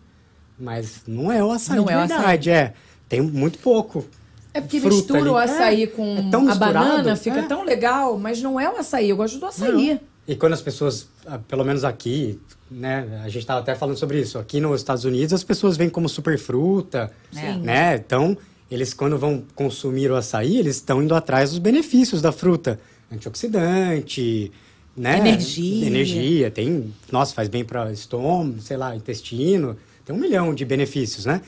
mas 0.58 1.02
não 1.06 1.30
é 1.30 1.42
o 1.42 1.52
açaí 1.52 1.76
Não 1.76 1.84
de 1.84 1.92
é 1.92 1.96
o 1.96 2.00
açaí. 2.00 2.16
verdade, 2.18 2.50
é. 2.50 2.74
Tem 3.08 3.20
muito 3.20 3.58
pouco. 3.60 4.04
É 4.52 4.60
porque 4.60 4.80
mistura 4.80 5.20
ali. 5.20 5.28
o 5.28 5.36
açaí 5.36 5.82
É, 5.84 5.86
com 5.86 6.16
é 6.16 6.50
a 6.50 6.54
banana, 6.56 7.14
fica 7.14 7.38
é. 7.38 7.42
tão 7.46 7.62
legal, 7.64 8.18
mas 8.18 8.42
não 8.42 8.58
é 8.58 8.68
o 8.68 8.76
açaí. 8.76 9.08
Eu 9.10 9.16
gosto 9.16 9.38
do 9.38 9.46
açaí. 9.46 10.00
E 10.26 10.34
quando 10.34 10.52
as 10.54 10.60
pessoas, 10.60 11.08
ah, 11.26 11.38
pelo 11.38 11.64
menos 11.64 11.84
aqui, 11.84 12.40
né, 12.70 13.20
a 13.24 13.28
gente 13.28 13.38
estava 13.38 13.60
até 13.60 13.74
falando 13.74 13.96
sobre 13.96 14.20
isso, 14.20 14.36
aqui 14.38 14.60
nos 14.60 14.80
Estados 14.80 15.04
Unidos 15.04 15.32
as 15.32 15.44
pessoas 15.44 15.76
vêm 15.76 15.88
como 15.88 16.08
superfruta, 16.08 17.10
Sim. 17.32 17.60
né? 17.60 17.96
Então, 17.96 18.36
eles 18.70 18.92
quando 18.92 19.18
vão 19.18 19.42
consumir 19.54 20.10
o 20.10 20.16
açaí, 20.16 20.56
eles 20.58 20.76
estão 20.76 21.02
indo 21.02 21.14
atrás 21.14 21.50
dos 21.50 21.58
benefícios 21.58 22.20
da 22.20 22.32
fruta, 22.32 22.78
antioxidante, 23.10 24.52
né? 24.96 25.18
Energia. 25.18 25.86
Energia, 25.86 26.50
tem, 26.50 26.92
nossa, 27.10 27.34
faz 27.34 27.48
bem 27.48 27.64
para 27.64 27.90
estômago, 27.92 28.60
sei 28.60 28.76
lá, 28.76 28.94
intestino, 28.94 29.76
tem 30.04 30.14
um 30.14 30.18
milhão 30.18 30.54
de 30.54 30.64
benefícios, 30.64 31.24
né? 31.24 31.40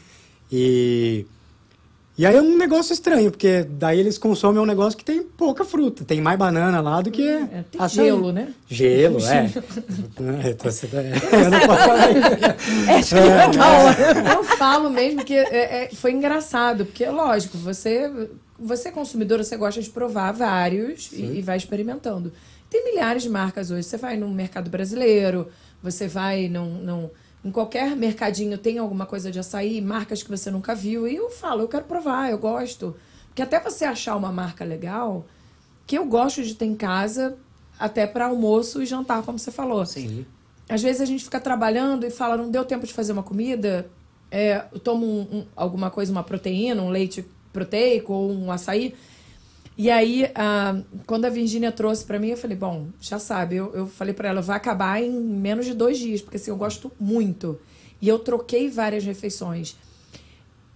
E 0.51 1.27
e 2.21 2.27
aí 2.27 2.37
é 2.37 2.43
um 2.43 2.57
negócio 2.59 2.93
estranho, 2.93 3.31
porque 3.31 3.65
daí 3.71 3.99
eles 3.99 4.19
consomem 4.19 4.61
um 4.61 4.67
negócio 4.67 4.99
que 4.99 5.05
tem 5.05 5.23
pouca 5.23 5.65
fruta. 5.65 6.05
Tem 6.05 6.21
mais 6.21 6.39
banana 6.39 6.81
lá 6.81 7.01
do 7.01 7.11
que 7.11 7.27
É, 7.27 7.65
tem 7.71 7.81
açaí. 7.81 8.05
gelo, 8.07 8.31
né? 8.31 8.49
Gelo, 8.69 9.19
é. 9.27 9.51
É, 10.45 10.51
então 10.51 10.71
você 10.71 10.87
tá- 10.87 10.99
eu 11.03 11.49
não 11.51 11.61
posso 11.61 11.83
falar 11.83 12.11
isso. 13.01 13.17
É 13.17 13.49
da 13.57 13.69
hora. 13.69 14.35
Eu 14.35 14.45
falo 14.45 14.91
mesmo 14.91 15.25
que 15.25 15.35
é- 15.35 15.85
é- 15.85 15.91
foi 15.95 16.13
engraçado, 16.13 16.85
porque, 16.85 17.07
lógico, 17.07 17.57
você, 17.57 18.11
você 18.59 18.89
é 18.89 18.93
consumidor, 18.93 19.43
você 19.43 19.57
gosta 19.57 19.81
de 19.81 19.89
provar 19.89 20.33
vários 20.33 21.11
e, 21.13 21.39
e 21.39 21.43
vai 21.43 21.57
experimentando. 21.57 22.33
Tem 22.69 22.85
milhares 22.85 23.23
de 23.23 23.29
marcas 23.31 23.71
hoje. 23.71 23.85
Você 23.85 23.97
vai 23.97 24.17
no 24.17 24.29
mercado 24.29 24.69
brasileiro, 24.71 25.49
você 25.83 26.07
vai 26.07 26.49
num, 26.49 26.75
num- 26.75 27.11
em 27.45 27.51
qualquer 27.51 27.97
mercadinho, 27.97 28.59
tem 28.59 28.79
alguma 28.79 29.07
coisa 29.07 29.31
de 29.31 29.39
açaí, 29.39 29.81
marcas 29.81 30.23
que 30.23 30.31
você 30.31 30.51
nunca 30.51 30.75
viu. 30.75 31.07
E 31.09 31.17
eu 31.17 31.31
falo, 31.31 31.63
eu 31.63 31.69
quero 31.69 31.85
provar, 31.85 32.31
eu 32.31 32.39
gosto. 32.39 32.95
Porque 33.29 33.43
até 33.43 33.59
você 33.59 33.85
achar 33.85 34.17
uma 34.17 34.31
marca 34.31 34.65
legal, 34.65 35.25
que 35.87 35.97
eu 35.97 36.05
gosto 36.05 36.43
de 36.43 36.55
ter 36.55 36.67
em 36.67 36.75
casa, 36.75 37.37
até 37.79 38.07
para 38.07 38.27
almoço 38.27 38.83
e 38.83 38.87
jantar, 38.87 39.23
como 39.23 39.39
você 39.39 39.51
falou. 39.51 39.87
Sim. 39.87 40.27
Às 40.69 40.83
vezes 40.83 41.01
a 41.01 41.05
gente 41.07 41.25
fica 41.25 41.41
trabalhando 41.41 42.05
e 42.05 42.11
fala, 42.11 42.37
não 42.37 42.51
deu 42.51 42.65
tempo 42.65 42.87
de 42.87 42.93
fazer 42.93 43.13
uma 43.13 43.23
comida, 43.23 43.91
é, 44.31 44.65
eu 44.73 44.79
tomo 44.79 45.07
um- 45.07 45.39
um- 45.39 45.47
alguma 45.57 45.91
coisa, 45.91 46.13
uma 46.13 46.23
proteína, 46.23 46.83
um 46.83 46.91
leite 46.91 47.25
proteico 47.53 48.13
ou 48.13 48.31
um 48.31 48.53
açaí. 48.53 48.95
E 49.81 49.91
aí, 49.91 50.31
ah, 50.35 50.79
quando 51.07 51.25
a 51.25 51.31
Virgínia 51.31 51.73
trouxe 51.73 52.05
pra 52.05 52.19
mim, 52.19 52.29
eu 52.29 52.37
falei, 52.37 52.55
bom, 52.55 52.89
já 53.01 53.19
sabe, 53.19 53.57
eu, 53.57 53.73
eu 53.75 53.87
falei 53.87 54.13
pra 54.13 54.29
ela, 54.29 54.43
vai 54.43 54.59
acabar 54.59 55.03
em 55.03 55.11
menos 55.11 55.65
de 55.65 55.73
dois 55.73 55.97
dias, 55.99 56.21
porque 56.21 56.37
assim, 56.37 56.51
eu 56.51 56.57
gosto 56.59 56.93
muito. 57.01 57.59
E 57.99 58.07
eu 58.07 58.19
troquei 58.19 58.69
várias 58.69 59.07
refeições. 59.07 59.79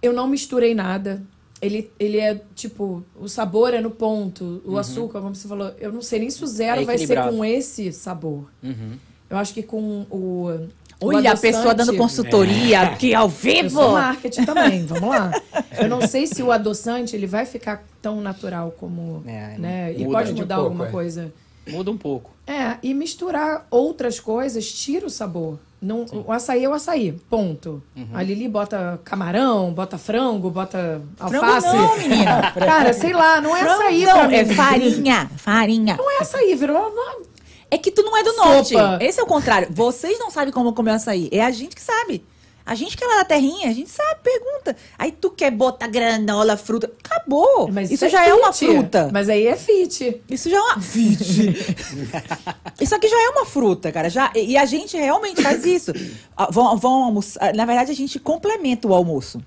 Eu 0.01 0.11
não 0.11 0.27
misturei 0.27 0.73
nada. 0.73 1.21
Ele, 1.61 1.91
ele 1.99 2.17
é, 2.17 2.41
tipo, 2.55 3.05
o 3.15 3.27
sabor 3.27 3.75
é 3.75 3.79
no 3.79 3.91
ponto, 3.91 4.63
o 4.65 4.75
açúcar, 4.75 5.21
como 5.21 5.35
você 5.35 5.47
falou. 5.47 5.71
Eu 5.79 5.93
não 5.93 6.01
sei 6.01 6.17
nem 6.17 6.31
se 6.31 6.43
o 6.43 6.47
zero 6.47 6.81
É 6.81 6.85
vai 6.85 6.97
ser 6.97 7.29
com 7.29 7.45
esse 7.45 7.91
sabor. 7.91 8.49
Uhum. 8.63 8.97
Eu 9.29 9.37
acho 9.37 9.53
que 9.53 9.61
com 9.61 10.07
o. 10.09 10.67
Olha, 11.01 11.33
a 11.33 11.37
pessoa 11.37 11.73
dando 11.73 11.95
consultoria 11.97 12.81
aqui 12.81 13.13
ao 13.13 13.25
Eu 13.25 13.29
vivo. 13.29 13.69
sou 13.69 13.91
marketing 13.91 14.45
também, 14.45 14.85
vamos 14.85 15.09
lá. 15.09 15.31
Eu 15.77 15.89
não 15.89 16.01
sei 16.07 16.25
se 16.25 16.41
o 16.41 16.51
adoçante 16.51 17.15
ele 17.15 17.27
vai 17.27 17.45
ficar 17.45 17.83
tão 18.01 18.21
natural 18.21 18.73
como. 18.79 19.23
É, 19.27 19.57
né? 19.57 19.93
E 19.93 20.05
pode 20.05 20.33
de 20.33 20.41
mudar 20.41 20.55
pouco, 20.55 20.69
alguma 20.69 20.87
é. 20.87 20.91
coisa. 20.91 21.33
Muda 21.67 21.91
um 21.91 21.97
pouco. 21.97 22.31
É, 22.47 22.77
e 22.83 22.93
misturar 22.93 23.65
outras 23.71 24.19
coisas 24.19 24.71
tira 24.71 25.05
o 25.05 25.09
sabor. 25.09 25.59
Não, 25.81 26.05
o 26.25 26.31
açaí 26.31 26.63
é 26.63 26.69
o 26.69 26.73
açaí, 26.73 27.11
ponto. 27.29 27.83
Uhum. 27.95 28.07
A 28.13 28.23
Lili 28.23 28.47
bota 28.47 28.99
camarão, 29.03 29.71
bota 29.71 29.97
frango, 29.97 30.49
bota 30.49 31.01
Frango 31.15 31.45
alface. 31.45 31.75
não, 31.75 31.97
menina. 31.97 32.51
Cara, 32.57 32.93
sei 32.93 33.13
lá, 33.13 33.39
não 33.41 33.55
é 33.55 33.59
Frango 33.59 33.81
açaí 33.83 34.05
não, 34.05 34.13
pra 34.13 34.27
mim. 34.27 34.35
é 34.35 34.45
farinha, 34.45 35.31
farinha. 35.37 35.95
Não 35.97 36.09
é 36.09 36.21
açaí, 36.21 36.55
virou 36.55 36.77
uma... 36.77 37.34
É 37.71 37.77
que 37.77 37.91
tu 37.91 38.03
não 38.03 38.15
é 38.15 38.23
do 38.23 38.31
Sopa. 38.33 38.49
norte. 38.49 38.73
Esse 39.03 39.19
é 39.19 39.23
o 39.23 39.27
contrário. 39.27 39.67
Vocês 39.71 40.19
não 40.19 40.29
sabem 40.29 40.53
como 40.53 40.73
comer 40.73 40.91
açaí. 40.91 41.29
É 41.31 41.43
a 41.43 41.51
gente 41.51 41.75
que 41.75 41.81
sabe. 41.81 42.23
A 42.65 42.73
gente 42.73 42.97
que 42.97 43.03
é 43.03 43.07
lá 43.07 43.17
da 43.17 43.25
terrinha, 43.25 43.69
a 43.69 43.73
gente 43.73 43.91
sabe, 43.91 44.21
pergunta. 44.23 44.75
Aí 44.97 45.11
tu 45.11 45.29
quer 45.29 45.51
botar 45.51 45.85
granola, 45.87 46.57
fruta. 46.57 46.91
Acabou. 47.03 47.69
Mas 47.71 47.91
isso, 47.91 48.09
já 48.09 48.25
é 48.27 48.33
uma 48.33 48.51
fit. 48.51 48.71
fruta. 48.71 49.09
Mas 49.13 49.29
aí 49.29 49.45
é 49.45 49.55
fit. 49.55 50.19
Isso 50.27 50.49
já 50.49 50.57
é 50.57 50.61
uma. 50.61 50.77
isso 52.81 52.95
aqui 52.95 53.07
já 53.07 53.23
é 53.23 53.29
uma 53.29 53.45
fruta, 53.45 53.91
cara. 53.91 54.09
Já, 54.09 54.31
e 54.35 54.53
e 54.53 54.57
a 54.57 54.65
gente 54.65 54.97
realmente 54.97 55.43
faz 55.43 55.63
isso. 55.63 55.91
Ah, 56.35 56.47
Vão, 56.49 56.75
vão 56.77 57.03
almoçar. 57.03 57.53
Na 57.53 57.65
verdade, 57.65 57.91
a 57.91 57.95
gente 57.95 58.17
complementa 58.19 58.87
o 58.87 58.95
almoço. 58.95 59.39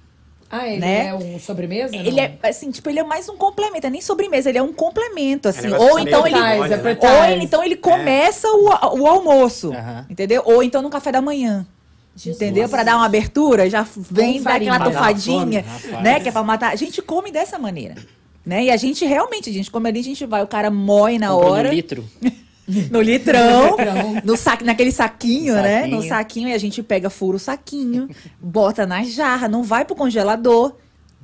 Ah, 0.50 0.66
ele 0.66 0.80
Né? 0.80 1.08
é 1.08 1.14
um 1.14 1.38
sobremesa? 1.38 1.94
Ele 1.94 2.10
não? 2.10 2.18
é, 2.22 2.38
assim, 2.44 2.70
tipo, 2.70 2.88
ele 2.88 2.98
é 2.98 3.04
mais 3.04 3.28
um 3.28 3.36
complemento, 3.36 3.86
é 3.86 3.90
nem 3.90 4.00
sobremesa, 4.00 4.48
ele 4.48 4.56
é 4.58 4.62
um 4.62 4.72
complemento, 4.72 5.48
assim. 5.48 5.62
negócio 5.68 5.86
Ou 5.92 5.98
então 5.98 6.26
ele. 6.26 6.36
appetizer, 6.36 6.82
né? 6.82 6.98
Ou 7.02 7.24
ele- 7.26 7.44
então 7.44 7.62
ele 7.62 7.76
começa 7.76 8.48
o, 8.48 8.64
o 9.00 9.06
almoço, 9.06 9.72
Aham. 9.74 10.06
entendeu? 10.08 10.42
Ou 10.46 10.62
então 10.62 10.80
no 10.80 10.88
café 10.88 11.12
da 11.12 11.20
manhã. 11.20 11.66
Entendeu? 12.26 12.68
Pra 12.68 12.82
dar 12.82 12.96
uma 12.96 13.06
abertura, 13.06 13.68
já 13.70 13.86
vem 14.10 14.38
Com 14.38 14.44
dar 14.44 14.54
aquela 14.56 14.90
farinha. 14.90 15.38
fome, 15.40 15.56
rapaz. 15.58 16.02
né? 16.02 16.18
Que 16.20 16.28
é 16.30 16.32
pra 16.32 16.42
matar. 16.42 16.72
A 16.72 16.76
gente 16.76 17.00
come 17.00 17.30
dessa 17.30 17.58
maneira. 17.58 17.94
Né? 18.44 18.64
E 18.64 18.70
a 18.70 18.76
gente 18.76 19.04
realmente, 19.04 19.50
a 19.50 19.52
gente 19.52 19.70
come 19.70 19.88
ali, 19.88 20.00
a 20.00 20.04
gente 20.04 20.24
vai, 20.26 20.42
o 20.42 20.46
cara 20.46 20.70
moe 20.70 21.18
na 21.18 21.28
Comprou 21.28 21.52
hora. 21.52 21.68
litro. 21.68 22.04
No 22.90 23.00
litrão, 23.00 23.76
no 24.24 24.36
saque, 24.36 24.62
naquele 24.64 24.92
saquinho, 24.92 25.54
né? 25.54 25.86
No 25.86 26.02
saquinho, 26.08 26.48
e 26.48 26.52
a 26.52 26.58
gente 26.58 26.82
pega, 26.82 27.08
fura 27.08 27.36
o 27.36 27.40
saquinho, 27.40 28.08
bota 28.40 28.86
na 28.86 29.02
jarra, 29.04 29.48
não 29.48 29.62
vai 29.62 29.84
pro 29.84 29.96
congelador, 29.96 30.74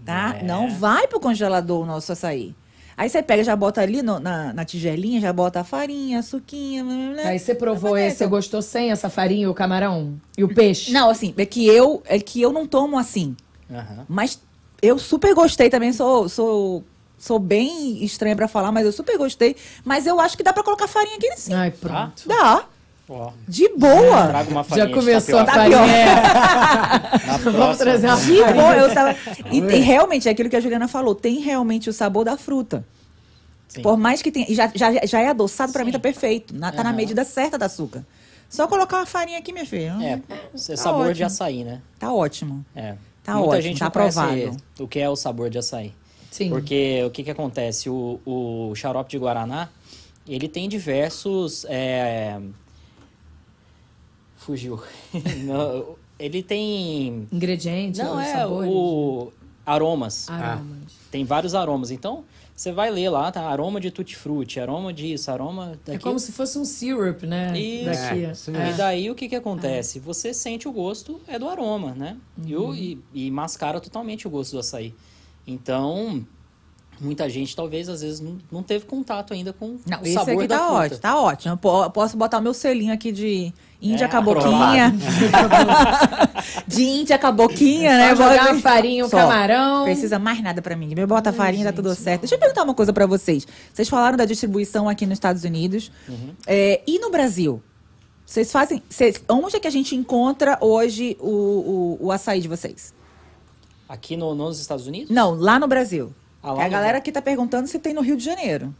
tá? 0.04 0.36
É. 0.40 0.42
Não 0.44 0.70
vai 0.70 1.06
pro 1.06 1.20
congelador 1.20 1.82
o 1.82 1.86
nosso 1.86 2.10
açaí. 2.12 2.54
Aí 2.96 3.08
você 3.10 3.20
pega, 3.22 3.42
já 3.42 3.56
bota 3.56 3.80
ali 3.82 4.02
no- 4.02 4.20
na, 4.20 4.52
na 4.52 4.64
tigelinha, 4.64 5.20
já 5.20 5.32
bota 5.32 5.60
a 5.60 5.64
farinha, 5.64 6.20
a 6.20 6.22
suquinha, 6.22 6.84
blá. 6.84 7.28
Aí 7.28 7.38
você 7.40 7.52
provou 7.54 7.98
esse, 7.98 8.18
você 8.18 8.26
gostou 8.26 8.62
sem 8.62 8.90
essa 8.92 9.10
farinha 9.10 9.50
o 9.50 9.54
camarão? 9.54 10.14
E 10.38 10.44
o 10.44 10.48
peixe? 10.54 10.92
Não, 10.92 11.10
assim, 11.10 11.34
é 11.36 11.44
que 11.44 11.66
eu, 11.66 12.02
é 12.06 12.18
que 12.20 12.40
eu 12.40 12.52
não 12.52 12.66
tomo 12.66 12.96
assim. 12.96 13.34
Aham. 13.70 14.06
Mas 14.08 14.40
eu 14.80 14.96
super 14.98 15.34
gostei 15.34 15.68
também, 15.68 15.92
sou, 15.92 16.28
sou, 16.28 16.84
sou 17.18 17.38
bem 17.38 18.02
estranha 18.04 18.36
pra 18.36 18.48
falar, 18.48 18.70
mas 18.72 18.84
eu 18.86 18.92
super 18.92 19.16
gostei. 19.18 19.56
Mas 19.84 20.06
eu 20.06 20.20
acho 20.20 20.36
que 20.36 20.42
dá 20.42 20.52
pra 20.52 20.62
colocar 20.62 20.86
farinha 20.88 21.16
aqui 21.16 21.30
sim. 21.36 21.52
Ai, 21.54 21.70
pronto. 21.70 22.26
Dá. 22.26 22.64
Ó, 23.06 23.32
De 23.46 23.68
boa. 23.76 24.28
traga 24.28 24.50
uma 24.50 24.64
farinha 24.64 24.86
Já 24.86 24.92
de 24.92 24.98
começou 24.98 25.38
a 25.38 25.46
farinha. 25.46 25.78
Na 27.26 27.36
Vamos 27.36 27.76
trazer 27.76 28.06
uma 28.06 28.16
De 28.16 28.42
boa, 28.54 28.76
eu 28.76 28.94
tava. 28.94 29.14
E, 29.50 29.58
e 29.58 29.78
realmente, 29.80 30.26
é 30.28 30.32
aquilo 30.32 30.48
que 30.48 30.56
a 30.56 30.60
Juliana 30.60 30.88
falou, 30.88 31.14
tem 31.14 31.38
realmente 31.40 31.90
o 31.90 31.92
sabor 31.92 32.24
da 32.24 32.36
fruta. 32.38 32.84
Sim. 33.68 33.82
Por 33.82 33.96
mais 33.98 34.22
que 34.22 34.30
tenha. 34.30 34.46
Já, 34.54 34.70
já, 34.74 35.04
já 35.04 35.20
é 35.20 35.28
adoçado, 35.28 35.72
pra 35.72 35.80
Sim. 35.80 35.86
mim 35.86 35.92
tá 35.92 35.98
perfeito. 35.98 36.54
Na, 36.56 36.70
tá 36.72 36.82
na 36.82 36.90
Aham. 36.90 36.96
medida 36.96 37.24
certa 37.24 37.58
do 37.58 37.64
açúcar. 37.64 38.04
Só 38.48 38.66
colocar 38.68 38.98
uma 38.98 39.06
farinha 39.06 39.38
aqui, 39.38 39.52
minha 39.52 39.66
filha. 39.66 39.96
É, 40.00 40.20
é 40.72 40.76
sabor 40.76 41.12
de 41.12 41.24
açaí, 41.24 41.64
né? 41.64 41.80
Tá 41.98 42.12
ótimo. 42.12 42.64
É. 42.74 42.94
Tá 43.22 43.34
Muita 43.34 43.48
ótimo, 43.48 43.62
gente 43.62 43.78
tá 43.80 43.86
aprovado. 43.86 44.56
o 44.78 44.86
que 44.86 44.98
é 45.00 45.08
o 45.10 45.16
sabor 45.16 45.50
de 45.50 45.58
açaí. 45.58 45.92
Sim. 46.34 46.48
Porque 46.48 47.00
o 47.06 47.10
que 47.10 47.22
que 47.22 47.30
acontece? 47.30 47.88
O, 47.88 48.18
o 48.26 48.74
xarope 48.74 49.08
de 49.08 49.18
Guaraná, 49.18 49.68
ele 50.28 50.48
tem 50.48 50.68
diversos... 50.68 51.64
é, 51.68 52.40
Fugiu. 54.36 54.82
Não, 55.44 55.94
ele 56.18 56.42
tem... 56.42 57.28
Ingredientes, 57.32 58.00
Não, 58.00 58.14
ou 58.14 58.20
é 58.20 58.32
sabores? 58.32 58.70
o... 58.72 59.32
Aromas. 59.64 60.28
Aromas. 60.28 60.92
Tem 61.10 61.24
vários 61.24 61.54
aromas. 61.54 61.90
Então, 61.92 62.24
você 62.54 62.72
vai 62.72 62.90
ler 62.90 63.08
lá, 63.10 63.30
tá? 63.32 63.42
Aroma 63.42 63.80
de 63.80 63.90
tutti-frutti, 63.92 64.58
aroma 64.60 64.92
disso, 64.92 65.30
aroma 65.30 65.70
É 65.86 65.92
daquilo. 65.92 66.00
como 66.02 66.18
se 66.18 66.32
fosse 66.32 66.58
um 66.58 66.64
syrup, 66.64 67.22
né? 67.22 67.56
Isso. 67.58 67.84
Daqui. 67.84 68.24
É, 68.58 68.66
É. 68.66 68.70
E 68.70 68.72
daí 68.74 69.10
o 69.10 69.14
que 69.14 69.28
que 69.28 69.36
acontece? 69.36 69.98
Você 70.00 70.34
sente 70.34 70.66
o 70.68 70.72
gosto 70.72 71.20
é 71.28 71.38
do 71.38 71.48
aroma, 71.48 71.92
né? 71.94 72.16
E, 72.44 72.54
o- 72.56 72.74
e, 72.74 72.98
e 73.14 73.30
mascara 73.30 73.80
totalmente 73.80 74.26
o 74.26 74.30
gosto 74.30 74.52
do 74.52 74.58
açaí. 74.58 74.92
Então, 75.46 76.24
muita 77.00 77.28
gente 77.28 77.54
talvez 77.54 77.88
às 77.88 78.00
vezes 78.02 78.20
não, 78.20 78.38
não 78.50 78.62
teve 78.62 78.84
contato 78.86 79.32
ainda 79.34 79.52
com 79.52 79.76
Não, 79.86 79.98
o 80.00 80.02
esse 80.04 80.14
sabor 80.14 80.38
aqui 80.38 80.46
da 80.46 80.58
tá 80.58 80.64
fruta. 80.64 80.78
ótimo, 80.84 80.98
tá 81.00 81.20
ótimo. 81.20 81.60
Eu 81.84 81.90
posso 81.90 82.16
botar 82.16 82.38
o 82.38 82.42
meu 82.42 82.54
selinho 82.54 82.92
aqui 82.94 83.12
de 83.12 83.52
Índia 83.82 84.06
É, 84.06 84.08
Caboquinha. 84.08 84.94
de 86.66 86.82
Índia 86.82 87.18
Caboquinha, 87.18 87.96
né? 87.98 88.08
Só 88.10 88.16
jogar 88.22 88.38
Bota- 88.46 88.52
a 88.52 88.60
farinha, 88.60 89.04
o 89.04 89.08
Só. 89.08 89.16
camarão. 89.18 89.84
Precisa 89.84 90.18
mais 90.18 90.42
nada 90.42 90.62
pra 90.62 90.76
mim. 90.76 90.94
Me 90.94 91.06
bota 91.06 91.30
a 91.30 91.32
Ai, 91.32 91.36
farinha, 91.36 91.64
tá 91.64 91.70
gente, 91.70 91.76
tudo 91.76 91.94
certo. 91.94 92.14
não. 92.14 92.20
Deixa 92.20 92.34
eu 92.34 92.38
perguntar 92.38 92.62
uma 92.62 92.74
coisa 92.74 92.92
pra 92.92 93.06
vocês. 93.06 93.46
Vocês 93.72 93.88
falaram 93.88 94.16
da 94.16 94.24
distribuição 94.24 94.88
aqui 94.88 95.04
nos 95.06 95.14
Estados 95.16 95.44
Unidos. 95.44 95.90
Uhum. 96.08 96.30
É, 96.46 96.80
e 96.86 96.98
no 96.98 97.10
Brasil? 97.10 97.62
Vocês 98.24 98.50
fazem. 98.50 98.82
Vocês, 98.88 99.22
onde 99.28 99.56
é 99.56 99.60
que 99.60 99.68
a 99.68 99.70
gente 99.70 99.94
encontra 99.94 100.56
hoje 100.60 101.16
o, 101.20 101.28
o, 102.00 102.06
o 102.06 102.12
açaí 102.12 102.40
de 102.40 102.48
vocês? 102.48 102.94
Aqui 103.94 104.16
no- 104.16 104.34
nos 104.34 104.58
Estados 104.60 104.88
Unidos? 104.88 105.08
Não, 105.10 105.34
lá 105.34 105.56
no 105.58 105.68
Brasil. 105.68 106.12
Ah, 106.42 106.52
lá 106.52 106.56
Que 106.58 106.62
a 106.64 106.68
galera 106.68 106.98
aqui 106.98 107.12
tá 107.12 107.22
perguntando 107.22 107.68
se 107.68 107.78
tem 107.78 107.94
no 107.94 108.00
Rio 108.00 108.16
de 108.16 108.24
Janeiro. 108.24 108.74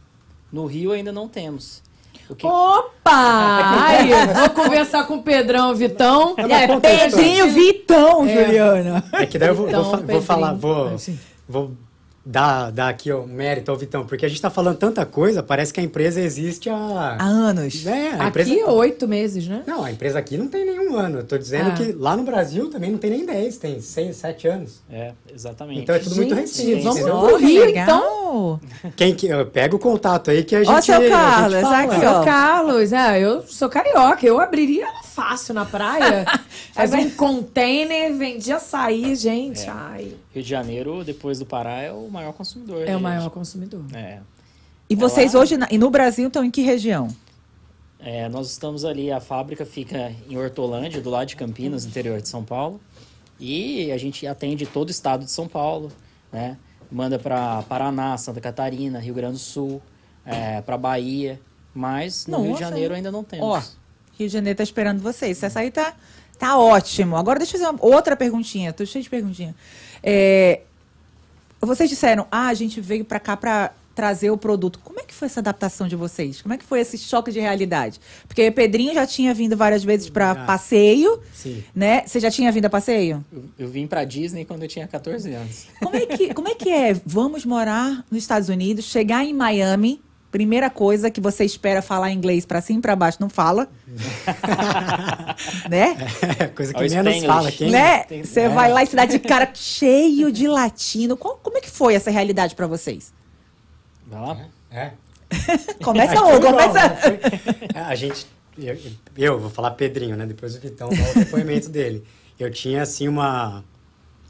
No 0.51 0.65
Rio 0.65 0.91
ainda 0.91 1.11
não 1.11 1.27
temos. 1.29 1.81
O 2.29 2.35
que... 2.35 2.45
Opa! 2.45 3.11
Aí, 3.87 4.09
vou 4.33 4.49
conversar 4.49 5.05
com 5.07 5.15
o 5.15 5.23
Pedrão, 5.23 5.73
Vitão. 5.73 6.35
É, 6.37 6.79
Pedrinho 6.79 7.49
Vitão, 7.51 8.25
É. 8.27 8.45
Juliana. 8.45 9.03
É 9.13 9.25
que 9.25 9.39
daí 9.39 9.49
eu 9.49 9.55
vou, 9.55 9.67
Então, 9.69 9.83
vou, 9.83 9.99
vou 10.01 10.21
falar, 10.21 10.53
vou, 10.53 10.87
Assim. 10.95 11.17
vou 11.47 11.71
dar, 12.25 12.71
dar 12.71 12.89
aqui 12.89 13.11
o 13.11 13.27
mérito 13.27 13.69
ao 13.69 13.77
Vitão, 13.77 14.05
porque 14.05 14.25
a 14.25 14.27
gente 14.29 14.37
está 14.37 14.49
falando 14.49 14.77
tanta 14.77 15.05
coisa, 15.05 15.43
parece 15.43 15.71
que 15.71 15.79
a 15.79 15.83
empresa 15.83 16.19
existe 16.19 16.69
há... 16.69 17.17
Há 17.19 17.23
anos. 17.23 17.85
É, 17.85 18.09
a 18.11 18.15
Aqui, 18.27 18.27
empresa... 18.41 18.71
oito 18.71 19.07
meses, 19.07 19.47
né? 19.47 19.63
Não, 19.67 19.83
a 19.83 19.91
empresa 19.91 20.17
aqui 20.17 20.37
não 20.37 20.47
tem 20.47 20.65
nenhum 20.65 20.95
ano. 20.97 21.19
Eu 21.19 21.23
tô 21.23 21.37
dizendo 21.37 21.69
Ah. 21.69 21.73
que 21.73 21.91
lá 21.93 22.17
no 22.17 22.23
Brasil 22.23 22.69
também 22.69 22.89
não 22.91 22.97
tem 22.97 23.11
nem 23.11 23.25
10, 23.25 23.57
tem 23.57 23.79
6, 23.79 24.15
7 24.15 24.47
anos. 24.47 24.81
É, 24.91 25.11
exatamente. 25.33 25.81
Então 25.81 25.95
é 25.95 25.99
tudo 25.99 26.15
muito 26.15 26.29
Gente, 26.35 26.41
recente. 26.41 26.81
vamos 26.81 26.97
entendeu? 26.99 27.19
pro 27.19 27.35
Rio, 27.37 27.65
legal. 27.65 28.59
Quem 28.95 29.13
que, 29.15 29.27
eu 29.27 29.45
pego 29.45 29.77
o 29.77 29.79
contato 29.79 30.31
aí 30.31 30.43
que 30.43 30.55
a 30.55 30.63
gente 30.63 30.73
Ó, 30.75 30.81
seu 30.81 30.95
a 30.95 30.99
gente 30.99 31.09
Carlos, 31.11 31.61
fala. 31.61 31.77
aqui, 31.83 32.05
ó. 32.05 32.23
Carlos, 32.25 32.91
é, 32.93 33.19
eu 33.19 33.43
sou 33.47 33.69
carioca, 33.69 34.25
eu 34.25 34.39
abriria 34.39 34.85
ela 34.85 35.03
fácil 35.15 35.53
na 35.55 35.65
praia, 35.65 36.25
fazer 36.73 36.97
um 36.97 37.09
container, 37.11 38.13
vendia 38.15 38.57
açaí, 38.57 39.15
gente, 39.15 39.65
ai, 39.69 40.13
Rio 40.33 40.43
de 40.43 40.49
Janeiro, 40.49 41.03
depois 41.03 41.39
do 41.39 41.45
Pará, 41.45 41.81
é 41.81 41.91
o 41.91 42.09
maior 42.09 42.33
consumidor. 42.33 42.81
é 42.83 42.85
de- 42.87 42.95
o 42.95 42.99
maior 42.99 43.29
consumidor. 43.29 43.83
É. 43.93 44.19
E 44.89 44.95
vocês 44.95 45.33
lá. 45.33 45.39
hoje, 45.41 45.57
na- 45.57 45.67
e 45.71 45.77
no 45.77 45.89
Brasil, 45.89 46.27
estão 46.27 46.43
em 46.43 46.51
que 46.51 46.61
região? 46.61 47.07
É, 47.99 48.29
nós 48.29 48.51
estamos 48.51 48.85
ali, 48.85 49.11
a 49.11 49.19
fábrica 49.19 49.65
fica 49.65 50.13
em 50.29 50.37
Hortolândia, 50.37 51.01
do 51.01 51.09
lado 51.09 51.27
de 51.27 51.35
Campinas, 51.35 51.85
interior 51.85 52.21
de 52.21 52.27
São 52.27 52.43
Paulo. 52.43 52.79
E 53.39 53.91
a 53.91 53.97
gente 53.97 54.27
atende 54.27 54.65
todo 54.65 54.89
o 54.89 54.91
estado 54.91 55.25
de 55.25 55.31
São 55.31 55.47
Paulo, 55.47 55.91
né? 56.31 56.57
Manda 56.91 57.17
para 57.17 57.63
Paraná, 57.63 58.15
Santa 58.17 58.39
Catarina, 58.39 58.99
Rio 58.99 59.13
Grande 59.15 59.33
do 59.33 59.39
Sul, 59.39 59.81
é, 60.25 60.61
para 60.61 60.77
Bahia. 60.77 61.39
Mas 61.73 62.27
no 62.27 62.37
Rio 62.37 62.43
de 62.45 62.49
Nossa. 62.51 62.63
Janeiro 62.63 62.93
ainda 62.93 63.11
não 63.11 63.23
temos. 63.23 63.45
Ó, 63.45 63.61
Rio 64.17 64.27
de 64.27 64.33
Janeiro 64.33 64.57
tá 64.57 64.63
esperando 64.63 65.01
vocês. 65.01 65.41
Essa 65.41 65.59
aí 65.59 65.71
tá, 65.71 65.93
tá 66.37 66.57
ótimo. 66.57 67.15
Agora 67.15 67.39
deixa 67.39 67.57
eu 67.57 67.61
fazer 67.61 67.71
uma 67.71 67.85
outra 67.85 68.15
perguntinha. 68.15 68.73
Tô 68.73 68.85
cheio 68.85 69.03
de 69.03 69.09
perguntinha. 69.09 69.55
É, 70.01 70.61
vocês 71.61 71.89
disseram, 71.89 72.27
ah, 72.31 72.47
a 72.47 72.53
gente 72.53 72.79
veio 72.79 73.03
pra 73.03 73.19
cá 73.19 73.35
pra 73.35 73.71
trazer 73.95 74.29
o 74.29 74.37
produto. 74.37 74.79
Como 74.83 74.99
é 74.99 75.03
que 75.03 75.13
foi 75.13 75.27
essa 75.27 75.39
adaptação 75.39 75.87
de 75.87 75.95
vocês? 75.95 76.41
Como 76.41 76.53
é 76.53 76.57
que 76.57 76.65
foi 76.65 76.81
esse 76.81 76.97
choque 76.97 77.31
de 77.31 77.39
realidade? 77.39 77.99
Porque 78.27 78.51
Pedrinho 78.51 78.93
já 78.93 79.07
tinha 79.07 79.33
vindo 79.33 79.55
várias 79.55 79.83
vezes 79.83 80.09
pra 80.09 80.35
Já. 80.35 80.45
passeio, 80.45 81.19
Sim. 81.33 81.63
né? 81.73 82.03
Você 82.05 82.19
já 82.19 82.29
tinha 82.29 82.51
vindo 82.51 82.65
a 82.65 82.69
passeio? 82.69 83.23
Eu, 83.31 83.43
eu 83.57 83.67
vim 83.69 83.87
para 83.87 84.03
Disney 84.03 84.43
quando 84.43 84.63
eu 84.63 84.67
tinha 84.67 84.85
14 84.85 85.33
anos. 85.33 85.67
Como 85.81 85.95
é 85.95 86.05
que, 86.05 86.33
como 86.33 86.49
é, 86.49 86.55
que 86.55 86.69
é? 86.69 86.93
Vamos 87.05 87.45
morar 87.45 88.03
nos 88.11 88.21
Estados 88.21 88.49
Unidos, 88.49 88.85
chegar 88.85 89.23
em 89.23 89.33
Miami. 89.33 90.01
Primeira 90.35 90.69
coisa 90.69 91.09
que 91.09 91.21
você 91.21 91.45
espera 91.45 91.81
falar 91.81 92.11
inglês 92.11 92.45
pra 92.45 92.59
cima 92.59 92.79
e 92.79 92.81
pra 92.81 92.93
baixo, 92.93 93.19
não 93.21 93.29
fala. 93.29 93.69
né? 95.69 95.95
É, 96.39 96.47
coisa 96.47 96.73
que 96.73 96.79
Olha 96.79 96.87
o 96.87 96.91
menos 96.91 97.13
Spanglish. 97.13 97.25
fala. 97.25 97.51
Quem, 97.53 97.71
né? 97.71 98.03
Você 98.21 98.41
é. 98.41 98.49
vai 98.49 98.69
lá 98.69 98.83
e 98.83 98.87
se 98.87 98.97
dá 98.97 99.05
de 99.05 99.17
cara 99.17 99.49
cheio 99.53 100.29
de 100.33 100.45
latino. 100.45 101.15
Qual- 101.15 101.37
como 101.41 101.57
é 101.57 101.61
que 101.61 101.69
foi 101.69 101.93
essa 101.95 102.11
realidade 102.11 102.53
pra 102.53 102.67
vocês? 102.67 103.13
Vai 104.07 104.21
lá? 104.21 104.37
É. 104.69 104.91
Começa 105.81 106.21
ou 106.21 106.35
igual, 106.35 106.51
começa. 106.53 106.73
né? 106.89 106.95
Foi- 106.97 107.19
É, 107.73 107.79
A 107.79 107.95
gente, 107.95 108.27
eu, 108.57 108.77
eu 109.17 109.39
vou 109.39 109.49
falar 109.49 109.71
Pedrinho, 109.71 110.17
né? 110.17 110.25
Depois 110.25 110.53
o 110.55 110.59
Vitão 110.59 110.89
dá 110.89 111.11
o 111.11 111.13
depoimento 111.23 111.69
dele. 111.69 112.03
Eu 112.37 112.51
tinha, 112.51 112.81
assim, 112.81 113.07
uma 113.07 113.63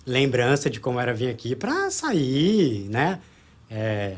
lembrança 0.05 0.69
de 0.69 0.79
como 0.79 0.99
era 0.99 1.15
vir 1.15 1.29
aqui 1.29 1.55
pra 1.55 1.89
sair, 1.89 2.87
né? 2.91 3.19
É, 3.71 4.13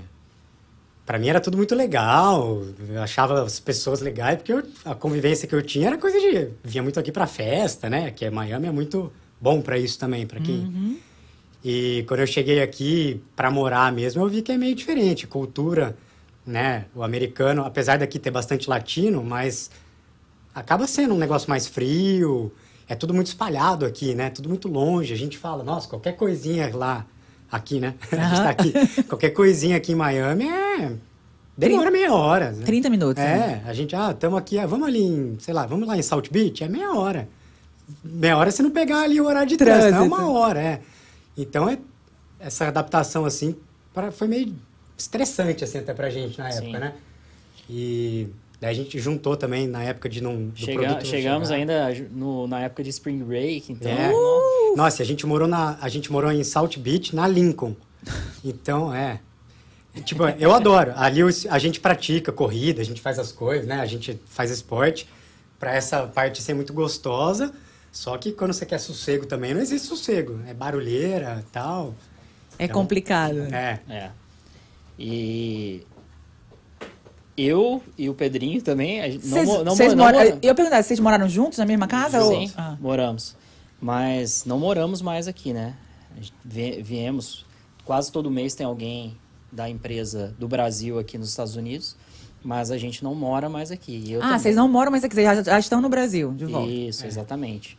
pra 1.08 1.18
mim 1.18 1.30
era 1.30 1.40
tudo 1.40 1.58
muito 1.58 1.74
legal, 1.74 2.62
eu 2.90 3.02
achava 3.02 3.42
as 3.42 3.60
pessoas 3.60 4.02
legais, 4.02 4.36
porque 4.38 4.52
eu- 4.54 4.64
a 4.86 4.94
convivência 4.94 5.48
que 5.48 5.56
eu 5.56 5.62
tinha 5.64 5.88
era 5.88 5.98
coisa 5.98 6.20
de... 6.20 6.50
Vinha 6.64 6.84
muito 6.84 7.00
aqui 7.00 7.12
pra 7.12 7.26
festa, 7.26 7.90
né? 7.90 8.12
Que 8.12 8.26
é 8.26 8.30
Miami 8.30 8.68
é 8.68 8.72
muito 8.72 9.12
bom 9.42 9.62
pra 9.62 9.80
isso 9.80 9.98
também, 9.98 10.28
pra 10.28 10.40
quem... 10.40 11.00
E 11.64 12.06
quando 12.08 12.20
eu 12.20 12.28
cheguei 12.28 12.62
aqui 12.62 13.22
para 13.36 13.50
morar 13.50 13.92
mesmo, 13.92 14.22
eu 14.22 14.28
vi 14.30 14.42
que 14.42 14.52
é 14.52 14.58
meio 14.58 14.76
diferente. 14.76 15.26
Cultura, 15.26 15.98
né? 16.46 16.86
O 16.94 17.02
americano, 17.04 17.64
apesar 17.66 17.98
daqui 17.98 18.20
ter 18.20 18.30
bastante 18.32 18.70
latino, 18.70 19.24
mas 19.24 19.72
acaba 20.54 20.86
sendo 20.88 21.14
um 21.16 21.18
negócio 21.18 21.50
mais 21.50 21.68
frio. 21.68 22.52
É 22.88 22.96
tudo 22.96 23.14
muito 23.14 23.28
espalhado 23.28 23.86
aqui, 23.86 24.14
né? 24.14 24.30
Tudo 24.30 24.48
muito 24.48 24.68
longe. 24.68 25.14
A 25.14 25.18
gente 25.18 25.38
fala, 25.38 25.64
nossa, 25.64 25.88
qualquer 25.90 26.16
coisinha 26.16 26.70
lá, 26.74 27.06
aqui, 27.52 27.80
né? 27.80 27.96
A 28.12 28.16
gente 28.16 28.42
tá 28.42 28.50
aqui. 28.50 29.04
Qualquer 29.04 29.30
coisinha 29.32 29.78
aqui 29.78 29.92
em 29.92 29.96
Miami 29.96 30.48
é. 30.48 30.94
Demora 31.58 31.90
meia 31.90 32.14
hora. 32.14 32.52
Né? 32.52 32.66
30 32.66 32.90
minutos. 32.90 33.24
né? 33.24 33.64
É, 33.66 33.70
a 33.70 33.74
gente, 33.74 33.96
ah, 33.96 34.12
estamos 34.12 34.38
aqui, 34.38 34.60
ah, 34.60 34.68
vamos 34.68 34.88
ali 34.88 35.02
em, 35.02 35.38
sei 35.40 35.54
lá, 35.56 35.66
vamos 35.66 35.88
lá 35.88 35.98
em 35.98 36.04
South 36.04 36.24
Beach, 36.32 36.64
é 36.64 36.68
meia 36.68 36.92
hora. 36.94 37.28
Meia 38.04 38.38
hora 38.38 38.52
se 38.52 38.62
não 38.62 38.70
pegar 38.70 39.02
ali 39.02 39.20
o 39.20 39.26
horário 39.26 39.48
de 39.50 39.58
trânsito, 39.58 39.88
é 39.88 39.90
Trânsito. 39.92 40.16
uma 40.16 40.30
hora, 40.30 40.62
é. 40.62 40.82
Então, 41.36 41.68
é, 41.68 41.80
essa 42.40 42.68
adaptação, 42.68 43.26
assim, 43.26 43.56
pra, 43.92 44.12
foi 44.12 44.28
meio 44.28 44.54
estressante, 44.96 45.64
assim, 45.64 45.80
até 45.80 45.94
pra 45.96 46.10
gente 46.12 46.38
na 46.38 46.52
Sim. 46.52 46.64
época, 46.66 46.80
né? 46.80 46.94
E 47.68 48.28
daí 48.60 48.72
a 48.72 48.74
gente 48.74 48.98
juntou 49.00 49.36
também 49.38 49.68
na 49.68 49.84
época 49.84 50.08
de 50.10 50.22
não, 50.22 50.52
Chega- 50.56 50.94
não 50.96 51.02
chegamos 51.02 51.48
chegar. 51.50 51.60
ainda 51.60 52.08
no- 52.12 52.48
na 52.48 52.62
época 52.62 52.84
de 52.84 52.90
Spring 52.90 53.24
Break, 53.24 53.72
então... 53.72 53.92
É. 53.92 54.12
Nossa, 54.76 55.02
e 55.02 55.04
a 55.04 55.06
gente 55.06 55.26
morou 55.26 55.48
na 55.48 55.78
a 55.82 55.90
gente 55.90 56.12
morou 56.12 56.32
em 56.32 56.44
South 56.44 56.72
Beach, 56.78 57.16
na 57.16 57.28
Lincoln. 57.28 57.76
Então, 58.44 58.94
é. 58.94 59.20
Tipo, 60.06 60.28
eu 60.40 60.54
adoro. 60.54 60.94
Ali 60.96 61.24
os- 61.24 61.46
a 61.48 61.58
gente 61.58 61.80
pratica 61.80 62.32
corrida, 62.32 62.82
a 62.82 62.86
gente 62.86 63.02
faz 63.02 63.18
as 63.18 63.32
coisas, 63.32 63.66
né? 63.66 63.80
A 63.80 63.86
gente 63.88 64.20
faz 64.28 64.52
esporte 64.52 65.08
pra 65.60 65.74
essa 65.76 66.06
parte 66.06 66.42
ser 66.44 66.54
muito 66.54 66.72
gostosa. 66.74 67.52
Só 67.92 68.16
que 68.18 68.32
quando 68.32 68.54
você 68.54 68.64
quer 68.66 68.78
sossego 68.78 69.26
também, 69.26 69.56
não 69.56 69.62
existe 69.62 69.88
sossego. 69.88 70.40
É 70.48 70.54
barulheira, 70.54 71.44
tal. 71.52 71.96
É 72.60 72.66
Então, 72.66 72.76
complicado. 72.82 73.40
É. 73.52 73.80
É. 73.90 74.12
E 75.00 75.82
eu 77.38 77.82
e 77.98 78.10
o 78.10 78.14
Pedrinho 78.14 78.62
também, 78.62 79.00
a 79.02 79.10
gente 79.10 79.28
não, 79.28 79.36
não, 79.46 79.64
não 79.64 79.96
mora- 79.96 80.40
Eu 80.42 80.56
perguntar, 80.56 80.82
vocês 80.84 81.00
moraram 81.00 81.30
juntos 81.30 81.58
na 81.60 81.66
mesma 81.66 81.88
casa? 81.88 82.24
ou- 82.24 82.32
Sim, 82.32 82.52
Ah. 82.58 82.76
moramos. 82.82 83.36
Mas 83.80 84.44
não 84.46 84.58
moramos 84.60 85.02
mais 85.04 85.28
aqui, 85.28 85.54
né? 85.54 85.76
Viemos, 86.44 87.46
quase 87.86 88.12
todo 88.12 88.30
mês 88.32 88.56
tem 88.56 88.66
alguém 88.66 89.16
da 89.52 89.70
empresa 89.70 90.36
do 90.40 90.48
Brasil 90.48 90.98
aqui 91.00 91.18
nos 91.18 91.30
Estados 91.30 91.56
Unidos, 91.56 91.96
mas 92.44 92.72
a 92.72 92.78
gente 92.78 93.04
não 93.04 93.14
mora 93.14 93.48
mais 93.50 93.72
aqui. 93.72 94.16
Ah, 94.22 94.38
vocês 94.40 94.56
não 94.56 94.68
moram, 94.68 94.92
mas 94.92 95.04
aqui, 95.04 95.14
vocês 95.14 95.26
já, 95.26 95.44
já 95.44 95.60
estão 95.60 95.80
no 95.82 95.90
Brasil, 95.90 96.34
de 96.34 96.46
volta. 96.46 96.72
Isso, 96.72 97.06
exatamente. 97.06 97.78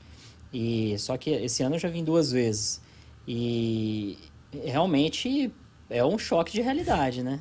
E 0.53 0.95
só 0.99 1.17
que 1.17 1.31
esse 1.31 1.63
ano 1.63 1.75
eu 1.75 1.79
já 1.81 1.89
vim 1.89 2.05
duas 2.05 2.31
vezes. 2.31 2.81
E 3.27 4.17
realmente 4.65 5.53
é 5.91 6.05
um 6.05 6.19
choque 6.19 6.53
de 6.53 6.61
realidade, 6.63 7.23
né? 7.23 7.41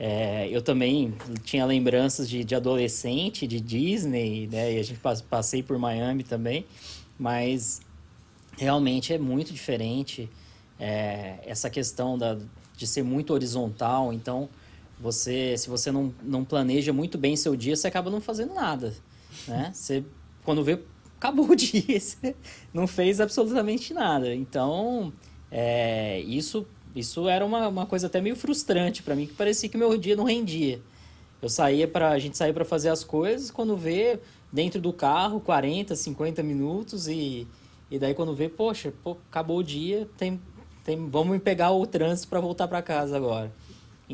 É, 0.00 0.48
eu 0.48 0.62
também 0.62 1.12
tinha 1.42 1.66
lembranças 1.66 2.28
de, 2.30 2.44
de 2.44 2.54
adolescente, 2.54 3.48
de 3.48 3.60
Disney, 3.60 4.46
né? 4.46 4.74
E 4.74 4.78
a 4.78 4.82
gente 4.84 5.00
pas- 5.00 5.20
passei 5.20 5.60
por 5.60 5.76
Miami 5.76 6.22
também, 6.22 6.64
mas 7.18 7.80
realmente 8.56 9.12
é 9.12 9.18
muito 9.18 9.52
diferente 9.52 10.28
é, 10.78 11.38
essa 11.44 11.68
questão 11.68 12.16
da, 12.16 12.38
de 12.76 12.86
ser 12.86 13.02
muito 13.02 13.32
horizontal. 13.34 14.12
Então, 14.12 14.48
você, 15.00 15.56
se 15.58 15.68
você 15.68 15.90
não, 15.90 16.14
não 16.22 16.44
planeja 16.44 16.92
muito 16.92 17.18
bem 17.18 17.34
seu 17.36 17.56
dia, 17.56 17.74
você 17.74 17.88
acaba 17.88 18.08
não 18.08 18.20
fazendo 18.20 18.54
nada, 18.54 18.94
né? 19.48 19.70
Você, 19.74 20.04
quando 20.44 20.62
vê, 20.62 20.78
acabou 21.16 21.50
o 21.50 21.54
dia, 21.56 21.98
você 21.98 22.36
não 22.72 22.86
fez 22.86 23.20
absolutamente 23.20 23.92
nada. 23.92 24.32
Então, 24.32 25.12
é, 25.50 26.20
isso, 26.20 26.64
isso 26.98 27.28
era 27.28 27.44
uma, 27.44 27.68
uma 27.68 27.86
coisa 27.86 28.06
até 28.06 28.20
meio 28.20 28.36
frustrante 28.36 29.02
para 29.02 29.14
mim, 29.14 29.26
que 29.26 29.34
parecia 29.34 29.68
que 29.68 29.76
meu 29.76 29.96
dia 29.96 30.16
não 30.16 30.24
rendia. 30.24 30.80
Eu 31.40 31.48
saía 31.48 31.86
para 31.86 32.10
a 32.10 32.18
gente 32.18 32.36
saía 32.36 32.52
para 32.52 32.64
fazer 32.64 32.88
as 32.88 33.04
coisas, 33.04 33.50
quando 33.50 33.76
vê 33.76 34.18
dentro 34.52 34.80
do 34.80 34.92
carro 34.92 35.40
40, 35.40 35.94
50 35.94 36.42
minutos 36.42 37.06
e 37.08 37.46
e 37.90 37.98
daí 37.98 38.12
quando 38.12 38.34
vê, 38.34 38.50
poxa, 38.50 38.92
pô, 39.02 39.16
acabou 39.30 39.58
o 39.58 39.64
dia, 39.64 40.06
tem, 40.18 40.38
tem 40.84 41.08
vamos 41.08 41.40
pegar 41.40 41.70
o 41.70 41.86
trânsito 41.86 42.28
para 42.28 42.38
voltar 42.38 42.68
para 42.68 42.82
casa 42.82 43.16
agora. 43.16 43.50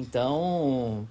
Então, 0.08 1.08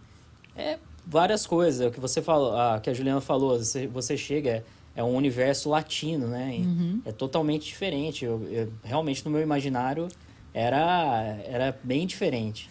é 0.56 0.78
várias 1.06 1.46
coisas, 1.46 1.82
é 1.82 1.88
o 1.88 1.92
que 1.92 2.00
você 2.00 2.22
falou, 2.22 2.56
a, 2.56 2.80
que 2.80 2.90
a 2.90 2.94
Juliana 2.94 3.20
falou, 3.20 3.58
você, 3.58 3.88
você 3.88 4.16
chega 4.16 4.50
é, 4.50 4.64
é 4.96 5.04
um 5.04 5.16
universo 5.16 5.70
latino, 5.70 6.28
né? 6.28 6.56
E 6.58 6.62
É 7.06 7.12
totalmente 7.12 7.66
diferente. 7.66 8.24
Eu, 8.24 8.42
eu- 8.50 8.72
realmente 8.84 9.26
no 9.26 9.32
meu 9.32 9.42
imaginário 9.42 10.08
era 10.54 11.38
era 11.46 11.78
bem 11.84 12.06
diferente. 12.06 12.70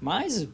Mas 0.00 0.48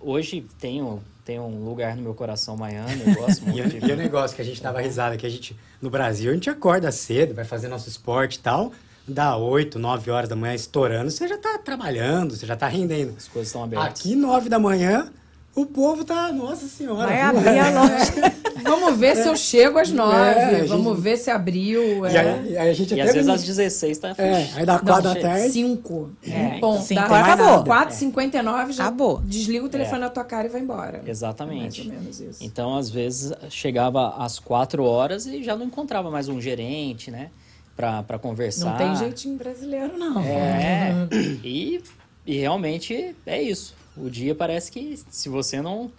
hoje 0.00 0.46
tenho 0.58 1.02
tem 1.24 1.40
um 1.40 1.64
lugar 1.64 1.96
no 1.96 2.02
meu 2.02 2.14
coração 2.14 2.56
Miami, 2.56 3.02
eu 3.04 3.14
gosto 3.14 3.44
muito. 3.50 3.84
e 3.84 3.92
o 3.92 3.96
negócio 3.96 4.36
que 4.36 4.40
a 4.40 4.44
gente 4.44 4.62
dava 4.62 4.80
risada, 4.80 5.16
que 5.16 5.26
a 5.26 5.28
gente, 5.28 5.56
no 5.82 5.90
Brasil, 5.90 6.30
a 6.30 6.34
gente 6.34 6.48
acorda 6.48 6.92
cedo, 6.92 7.34
vai 7.34 7.44
fazer 7.44 7.66
nosso 7.66 7.88
esporte 7.88 8.36
e 8.36 8.38
tal, 8.38 8.72
dá 9.08 9.36
8, 9.36 9.76
9 9.76 10.08
horas 10.12 10.28
da 10.28 10.36
manhã 10.36 10.54
estourando, 10.54 11.10
você 11.10 11.26
já 11.26 11.36
tá 11.36 11.58
trabalhando, 11.58 12.36
você 12.36 12.46
já 12.46 12.54
tá 12.54 12.68
rendendo. 12.68 13.14
As 13.16 13.26
coisas 13.26 13.48
estão 13.48 13.64
abertas. 13.64 13.88
Aqui, 13.88 14.14
9 14.14 14.48
da 14.48 14.60
manhã, 14.60 15.10
o 15.56 15.66
povo 15.66 16.04
tá, 16.04 16.30
nossa 16.32 16.66
senhora. 16.68 17.06
Vai 17.08 17.20
abrir 17.20 17.58
a 17.58 17.70
loja. 17.82 18.34
Vamos 18.62 18.96
ver 18.98 19.16
se 19.16 19.26
eu 19.28 19.36
chego 19.36 19.78
às 19.78 19.90
nove. 19.90 20.14
É, 20.16 20.64
Vamos 20.64 20.92
gente- 20.94 21.00
ver 21.02 21.16
se 21.16 21.30
abriu. 21.30 22.04
E 22.06 22.14
É. 22.16 22.18
aí, 22.20 22.58
aí 22.58 22.70
a 22.70 22.72
gente 22.74 22.94
E 22.94 23.00
até 23.00 23.10
às 23.10 23.14
vezes 23.14 23.28
às 23.30 23.42
16 23.44 23.98
tá 23.98 24.14
É, 24.18 24.48
aí 24.56 24.66
dá 24.66 24.78
quatro 24.78 25.02
da 25.02 25.14
tarde. 25.14 25.50
Cinco. 25.50 26.10
É, 26.26 26.58
Bom, 26.60 26.80
cinco, 26.80 27.00
dá 27.08 27.20
acabou. 27.34 27.64
4h59 27.64 28.72
já 28.72 28.84
Acabou. 28.84 29.20
desliga 29.24 29.64
o 29.64 29.68
telefone 29.68 29.98
É. 29.98 30.00
na 30.00 30.10
tua 30.10 30.24
cara 30.24 30.46
e 30.46 30.50
vai 30.50 30.60
embora. 30.60 31.02
Exatamente. 31.06 31.86
Mais 31.86 31.96
ou 31.96 32.02
menos 32.02 32.20
isso. 32.20 32.44
Então, 32.44 32.76
às 32.76 32.90
vezes, 32.90 33.32
chegava 33.48 34.14
às 34.18 34.38
4 34.38 34.84
horas 34.84 35.26
e 35.26 35.42
já 35.42 35.54
não 35.56 35.66
encontrava 35.66 36.10
mais 36.10 36.28
um 36.28 36.40
gerente, 36.40 37.10
né? 37.10 37.30
Pra, 37.76 38.02
pra 38.02 38.18
conversar. 38.18 38.70
Não 38.70 38.76
tem 38.78 38.96
jeitinho 38.96 39.36
brasileiro, 39.36 39.96
não. 39.98 40.20
É, 40.22 40.92
e, 41.44 41.80
e 42.26 42.36
realmente 42.38 43.14
é 43.26 43.40
isso. 43.42 43.74
O 43.96 44.10
dia 44.10 44.34
parece 44.34 44.70
que 44.70 44.98
se 45.10 45.28
você 45.28 45.60
não 45.62 45.90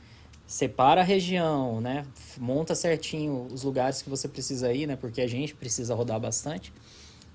separa 0.45 1.01
a 1.01 1.03
região, 1.03 1.81
né? 1.81 2.05
Monta 2.37 2.73
certinho 2.75 3.47
os 3.51 3.63
lugares 3.63 4.01
que 4.01 4.09
você 4.09 4.27
precisa 4.27 4.71
ir, 4.71 4.87
né? 4.87 4.95
Porque 4.95 5.21
a 5.21 5.27
gente 5.27 5.53
precisa 5.55 5.93
rodar 5.95 6.19
bastante. 6.19 6.71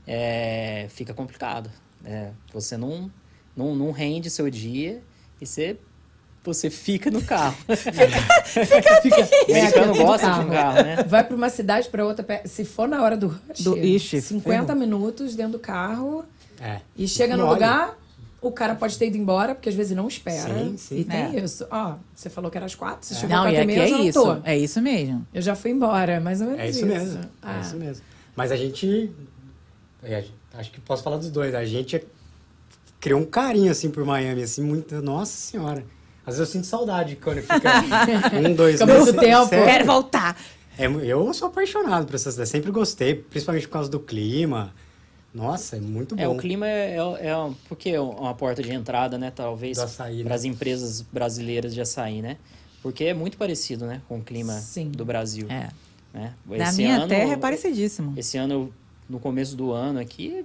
é, 0.07 0.87
fica 0.91 1.13
complicado. 1.15 1.71
né? 2.01 2.33
Você 2.53 2.77
não, 2.77 3.11
não, 3.57 3.75
não 3.75 3.91
rende 3.93 4.31
seu 4.31 4.49
dia 4.51 5.01
e 5.41 5.47
você, 5.47 5.77
você 6.45 6.71
fica 6.71 7.11
no 7.11 7.23
carro. 7.23 7.57
O 9.49 9.53
É, 9.53 9.61
americano 9.61 9.91
aqui 9.93 9.99
do 9.99 10.05
gosta 10.07 10.31
de 10.31 10.41
um 10.41 10.51
carro, 10.51 10.83
né? 10.83 10.97
Vai 11.07 11.25
pra 11.25 11.37
uma 11.37 11.49
cidade 11.51 11.89
pra 11.89 12.05
outra, 12.05 12.43
se 12.47 12.65
for 12.65 12.89
na 12.89 13.03
hora 13.03 13.17
do 13.17 13.29
rush, 13.29 13.61
Do- 13.63 13.79
Ixi, 13.79 14.21
50 14.21 14.61
ferrou. 14.67 14.77
minutos 14.81 15.35
dentro 15.37 15.53
do 15.53 15.59
carro 15.59 16.25
É. 16.61 16.81
e 16.97 17.07
chega 17.09 17.37
no 17.37 17.45
Olha. 17.45 17.53
lugar, 17.53 17.99
o 18.43 18.51
cara 18.53 18.75
pode 18.75 18.99
ter 18.99 19.07
ido 19.07 19.17
embora, 19.17 19.55
porque 19.55 19.69
às 19.69 19.75
vezes 19.75 19.97
não 19.97 20.09
espera. 20.09 20.53
Sim, 20.53 20.77
sim. 20.77 20.99
E 20.99 21.05
tem 21.05 21.37
É. 21.37 21.45
isso. 21.45 21.67
Ó, 21.71 21.95
você 22.15 22.29
falou 22.29 22.51
que 22.51 22.57
era 22.57 22.67
às 22.67 22.75
quatro, 22.75 23.07
você 23.07 23.15
chegou 23.15 23.31
Não, 23.31 23.45
às 23.45 23.53
e 23.53 23.57
quatro 23.57 23.71
e 23.71 23.73
aqui 23.75 23.81
meia, 23.81 23.95
é 23.97 24.01
eu 24.01 24.09
isso. 24.09 24.23
tô. 24.23 24.37
É 24.45 24.59
isso 24.59 24.83
mesmo. 24.83 25.27
Eu 25.33 25.41
já 25.43 25.55
fui 25.55 25.71
embora, 25.71 26.21
mais 26.21 26.41
ou 26.41 26.49
menos 26.49 26.61
É 26.63 26.69
isso 26.69 26.85
mesmo. 26.85 27.21
Ah. 27.41 27.57
É 27.57 27.61
isso 27.61 27.77
mesmo. 27.77 28.05
Mas 28.37 28.51
a 28.53 28.57
gente. 28.57 29.11
é, 30.03 30.25
acho 30.55 30.71
que 30.73 30.81
posso 30.81 31.03
falar 31.03 31.17
dos 31.19 31.31
dois. 31.31 31.55
A 31.55 31.65
gente 31.65 32.03
criou 33.01 33.21
um 33.21 33.25
carinho 33.25 33.71
assim 33.71 33.91
por 33.91 34.05
Miami, 34.05 34.43
assim, 34.43 34.63
muito. 34.63 35.01
Nossa 35.03 35.33
senhora. 35.37 35.85
Às 36.27 36.37
vezes 36.39 36.49
eu 36.55 36.61
sinto 36.61 36.67
saudade 36.67 37.17
quando 37.17 37.43
fica 37.43 37.57
um, 38.49 38.55
dois 38.55 38.79
Fica 38.81 38.87
muito 38.87 39.13
meses. 39.13 39.21
tempo. 39.21 39.49
Sério. 39.49 39.65
Quero 39.67 39.85
voltar. 39.87 40.37
É, 40.79 40.87
eu 40.87 41.35
sou 41.35 41.49
apaixonado 41.49 42.07
por 42.07 42.15
essas 42.15 42.35
cidades. 42.35 42.51
Sempre 42.51 42.71
gostei, 42.71 43.15
principalmente 43.15 43.67
por 43.67 43.73
causa 43.75 43.91
do 43.91 44.01
clima. 44.01 44.73
Nossa, 45.35 45.77
é 45.77 45.81
muito 45.81 46.15
bom. 46.15 46.23
É, 46.23 46.29
o 46.29 46.37
clima 46.37 46.67
é, 46.69 46.97
é, 46.97 47.27
é 47.29 47.37
um- 47.37 47.55
porque 47.69 47.91
é 47.91 48.01
uma 48.01 48.35
porta 48.35 48.63
de 48.63 48.71
entrada, 48.73 49.17
né? 49.17 49.31
Talvez 49.35 49.79
açaí, 49.79 50.19
né? 50.19 50.25
para 50.25 50.35
as 50.35 50.45
empresas 50.45 51.01
brasileiras 51.01 51.73
de 51.73 51.81
açaí, 51.81 52.21
né? 52.21 52.37
Porque 52.83 53.05
é 53.05 53.15
muito 53.15 53.39
parecido, 53.39 53.87
né? 53.87 54.03
Com 54.09 54.19
o 54.19 54.23
clima 54.23 54.53
Sim. 54.55 54.91
do 54.91 55.05
Brasil. 55.05 55.47
É. 55.51 55.69
Né? 56.13 56.35
Na 56.47 56.69
Esse 56.69 56.77
minha 56.83 56.97
ano- 56.97 57.09
terra 57.09 57.33
é 57.33 57.37
parecidíssimo. 57.37 58.13
Esse 58.17 58.37
ano, 58.37 58.73
no 59.09 59.19
começo 59.19 59.57
do 59.57 59.73
ano 59.73 59.99
aqui, 60.01 60.45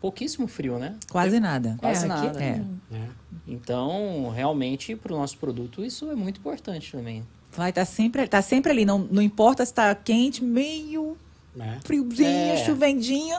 pouquíssimo 0.00 0.46
frio, 0.46 0.78
né? 0.78 0.94
Quase 1.10 1.40
nada. 1.40 1.76
Quase 1.80 2.06
É, 2.06 2.10
aqui 2.12 2.26
nada. 2.26 2.44
É. 2.44 2.62
É. 2.94 3.08
Então, 3.48 4.30
realmente, 4.34 4.94
para 4.94 5.12
o 5.12 5.16
nosso 5.18 5.36
produto, 5.38 5.84
isso 5.84 6.08
é 6.10 6.14
muito 6.14 6.38
importante 6.38 6.92
também. 6.92 7.24
Vai 7.56 7.70
estar 7.70 7.84
sempre, 7.84 8.28
tá 8.28 8.40
sempre 8.42 8.70
ali. 8.70 8.84
Não, 8.84 8.98
não 8.98 9.22
importa 9.22 9.64
se 9.66 9.72
tá 9.74 9.92
quente, 9.94 10.44
meio 10.44 11.16
É. 11.58 11.78
friozinho, 11.82 12.28
É. 12.28 12.64
chovendinho. 12.64 13.36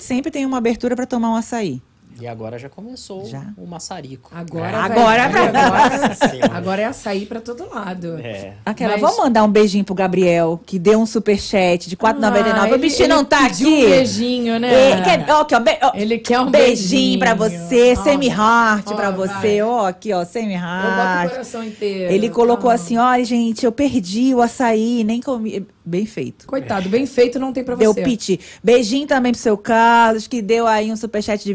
Sempre 0.00 0.30
tem 0.30 0.46
uma 0.46 0.56
abertura 0.56 0.96
para 0.96 1.06
tomar 1.06 1.30
um 1.30 1.36
açaí. 1.36 1.80
E 2.20 2.26
agora 2.28 2.58
já 2.58 2.68
começou 2.68 3.24
Já? 3.26 3.42
o 3.56 3.66
maçarico. 3.66 4.30
Agora, 4.34 4.68
É. 4.68 4.72
vai- 4.72 4.90
Agora 4.90 5.28
vai- 5.28 5.48
agora, 5.48 6.16
agora 6.52 6.82
é 6.82 6.84
açaí 6.84 7.24
pra 7.26 7.40
todo 7.40 7.68
lado. 7.72 8.18
É. 8.22 8.54
Aquela, 8.64 8.92
Mas- 8.92 9.00
vamos 9.00 9.16
mandar 9.18 9.42
um 9.44 9.48
beijinho 9.48 9.84
pro 9.84 9.94
Gabriel, 9.94 10.60
que 10.66 10.78
deu 10.78 11.00
um 11.00 11.06
superchat 11.06 11.88
de 11.88 11.94
R$ 11.94 12.00
4,99. 12.00 12.58
Ah, 12.60 12.64
o 12.64 12.74
ele- 12.74 12.78
bichinho 12.78 13.06
ele 13.06 13.14
não 13.14 13.24
tá 13.24 13.44
pediu 13.48 13.68
aqui. 13.68 13.86
um 13.86 13.88
beijinho, 13.90 14.60
né? 14.60 14.90
É, 14.92 15.00
quer- 15.00 15.26
ó, 15.30 15.40
aqui, 15.40 15.54
ó, 15.54 15.60
be- 15.60 15.78
ó, 15.82 15.92
Ele 15.94 16.18
quer 16.18 16.40
um 16.40 16.50
beijinho, 16.50 17.18
pra 17.18 17.34
beijinho. 17.34 17.60
você, 17.68 17.94
Ó. 17.98 18.02
semi-heart 18.02 18.84
Ó, 18.88 18.94
pra 18.94 19.10
você. 19.10 19.62
Ó, 19.62 19.86
aqui, 19.86 20.12
ó, 20.12 20.16
Eu 20.16 20.18
boto 20.20 20.28
o 20.28 20.32
semi-heart. 20.32 21.30
coração 21.30 21.64
inteiro. 21.64 22.12
Ele 22.12 22.28
colocou 22.28 22.70
Ah. 22.70 22.74
assim, 22.74 22.98
olha, 22.98 23.24
gente, 23.24 23.64
eu 23.64 23.72
perdi 23.72 24.34
o 24.34 24.42
açaí, 24.42 25.02
nem 25.04 25.20
comi. 25.20 25.66
Bem 25.82 26.04
feito. 26.06 26.46
Coitado, 26.46 26.88
bem 26.88 27.04
feito 27.06 27.38
não 27.38 27.52
tem 27.52 27.64
pra 27.64 27.74
Deu 27.74 27.92
você. 27.92 28.02
piti. 28.02 28.38
Beijinho 28.62 29.06
também 29.08 29.32
pro 29.32 29.40
seu 29.40 29.56
Carlos, 29.56 30.28
que 30.28 30.40
deu 30.42 30.66
aí 30.66 30.92
um 30.92 30.96
superchat 30.96 31.42
de 31.42 31.54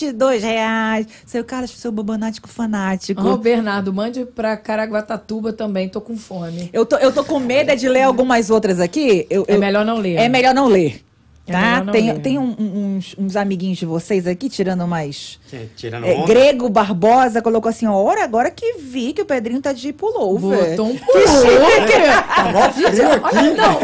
22 0.00 0.42
reais. 0.42 1.06
Seu 1.26 1.44
Carlos, 1.44 1.70
seu 1.72 1.90
bobanático 1.92 2.48
fanático. 2.48 3.22
Ô, 3.26 3.36
Bernardo, 3.36 3.92
mande 3.92 4.24
pra 4.24 4.56
Caraguatatuba 4.56 5.52
também, 5.52 5.88
tô 5.88 6.00
com 6.00 6.16
fome. 6.16 6.70
Eu, 6.72 6.86
tô, 6.86 6.96
eu 6.96 7.12
tô 7.12 7.24
com 7.24 7.38
medo 7.38 7.74
de 7.76 7.88
ler 7.88 8.02
algumas 8.02 8.50
outras 8.50 8.80
aqui. 8.80 9.26
Eu, 9.28 9.44
É 9.48 9.54
eu- 9.56 9.60
melhor 9.60 9.84
não 9.84 9.98
ler. 9.98 10.14
É 10.16 10.28
melhor 10.28 10.54
não 10.54 10.66
ler. 10.66 11.02
É 11.48 11.52
Tá? 11.52 11.82
não 11.84 11.92
tem 11.92 12.18
tem 12.20 12.38
um- 12.38 12.54
uns, 12.58 13.14
uns 13.18 13.34
amiguinhos 13.36 13.78
de 13.78 13.86
vocês 13.86 14.26
aqui, 14.26 14.48
tirando 14.50 14.86
mais. 14.86 15.38
É, 15.52 15.64
Tirando 15.76 16.04
É. 16.04 16.24
Grego 16.26 16.68
Barbosa 16.68 17.40
colocou 17.40 17.68
assim: 17.70 17.86
Ora, 17.86 18.22
agora 18.22 18.50
que 18.50 18.74
vi 18.74 19.12
que 19.12 19.22
o 19.22 19.24
Pedrinho 19.24 19.60
tá 19.62 19.72
de 19.72 19.92
pullover. 19.92 20.70
Botou 20.70 20.86
um 20.86 20.96
pullover. 20.98 22.26
Tá 22.36 22.52
mó 22.52 22.70
frio 22.72 22.88
Olha, 22.88 23.14
aqui. 23.16 23.56
não, 23.56 23.80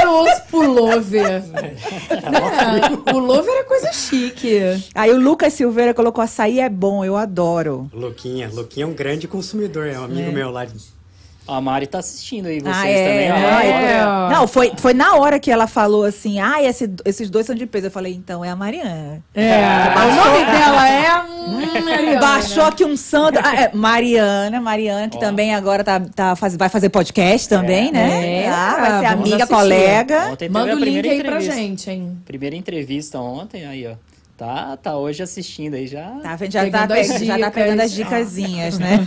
eu 0.00 0.06
não 0.06 0.14
ouço 0.20 0.42
pullover? 0.50 1.42
É, 2.10 3.12
pullover 3.12 3.54
é 3.54 3.62
coisa 3.64 3.92
chique. 3.92 4.58
Aí 4.94 5.10
o 5.12 5.20
Lucas 5.20 5.52
Silveira 5.52 5.92
colocou: 5.94 6.22
açaí 6.22 6.60
é 6.60 6.68
bom, 6.68 7.04
eu 7.04 7.16
adoro. 7.16 7.90
Luquinha. 7.92 8.50
Luquinha 8.52 8.84
é 8.84 8.88
um 8.88 8.92
grande 8.94 9.28
consumidor. 9.28 9.86
É 9.86 9.98
um 9.98 10.04
amigo 10.04 10.32
meu 10.32 10.50
lá. 10.50 10.64
De... 10.64 10.74
A 11.48 11.60
Mari 11.62 11.86
tá 11.86 11.98
assistindo 11.98 12.46
aí, 12.46 12.60
vocês 12.60 12.76
ah, 12.76 12.80
também. 12.82 13.26
é. 13.26 13.28
Não, 13.30 13.58
É, 13.58 13.92
é-. 13.92 14.34
Não, 14.34 14.46
foi, 14.46 14.72
foi 14.76 14.92
na 14.92 15.14
hora 15.16 15.40
que 15.40 15.50
ela 15.50 15.66
falou 15.66 16.04
assim: 16.04 16.38
ah, 16.40 16.62
esse- 16.62 16.90
esses 17.06 17.30
dois 17.30 17.46
são 17.46 17.54
de 17.54 17.64
peso. 17.66 17.86
Eu 17.86 17.90
falei: 17.90 18.12
então 18.12 18.44
é 18.44 18.50
a 18.50 18.56
Mariana. 18.56 19.22
É, 19.34 19.56
o 19.96 20.14
nome 20.14 20.44
dela 20.44 20.88
é. 20.88 21.22
hum, 21.22 21.84
Mariana. 21.84 22.20
Baixou 22.20 22.64
aqui 22.64 22.84
um 22.84 22.96
santo. 22.96 23.38
Ah, 23.42 23.62
é, 23.62 23.70
Mariana, 23.74 24.60
Mariana, 24.60 25.08
que 25.08 25.16
Ó. 25.16 25.20
também 25.20 25.54
agora 25.54 25.82
tá, 25.82 25.98
tá 26.00 26.36
faz, 26.36 26.54
vai 26.54 26.68
fazer 26.68 26.90
podcast 26.90 27.48
também, 27.48 27.90
né? 27.90 28.44
É, 28.44 28.48
Ah, 28.50 28.76
vai 28.78 29.00
ser 29.00 29.06
amiga, 29.06 29.36
assistir. 29.36 29.54
colega. 29.54 30.28
Ontem 30.32 30.48
Manda 30.50 30.74
o 30.76 30.78
link 30.78 30.96
aí 30.96 31.02
pra 31.22 31.28
entrevista. 31.30 31.54
gente, 31.54 31.90
hein? 31.90 32.18
Primeira 32.26 32.54
entrevista 32.56 33.18
ontem, 33.18 33.66
aí, 33.66 33.86
ó. 33.86 33.92
Tá, 34.38 34.76
tá 34.76 34.96
hoje 34.96 35.20
assistindo 35.20 35.74
aí 35.74 35.88
já. 35.88 36.12
Tá, 36.22 36.36
vendo? 36.36 36.52
já, 36.52 36.60
tá, 36.70 36.86
Pegando 36.86 36.92
as 36.92 37.12
pe- 37.18 37.24
já 37.24 37.38
tá 37.40 37.50
pegando 37.50 37.80
as 37.80 37.90
dicas. 37.92 38.32
dicasinhas, 38.32 38.78
né? 38.78 39.04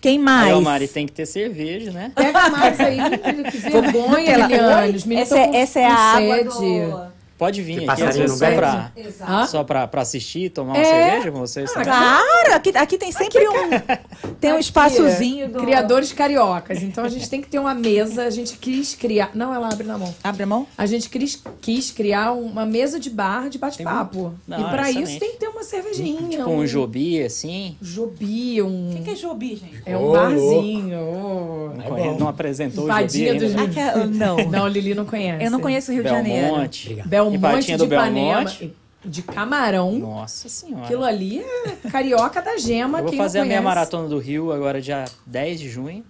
Quem 0.00 0.12
Aí, 0.16 0.18
mais? 0.18 0.54
ó, 0.54 0.60
Mari, 0.62 0.88
tem 0.88 1.04
que 1.06 1.12
ter 1.12 1.26
cerveja, 1.26 1.90
né? 1.90 2.10
Pega 2.14 2.48
mais 2.48 2.80
aí, 2.80 2.96
que 3.50 3.58
vergonha, 3.58 4.38
meninos 5.04 5.30
essa, 5.30 5.34
tão 5.36 5.48
com- 5.50 5.54
é, 5.54 5.60
essa 5.60 5.80
é 5.80 5.84
a 5.86 5.94
água 5.94 6.44
do... 6.44 7.19
Pode 7.40 7.62
vir 7.62 7.78
Que 7.80 7.88
aqui, 7.88 8.02
às 8.02 8.16
vezes, 8.18 8.38
só 8.38 8.50
pra, 8.54 8.92
só 9.46 9.64
pra, 9.64 9.86
pra 9.88 10.02
assistir, 10.02 10.50
tomar 10.50 10.74
uma 10.74 10.78
É. 10.82 10.84
cerveja 10.84 11.32
com 11.32 11.38
vocês. 11.38 11.72
também. 11.72 11.86
Claro, 11.86 12.54
aqui, 12.54 12.76
aqui 12.76 12.98
tem 12.98 13.10
sempre 13.10 13.48
um... 13.48 14.34
Tem 14.38 14.52
um 14.52 14.58
espaçozinho 14.58 15.48
do... 15.48 15.58
Criadores 15.60 16.12
cariocas. 16.12 16.82
Então 16.82 17.02
a 17.02 17.08
gente 17.08 17.28
tem 17.30 17.40
que 17.40 17.48
ter 17.48 17.58
uma 17.58 17.74
mesa. 17.74 18.24
A 18.24 18.30
gente 18.30 18.58
quis 18.58 18.94
criar. 18.94 19.30
Não, 19.34 19.54
ela 19.54 19.68
abre 19.72 19.86
na 19.86 19.96
mão. 19.96 20.14
Abre 20.22 20.42
a 20.42 20.46
mão. 20.46 20.66
A 20.76 20.84
gente 20.84 21.08
quis, 21.08 21.42
quis 21.62 21.90
criar 21.90 22.32
uma 22.32 22.66
mesa 22.66 23.00
de 23.00 23.08
bar 23.08 23.48
de 23.48 23.56
bate-papo. 23.58 24.34
E 24.46 24.50
pra 24.70 24.90
excelente. 24.90 25.10
isso 25.10 25.18
tem 25.20 25.30
que 25.32 25.36
ter 25.38 25.48
uma 25.48 25.62
cervejinha. 25.62 26.28
Tipo 26.38 26.50
um 26.50 26.66
jobi, 26.66 27.22
assim. 27.22 27.74
Jobi, 27.80 28.60
um. 28.62 28.98
O 28.98 29.02
que 29.02 29.10
é 29.10 29.16
jobi, 29.16 29.56
gente? 29.56 29.82
É 29.86 29.96
um 29.96 30.08
Ô, 30.08 30.12
barzinho. 30.12 30.98
ô. 31.00 31.70
Não, 31.74 31.84
conhe- 31.84 32.18
não 32.18 32.28
apresentou 32.28 32.84
o 32.84 32.88
jobi 32.88 33.28
ainda, 33.30 33.44
dos 33.46 33.54
né? 33.54 33.62
Aqui 33.62 33.80
é- 33.80 34.06
não. 34.06 34.36
Não, 34.50 34.68
Lili 34.68 34.94
não 34.94 35.06
conhece. 35.06 35.44
Eu 35.44 35.50
não 35.50 35.60
conheço 35.60 35.90
o 35.90 35.94
Rio 35.94 36.02
de 36.04 36.10
Janeiro. 36.10 36.46
Belmonte. 36.48 37.02
Belmonte 37.38 37.70
Empadinha 37.72 37.78
de 37.78 37.86
do 37.86 37.94
Ipanema. 37.94 38.34
Belmonte. 38.44 38.76
De 39.02 39.22
camarão. 39.22 39.92
Nossa 39.92 40.48
senhora. 40.48 40.84
Aquilo 40.84 41.04
ali 41.04 41.40
é 41.40 41.88
carioca 41.90 42.42
da 42.42 42.58
gema. 42.58 42.98
Eu 42.98 43.02
vou 43.04 43.10
quem 43.10 43.18
fazer 43.18 43.38
não 43.38 43.44
a 43.44 43.48
minha 43.48 43.62
maratona 43.62 44.08
do 44.08 44.18
Rio 44.18 44.52
agora 44.52 44.80
dia 44.80 45.06
10 45.26 45.58
de 45.60 45.70
junho. 45.70 46.04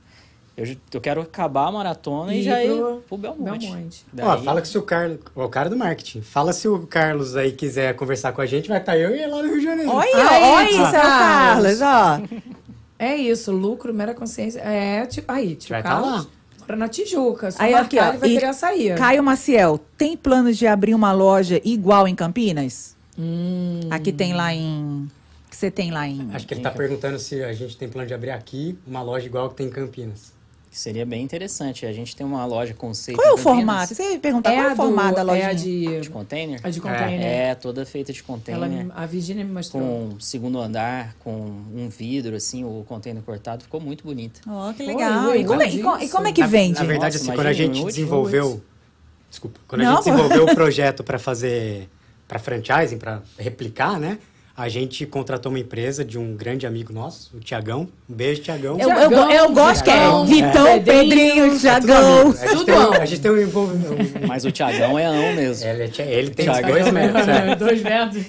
Eu, 0.57 0.77
eu 0.93 1.01
quero 1.01 1.21
acabar 1.23 1.69
a 1.69 1.73
maratona 1.73 2.35
e, 2.35 2.41
E 2.41 2.43
já 2.43 2.63
ir 2.63 2.71
ir 2.71 2.77
pro 2.77 3.03
pro 3.09 3.17
Belmonte. 3.17 3.67
Belmonte. 3.69 4.05
Daí- 4.13 4.27
Ó, 4.27 4.37
fala 4.39 4.61
que 4.61 4.67
se 4.69 4.77
o 4.77 4.83
Carlos. 4.83 5.19
O 5.37 5.49
cara 5.49 5.71
do 5.71 5.77
marketing. 5.77 6.21
Fala 6.21 6.53
se 6.53 6.67
o 6.69 6.85
Carlos 6.87 7.37
aí 7.37 7.53
quiser 7.53 7.95
conversar 7.95 8.33
com 8.33 8.41
a 8.41 8.47
gente, 8.47 8.69
vai 8.69 8.79
estar 8.79 8.99
eu 8.99 9.11
e 9.15 9.23
ele 9.23 9.27
lá 9.31 9.41
no 9.43 9.49
Rio 9.49 9.59
de 9.61 9.65
Janeiro. 9.65 9.91
Olha, 9.93 10.29
Aí, 10.29 10.43
olha 10.43 10.71
isso, 10.71 10.91
Carlos. 10.93 11.81
Ó. 11.81 12.21
É 12.99 13.17
isso, 13.17 13.53
lucro, 13.53 13.95
mera 13.95 14.13
consciência. 14.13 14.61
É, 14.61 15.07
tipo, 15.07 15.31
aí, 15.33 15.55
tio 15.55 15.71
Vai 15.71 15.83
tá 15.83 15.89
Carlos 15.91 16.11
lá. 16.11 16.27
Mora 16.71 16.77
na 16.77 16.89
Tijuca. 16.89 17.51
Só 17.51 17.63
Aí, 17.63 17.75
aqui, 17.75 17.99
ó, 17.99 18.09
ele 18.09 18.19
vai 18.19 18.29
e 18.29 18.35
querer 18.35 18.47
açaí. 18.47 18.95
Caio 18.95 19.23
Maciel, 19.23 19.81
tem 19.97 20.17
planos 20.17 20.57
de 20.57 20.67
abrir 20.67 20.95
uma 20.95 21.13
loja 21.13 21.61
igual 21.65 22.07
em 22.07 22.15
Campinas? 22.15 22.97
Hum. 23.19 23.81
Aqui 23.91 24.13
tem 24.13 24.33
lá 24.33 24.55
em... 24.55 25.09
que 25.51 25.57
você 25.57 25.71
tem 25.71 25.91
lá 25.91 26.07
em... 26.07 26.31
Acho 26.33 26.47
que 26.47 26.55
ele 26.55 26.63
tá 26.63 26.71
perguntando 26.71 27.19
se 27.19 27.43
a 27.43 27.53
gente 27.53 27.77
tem 27.77 27.89
plano 27.89 28.07
de 28.07 28.15
abrir 28.15 28.31
aqui 28.31 28.79
uma 28.87 29.03
loja 29.03 29.27
igual 29.27 29.51
que 29.51 29.57
tem 29.57 29.67
em 29.67 29.71
Campinas. 29.71 30.33
Seria 30.71 31.05
bem 31.05 31.23
interessante. 31.25 31.85
A 31.85 31.93
gente 31.93 32.15
tem 32.15 32.25
uma 32.25 32.47
loja 32.47 32.73
conceito. 32.75 33.19
Qual 33.19 33.29
é 33.29 33.33
o 33.33 33.37
formato? 33.37 33.93
Você 33.93 34.13
ia 34.13 34.19
perguntar 34.21 34.53
qual 34.53 34.65
é 34.65 34.69
a 34.69 34.73
o 34.73 34.77
formato 34.77 35.17
da 35.17 35.25
do, 35.25 35.31
é 35.31 35.35
loja? 35.35 35.49
a 35.49 35.53
de, 35.53 36.01
De 36.01 36.11
container? 36.11 36.61
a 36.63 36.71
de 36.71 36.81
container. 36.81 37.27
É, 37.27 37.55
toda 37.57 37.85
feita 37.85 38.13
de 38.13 38.21
Ela, 38.21 38.27
container. 38.29 38.85
me- 38.87 38.93
a 38.95 39.05
Virginia 39.05 39.45
me 39.45 39.51
mostrou. 39.53 39.83
Com 39.83 40.21
segundo 40.21 40.61
andar, 40.61 41.17
com 41.25 41.33
um 41.75 41.89
vidro, 41.89 42.37
assim, 42.37 42.63
o 42.65 42.85
container 42.87 43.21
cortado. 43.21 43.65
Ficou 43.65 43.81
muito 43.81 44.05
bonito. 44.05 44.41
Oh, 44.49 44.73
que 44.73 44.85
legal. 44.85 45.31
oi, 45.31 45.41
e, 45.41 45.45
como 45.45 45.61
é, 45.61 45.69
e 45.69 46.05
e 46.05 46.09
como 46.09 46.29
é 46.29 46.33
que 46.33 46.41
Na- 46.41 46.47
vende? 46.47 46.79
Na 46.79 46.85
verdade, 46.85 47.17
Nossa, 47.17 47.27
assim, 47.31 47.35
quando 47.37 47.47
a 47.49 47.53
gente 47.53 47.75
muito, 47.81 47.87
desenvolveu. 47.89 48.63
Desculpa. 49.29 49.59
Quando 49.67 49.83
Não, 49.83 49.93
a 49.93 49.97
gente 49.97 50.05
desenvolveu 50.05 50.45
o 50.45 50.55
projeto 50.55 51.03
para 51.03 51.19
fazer. 51.19 51.89
para 52.29 52.39
franchising, 52.39 52.97
para 52.99 53.23
replicar, 53.37 53.99
né? 53.99 54.19
A 54.61 54.69
gente 54.69 55.07
contratou 55.07 55.51
uma 55.51 55.59
empresa 55.59 56.05
de 56.05 56.19
um 56.19 56.37
grande 56.37 56.67
amigo 56.67 56.93
nosso, 56.93 57.35
o 57.35 57.41
Tiagão. 57.41 57.89
Um 58.07 58.15
beijo, 58.15 58.43
Tiagão. 58.43 58.79
Eu, 58.79 58.91
eu, 58.91 59.31
eu 59.31 59.53
gosto 59.53 59.83
que 59.83 59.89
é 59.89 59.95
Tiagão, 59.95 60.27
Vitão, 60.27 60.67
é. 60.67 60.81
Pedrinho, 60.81 61.45
É 61.47 61.81
tudo 61.81 61.93
amigo. 61.95 62.29
A 62.39 62.45
gente 62.45 62.49
Tudo 62.51 62.65
tem, 62.67 62.75
um- 62.75 62.79
amo. 62.83 62.93
a 62.95 63.05
gente 63.07 63.21
tem 63.23 63.31
um 63.31 63.41
envolvimento. 63.41 64.27
Mas 64.29 64.45
o 64.45 64.53
Thiagão 64.53 64.99
é 64.99 65.07
ão 65.07 65.33
mesmo. 65.35 65.67
Ele, 65.67 65.83
é 65.85 66.13
ele 66.13 66.31
tem 66.33 66.45
Thiagão. 66.45 66.71
dois 66.73 66.93
metros, 66.93 67.27
né? 67.27 67.57
Dois 67.57 67.83
metros. 67.83 68.25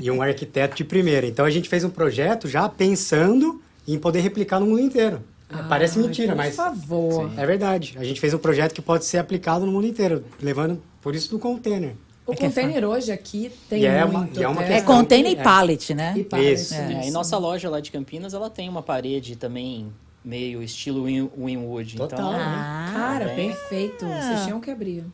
E 0.00 0.10
um 0.10 0.22
arquiteto 0.22 0.74
de 0.74 0.84
primeira. 0.84 1.26
Então 1.26 1.44
a 1.44 1.50
gente 1.50 1.68
fez 1.68 1.84
um 1.84 1.90
projeto 1.90 2.48
já 2.48 2.66
pensando 2.66 3.60
em 3.86 3.98
poder 3.98 4.20
replicar 4.20 4.58
no 4.60 4.64
mundo 4.66 4.80
inteiro. 4.80 5.20
Parece 5.68 5.98
mentira, 5.98 6.28
por 6.32 6.36
mas 6.38 6.56
favor. 6.56 7.30
é 7.36 7.44
verdade. 7.44 7.94
A 7.98 8.04
gente 8.04 8.22
fez 8.22 8.32
um 8.32 8.38
projeto 8.38 8.72
que 8.72 8.80
pode 8.80 9.04
ser 9.04 9.18
aplicado 9.18 9.66
no 9.66 9.72
mundo 9.72 9.86
inteiro, 9.86 10.24
levando 10.42 10.80
por 11.02 11.14
isso 11.14 11.30
do 11.30 11.38
container. 11.38 11.92
O 12.26 12.34
que 12.34 12.44
é 12.44 12.48
container 12.48 12.84
hoje 12.84 13.12
aqui 13.12 13.52
tem 13.68 13.82
E 13.82 13.86
é 13.86 14.04
uma- 14.04 14.20
muito. 14.20 14.40
e 14.40 14.42
é 14.42 14.48
uma? 14.48 14.64
É 14.64 14.80
container 14.80 15.30
e 15.32 15.36
pallet, 15.36 15.92
né? 15.94 16.14
E 16.16 16.24
pallet, 16.24 16.52
Isso. 16.54 16.74
É, 16.74 17.06
e 17.06 17.10
nossa 17.10 17.36
loja 17.36 17.68
lá 17.68 17.80
de 17.80 17.90
Campinas, 17.90 18.32
ela 18.32 18.48
tem 18.48 18.68
uma 18.68 18.82
parede 18.82 19.36
também 19.36 19.92
meio 20.24 20.62
estilo 20.62 21.04
Win- 21.04 21.30
Winwood. 21.36 21.96
Total. 21.96 22.18
Então, 22.18 22.32
Ah, 22.34 22.90
Cara, 22.94 23.24
bem. 23.26 23.48
perfeito. 23.50 24.06
Vocês 24.06 24.44
tinham 24.44 24.58
que 24.60 24.70
abrir. 24.70 25.04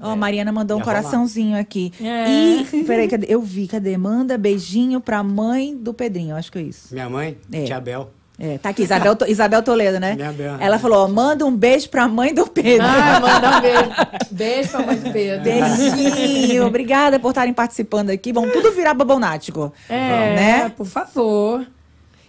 ó, 0.00 0.10
a 0.10 0.16
Mariana 0.16 0.52
mandou 0.52 0.78
um 0.78 0.80
coraçãozinho 0.80 1.56
aqui. 1.58 1.92
É. 2.00 2.28
E, 2.30 2.84
peraí, 2.84 3.08
cadê? 3.08 3.26
eu 3.28 3.40
vi, 3.42 3.66
cadê? 3.66 3.96
Manda 3.96 4.38
beijinho 4.38 5.00
pra 5.00 5.22
mãe 5.22 5.76
do 5.76 5.92
Pedrinho, 5.92 6.36
acho 6.36 6.50
que 6.52 6.58
é 6.58 6.62
isso. 6.62 6.92
Minha 6.94 7.08
mãe, 7.10 7.36
É. 7.52 7.64
tia 7.64 7.80
Bel. 7.80 8.10
É, 8.44 8.58
tá 8.58 8.70
aqui, 8.70 8.82
Isabel, 8.82 9.14
To- 9.14 9.26
Isabel 9.30 9.62
Toledo, 9.62 10.00
né? 10.00 10.16
Ela 10.58 10.76
falou, 10.76 11.04
ó, 11.04 11.08
manda 11.08 11.46
um 11.46 11.56
beijo 11.56 11.88
pra 11.88 12.08
mãe 12.08 12.34
do 12.34 12.44
Pedro. 12.48 12.84
Ah, 12.84 13.20
manda 13.22 13.56
um 13.56 13.60
beijo. 13.60 13.90
Beijo 14.32 14.68
pra 14.70 14.80
mãe 14.86 14.96
do 14.96 15.12
Pedro. 15.12 15.44
Beijinho, 15.44 16.66
obrigada 16.66 17.20
por 17.20 17.28
estarem 17.28 17.54
participando 17.54 18.10
aqui. 18.10 18.32
Vão 18.32 18.50
tudo 18.50 18.72
virar 18.72 18.94
babonático. 18.94 19.72
É, 19.88 20.34
Né? 20.34 20.68
por 20.76 20.86
favor. 20.86 21.64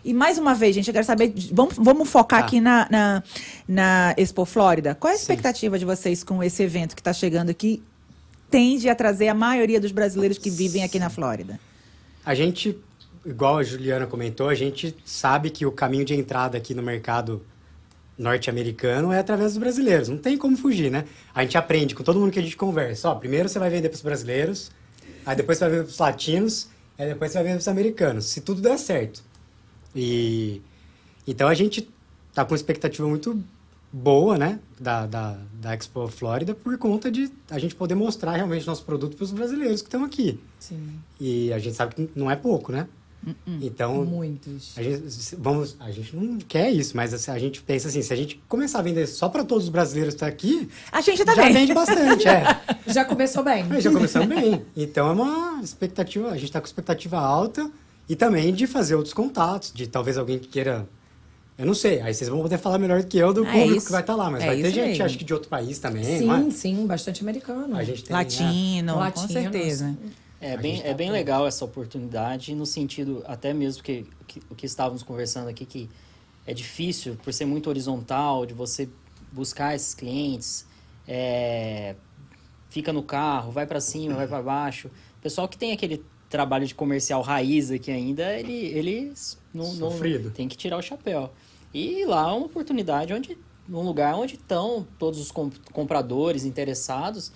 E 0.06 0.14
mais 0.14 0.38
uma 0.38 0.54
vez, 0.54 0.76
gente, 0.76 0.88
eu 0.88 0.94
quero 0.94 1.06
saber. 1.06 1.34
Vamos, 1.52 1.76
vamos 1.78 2.08
focar 2.10 2.42
Tá. 2.42 2.46
aqui 2.46 2.62
na, 2.62 2.88
na, 2.92 3.24
na 3.68 4.14
Expo 4.18 4.46
Flórida. 4.46 4.94
Qual 4.94 5.10
é 5.10 5.16
a 5.16 5.18
expectativa 5.18 5.80
de 5.80 5.86
vocês 5.86 6.24
com 6.24 6.44
esse 6.44 6.62
evento 6.62 6.94
que 6.94 7.02
está 7.02 7.12
chegando 7.14 7.50
aqui? 7.50 7.82
Tende 8.52 8.88
a 8.88 8.94
trazer 8.94 9.30
a 9.30 9.34
maioria 9.34 9.80
dos 9.80 9.92
brasileiros 9.92 10.38
que 10.38 10.50
vivem 10.52 10.84
aqui 10.84 11.00
na 11.00 11.10
Flórida. 11.10 11.60
A 12.26 12.36
gente, 12.36 12.78
igual 13.26 13.58
a 13.58 13.64
Juliana 13.64 14.06
comentou, 14.06 14.50
a 14.50 14.56
gente 14.56 14.96
sabe 15.06 15.50
que 15.50 15.66
o 15.66 15.72
caminho 15.72 16.06
de 16.06 16.14
entrada 16.14 16.58
aqui 16.58 16.74
no 16.74 16.84
mercado 16.84 17.42
norte-americano 18.18 19.12
é 19.12 19.20
através 19.20 19.54
dos 19.54 19.58
brasileiros. 19.58 20.10
Não 20.10 20.18
tem 20.18 20.38
como 20.38 20.56
fugir, 20.56 20.92
né? 20.92 21.06
A 21.34 21.42
gente 21.44 21.58
aprende 21.58 21.96
com 21.96 22.04
todo 22.04 22.20
mundo 22.20 22.32
que 22.32 22.40
a 22.40 22.42
gente 22.42 22.56
conversa. 22.56 23.10
Ó, 23.10 23.16
primeiro 23.16 23.50
você 23.50 23.60
vai 23.60 23.70
vender 23.70 23.90
para 23.90 23.96
os 23.96 24.02
brasileiros, 24.02 24.72
aí 25.26 25.36
depois 25.36 25.58
você 25.58 25.66
vai 25.66 25.72
vender 25.72 25.84
para 25.84 25.92
os 25.92 26.00
latinos, 26.00 26.70
aí 26.98 27.08
depois 27.08 27.32
você 27.32 27.38
vai 27.38 27.44
vender 27.44 27.56
para 27.56 27.62
os 27.62 27.68
americanos. 27.68 28.26
Se 28.26 28.42
tudo 28.42 28.62
der 28.62 28.78
certo. 28.78 29.24
E 29.96 30.62
então 31.28 31.48
a 31.48 31.54
gente 31.54 31.88
tá 32.34 32.44
com 32.44 32.52
uma 32.52 32.58
expectativa 32.58 33.08
muito 33.08 33.42
boa, 33.92 34.40
né, 34.40 34.60
da, 34.80 35.06
da, 35.06 35.38
da 35.54 35.76
Expo 35.76 36.08
Flórida 36.08 36.56
por 36.56 36.76
conta 36.80 37.12
de 37.12 37.32
a 37.52 37.60
gente 37.60 37.76
poder 37.76 37.94
mostrar 37.94 38.36
realmente 38.36 38.66
nosso 38.66 38.84
produto 38.84 39.16
para 39.16 39.24
os 39.24 39.32
brasileiros 39.32 39.84
que 39.84 39.88
estão 39.88 40.04
aqui. 40.04 40.40
Sim. 40.60 41.00
E 41.20 41.54
a 41.54 41.60
gente 41.60 41.76
sabe 41.76 41.94
que 41.94 42.10
não 42.16 42.30
é 42.30 42.36
pouco, 42.36 42.72
né? 42.72 42.88
Então, 43.62 44.04
Muitos. 44.06 44.74
a 44.78 44.84
gente, 44.84 45.02
vamos, 45.38 45.76
a 45.80 45.92
gente 45.92 46.16
não 46.16 46.38
quer 46.40 46.70
isso, 46.72 46.96
mas 46.96 47.14
assim, 47.14 47.32
a 47.32 47.38
gente 47.40 47.62
pensa 47.62 47.88
assim, 47.88 48.02
se 48.02 48.12
a 48.12 48.16
gente 48.16 48.42
começar 48.48 48.80
a 48.80 48.82
vender 48.82 49.08
só 49.08 49.30
para 49.30 49.44
todos 49.44 49.66
os 49.66 49.70
brasileiros 49.70 50.14
que 50.14 50.16
estão 50.18 50.28
aqui, 50.28 50.70
A 50.92 51.02
gente 51.02 51.24
tá 51.24 51.34
já 51.36 51.44
bem. 51.44 51.54
vende 51.54 51.74
bastante, 51.74 52.28
é. 52.28 52.44
Já 52.92 53.06
começou 53.06 53.44
bem. 53.44 53.66
Aí 53.70 53.82
já 53.82 53.92
começamos 53.92 54.28
bem. 54.28 54.62
Então 54.76 55.08
é 55.08 55.12
uma 55.14 55.62
expectativa, 55.64 56.28
a 56.30 56.34
gente 56.36 56.46
está 56.46 56.60
com 56.60 56.68
expectativa 56.68 57.18
alta 57.18 57.72
e 58.10 58.16
também 58.16 58.54
de 58.54 58.68
fazer 58.68 58.96
outros 58.96 59.14
contatos, 59.14 59.72
de 59.74 59.88
talvez 59.88 60.18
alguém 60.18 60.38
que 60.38 60.48
queira. 60.48 60.88
Eu 61.58 61.66
não 61.68 61.74
sei, 61.76 62.02
aí 62.02 62.14
vocês 62.14 62.30
vão 62.30 62.42
poder 62.42 62.58
falar 62.58 62.78
melhor 62.80 63.02
do 63.02 63.08
que 63.08 63.18
eu 63.18 63.32
do 63.32 63.46
É 63.46 63.52
público 63.52 63.78
isso. 63.78 63.86
que 63.86 63.92
vai 63.92 64.02
estar 64.02 64.16
lá, 64.16 64.30
mas 64.30 64.44
É 64.44 64.48
vai 64.48 64.56
ter 64.58 64.72
gente, 64.72 64.88
mesmo. 64.90 65.06
acho 65.06 65.18
que 65.20 65.24
de 65.24 65.34
outro 65.34 65.48
país 65.50 65.78
também, 65.80 66.22
não 66.22 66.42
Sim, 66.42 66.48
é? 66.48 66.52
sim, 66.52 66.88
bastante 66.88 67.22
americano. 67.22 67.78
A 67.78 67.84
gente 67.84 68.04
tem, 68.04 68.14
Latino, 68.16 68.94
com 68.94 69.00
Latino, 69.00 69.28
certeza. 69.30 69.96
É 70.46 70.58
bem, 70.58 70.76
gente 70.76 70.86
é 70.86 70.90
tá 70.90 70.96
bem 70.96 71.12
legal 71.12 71.48
essa 71.48 71.64
oportunidade, 71.64 72.54
no 72.54 72.66
sentido, 72.66 73.24
até 73.26 73.54
mesmo 73.54 73.82
que, 73.84 74.06
que 74.28 74.42
o 74.50 74.56
que 74.56 74.66
estávamos 74.66 75.02
conversando 75.04 75.48
aqui, 75.48 75.66
que 75.66 75.90
é 76.46 76.54
difícil, 76.54 77.16
por 77.24 77.32
ser 77.34 77.46
muito 77.46 77.70
horizontal, 77.70 78.46
de 78.46 78.54
você 78.54 78.90
buscar 79.32 79.74
esses 79.76 79.94
clientes, 79.94 80.66
é, 81.08 81.96
fica 82.70 82.92
no 82.92 83.04
carro, 83.04 83.52
vai 83.52 83.66
para 83.66 83.80
cima, 83.80 84.16
vai 84.16 84.28
para 84.28 84.42
baixo. 84.42 84.88
O 85.18 85.22
pessoal 85.22 85.48
que 85.48 85.58
tem 85.58 85.72
aquele 85.72 86.04
trabalho 86.30 86.66
de 86.66 86.74
comercial 86.76 87.22
raiz 87.22 87.72
aqui 87.72 87.92
ainda, 87.92 88.34
ele, 88.38 88.54
ele 88.54 89.14
não, 89.54 89.74
não- 89.76 89.92
tem 90.32 90.48
que 90.48 90.58
tirar 90.58 90.78
o 90.78 90.82
chapéu. 90.82 91.32
E 91.74 92.04
lá 92.06 92.30
é 92.30 92.34
uma 92.34 92.46
oportunidade 92.48 93.14
onde, 93.14 93.38
um 93.70 93.82
lugar 93.82 94.16
onde 94.16 94.36
estão 94.36 94.86
todos 95.00 95.20
os 95.20 95.32
com- 95.32 95.52
compradores 95.72 96.44
interessados. 96.44 97.32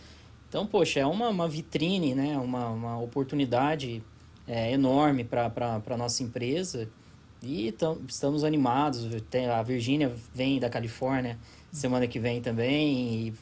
Então, 0.48 0.66
poxa, 0.66 1.00
é 1.00 1.06
uma, 1.06 1.30
uma 1.30 1.48
vitrine, 1.48 2.16
né? 2.16 2.38
uma, 2.38 2.70
uma 2.70 3.00
oportunidade 3.00 4.04
é, 4.48 4.72
enorme 4.72 5.24
para 5.24 5.52
a 5.86 5.98
nossa 5.98 6.24
empresa. 6.24 6.90
E 7.44 7.72
tam, 7.74 8.00
estamos 8.08 8.44
animados. 8.44 9.08
Tem, 9.30 9.48
a 9.48 9.62
Virgínia 9.62 10.14
vem 10.34 10.60
da 10.60 10.70
Califórnia 10.70 11.38
semana 11.72 12.08
que 12.08 12.20
vem 12.20 12.42
também. 12.42 13.28
E 13.28 13.34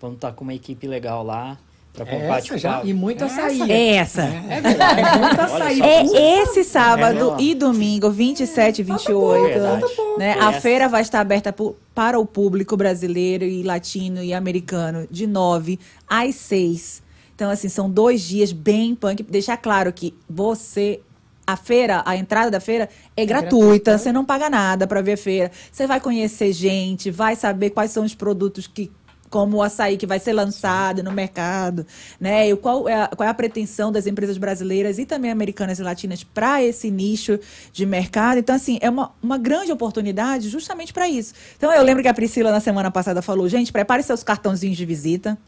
vamos 0.00 0.16
estar 0.16 0.32
com 0.32 0.44
uma 0.44 0.54
equipe 0.54 0.86
legal 0.86 1.24
lá 1.24 1.58
para 1.92 2.04
É 2.08 2.20
compartilhar. 2.20 2.54
essa 2.56 2.58
já? 2.58 2.82
E 2.84 2.94
muito 2.94 3.24
açaí. 3.24 3.70
É 3.70 3.94
essa. 3.96 4.22
É 4.22 4.60
verdade. 4.60 5.00
Açaí. 5.40 5.78
só. 5.78 5.84
É 5.84 6.42
esse 6.42 6.64
sábado 6.64 7.36
É, 7.38 7.42
e 7.42 7.54
domingo, 7.54 8.10
27 8.10 8.78
e 8.80 8.82
28. 8.82 9.44
Verdade. 9.44 9.84
Né? 10.18 10.32
A 10.40 10.52
feira 10.54 10.88
vai 10.88 11.02
estar 11.02 11.20
aberta 11.20 11.52
pu- 11.52 11.76
para 11.94 12.18
o 12.18 12.24
público 12.24 12.76
brasileiro 12.76 13.44
e 13.44 13.62
latino 13.62 14.22
e 14.22 14.32
americano 14.32 15.06
de 15.10 15.26
9 15.26 15.78
às 16.08 16.34
6. 16.36 17.02
Então, 17.34 17.50
assim, 17.50 17.68
são 17.68 17.90
dois 17.90 18.22
dias 18.22 18.52
bem 18.52 18.94
punk. 18.94 19.22
Deixar 19.22 19.56
claro 19.56 19.92
que 19.92 20.14
você. 20.28 21.00
A 21.44 21.56
feira, 21.56 22.02
a 22.06 22.16
entrada 22.16 22.52
da 22.52 22.60
feira 22.60 22.88
é, 23.16 23.26
gratuita, 23.26 23.56
gratuita. 23.56 23.98
você 23.98 24.12
não 24.12 24.24
paga 24.24 24.48
nada 24.48 24.86
para 24.86 25.02
ver 25.02 25.14
a 25.14 25.16
feira. 25.16 25.50
Você 25.72 25.88
vai 25.88 26.00
conhecer 26.00 26.52
gente, 26.52 27.10
vai 27.10 27.34
saber 27.34 27.70
quais 27.70 27.90
são 27.90 28.04
os 28.04 28.14
produtos 28.14 28.68
que 28.68 28.92
como 29.32 29.56
o 29.56 29.62
açaí 29.62 29.96
que 29.96 30.06
vai 30.06 30.18
ser 30.20 30.34
lançado 30.34 31.02
no 31.02 31.10
mercado, 31.10 31.86
né? 32.20 32.50
E 32.50 32.54
qual 32.54 32.86
é, 32.86 32.94
a, 32.94 33.08
qual 33.08 33.26
é 33.26 33.30
a 33.30 33.34
pretensão 33.34 33.90
das 33.90 34.06
empresas 34.06 34.36
brasileiras 34.36 34.98
e 34.98 35.06
também 35.06 35.30
americanas 35.30 35.78
e 35.78 35.82
latinas 35.82 36.22
para 36.22 36.62
esse 36.62 36.90
nicho 36.90 37.40
de 37.72 37.86
mercado. 37.86 38.38
Então, 38.38 38.54
assim, 38.54 38.78
é 38.82 38.90
uma, 38.90 39.10
uma 39.22 39.38
grande 39.38 39.72
oportunidade 39.72 40.50
justamente 40.50 40.92
para 40.92 41.08
isso. 41.08 41.32
Então, 41.56 41.72
eu 41.72 41.82
lembro 41.82 42.02
que 42.02 42.08
a 42.10 42.14
Priscila, 42.14 42.50
na 42.50 42.60
semana 42.60 42.90
passada, 42.90 43.22
falou, 43.22 43.48
gente, 43.48 43.72
prepare 43.72 44.02
seus 44.02 44.22
cartãozinhos 44.22 44.76
de 44.76 44.84
visita, 44.84 45.38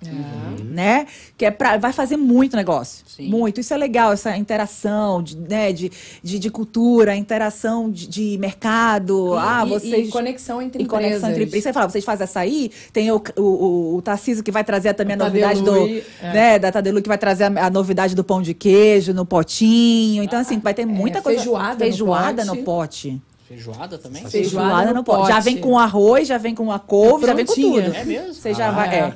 né? 0.65 1.07
Que 1.37 1.45
é 1.45 1.51
pra, 1.51 1.77
vai 1.77 1.93
fazer 1.93 2.17
muito 2.17 2.57
negócio. 2.57 3.05
Sim. 3.07 3.29
Muito. 3.29 3.61
Isso 3.61 3.75
é 3.75 3.77
legal, 3.77 4.13
essa 4.13 4.35
interação 4.35 5.23
de, 5.23 5.37
né, 5.37 5.73
de, 5.75 5.93
de, 6.23 6.39
de 6.39 6.51
cultura, 6.51 7.15
interação 7.15 7.91
de, 7.91 8.07
de 8.07 8.39
mercado. 8.39 9.35
E- 9.35 9.39
ah, 9.39 9.63
e- 9.67 9.69
vocês... 9.69 10.09
e 10.09 10.11
conexão 10.11 10.63
entre 10.63 10.83
e 10.83 10.87
conexão 10.87 11.19
empresas. 11.19 11.31
entre 11.31 11.45
empresas. 11.45 11.65
Você 11.65 11.73
fala, 11.73 11.89
vocês 11.91 12.05
fazem 12.05 12.25
açaí, 12.25 12.71
tem 12.95 13.11
o, 13.11 13.23
o, 13.37 13.43
o, 13.75 13.97
o 13.97 14.03
Tarcísio 14.03 14.43
que 14.45 14.51
vai 14.53 14.63
trazer 14.65 14.95
também 14.95 15.15
a 15.15 15.19
O 15.21 15.25
novidade 15.25 15.63
do. 15.63 15.77
É. 15.77 16.03
Né, 16.23 16.59
da 16.59 16.71
Tadelu 16.73 17.03
que 17.03 17.09
vai 17.09 17.19
trazer 17.19 17.45
a, 17.45 17.67
a 17.67 17.71
novidade 17.71 18.15
do 18.15 18.23
pão 18.25 18.41
de 18.41 18.55
queijo 18.55 19.13
no 19.13 19.27
potinho. 19.27 20.23
Então, 20.23 20.39
assim, 20.39 20.59
vai 20.59 20.75
ter 20.75 20.87
muita 20.87 21.21
coisa. 21.21 21.39
feijoada 21.41 21.73
no 21.75 21.79
Feijoada 21.81 22.45
pote. 22.45 22.47
no 22.59 22.65
pote. 22.65 23.23
Feijoada 23.49 23.99
também? 23.99 24.25
Feijoada 24.27 24.93
no 24.95 25.05
pote. 25.05 25.29
Já 25.29 25.41
vem 25.41 25.59
com 25.59 25.79
arroz, 25.79 26.27
já 26.27 26.39
vem 26.39 26.55
com 26.55 26.73
a 26.73 26.79
couve, 26.79 27.27
já 27.27 27.35
vem 27.35 27.45
com 27.45 27.55
tudo. 27.55 27.95
É 27.95 28.05
mesmo? 28.05 28.33
Você 28.35 28.55
já 28.55 28.69
Ah, 28.69 28.73
vai. 28.73 28.89
é. 28.99 29.15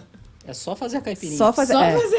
É. 0.49 0.55
Só 0.55 0.75
fazer 0.75 0.97
a 0.97 1.01
caipirinha. 1.01 1.37
Só 1.37 1.53
fazer. 1.53 1.75
Só 1.75 1.83
é. 1.83 1.93
fazer. 2.01 2.17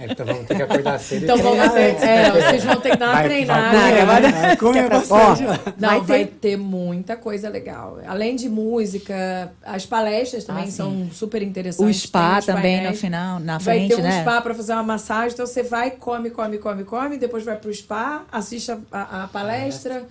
É, 0.00 0.06
então 0.10 0.24
vamos 0.26 0.46
ter 0.46 0.54
que 0.56 0.62
acordar 0.62 0.98
cedo 0.98 1.24
Então 1.24 1.36
vamos 1.38 1.72
ter, 1.72 1.90
antes. 1.90 2.02
é, 2.02 2.30
vocês 2.30 2.64
vão 2.64 2.76
ter 2.80 2.90
que 2.92 2.96
dar 2.96 3.06
uma 3.06 3.14
Vai- 3.14 3.24
treinada. 3.24 3.78
vai- 3.78 3.92
Não, 4.00 4.06
vai- 4.06 4.32
vai 4.32 4.56
comer 4.56 4.78
é 4.84 4.88
bastante 4.88 5.44
ó. 5.44 5.72
Não, 5.78 5.88
Vai 5.88 6.00
vai, 6.00 6.24
ter- 6.24 6.32
ter... 6.40 6.56
muita 6.56 7.16
coisa 7.16 7.48
legal. 7.48 7.98
Além 8.06 8.36
de 8.36 8.48
música, 8.48 9.52
as 9.64 9.84
palestras 9.86 10.44
também 10.44 10.64
Ah, 10.64 10.70
são 10.70 11.08
super 11.12 11.42
interessantes. 11.42 11.96
O 11.96 12.06
spa 12.08 12.40
também 12.40 12.76
no 12.76 12.82
painéis. 12.82 13.00
final, 13.00 13.38
na 13.38 13.58
Vai 13.58 13.76
frente, 13.78 13.94
ter 13.94 14.00
um 14.00 14.04
né? 14.04 14.22
spa 14.22 14.40
pra 14.40 14.54
fazer 14.54 14.72
uma 14.72 14.82
massagem, 14.82 15.32
então 15.34 15.46
você 15.46 15.62
vai, 15.62 15.90
come, 15.92 16.30
come, 16.30 16.58
come, 16.58 16.84
come, 16.84 17.18
depois 17.18 17.44
vai 17.44 17.56
pro 17.56 17.72
spa, 17.72 18.22
assiste 18.32 18.72
a, 18.72 18.78
a- 18.90 19.24
a 19.24 19.28
palestra, 19.28 20.04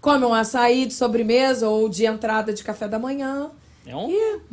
come 0.00 0.24
um 0.24 0.32
açaí 0.32 0.86
de 0.86 0.94
sobremesa 0.94 1.68
ou 1.68 1.88
de 1.88 2.06
entrada 2.06 2.52
de 2.52 2.62
café 2.64 2.88
da 2.88 2.98
manhã 2.98 3.50
É 3.86 3.94
um, 3.94 4.10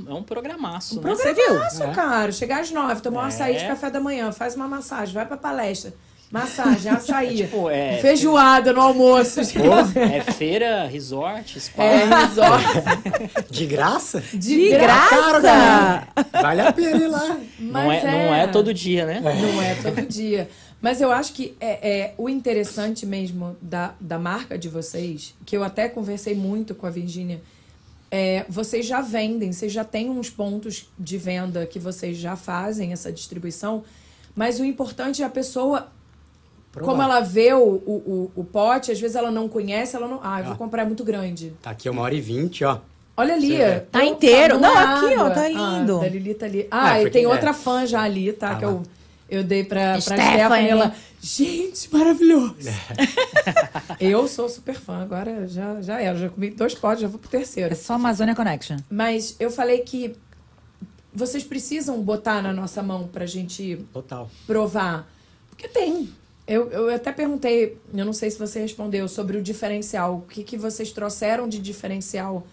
é 0.08 0.14
um 0.14 0.22
programaço, 0.24 1.02
né? 1.02 1.10
Você 1.10 1.34
viu? 1.34 1.46
Programaço, 1.46 1.88
cara. 1.94 2.32
Chegar 2.32 2.62
às 2.62 2.72
nove, 2.72 3.02
tomar 3.02 3.22
um 3.22 3.26
É. 3.26 3.28
açaí 3.30 3.58
de 3.58 3.66
café 3.66 3.90
da 3.90 4.00
manhã, 4.00 4.32
faz 4.32 4.56
uma 4.56 4.68
massagem, 4.68 5.14
vai 5.14 5.26
pra 5.26 5.38
palestra. 5.38 5.94
Massagem, 6.32 6.90
açaí. 6.94 7.38
Tipo, 7.38 7.70
é- 7.70 7.98
Feijoada 7.98 8.72
no 8.74 8.82
almoço. 8.82 9.40
É 9.40 10.22
feira, 10.22 10.86
resort, 10.88 11.60
spa. 11.60 11.84
É, 11.84 12.06
resort. 12.06 12.66
De 13.52 13.66
graça? 13.66 14.24
De, 14.34 14.70
graça! 14.70 15.42
cara. 15.42 16.08
Vale 16.42 16.62
a 16.62 16.74
pena 16.74 16.98
ir 17.04 17.08
lá. 17.08 17.38
Não 17.60 17.92
é, 17.92 18.04
não 18.04 18.34
é 18.36 18.48
todo 18.48 18.74
dia, 18.74 19.06
né? 19.06 19.20
Não 19.20 19.62
é 19.62 19.76
todo 19.76 20.02
dia. 20.08 20.50
Mas 20.82 21.00
eu 21.02 21.12
acho 21.12 21.34
que 21.34 21.56
é, 21.62 21.90
é 21.90 22.14
o 22.18 22.28
interessante 22.28 23.06
mesmo 23.06 23.56
da, 23.62 23.94
da 24.02 24.20
marca 24.20 24.58
de 24.58 24.68
vocês, 24.70 25.34
que 25.46 25.56
eu 25.56 25.64
até 25.64 25.88
conversei 25.88 26.36
muito 26.36 26.76
com 26.76 26.86
a 26.86 26.90
Virgínia, 26.90 27.42
é, 28.16 28.46
vocês 28.48 28.86
já 28.86 29.02
vendem, 29.02 29.52
vocês 29.52 29.72
já 29.74 29.84
têm 29.84 30.08
uns 30.12 30.30
pontos 30.30 30.88
de 31.00 31.18
venda 31.18 31.66
que 31.66 31.80
vocês 31.80 32.16
já 32.16 32.36
fazem 32.36 32.94
essa 32.94 33.12
distribuição, 33.12 33.84
mas 34.36 34.60
o 34.60 34.64
importante 34.64 35.24
é 35.24 35.26
a 35.26 35.30
pessoa, 35.30 35.88
Provar. 36.72 36.92
como 36.92 37.02
ela 37.02 37.20
vê 37.22 37.54
o, 37.54 37.58
o, 37.64 38.32
o, 38.36 38.42
o 38.42 38.44
pote, 38.44 38.92
às 38.92 39.00
vezes 39.02 39.16
ela 39.16 39.32
não 39.32 39.50
conhece, 39.50 39.96
ela 39.96 40.08
não. 40.08 40.20
Ah, 40.22 40.40
eu 40.42 40.46
vou 40.46 40.54
Ah. 40.54 40.58
comprar, 40.58 40.84
é 40.84 40.86
muito 40.86 41.04
grande. 41.04 41.54
Tá 41.62 41.72
aqui 41.72 41.90
uma 41.90 42.04
hora 42.04 42.14
e 42.14 42.22
vinte, 42.22 42.64
ó. 42.64 42.78
Olha 43.18 43.34
ali. 43.34 43.58
Vê. 43.58 43.80
Tá 43.80 44.06
inteiro. 44.06 44.60
Não, 44.60 44.70
é 44.76 44.84
aqui, 44.84 45.16
ó, 45.18 45.30
tá 45.32 45.48
lindo. 45.48 45.98
Ah, 45.98 46.02
da 46.02 46.08
Lili 46.10 46.34
tá 46.36 46.46
ali. 46.46 46.68
Ah, 46.70 46.98
É, 46.98 47.02
e 47.02 47.04
porque- 47.06 47.18
tem 47.18 47.24
é. 47.26 47.28
outra 47.28 47.52
fã 47.54 47.86
já 47.86 48.02
ali, 48.02 48.32
tá? 48.34 48.50
Tá 48.50 48.56
que 48.58 48.66
lá. 48.66 48.72
eu, 48.72 48.84
eu 49.34 49.44
dei 49.44 49.64
pra, 49.64 49.94
pra 49.94 50.02
Stephanie. 50.02 50.70
Ela, 50.70 50.96
gente, 51.20 51.92
maravilhoso. 51.92 52.56
eu 54.00 54.28
sou 54.28 54.48
super 54.48 54.76
fã, 54.76 55.02
agora 55.02 55.48
já, 55.48 55.82
já 55.82 56.00
era. 56.00 56.16
Já 56.16 56.30
comi 56.30 56.52
dois 56.52 56.76
potes, 56.76 57.02
já 57.02 57.08
vou 57.08 57.18
pro 57.18 57.30
terceiro. 57.30 57.74
É 57.74 57.76
só 57.76 57.96
Amazônia 57.96 58.36
Connection. 58.36 58.78
Mas 58.92 59.36
eu 59.40 59.50
falei 59.50 59.80
que 59.80 60.16
vocês 61.12 61.44
precisam 61.44 62.00
botar 62.04 62.44
na 62.44 62.54
nossa 62.54 62.84
mão 62.84 63.08
pra 63.08 63.26
gente 63.26 63.84
Total. 63.92 64.30
provar. 64.46 65.12
Porque 65.50 65.68
tem. 65.68 66.10
Eu, 66.46 66.70
eu 66.72 66.94
até 66.94 67.12
perguntei, 67.12 67.78
eu 67.92 68.06
não 68.06 68.14
sei 68.14 68.30
se 68.30 68.38
você 68.38 68.60
respondeu, 68.60 69.08
sobre 69.08 69.38
o 69.38 69.42
diferencial. 69.42 70.18
O 70.18 70.22
que, 70.22 70.44
que 70.44 70.58
vocês 70.58 70.92
trouxeram 70.92 71.48
de 71.50 71.58
diferencial 71.58 72.46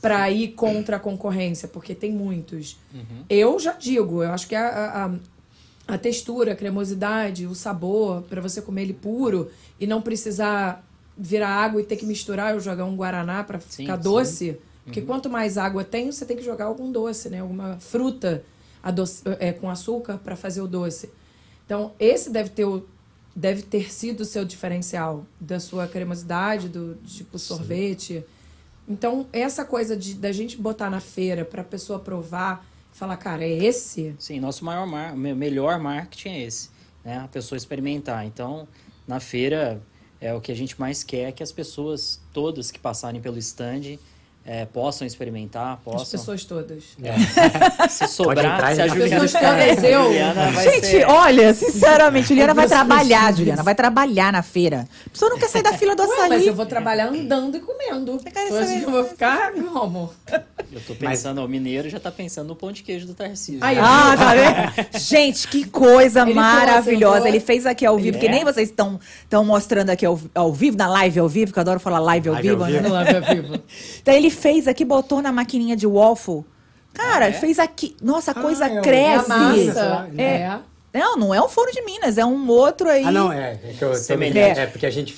para 0.00 0.30
ir 0.30 0.48
contra 0.48 0.96
a 0.96 1.00
concorrência? 1.00 1.66
Porque 1.66 1.92
tem 1.92 2.12
muitos. 2.12 2.76
Eu 3.28 3.58
já 3.58 3.72
digo, 3.72 4.22
eu 4.22 4.30
acho 4.30 4.46
que 4.46 4.54
a, 4.54 4.68
a, 4.68 5.06
a 5.06 5.10
textura, 5.98 6.52
a 6.52 6.56
cremosidade, 6.56 7.46
o 7.46 7.54
sabor, 7.54 8.22
para 8.22 8.40
você 8.40 8.62
comer 8.62 8.82
ele 8.82 8.94
puro 8.94 9.50
e 9.78 9.86
não 9.86 10.00
precisar 10.00 10.84
virar 11.16 11.48
água 11.48 11.80
e 11.80 11.84
ter 11.84 11.96
que 11.96 12.06
misturar 12.06 12.54
ou 12.54 12.60
jogar 12.60 12.84
um 12.84 12.96
guaraná 12.96 13.44
para 13.44 13.60
Sim, 13.60 13.82
ficar 13.82 13.96
sim. 13.96 14.02
doce. 14.02 14.58
Porque 14.84 15.00
quanto 15.00 15.30
mais 15.30 15.56
água 15.56 15.82
tem, 15.82 16.10
você 16.12 16.26
tem 16.26 16.36
que 16.36 16.42
jogar 16.42 16.66
algum 16.66 16.92
doce, 16.92 17.30
né? 17.30 17.40
Alguma 17.40 17.78
fruta 17.78 18.44
é, 19.38 19.52
com 19.52 19.70
açúcar 19.70 20.18
para 20.18 20.36
fazer 20.36 20.60
o 20.60 20.68
doce. 20.68 21.10
Então, 21.64 21.92
esse 21.98 22.28
deve 22.28 22.50
ter, 22.50 22.66
o, 22.66 22.84
deve 23.34 23.62
ter 23.62 23.90
sido 23.90 24.20
o 24.20 24.24
seu 24.24 24.44
diferencial 24.44 25.24
da 25.40 25.58
sua 25.58 25.86
cremosidade, 25.88 26.68
do 26.68 26.96
tipo 27.06 27.38
sorvete. 27.38 28.22
Então, 28.86 29.26
essa 29.32 29.64
coisa 29.64 29.96
de, 29.96 30.14
da 30.14 30.30
gente 30.30 30.58
botar 30.58 30.90
na 30.90 31.00
feira 31.00 31.44
para 31.44 31.62
a 31.62 31.64
pessoa 31.64 31.98
provar 31.98 32.66
falar, 32.98 33.16
cara, 33.16 33.44
é 33.44 33.50
esse? 33.52 34.14
Sim, 34.18 34.40
nosso 34.40 34.64
maior 34.64 34.86
mar... 34.86 35.16
me- 35.16 35.34
melhor 35.34 35.78
marketing 35.78 36.28
é 36.28 36.42
esse, 36.42 36.70
né? 37.04 37.18
A 37.18 37.28
pessoa 37.28 37.56
experimentar. 37.56 38.24
Então, 38.26 38.66
na 39.06 39.20
feira, 39.20 39.82
é 40.20 40.32
o 40.32 40.40
que 40.40 40.50
a 40.50 40.54
gente 40.56 40.78
mais 40.80 41.02
quer 41.02 41.32
que 41.32 41.42
as 41.42 41.52
pessoas 41.52 42.20
todas 42.32 42.70
que 42.70 42.78
passarem 42.78 43.20
pelo 43.20 43.38
stand 43.38 43.98
é, 44.46 44.64
possam 44.66 45.06
experimentar, 45.06 45.74
As 45.74 45.80
possam. 45.84 46.18
pessoas 46.18 46.44
todas. 46.44 46.84
Se 47.88 48.06
sobrar, 48.08 48.54
entrar 48.56 48.74
se 48.74 48.82
a 48.82 48.88
Juliana, 48.88 49.20
Pessoas 49.22 49.32
todas, 49.32 49.84
eu. 49.84 50.12
Gente, 50.62 50.86
ser... 50.86 51.06
olha, 51.08 51.54
sinceramente, 51.54 52.28
Juliana 52.28 52.52
vai 52.54 52.66
trabalhar. 52.68 53.34
Juliana, 53.34 53.62
vai 53.62 53.74
trabalhar 53.74 54.32
na 54.32 54.42
feira. 54.42 54.86
A 55.06 55.10
pessoa 55.10 55.30
não 55.30 55.38
quer 55.38 55.48
sair 55.48 55.62
da 55.62 55.72
fila 55.78 55.94
do 55.96 56.02
Ué, 56.02 56.08
açaí. 56.14 56.28
mas 56.28 56.46
eu 56.46 56.54
vou 56.54 56.66
trabalhar 56.66 57.08
andando 57.08 57.56
e 57.56 57.60
comendo. 57.60 58.18
que 58.18 58.84
eu 58.84 58.90
vou 58.90 59.04
ficar 59.04 59.52
como? 59.52 60.10
Eu 60.72 60.80
tô 60.86 60.94
pensando, 60.94 61.40
ó, 61.40 61.44
o 61.44 61.48
mineiro 61.48 61.88
já 61.88 62.00
tá 62.00 62.10
pensando 62.10 62.48
no 62.48 62.56
pão 62.56 62.72
de 62.72 62.82
queijo 62.82 63.06
do 63.06 63.14
Tarcísio. 63.14 63.60
Aí, 63.62 63.78
Ah, 63.78 64.14
tá 64.16 64.34
vendo? 64.34 64.88
Gente, 64.98 65.46
que 65.48 65.64
coisa 65.64 66.22
Ele 66.22 66.34
maravilhosa. 66.34 67.28
Ele 67.28 67.40
fez 67.40 67.64
aqui 67.64 67.86
ao 67.86 67.96
vivo, 67.98 68.16
É. 68.18 68.20
que 68.20 68.28
nem 68.28 68.44
vocês 68.44 68.68
estão 68.68 68.98
estão 69.22 69.44
mostrando 69.44 69.90
aqui 69.90 70.04
ao, 70.04 70.18
ao 70.34 70.52
vivo, 70.52 70.76
na 70.76 70.88
live 70.88 71.20
ao 71.20 71.28
vivo, 71.28 71.52
que 71.52 71.58
eu 71.58 71.62
adoro 71.62 71.80
falar 71.80 71.98
live 72.00 72.28
ao 72.28 72.34
Live 72.34 72.48
vivo. 72.48 72.64
ao 72.64 72.70
né? 72.70 72.78
vivo. 72.80 72.92
Lá, 72.92 73.04
vai 73.04 73.20
vivo. 73.34 73.62
Então 74.02 74.14
ele 74.14 74.30
fez 74.34 74.68
aqui, 74.68 74.84
botou 74.84 75.22
na 75.22 75.32
maquininha 75.32 75.74
de 75.76 75.86
waffle. 75.86 76.44
Cara, 76.92 77.24
Ah, 77.26 77.28
é? 77.28 77.32
fez 77.32 77.58
aqui. 77.58 77.96
Nossa, 78.02 78.30
a 78.30 78.34
coisa 78.34 78.66
é 78.66 78.74
o- 78.74 78.78
É 78.78 78.82
cresce. 78.82 79.28
massa. 79.28 80.08
É. 80.16 80.22
É. 80.22 80.58
Não, 81.00 81.16
não 81.16 81.34
é 81.34 81.42
um 81.42 81.48
forno 81.48 81.72
de 81.72 81.82
Minas, 81.82 82.18
é 82.18 82.24
um 82.24 82.46
outro 82.48 82.88
aí. 82.88 83.02
Ah, 83.04 83.10
não, 83.10 83.32
é. 83.32 83.58
É, 83.64 83.72
que 83.76 83.82
eu 83.82 83.94
Semelhante. 83.96 84.60
é 84.60 84.66
porque 84.66 84.86
a 84.86 84.90
gente 84.90 85.16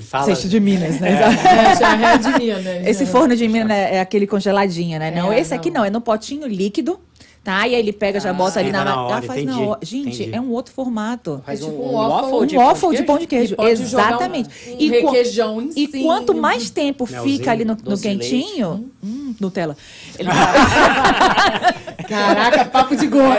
fala. 0.00 0.24
Cesto 0.24 0.48
de 0.48 0.58
Minas, 0.58 0.98
né? 1.00 1.10
É, 1.12 1.76
já 1.76 2.12
é 2.14 2.16
de 2.16 2.38
Minas. 2.38 2.86
Esse 2.86 3.04
forno 3.04 3.36
de 3.36 3.46
Minas 3.46 3.70
é, 3.76 3.96
é 3.96 4.00
aquele 4.00 4.26
congeladinho, 4.26 4.98
né? 4.98 5.10
Não, 5.10 5.30
É, 5.30 5.38
esse 5.38 5.52
aqui 5.52 5.68
não. 5.70 5.80
não, 5.80 5.84
é 5.84 5.90
no 5.90 6.00
potinho 6.00 6.46
líquido, 6.46 6.98
tá? 7.44 7.66
E 7.66 7.74
aí 7.74 7.80
ele 7.80 7.92
pega, 7.92 8.20
já 8.20 8.32
bota 8.32 8.60
ali 8.60 8.70
na, 8.70 8.84
na 8.84 9.02
hora, 9.02 9.22
faz 9.22 9.44
na 9.44 9.52
entendi, 9.52 9.68
hora. 9.68 9.80
Gente, 9.82 10.22
entendi. 10.22 10.34
é 10.36 10.40
um 10.40 10.50
outro 10.50 10.72
formato. 10.72 11.42
Faz 11.44 11.60
É 11.60 11.64
um, 11.64 11.70
tipo 11.70 11.82
um 11.82 11.88
um 11.88 11.92
waffle- 11.92 12.22
waffle 12.22 12.38
Um 12.38 12.46
de 12.46 12.56
waffle 12.56 12.96
de 12.96 13.02
pão 13.02 13.18
de 13.18 13.24
E 13.24 13.26
queijo. 13.26 13.56
pode 13.56 13.86
jogar 13.86 14.08
Exatamente. 14.10 14.48
Um, 14.68 14.72
um 14.74 14.76
E, 14.78 14.88
requeijão 14.88 15.62
em 15.62 15.70
e 15.76 15.86
cima. 15.88 16.04
quanto 16.04 16.34
mais 16.34 16.70
tempo 16.70 17.08
Melzinho, 17.10 17.36
fica 17.38 17.50
ali 17.50 17.64
no, 17.64 17.76
no 17.84 17.96
de 17.96 18.02
quentinho. 18.02 18.90
Hum, 19.02 19.34
Nutella. 19.40 19.76
Ele- 20.18 20.28
Caraca, 22.08 22.64
papo 22.66 22.96
de 22.96 23.06
gordo. 23.06 23.32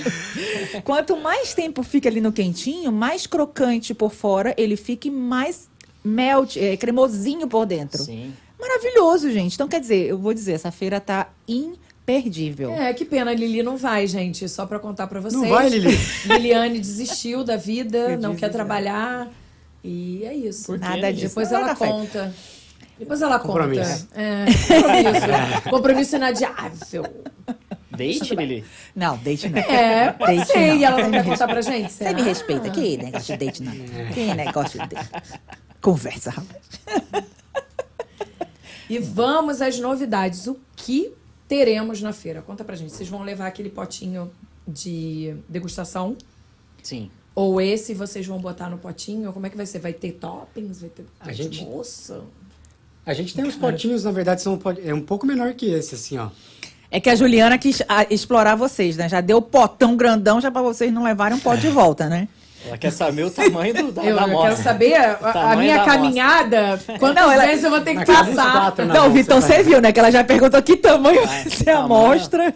quanto 0.84 1.16
mais 1.16 1.54
tempo 1.54 1.82
fica 1.82 2.08
ali 2.08 2.20
no 2.20 2.32
quentinho, 2.32 2.90
mais 2.92 3.26
crocante 3.26 3.94
por 3.94 4.12
fora 4.12 4.54
ele 4.56 4.76
fica 4.76 5.08
e 5.08 5.10
mais 5.10 5.68
melt, 6.04 6.56
é, 6.56 6.76
cremosinho 6.76 7.46
por 7.46 7.66
dentro. 7.66 8.02
Sim. 8.02 8.32
Maravilhoso, 8.58 9.30
gente. 9.30 9.54
Então, 9.54 9.68
quer 9.68 9.80
dizer, 9.80 10.08
eu 10.08 10.18
vou 10.18 10.34
dizer, 10.34 10.52
essa 10.52 10.70
feira 10.70 11.00
tá 11.00 11.28
imperdível. 12.18 12.72
É, 12.72 12.92
que 12.92 13.04
pena, 13.04 13.30
a 13.30 13.34
Lili 13.34 13.62
não 13.62 13.76
vai, 13.76 14.06
gente. 14.06 14.48
Só 14.48 14.66
pra 14.66 14.78
contar 14.78 15.06
pra 15.06 15.20
vocês. 15.20 15.40
Não 15.40 15.48
vai, 15.48 15.68
Lili? 15.68 15.88
Liliane 16.26 16.78
desistiu 16.78 17.44
da 17.44 17.56
vida, 17.56 17.98
Eu 17.98 18.18
não 18.18 18.34
quer 18.34 18.50
trabalhar. 18.50 19.28
E 19.82 20.24
é 20.24 20.34
isso. 20.34 20.76
Nada 20.76 21.12
disso. 21.12 21.28
Depois 21.28 21.50
é 21.50 21.54
ela 21.54 21.74
conta. 21.74 22.34
Depois 22.98 23.22
ela 23.22 23.38
Compromisso. 23.38 24.06
conta. 24.08 24.20
É, 24.20 24.44
compromisso. 24.68 25.26
compromisso 25.70 26.16
inadiável. 26.16 27.04
é 27.46 27.96
Date, 27.96 28.34
Lili? 28.34 28.64
Não, 28.94 29.16
date 29.16 29.48
não. 29.48 29.58
É, 29.58 30.12
pode 30.12 30.36
Date 30.36 30.52
ser. 30.52 30.58
não. 30.68 30.76
E 30.76 30.84
ela 30.84 31.02
não 31.02 31.10
quer 31.10 31.24
contar 31.24 31.48
pra 31.48 31.62
gente? 31.62 31.92
Você 31.92 32.12
me 32.12 32.22
respeita. 32.22 32.68
Que 32.70 32.96
negócio 32.98 33.38
de 33.38 33.44
date 33.46 33.62
não. 33.62 33.72
Que 34.12 34.34
negócio 34.34 34.80
de 34.80 34.86
date. 34.94 35.08
Conversa, 35.80 36.30
rapaz. 36.30 37.24
E 38.88 38.98
vamos 38.98 39.62
às 39.62 39.78
novidades. 39.78 40.46
O 40.46 40.58
que 40.76 41.12
teremos 41.50 42.00
na 42.00 42.12
feira? 42.12 42.40
Conta 42.40 42.62
pra 42.62 42.76
gente. 42.76 42.92
Vocês 42.92 43.08
vão 43.08 43.24
levar 43.24 43.48
aquele 43.48 43.68
potinho 43.68 44.30
de 44.68 45.34
degustação? 45.48 46.16
Sim. 46.80 47.10
Ou 47.34 47.60
esse 47.60 47.92
vocês 47.92 48.24
vão 48.24 48.38
botar 48.38 48.70
no 48.70 48.78
potinho? 48.78 49.32
Como 49.32 49.44
é 49.46 49.50
que 49.50 49.56
vai 49.56 49.66
ser? 49.66 49.80
Vai 49.80 49.92
ter 49.92 50.12
toppings? 50.12 50.80
Vai 50.80 50.90
ter 50.90 51.04
A 51.18 51.32
gente- 51.32 51.64
moça? 51.64 52.22
A 53.04 53.12
gente 53.12 53.34
tem 53.34 53.44
uns 53.44 53.56
potinhos, 53.56 54.04
na 54.04 54.12
verdade, 54.12 54.42
são 54.42 54.60
é 54.84 54.94
um 54.94 55.00
pouco 55.00 55.26
menor 55.26 55.52
que 55.54 55.66
esse, 55.66 55.96
assim, 55.96 56.18
ó. 56.18 56.28
É 56.88 57.00
que 57.00 57.10
a 57.10 57.16
Juliana 57.16 57.58
quis 57.58 57.82
ah, 57.88 58.06
explorar 58.08 58.54
vocês, 58.54 58.96
né? 58.96 59.08
Já 59.08 59.20
deu 59.20 59.42
potão 59.42 59.96
grandão 59.96 60.40
já 60.40 60.50
pra 60.52 60.62
vocês 60.62 60.92
não 60.92 61.02
levarem 61.02 61.36
um 61.36 61.40
pote 61.40 61.62
de 61.62 61.68
volta, 61.68 62.08
né? 62.08 62.28
Ela 62.66 62.76
quer 62.78 62.90
saber 62.90 63.24
o 63.24 63.30
tamanho 63.30 63.72
do, 63.72 63.92
da, 63.92 64.04
Eu, 64.04 64.16
da 64.16 64.28
eu 64.28 64.40
quero 64.42 64.56
saber 64.56 64.94
a, 64.94 65.52
a 65.52 65.56
minha 65.56 65.78
da 65.78 65.84
caminhada. 65.84 66.80
Quantas 66.98 67.24
Não, 67.24 67.32
ela- 67.32 67.46
vezes 67.46 67.64
eu 67.64 67.70
vou 67.70 67.80
ter 67.80 67.96
que 67.98 68.04
passar? 68.04 68.74
não, 68.86 69.10
Vitão, 69.12 69.40
você 69.40 69.62
viu, 69.62 69.80
né? 69.80 69.92
Que 69.92 69.98
ela 70.00 70.10
já 70.10 70.22
perguntou 70.22 70.62
que 70.62 70.76
tamanho 70.76 71.26
vai 71.26 71.48
ser 71.48 71.70
a 71.70 71.78
amostra. 71.80 72.54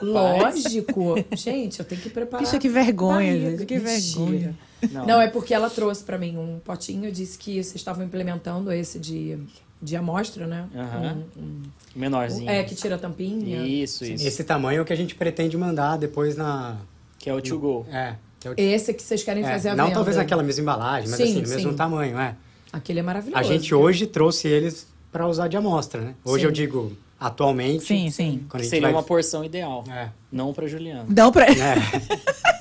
Lógico. 0.00 1.14
Gente, 1.36 1.78
eu 1.80 1.84
tenho 1.84 2.00
que 2.00 2.08
preparar. 2.10 2.44
Bicha, 2.44 2.58
que 2.58 2.68
vergonha, 2.68 3.32
barriga. 3.32 3.50
gente. 3.50 3.66
Que 3.66 3.78
Mentira. 3.78 4.24
vergonha. 4.24 4.54
Não. 4.90 5.06
Não, 5.06 5.20
é 5.20 5.28
porque 5.28 5.54
ela 5.54 5.70
trouxe 5.70 6.02
pra 6.02 6.18
mim 6.18 6.36
um 6.36 6.58
potinho, 6.64 7.10
disse 7.12 7.38
que 7.38 7.52
vocês 7.62 7.76
estavam 7.76 8.04
implementando 8.04 8.72
esse 8.72 8.98
de, 8.98 9.38
de 9.80 9.94
amostra, 9.96 10.46
né? 10.46 10.64
Um- 10.74 11.40
um- 11.40 11.62
Menorzinho. 11.94 12.50
é, 12.50 12.64
que 12.64 12.74
tira 12.74 12.94
a 12.96 12.98
tampinha. 12.98 13.64
Isso, 13.64 14.04
isso. 14.04 14.26
Esse 14.26 14.42
tamanho 14.42 14.78
é 14.78 14.82
o 14.82 14.84
que 14.84 14.92
a 14.92 14.96
gente 14.96 15.14
pretende 15.14 15.56
mandar 15.56 15.98
depois 15.98 16.36
na. 16.36 16.76
Que 17.18 17.30
é 17.30 17.34
o 17.34 17.40
to 17.40 17.58
go. 17.58 17.86
É. 17.92 18.14
é 18.48 18.50
o- 18.50 18.54
Esse 18.56 18.92
que 18.94 19.02
vocês 19.02 19.22
querem 19.22 19.44
é, 19.44 19.48
fazer 19.50 19.70
a 19.70 19.76
não 19.76 19.84
venda. 19.84 19.94
talvez 19.96 20.16
naquela 20.16 20.42
mesma 20.42 20.62
embalagem, 20.62 21.08
mas 21.08 21.16
Sim, 21.18 21.24
assim, 21.24 21.42
no 21.42 21.48
mesmo 21.48 21.70
sim. 21.70 21.76
tamanho, 21.76 22.18
é. 22.18 22.34
Aquele 22.72 23.00
é 23.00 23.02
maravilhoso. 23.02 23.38
A 23.38 23.42
gente 23.42 23.74
hoje 23.74 24.06
trouxe 24.06 24.48
eles 24.48 24.86
para 25.10 25.26
usar 25.28 25.48
de 25.48 25.56
amostra, 25.56 26.00
né? 26.00 26.14
Hoje 26.24 26.40
Sim. 26.42 26.46
eu 26.46 26.52
digo 26.52 26.92
atualmente. 27.20 27.84
Sim, 27.84 28.10
sim. 28.10 28.46
Seria 28.62 28.82
vai... 28.82 28.92
uma 28.92 29.02
porção 29.02 29.44
ideal. 29.44 29.84
É. 29.90 30.08
Não 30.30 30.52
pra 30.52 30.66
Juliana. 30.66 31.04
Não 31.08 31.30
pra. 31.30 31.46
É. 31.46 31.52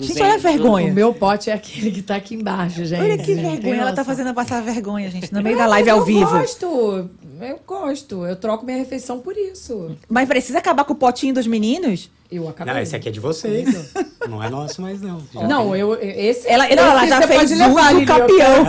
Gente, 0.00 0.22
olha 0.22 0.34
a 0.34 0.38
vergonha. 0.38 0.90
O 0.90 0.94
meu 0.94 1.12
pote 1.14 1.50
é 1.50 1.52
aquele 1.54 1.90
que 1.90 2.02
tá 2.02 2.16
aqui 2.16 2.34
embaixo, 2.34 2.84
gente. 2.84 3.00
Olha 3.02 3.18
que 3.18 3.24
Tem 3.26 3.36
vergonha. 3.36 3.80
Ela 3.82 3.92
tá 3.92 4.04
fazendo 4.04 4.32
passar 4.34 4.62
vergonha, 4.62 5.10
gente. 5.10 5.32
No 5.32 5.42
meio 5.42 5.56
da 5.56 5.66
live 5.66 5.90
ao 5.90 5.98
eu 5.98 6.04
vivo. 6.04 6.30
gosto. 6.30 7.10
Eu 7.40 7.60
gosto. 7.66 8.24
Eu 8.24 8.36
troco 8.36 8.64
minha 8.64 8.78
refeição 8.78 9.18
por 9.20 9.36
isso. 9.36 9.96
Mas 10.08 10.28
precisa 10.28 10.58
acabar 10.58 10.84
com 10.84 10.92
o 10.92 10.96
potinho 10.96 11.34
dos 11.34 11.46
meninos? 11.46 12.10
Eu 12.30 12.48
acabei. 12.48 12.72
Não, 12.74 12.80
esse 12.80 12.96
aqui 12.96 13.08
é 13.08 13.12
de 13.12 13.20
vocês. 13.20 13.92
não 14.28 14.42
é 14.42 14.48
nosso 14.48 14.80
mais, 14.82 15.00
não. 15.00 15.22
Não, 15.34 15.76
eu, 15.76 15.94
esse. 16.00 16.48
Ela, 16.48 16.66
esse 16.66 16.76
não, 16.76 16.84
ela 16.84 17.06
já 17.06 17.22
fez 17.26 17.40
pode 17.40 17.54
um 17.54 17.58
levar, 17.58 17.92
eu 17.94 18.06
campeão. 18.06 18.64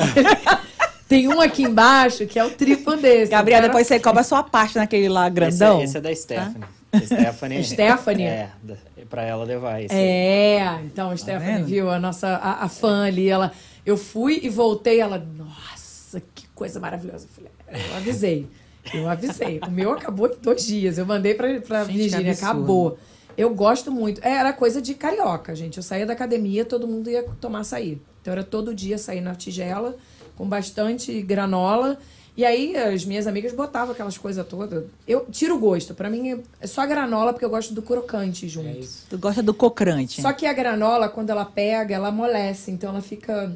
Tem 1.07 1.27
um 1.27 1.39
aqui 1.39 1.63
embaixo 1.63 2.25
que 2.25 2.37
é 2.39 2.43
o 2.43 2.49
triplo 2.49 2.97
desse. 2.97 3.31
Gabriel, 3.31 3.59
Eu 3.59 3.61
quero- 3.61 3.71
depois 3.73 3.87
você 3.87 3.99
cobra 3.99 4.21
a 4.21 4.23
sua 4.23 4.41
parte 4.43 4.75
naquele 4.75 5.07
lá 5.07 5.27
Esse, 5.27 5.35
grandão. 5.35 5.79
é- 5.79 5.83
esse 5.83 5.97
é 5.97 6.01
da 6.01 6.15
Stephanie. 6.15 6.63
A 6.91 6.99
Stephanie. 6.99 7.63
Stephanie? 7.63 8.25
É, 8.25 8.49
pra 9.09 9.23
ela 9.23 9.43
levar 9.43 9.81
esse. 9.81 9.93
É, 9.93 10.79
então 10.85 11.09
a 11.09 11.17
Stephanie 11.17 11.47
Tá 11.47 11.57
vendo? 11.57 11.65
viu, 11.67 11.89
a 11.89 11.99
nossa 11.99 12.27
a, 12.35 12.63
a 12.65 12.69
fã 12.69 13.05
ali, 13.05 13.27
ela. 13.29 13.51
Eu 13.85 13.97
fui 13.97 14.39
e 14.43 14.49
voltei, 14.49 14.99
ela, 14.99 15.17
nossa, 15.37 16.21
que 16.33 16.47
coisa 16.55 16.79
maravilhosa. 16.79 17.25
Eu 17.25 17.29
falei, 17.29 17.51
"É, 17.67 17.91
eu 17.91 17.95
avisei. 17.97 18.47
Eu 18.93 19.09
avisei. 19.09 19.59
O 19.67 19.71
meu 19.71 19.91
acabou 19.93 20.27
em 20.27 20.35
dois 20.41 20.65
dias. 20.65 20.97
Eu 20.97 21.05
mandei 21.05 21.33
pra, 21.33 21.59
pra 21.61 21.83
Gente, 21.85 21.97
Virgínia, 21.97 22.33
acabou. 22.33 22.97
Eu 23.37 23.53
gosto 23.53 23.91
muito. 23.91 24.21
É, 24.23 24.33
Era 24.35 24.53
coisa 24.53 24.81
de 24.81 24.93
carioca, 24.93 25.55
gente. 25.55 25.77
Eu 25.77 25.83
saía 25.83 26.05
da 26.05 26.13
academia, 26.13 26.63
todo 26.63 26.87
mundo 26.87 27.09
ia 27.09 27.23
tomar 27.41 27.59
açaí. 27.59 27.99
Então 28.21 28.31
era 28.31 28.43
todo 28.43 28.73
dia 28.73 28.97
sair 28.97 29.21
na 29.21 29.35
tigela, 29.35 29.95
com 30.35 30.47
bastante 30.47 31.21
granola. 31.21 31.97
E 32.37 32.43
aí 32.43 32.75
as 32.75 33.05
minhas 33.05 33.27
amigas 33.27 33.53
botavam 33.53 33.93
aquelas 33.93 34.17
coisas 34.17 34.45
todas. 34.47 34.83
Eu 35.07 35.25
tiro 35.31 35.55
o 35.55 35.59
gosto. 35.59 35.93
Pra 35.95 36.09
mim 36.09 36.31
é- 36.33 36.39
é 36.61 36.67
só 36.67 36.85
granola, 36.85 37.31
porque 37.31 37.45
eu 37.45 37.49
gosto 37.49 37.73
do 37.73 37.81
crocante 37.81 38.47
junto. 38.49 38.85
Tu 39.09 39.17
gosta 39.17 39.41
do 39.41 39.53
cocrante. 39.53 40.21
Só 40.21 40.33
que 40.33 40.45
a 40.45 40.51
granola, 40.53 41.07
quando 41.07 41.29
ela 41.29 41.45
pega, 41.45 41.95
ela 41.95 42.09
amolece. 42.09 42.71
Então 42.71 42.89
ela 42.89 43.01
fica. 43.01 43.55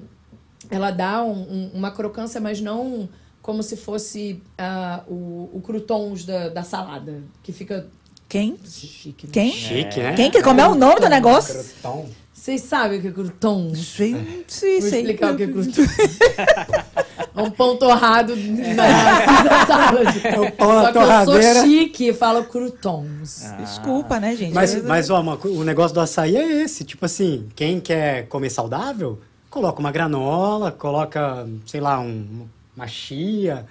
Ela 0.69 0.91
dá 0.91 1.23
um- 1.23 1.31
um- 1.31 1.72
uma 1.73 1.91
crocância, 1.91 2.39
mas 2.39 2.61
não 2.61 3.10
como 3.41 3.64
se 3.64 3.76
fosse 3.76 4.41
ah, 4.57 5.03
o, 5.07 5.49
o 5.53 5.61
croutons 5.61 6.23
da, 6.23 6.49
da 6.49 6.64
salada. 6.64 7.22
Que 7.43 7.51
fica 7.51 7.88
Quem? 8.30 8.57
chique. 8.65 9.26
né? 9.27 9.34
Quem? 9.34 9.51
Chique, 9.51 9.99
né? 9.99 10.14
Quem 10.15 10.31
que 10.31 10.41
como 10.41 10.61
é 10.61 10.68
o 10.68 10.76
nome 10.76 10.99
do 11.01 11.10
negócio? 11.10 11.53
Crotão. 11.53 12.06
Vocês 12.49 12.61
sabem 12.61 12.97
o 12.97 13.01
que 13.03 13.07
é 13.09 13.11
croutons? 13.11 13.77
Gente, 13.77 14.17
Vou 14.26 14.43
sei. 14.47 14.77
explicar 14.80 15.34
o 15.34 15.38
que 15.38 15.43
é 15.43 15.47
croutons. 15.47 15.76
É 17.35 17.41
um 17.41 17.51
pão 17.51 17.77
torrado 17.77 18.35
na, 18.35 19.43
na 19.43 19.65
salada. 19.65 19.99
É 20.27 20.39
o 20.39 20.51
pão 20.51 20.67
Só 20.84 20.91
que 20.91 20.97
eu 20.97 21.01
torradeira. 21.01 21.53
sou 21.53 21.63
chique 21.63 22.07
e 22.09 22.13
falo 22.13 22.43
croutons. 22.43 23.43
Desculpa, 23.59 24.19
né, 24.19 24.35
gente? 24.35 24.53
Mas, 24.53 24.84
mas 24.84 25.09
ó, 25.09 25.21
uma 25.21 25.35
o 25.45 25.63
negócio 25.63 25.93
do 25.93 26.01
açaí 26.01 26.35
é 26.35 26.63
esse. 26.63 26.84
Tipo 26.84 27.05
assim, 27.05 27.47
quem 27.55 27.80
quer 27.80 28.27
comer 28.27 28.49
saudável, 28.49 29.19
coloca 29.49 29.80
uma 29.80 29.91
granola, 29.91 30.71
coloca, 30.71 31.47
sei 31.65 31.80
lá, 31.80 31.99
um, 32.01 32.47
uma 32.76 32.88
chia, 32.88 33.65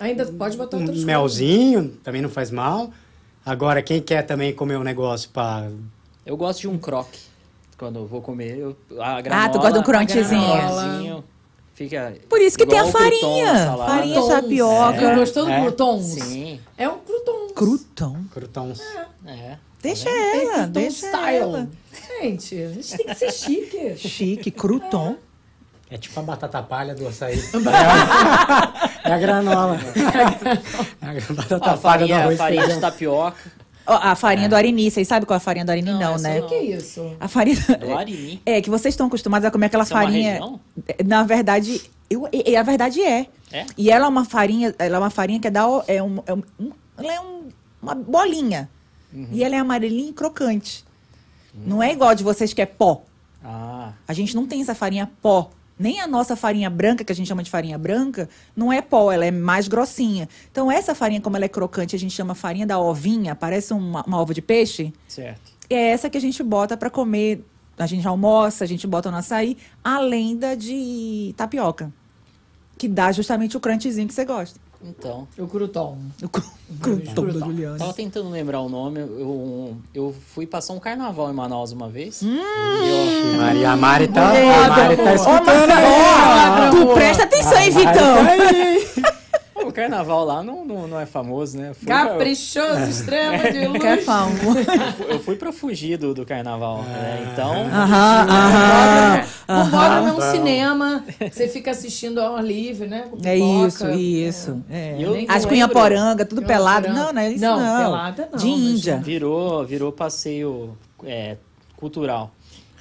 Ainda 0.00 0.24
pode 0.24 0.56
botar 0.56 0.76
um 0.78 0.80
outras 0.80 0.96
coisas. 0.98 1.04
melzinho, 1.04 1.88
também 2.02 2.22
não 2.22 2.30
faz 2.30 2.50
mal. 2.50 2.90
Agora, 3.44 3.82
quem 3.82 4.00
quer 4.00 4.22
também 4.22 4.54
comer 4.54 4.78
um 4.78 4.84
negócio 4.84 5.28
pra... 5.30 5.68
Eu 6.24 6.36
gosto 6.36 6.60
de 6.60 6.68
um 6.68 6.78
croque. 6.78 7.31
Quando 7.82 7.98
eu 7.98 8.06
vou 8.06 8.22
comer, 8.22 8.58
eu, 8.58 8.76
a 9.00 9.16
Ah, 9.16 9.20
granola, 9.20 9.48
tu 9.48 9.58
gosta 9.58 9.72
de 9.72 9.78
um 9.90 9.96
a 9.96 10.04
granolazinho 10.04 11.24
Fica 11.74 12.14
Por 12.28 12.40
isso 12.40 12.56
que 12.56 12.64
tem 12.64 12.78
a 12.78 12.86
farinha. 12.86 13.76
Farinha 13.76 14.04
de 14.06 14.12
Croutons. 14.12 14.28
tapioca. 14.28 15.00
Você 15.00 15.14
gostou 15.16 15.44
do 15.46 15.50
É. 15.50 15.60
croutons? 15.62 16.04
Sim, 16.04 16.60
É 16.78 16.88
um 16.88 16.98
croutons. 16.98 17.52
Crouton. 17.56 18.16
Crutons. 18.32 18.80
é. 19.26 19.58
Deixa 19.82 20.08
É 20.08 20.42
ela, 20.44 20.52
crouton 20.54 20.70
deixa 20.70 21.06
style. 21.08 21.36
ela. 21.38 21.68
Gente, 22.20 22.62
a 22.62 22.68
gente 22.68 22.96
tem 22.96 23.06
que 23.06 23.14
ser 23.16 23.32
chique. 23.32 23.96
Chique, 24.08 24.50
crouton. 24.52 25.16
É 25.90 25.98
tipo 25.98 26.20
a 26.20 26.22
batata 26.22 26.62
palha 26.62 26.94
do 26.94 27.08
açaí. 27.08 27.36
é 29.02 29.12
a 29.12 29.18
granola. 29.18 29.76
É 31.02 31.08
a 31.08 31.34
batata 31.34 31.56
Ó, 31.56 31.58
palha 31.58 31.76
do 31.76 31.80
farinha, 31.80 32.18
arroz 32.20 32.38
farinha 32.38 32.68
de 32.68 32.78
tapioca. 32.80 33.36
A 33.86 34.14
farinha 34.14 34.48
do 34.48 34.54
Arini, 34.56 34.90
vocês 34.90 35.06
sabem 35.08 35.26
qual 35.26 35.34
é 35.34 35.38
a 35.38 35.40
farinha 35.40 35.64
do 35.64 35.70
Arini? 35.70 35.90
Não, 35.90 35.98
Não, 36.00 36.14
essa 36.14 36.28
né? 36.28 36.40
O 36.40 36.46
que 36.46 36.54
é 36.54 36.62
isso? 36.62 37.16
A 37.20 37.28
farinha. 37.28 37.56
Do 37.80 37.96
Arini. 37.96 38.40
É, 38.46 38.60
que 38.60 38.70
vocês 38.70 38.92
estão 38.94 39.06
acostumados 39.06 39.46
a 39.46 39.50
comer 39.50 39.66
aquela 39.66 39.84
Isso 39.84 39.92
é 39.92 39.96
uma 39.96 40.02
farinha. 40.04 40.30
região? 40.32 40.60
Na 41.04 41.24
verdade, 41.24 41.82
eu, 42.08 42.28
e, 42.32 42.50
e 42.50 42.56
a 42.56 42.62
verdade 42.62 43.00
é. 43.02 43.26
É? 43.52 43.66
E 43.76 43.90
ela 43.90 44.06
é 44.06 44.08
uma 44.08 44.24
farinha, 44.24 44.74
ela 44.78 44.96
é 44.96 44.98
uma 44.98 45.10
farinha 45.10 45.38
que 45.40 45.50
dá 45.50 45.62
é 45.86 46.02
um, 46.02 46.22
é 46.26 46.32
um- 46.32 46.42
ela 46.96 47.12
é 47.12 47.20
um- 47.20 47.48
uma 47.82 47.94
bolinha. 47.94 48.68
Uhum. 49.12 49.28
E 49.32 49.44
ela 49.44 49.56
é 49.56 49.58
amarelinha 49.58 50.10
e 50.10 50.12
crocante. 50.12 50.84
Não 51.54 51.82
é 51.82 51.92
igual 51.92 52.10
a 52.10 52.14
de 52.14 52.24
vocês 52.24 52.52
que 52.54 52.62
é 52.62 52.66
pó. 52.66 53.02
Ah, 53.44 53.92
A 54.08 54.12
gente 54.14 54.34
não 54.34 54.46
tem 54.46 54.62
essa 54.62 54.74
farinha 54.74 55.10
pó. 55.20 55.50
Nem 55.82 56.00
a 56.00 56.06
nossa 56.06 56.36
farinha 56.36 56.70
branca, 56.70 57.02
que 57.02 57.10
a 57.10 57.14
gente 57.14 57.26
chama 57.26 57.42
de 57.42 57.50
farinha 57.50 57.76
branca, 57.76 58.28
não 58.54 58.72
é 58.72 58.80
pó, 58.80 59.10
ela 59.10 59.26
é 59.26 59.32
mais 59.32 59.66
grossinha. 59.66 60.28
Então, 60.48 60.70
essa 60.70 60.94
farinha, 60.94 61.20
como 61.20 61.36
ela 61.36 61.44
é 61.44 61.48
crocante, 61.48 61.96
a 61.96 61.98
gente 61.98 62.14
chama 62.14 62.36
farinha 62.36 62.64
da 62.64 62.78
ovinha, 62.78 63.34
parece 63.34 63.74
uma, 63.74 64.04
uma 64.04 64.20
ova 64.20 64.32
de 64.32 64.40
peixe. 64.40 64.92
certo. 65.08 65.50
É 65.68 65.90
essa 65.90 66.08
que 66.08 66.16
a 66.16 66.20
gente 66.20 66.40
bota 66.40 66.76
para 66.76 66.88
comer. 66.88 67.44
A 67.76 67.86
gente 67.86 68.06
almoça, 68.06 68.62
a 68.62 68.66
gente 68.66 68.86
bota 68.86 69.10
no 69.10 69.16
açaí, 69.16 69.56
além 69.82 70.36
da 70.36 70.54
de 70.54 71.34
tapioca. 71.36 71.92
Que 72.78 72.86
dá 72.86 73.10
justamente 73.10 73.56
o 73.56 73.60
crunchzinho 73.60 74.06
que 74.06 74.14
você 74.14 74.24
gosta. 74.24 74.60
Então, 74.84 75.28
O 75.38 75.46
crouton. 75.46 75.96
O 76.22 76.28
cru- 76.28 76.42
crouton 76.80 77.26
da. 77.26 77.46
Juliana. 77.46 77.78
tava 77.78 77.92
tentando 77.94 78.28
lembrar 78.30 78.60
o 78.60 78.68
nome. 78.68 78.98
Eu, 79.00 79.76
eu 79.94 80.14
fui 80.34 80.46
passar 80.46 80.72
um 80.72 80.80
carnaval 80.80 81.30
em 81.30 81.32
Manaus 81.34 81.70
uma 81.72 81.88
vez. 81.88 82.22
Hum. 82.22 82.36
E 82.36 83.32
eu- 83.34 83.40
Maria 83.40 83.70
a 83.72 83.76
Mari 83.76 84.08
tá, 84.08 84.30
a 84.30 84.68
Mari 84.68 84.96
tá 84.96 85.02
amor. 85.02 85.14
escutando. 85.14 85.72
Ó, 85.72 86.70
tu 86.70 86.94
presta 86.94 87.22
atenção, 87.24 87.58
hein, 87.58 87.70
Vitão? 87.70 89.12
o 89.72 89.74
carnaval 89.74 90.24
lá 90.24 90.42
não, 90.42 90.64
não, 90.64 90.86
não 90.86 91.00
é 91.00 91.06
famoso, 91.06 91.56
né? 91.58 91.72
Fui 91.74 91.86
pra- 91.86 92.06
Caprichoso, 92.08 92.82
extremo 92.90 93.42
de 93.50 93.66
luz. 93.66 93.80
Quer 93.82 94.02
famo. 94.04 94.34
eu 95.08 95.18
fui 95.20 95.36
pra 95.36 95.50
fugir 95.52 95.96
do, 95.96 96.12
do 96.14 96.26
carnaval, 96.26 96.82
né? 96.82 97.30
Então, 97.32 97.52
Aham, 97.52 98.26
aham. 98.28 99.24
O 99.48 99.64
Bódromo 99.70 100.08
é 100.08 100.12
um 100.12 100.32
cinema. 100.32 101.04
Você 101.30 101.48
fica 101.48 101.70
assistindo 101.70 102.20
ao 102.20 102.36
ar 102.36 102.44
livre, 102.44 102.86
né? 102.86 103.06
Com 103.10 103.18
É 103.26 103.36
isso, 103.36 103.90
isso. 103.90 104.62
É. 104.70 104.96
E 104.98 105.02
eu- 105.02 105.24
As 105.28 105.44
cunha-poranga, 105.46 106.24
tudo 106.24 106.42
pelado. 106.42 106.88
Não, 106.88 107.12
não 107.12 107.20
é 107.22 107.30
isso 107.32 107.40
Não, 107.42 107.58
não. 107.60 107.82
pelada 107.82 108.28
não, 108.30 108.38
De 108.38 108.48
Índia. 108.48 108.98
virou, 108.98 109.64
virou 109.64 109.90
passeio 109.92 110.76
é, 111.04 111.36
cultural. 111.76 112.30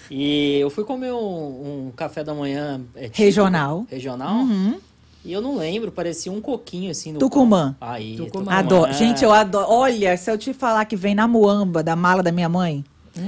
E 0.09 0.59
eu 0.59 0.69
fui 0.69 0.83
comer 0.83 1.13
um, 1.13 1.87
um 1.87 1.91
café 1.95 2.21
da 2.23 2.33
manhã 2.33 2.81
é, 2.95 3.03
típico, 3.03 3.21
Regional. 3.23 3.85
regional. 3.89 4.33
Uhum. 4.35 4.77
E 5.23 5.31
eu 5.31 5.41
não 5.41 5.55
lembro, 5.55 5.91
parecia 5.91 6.31
um 6.31 6.41
coquinho 6.41 6.89
assim 6.89 7.11
no 7.11 7.19
Tucumã. 7.19 7.75
Aí, 7.79 8.15
Tucumã. 8.17 8.51
Adoro. 8.53 8.89
é. 8.89 8.93
Gente, 8.93 9.23
eu 9.23 9.31
adoro. 9.31 9.67
Olha, 9.69 10.17
se 10.17 10.31
eu 10.31 10.37
te 10.37 10.53
falar 10.53 10.85
que 10.85 10.95
vem 10.95 11.13
na 11.13 11.27
muamba 11.27 11.83
da 11.83 11.95
mala 11.95 12.23
da 12.23 12.31
minha 12.31 12.49
mãe, 12.49 12.83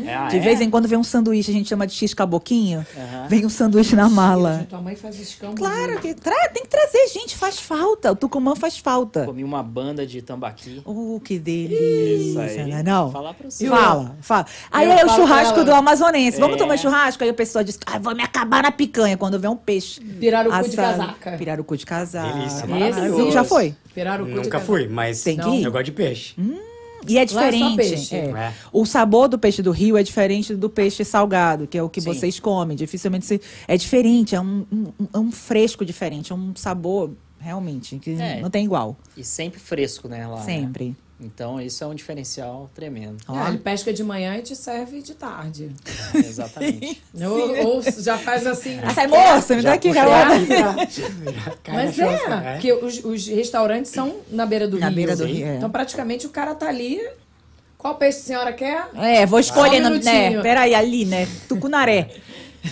É, 0.05 0.13
ah, 0.15 0.27
de 0.27 0.37
é? 0.37 0.39
vez 0.39 0.61
em 0.61 0.69
quando 0.69 0.87
vem 0.87 0.97
um 0.97 1.03
sanduíche, 1.03 1.51
a 1.51 1.53
gente 1.53 1.67
chama 1.67 1.85
de 1.85 1.93
X-caboquinho, 1.93 2.85
Aham. 2.97 3.27
vem 3.27 3.45
um 3.45 3.49
sanduíche 3.49 3.95
na 3.95 4.07
mala. 4.09 4.65
Tua 4.69 4.81
mãe 4.81 4.95
faz 4.95 5.19
escambo. 5.19 5.55
Claro 5.55 5.99
que 5.99 6.13
tra- 6.13 6.49
tem 6.53 6.63
que 6.63 6.69
trazer, 6.69 7.07
gente, 7.13 7.35
faz 7.35 7.59
falta. 7.59 8.11
O 8.11 8.15
Tucumã 8.15 8.55
faz 8.55 8.77
falta. 8.77 9.25
Comi 9.25 9.43
uma 9.43 9.61
banda 9.61 10.07
de 10.07 10.21
tambaqui. 10.21 10.81
Uh, 10.85 11.19
que 11.23 11.33
Isso 11.33 11.43
delícia, 11.43 12.63
aí. 12.63 12.69
né? 12.71 12.83
Não? 12.83 13.11
Falar 13.11 13.33
pra 13.33 13.49
você. 13.49 13.67
Fala, 13.67 14.15
fala. 14.21 14.45
Aí 14.71 14.87
Eu 14.87 14.93
é 14.93 15.05
o 15.05 15.09
churrasco 15.09 15.55
ela. 15.55 15.65
do 15.65 15.73
amazonense. 15.73 16.39
Vamos 16.39 16.55
É. 16.55 16.59
tomar 16.59 16.77
churrasco? 16.77 17.23
Aí 17.23 17.29
a 17.29 17.33
pessoa 17.33 17.63
diz, 17.63 17.77
ah, 17.85 17.99
vou 17.99 18.15
me 18.15 18.23
acabar 18.23 18.63
na 18.63 18.71
picanha 18.71 19.17
quando 19.17 19.37
vê 19.39 19.47
um 19.47 19.55
peixe. 19.55 19.99
Pirarucu 20.01 20.69
de 20.69 20.79
assado. 20.79 20.97
casaca. 20.99 21.37
Pirarucu 21.37 21.77
de 21.77 21.85
casaca. 21.85 22.33
Delícia, 22.37 22.57
Esse 22.59 22.67
maravilhoso. 22.67 23.31
Já 23.31 23.43
foi? 23.43 23.75
Pirarucu 23.93 24.29
de 24.29 24.35
Nunca 24.37 24.49
casaca. 24.49 24.65
fui, 24.65 24.87
mas 24.87 25.23
Tem 25.23 25.37
que 25.37 25.49
ir? 25.49 25.63
eu 25.63 25.71
gosto 25.71 25.85
de 25.85 25.91
peixe. 25.91 26.35
E 27.07 27.17
é 27.17 27.21
é 27.21 27.25
diferente. 27.25 27.75
peixe. 27.77 28.15
é. 28.15 28.25
É. 28.29 28.53
O 28.71 28.85
sabor 28.85 29.27
do 29.27 29.37
peixe 29.37 29.61
do 29.61 29.71
rio 29.71 29.97
é 29.97 30.03
diferente 30.03 30.55
do 30.55 30.69
peixe 30.69 31.03
salgado, 31.03 31.67
que 31.67 31.77
é 31.77 31.83
o 31.83 31.89
que 31.89 32.01
Sim. 32.01 32.13
vocês 32.13 32.39
comem. 32.39 32.75
Dificilmente 32.77 33.25
se... 33.25 33.41
é 33.67 33.77
diferente, 33.77 34.35
é 34.35 34.41
um, 34.41 34.65
um, 34.71 34.85
é 35.13 35.17
um 35.17 35.31
fresco 35.31 35.85
diferente, 35.85 36.31
é 36.31 36.35
um 36.35 36.55
sabor 36.55 37.11
realmente 37.39 37.97
que 37.99 38.11
É. 38.11 38.39
não 38.41 38.49
tem 38.49 38.63
igual. 38.63 38.97
E 39.17 39.23
sempre 39.23 39.59
fresco, 39.59 40.07
né? 40.07 40.25
Lá, 40.25 40.37
né? 40.37 40.43
Então 41.23 41.59
isso 41.61 41.83
é 41.83 41.87
um 41.87 41.95
diferencial 41.95 42.69
tremendo. 42.75 43.17
Ah, 43.27 43.49
ele 43.49 43.57
pesca 43.57 43.93
de 43.93 44.03
manhã 44.03 44.35
e 44.37 44.41
te 44.41 44.55
serve 44.55 45.01
de 45.01 45.13
tarde. 45.13 45.71
É, 46.13 46.17
exatamente. 46.19 47.01
Ou, 47.23 47.65
ou 47.75 47.81
já 47.81 48.17
faz 48.17 48.45
assim. 48.45 48.79
Ah, 48.83 48.93
sai, 48.93 49.07
moça, 49.07 49.55
me 49.55 49.61
dá 49.61 49.73
aqui, 49.73 49.91
galera. 49.91 50.29
Mas 51.67 51.67
na 51.67 51.83
é, 51.83 51.91
churrasca, 51.91 52.51
porque 52.53 52.73
os, 52.73 53.03
os 53.03 53.27
restaurantes 53.27 53.91
são 53.91 54.17
na 54.29 54.45
beira 54.45 54.67
do 54.67 54.77
Na 54.79 54.87
rio. 54.87 54.95
beira 54.95 55.15
do 55.15 55.25
rio, 55.25 55.45
é. 55.45 55.55
Então 55.57 55.69
praticamente 55.69 56.25
o 56.25 56.29
cara 56.29 56.53
tá 56.55 56.67
ali. 56.67 56.99
Qual 57.77 57.95
peixe 57.95 58.19
a 58.19 58.21
senhora 58.21 58.53
quer? 58.53 58.87
É, 58.95 59.25
vou 59.25 59.39
escolhendo, 59.39 59.89
Só 59.89 59.93
um 59.95 60.03
né? 60.03 60.41
Peraí, 60.41 60.73
ali, 60.73 61.03
né? 61.05 61.27
Tucunaré. 61.49 62.09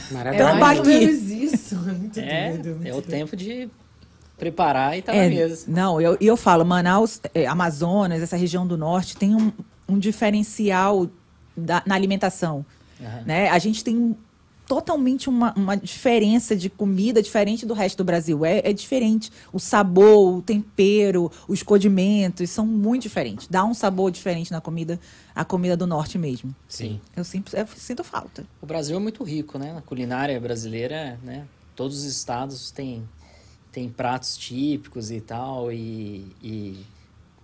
Então, 0.09 0.47
é 0.49 0.53
mais 0.53 0.79
ou 0.79 0.85
menos 0.85 1.29
isso. 1.29 1.75
É 1.75 1.91
muito 1.91 2.19
É, 2.19 2.49
doido. 2.51 2.69
muito 2.75 2.87
é 2.87 2.91
o 2.91 2.93
doido. 2.93 3.07
tempo 3.09 3.35
de 3.35 3.69
preparar 4.45 4.97
e 4.97 5.03
tá 5.03 5.13
É, 5.13 5.29
na 5.29 5.35
mesa. 5.35 5.65
não, 5.67 6.01
eu, 6.01 6.17
e 6.19 6.25
eu 6.25 6.35
falo, 6.35 6.65
Manaus, 6.65 7.21
é, 7.35 7.45
Amazonas, 7.45 8.23
essa 8.23 8.35
região 8.35 8.65
do 8.65 8.75
norte, 8.75 9.15
tem 9.15 9.35
um, 9.35 9.51
um 9.87 9.99
diferencial 9.99 11.07
da- 11.55 11.83
na 11.85 11.93
alimentação. 11.93 12.65
Aham. 12.99 13.21
Né? 13.23 13.49
A 13.49 13.59
gente 13.59 13.83
tem 13.83 14.17
totalmente 14.67 15.29
uma, 15.29 15.53
uma 15.55 15.75
diferença 15.77 16.55
de 16.55 16.69
comida 16.71 17.21
diferente 17.21 17.65
do 17.67 17.73
resto 17.75 17.97
do 17.97 18.03
Brasil. 18.03 18.43
É, 18.43 18.61
é 18.63 18.73
diferente. 18.73 19.29
O 19.53 19.59
sabor, 19.59 20.37
o 20.37 20.41
tempero, 20.41 21.31
os 21.47 21.61
condimentos 21.61 22.49
são 22.49 22.65
muito 22.65 23.03
diferentes. 23.03 23.47
Dá 23.47 23.63
um 23.63 23.75
sabor 23.75 24.09
diferente 24.09 24.51
na 24.51 24.59
comida, 24.61 24.99
a 25.35 25.45
comida 25.45 25.77
do 25.77 25.85
norte 25.85 26.17
mesmo. 26.17 26.55
Sim. 26.67 26.99
Eu, 27.15 27.23
sinto, 27.23 27.55
eu 27.55 27.67
sinto 27.75 28.03
falta. 28.03 28.43
O 28.59 28.65
Brasil 28.65 28.95
é 28.95 28.99
muito 28.99 29.23
rico, 29.23 29.59
né? 29.59 29.71
Na 29.73 29.81
culinária 29.81 30.39
brasileira, 30.39 31.19
né? 31.23 31.43
Todos 31.75 31.97
os 31.99 32.05
estados 32.05 32.71
têm, 32.71 33.03
têm 33.71 33.89
pratos 33.89 34.37
típicos 34.37 35.11
e 35.11 35.21
tal, 35.21 35.71
e... 35.71 36.25
e- 36.43 36.85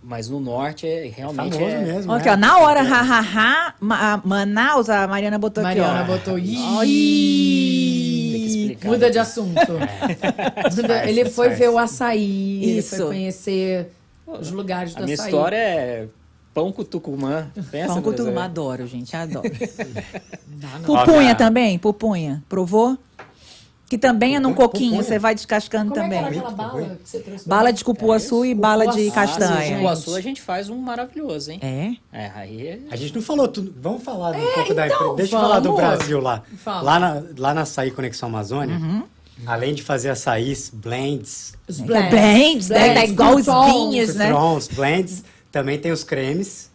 Mas 0.02 0.28
no 0.28 0.38
norte 0.40 0.86
é 0.86 1.10
realmente 1.14 1.54
Famoso 1.54 1.70
é... 1.74 1.78
mesmo. 1.82 2.12
Aqui, 2.12 2.26
né? 2.26 2.32
ó, 2.32 2.36
na 2.36 2.58
hora, 2.58 2.82
hahaha, 2.82 3.74
Ma- 3.80 4.14
a 4.14 4.16
Manaus, 4.24 4.88
a 4.88 5.06
Mariana 5.08 5.38
botou 5.38 5.62
Mariana 5.62 6.02
aqui, 6.02 6.10
ó. 6.10 6.14
botou. 6.16 6.34
Tem 6.36 6.44
que 6.44 6.50
Ih, 6.86 8.46
explicar 8.46 8.88
muda 8.88 9.10
de 9.10 9.18
assunto. 9.18 9.60
ele 11.04 11.24
Disfarce, 11.24 11.30
foi 11.30 11.48
ver 11.50 11.68
o 11.70 11.78
açaí, 11.78 12.62
ele 12.62 12.78
Isso. 12.78 12.96
foi 12.96 13.06
conhecer 13.06 13.90
os 14.26 14.50
lugares 14.52 14.94
do 14.94 15.02
A 15.02 15.04
minha 15.04 15.14
açaí. 15.14 15.26
história 15.26 15.56
é 15.56 16.08
pão 16.54 16.70
com 16.72 16.84
tucumã. 16.84 17.50
Pensa, 17.70 17.94
Pão 17.94 18.02
com 18.02 18.12
turma, 18.12 18.44
adoro, 18.44 18.86
gente, 18.86 19.14
adoro. 19.16 19.48
Pupunha 20.84 21.34
também, 21.34 21.78
pupunha. 21.78 22.42
Provou? 22.48 22.96
Que 23.88 23.96
também 23.96 24.36
é 24.36 24.38
num 24.40 24.52
coquinho, 24.52 24.90
pupunha. 24.90 25.02
você 25.02 25.18
vai 25.18 25.34
descascando 25.34 25.90
Como 25.92 26.00
é 26.00 26.04
também. 26.04 26.18
era 26.18 26.28
aquela 26.28 26.50
bala 26.50 26.98
que 27.02 27.08
você 27.08 27.20
trouxe? 27.20 27.48
Bala 27.48 27.72
de 27.72 27.82
cupuaçu 27.82 28.44
e 28.44 28.54
bala 28.54 28.86
de 28.86 29.06
Cupuaçu, 29.08 29.38
castanha. 29.38 29.62
gente. 29.66 29.76
Cupuaçu 29.76 30.14
a 30.14 30.20
gente 30.20 30.42
faz 30.42 30.68
um 30.68 30.76
maravilhoso, 30.76 31.50
hein? 31.52 31.58
É? 32.12 32.24
É, 32.26 32.32
aí 32.34 32.66
é... 32.66 32.78
A 32.90 32.96
gente 32.96 33.14
não 33.14 33.22
falou 33.22 33.48
tudo. 33.48 33.74
Vamos 33.80 34.02
falar 34.02 34.36
um 34.36 34.54
pouco 34.54 34.74
da. 34.74 34.86
então, 34.86 35.16
Deixa 35.16 35.34
eu 35.36 35.40
falar 35.40 35.60
do. 35.60 35.72
Brasil 35.72 36.20
lá. 36.20 36.42
Fala. 36.58 36.82
Lá 36.82 36.98
na, 37.00 37.22
lá 37.38 37.54
na 37.54 37.60
Açaí 37.62 37.90
Conexão 37.90 38.28
Amazônia, 38.28 38.76
Uhum. 38.76 39.04
além 39.46 39.74
de 39.74 39.82
fazer 39.82 40.10
açaís, 40.10 40.70
blends, 40.70 41.54
Os 41.66 41.80
Blends, 41.80 42.10
blends, 42.10 42.68
né? 42.68 42.92
Tá 42.94 43.04
igual 43.06 43.36
os 43.36 43.46
vinhos, 43.46 44.14
né? 44.16 44.26
citrons, 44.26 44.68
blends, 44.68 45.24
também 45.50 45.78
tem 45.78 45.92
os 45.92 46.04
cremes. 46.04 46.70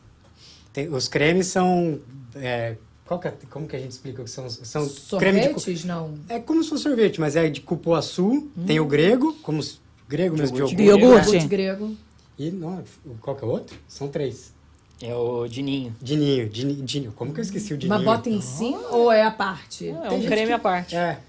Tem- 0.73 0.89
os 0.89 1.07
cremes 1.07 1.45
são. 1.45 1.99
é, 2.35 2.75
qual 3.05 3.19
que 3.19 3.27
é- 3.27 3.33
como 3.49 3.67
que 3.67 3.75
a 3.75 3.79
gente 3.79 3.91
explica 3.91 4.21
o 4.21 4.25
que 4.25 4.31
são? 4.31 4.49
São 4.49 4.87
creme 5.19 5.39
de. 5.39 5.47
Sorvetes, 5.59 5.85
não. 5.85 6.13
É 6.29 6.39
como 6.39 6.63
se 6.63 6.69
fosse 6.69 6.83
sorvete, 6.83 7.19
mas 7.19 7.35
é 7.35 7.49
de 7.49 7.61
cupuaçu, 7.61 8.49
tem 8.65 8.79
o 8.79 8.85
grego, 8.85 9.33
como 9.43 9.59
s- 9.59 9.77
grego 10.07 10.37
mesmo 10.37 10.55
de 10.55 10.59
Iogurte 10.61 10.75
De 10.75 10.83
iogurte. 10.83 11.05
iogurte. 11.07 11.27
Iogurte 11.31 11.47
grego. 11.47 11.95
E 12.39 12.49
não, 12.51 12.83
qual 13.21 13.35
que 13.35 13.43
é 13.43 13.47
o 13.47 13.51
outro? 13.51 13.77
São 13.87 14.07
três. 14.07 14.53
É 15.01 15.13
o 15.13 15.47
dininho. 15.47 15.93
Dininho, 16.01 16.47
Dini- 16.49 16.75
Dinho. 16.75 17.11
Como 17.15 17.33
que 17.33 17.39
eu 17.39 17.43
esqueci 17.43 17.73
o 17.73 17.77
Dininho? 17.77 17.97
Mas 17.97 18.05
bota 18.05 18.29
em 18.29 18.39
cima 18.41 18.87
ou 18.89 19.11
é 19.11 19.21
a 19.23 19.31
parte? 19.31 19.89
É 19.89 19.93
Tem 20.09 20.19
um 20.19 20.23
creme 20.25 20.47
que- 20.47 20.53
à 20.53 20.59
parte. 20.59 20.95
É. 20.95 21.19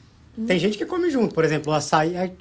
Tem 0.47 0.59
gente 0.59 0.79
que 0.79 0.87
come 0.87 1.11
junto, 1.11 1.35
por 1.35 1.45
exemplo, 1.45 1.73
o 1.73 1.75
açaí. 1.75 2.15
É, 2.15 2.33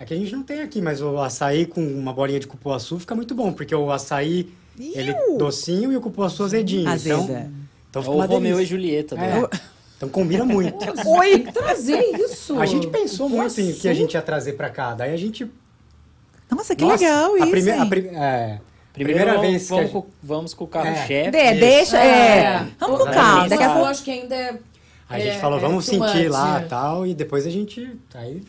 é 0.00 0.04
que 0.04 0.14
a 0.14 0.16
gente 0.16 0.32
não 0.32 0.42
tem 0.42 0.60
aqui, 0.62 0.80
mas 0.80 1.00
o 1.02 1.18
açaí 1.18 1.66
com 1.66 1.82
uma 1.86 2.12
bolinha 2.12 2.40
de 2.40 2.46
cupuaçu 2.46 2.98
fica 2.98 3.14
muito 3.14 3.34
bom, 3.34 3.52
porque 3.52 3.74
o 3.74 3.90
açaí 3.90 4.50
ele 4.78 5.12
docinho 5.38 5.92
e 5.92 5.96
o 5.96 6.00
cupuaçu 6.00 6.42
azedinho. 6.44 6.88
Azeda. 6.88 7.22
Então, 7.22 7.52
então 7.90 8.00
É 8.00 8.04
fica 8.04 8.10
o 8.10 8.14
uma 8.18 8.26
Romeu 8.26 8.60
e. 8.60 8.66
Julieta. 8.66 9.16
do- 9.16 9.22
É. 9.22 9.48
Então 9.96 10.08
combina 10.08 10.44
muito. 10.44 10.76
Oi! 11.18 11.40
Trazer 11.52 12.00
isso. 12.20 12.58
A 12.60 12.66
gente 12.66 12.86
pensou 12.86 13.28
muito 13.28 13.60
em 13.60 13.64
Cupuaçu. 13.66 13.80
que 13.80 13.88
a 13.88 13.94
gente 13.94 14.14
ia 14.14 14.22
trazer 14.22 14.52
pra 14.52 14.70
cá. 14.70 14.94
Daí 14.94 15.12
a 15.12 15.16
gente. 15.16 15.50
Nossa, 16.50 16.74
que 16.76 16.84
Nossa, 16.84 17.02
legal 17.04 17.34
a 17.34 17.38
isso, 17.38 17.50
primeira, 17.50 17.80
a 17.80 17.84
hein? 17.84 17.90
pri- 17.90 18.08
é, 18.08 18.60
Primeiro 18.92 19.18
primeira 19.18 19.32
vamos, 19.34 19.50
vez 19.50 19.66
que 19.66 19.72
a 19.72 19.76
vamos, 19.76 19.90
gente- 19.92 20.02
com, 20.02 20.06
vamos 20.22 20.54
com 20.54 20.64
o 20.64 20.68
carro-chefe. 20.68 21.36
É, 21.36 21.54
deixa, 21.54 21.98
é. 21.98 22.66
Vamos 22.80 22.98
com 22.98 23.04
O- 23.04 23.12
calma, 23.12 23.46
o 23.46 23.48
daqui 23.48 23.62
a 23.62 23.72
pouco. 23.72 23.84
acho 23.86 24.02
que 24.04 24.10
ainda 24.10 24.34
é... 24.34 24.58
A 25.10 25.18
gente 25.18 25.28
é- 25.36 25.38
falou, 25.38 25.58
é 25.58 25.60
vamos 25.62 25.84
sentir 25.84 26.28
lá 26.30 26.60
é. 26.60 26.64
tal, 26.64 27.06
e 27.06 27.14
depois 27.14 27.46
a 27.46 27.50
gente. 27.50 27.98
Aí 28.14 28.42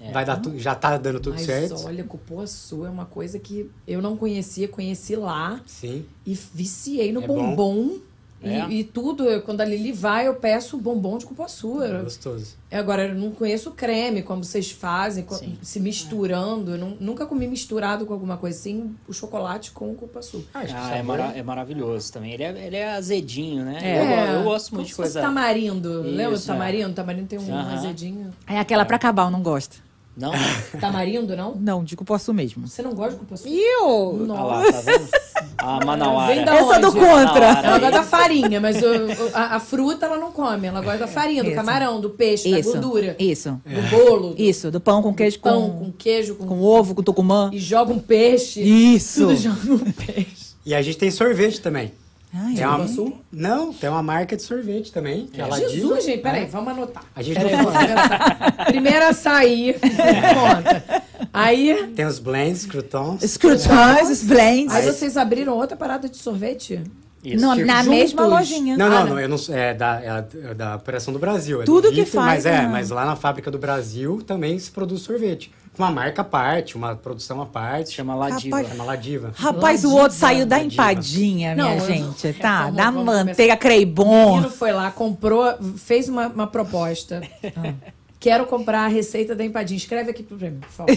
É. 0.00 0.12
vai 0.12 0.24
dar 0.24 0.36
tu, 0.36 0.56
já 0.58 0.74
tá 0.74 0.96
dando 0.98 1.20
tudo 1.20 1.34
Mas 1.34 1.42
certo. 1.46 1.84
olha, 1.86 2.04
cupuaçu 2.04 2.84
é 2.86 2.90
uma 2.90 3.06
coisa 3.06 3.38
que 3.38 3.70
eu 3.88 4.00
não 4.02 4.16
conhecia, 4.16 4.68
conheci 4.68 5.16
lá 5.16 5.60
Sim. 5.66 6.04
e 6.26 6.34
viciei 6.54 7.12
no 7.12 7.22
É 7.22 7.26
bom. 7.26 7.98
É. 8.42 8.66
E, 8.68 8.80
e 8.80 8.84
tudo, 8.84 9.24
eu- 9.24 9.42
quando 9.42 9.60
a 9.60 9.64
Lili 9.64 9.92
vai, 9.92 10.26
eu 10.26 10.34
peço 10.34 10.76
bombom 10.78 11.18
de 11.18 11.26
cupuaçu. 11.26 11.82
Eu- 11.82 12.04
Gostoso. 12.04 12.56
Agora, 12.70 13.06
eu 13.08 13.14
não 13.14 13.30
conheço 13.32 13.70
o 13.70 13.72
creme, 13.74 14.22
como 14.22 14.42
vocês 14.42 14.70
fazem, 14.70 15.26
Sim. 15.28 15.58
se 15.60 15.78
misturando. 15.78 16.72
Eu 16.72 16.78
nu- 16.78 16.96
nunca 16.98 17.26
comi 17.26 17.46
misturado 17.46 18.06
com 18.06 18.12
alguma 18.14 18.36
coisa 18.36 18.58
assim, 18.58 18.94
o 19.06 19.12
chocolate 19.12 19.70
com 19.72 19.90
o 19.90 19.94
cupuaçu. 19.94 20.44
Ah, 20.54 20.60
o 20.60 20.94
é, 20.94 21.02
mara- 21.02 21.32
é 21.36 21.42
maravilhoso 21.42 22.12
também. 22.12 22.32
Ele 22.32 22.42
é, 22.44 22.66
ele 22.66 22.76
é 22.76 22.92
azedinho, 22.94 23.64
né? 23.64 23.78
É. 23.82 24.30
Eu, 24.32 24.38
eu 24.38 24.42
gosto 24.44 24.70
como 24.70 24.78
muito 24.80 24.88
de 24.88 24.94
coisa. 24.96 25.20
tamarindo. 25.20 26.00
Lembra 26.02 26.30
do 26.30 26.34
Isso, 26.36 26.50
é. 26.50 26.54
tamarindo? 26.54 26.94
Tamarindo 26.94 27.26
tem 27.28 27.38
um 27.38 27.52
Aham. 27.54 27.74
azedinho. 27.74 28.30
É 28.46 28.58
aquela 28.58 28.84
pra 28.84 28.96
acabar, 28.96 29.24
eu 29.26 29.30
não 29.30 29.42
gosto. 29.42 29.82
Não? 30.16 30.30
Tamarindo, 30.78 31.34
não? 31.34 31.54
Não, 31.54 31.82
de 31.82 31.96
cupuaçu 31.96 32.34
mesmo. 32.34 32.66
Você 32.68 32.82
não 32.82 32.92
gosta 32.94 33.12
de 33.12 33.18
cupuaçu? 33.20 33.48
Eu? 33.48 34.20
Olha 34.20 34.32
lá, 34.42 34.62
tá 34.72 34.80
vendo? 34.82 35.08
A 35.56 35.84
Manauara. 35.84 36.34
Vem 36.34 36.44
da 36.44 36.54
Eu 36.56 36.66
sou 36.66 36.80
do 36.80 36.92
contra. 36.92 37.46
Ela 37.46 37.78
gosta 37.78 37.90
da 37.98 38.02
farinha, 38.02 38.60
mas 38.60 38.76
o- 38.82 38.86
o- 38.86 39.30
a, 39.32 39.56
a 39.56 39.60
fruta 39.60 40.04
ela 40.06 40.18
não 40.18 40.30
come. 40.30 40.66
Ela 40.66 40.82
gosta 40.82 40.98
da 40.98 41.06
farinha, 41.08 41.42
do 41.42 41.48
Isso. 41.48 41.56
camarão, 41.56 41.98
do 42.00 42.10
peixe, 42.10 42.50
da 42.50 42.58
Isso. 42.60 42.72
gordura, 42.72 43.16
Isso. 43.18 43.58
do 43.64 43.82
bolo, 43.96 44.34
do 44.34 44.42
Isso, 44.42 44.70
do 44.70 44.80
pão 44.80 45.02
com 45.02 45.14
queijo 45.14 45.38
pão, 45.40 45.70
com, 45.70 45.84
com 45.86 45.92
queijo, 45.92 46.34
com, 46.34 46.46
com 46.46 46.60
ovo, 46.60 46.94
com 46.94 47.02
tucumã. 47.02 47.48
e 47.52 47.58
joga 47.58 47.92
um 47.92 47.98
peixe. 47.98 48.60
Isso. 48.60 49.20
Tudo 49.20 49.36
joga 49.36 49.72
um 49.72 49.92
peixe. 49.92 50.52
E 50.66 50.74
a 50.74 50.82
gente 50.82 50.98
tem 50.98 51.10
sorvete 51.10 51.60
também. 51.60 51.90
Ai, 52.34 52.54
Tem 52.54 52.64
uma... 52.66 52.78
Cupuaçu? 52.78 53.12
Não, 53.30 53.72
tem 53.74 53.90
uma 53.90 54.02
marca 54.02 54.34
de 54.36 54.42
sorvete 54.42 54.90
também. 54.90 55.26
Que 55.26 55.40
é 55.40 55.44
a 55.44 55.46
Ladiva. 55.48 55.70
Jesus, 55.70 56.04
gente, 56.04 56.22
peraí, 56.22 56.46
vamos 56.46 56.72
anotar. 56.72 57.04
A 57.14 57.22
gente 57.22 57.38
Peraí, 57.38 57.56
não. 57.56 58.64
Primeiro 58.66 59.06
açaí, 59.06 59.74
conta. 59.78 61.02
Aí, 61.32 61.88
Tem 61.94 62.06
os 62.06 62.18
blends, 62.18 62.66
croutons. 62.66 63.22
Scrutons, 63.22 64.10
os 64.10 64.22
blends. 64.22 64.72
aí 64.74 64.84
vocês 64.86 65.16
abriram 65.16 65.54
outra 65.56 65.76
parada 65.76 66.08
de 66.08 66.16
sorvete? 66.16 66.80
Isso. 67.24 67.40
No- 67.44 67.54
na 67.54 67.82
juntos. 67.82 67.86
mesma 67.88 68.26
lojinha. 68.26 68.76
Não, 68.76 68.86
Ah, 68.86 68.88
não, 68.90 68.98
não. 69.00 69.06
não, 69.10 69.20
eu 69.20 69.28
não 69.28 69.36
é 69.50 69.74
da, 69.74 70.00
é 70.02 70.24
é 70.50 70.54
da 70.54 70.74
Operação 70.76 71.12
do 71.12 71.20
Brasil. 71.20 71.62
É 71.62 71.64
Tudo 71.64 71.90
do 71.90 71.94
que 71.94 72.04
faz, 72.04 72.44
Mas 72.44 72.46
é, 72.46 72.62
né? 72.62 72.68
mas 72.68 72.90
lá 72.90 73.04
na 73.06 73.14
fábrica 73.14 73.48
do 73.50 73.58
Brasil 73.58 74.20
também 74.26 74.58
se 74.58 74.70
produz 74.72 75.02
sorvete. 75.02 75.52
Com 75.76 75.82
uma 75.84 75.90
marca 75.90 76.20
à 76.20 76.24
parte, 76.24 76.76
uma 76.76 76.94
produção 76.94 77.40
à 77.40 77.46
parte. 77.46 77.92
Chama 77.92 78.14
Ladiva. 78.14 78.56
Rapaz, 78.56 78.68
Chama 78.72 78.84
Ladiva. 78.84 79.32
Rapaz, 79.34 79.84
o 79.84 79.88
Ladiva, 79.88 80.02
outro 80.02 80.18
saiu 80.18 80.44
da 80.46 80.56
Ladiva. 80.58 80.74
empadinha, 80.74 81.54
minha 81.54 81.66
Não, 81.66 81.74
eu- 81.74 81.86
gente, 81.86 82.32
tá? 82.34 82.62
vamos- 82.64 82.76
da 82.76 82.84
vamos 82.90 83.04
manteiga 83.06 83.54
O 83.54 83.58
creibon. 83.58 84.34
menino 84.36 84.50
foi 84.50 84.72
lá, 84.72 84.90
comprou, 84.90 85.44
fez 85.78 86.08
uma, 86.08 86.28
uma 86.28 86.46
proposta. 86.46 87.22
Quero 88.20 88.46
comprar 88.46 88.84
a 88.84 88.88
receita 88.88 89.34
da 89.34 89.44
empadinha. 89.44 89.76
Escreve 89.78 90.10
aqui 90.10 90.22
pra 90.22 90.36
mim, 90.50 90.60
por 90.60 90.68
favor. 90.68 90.94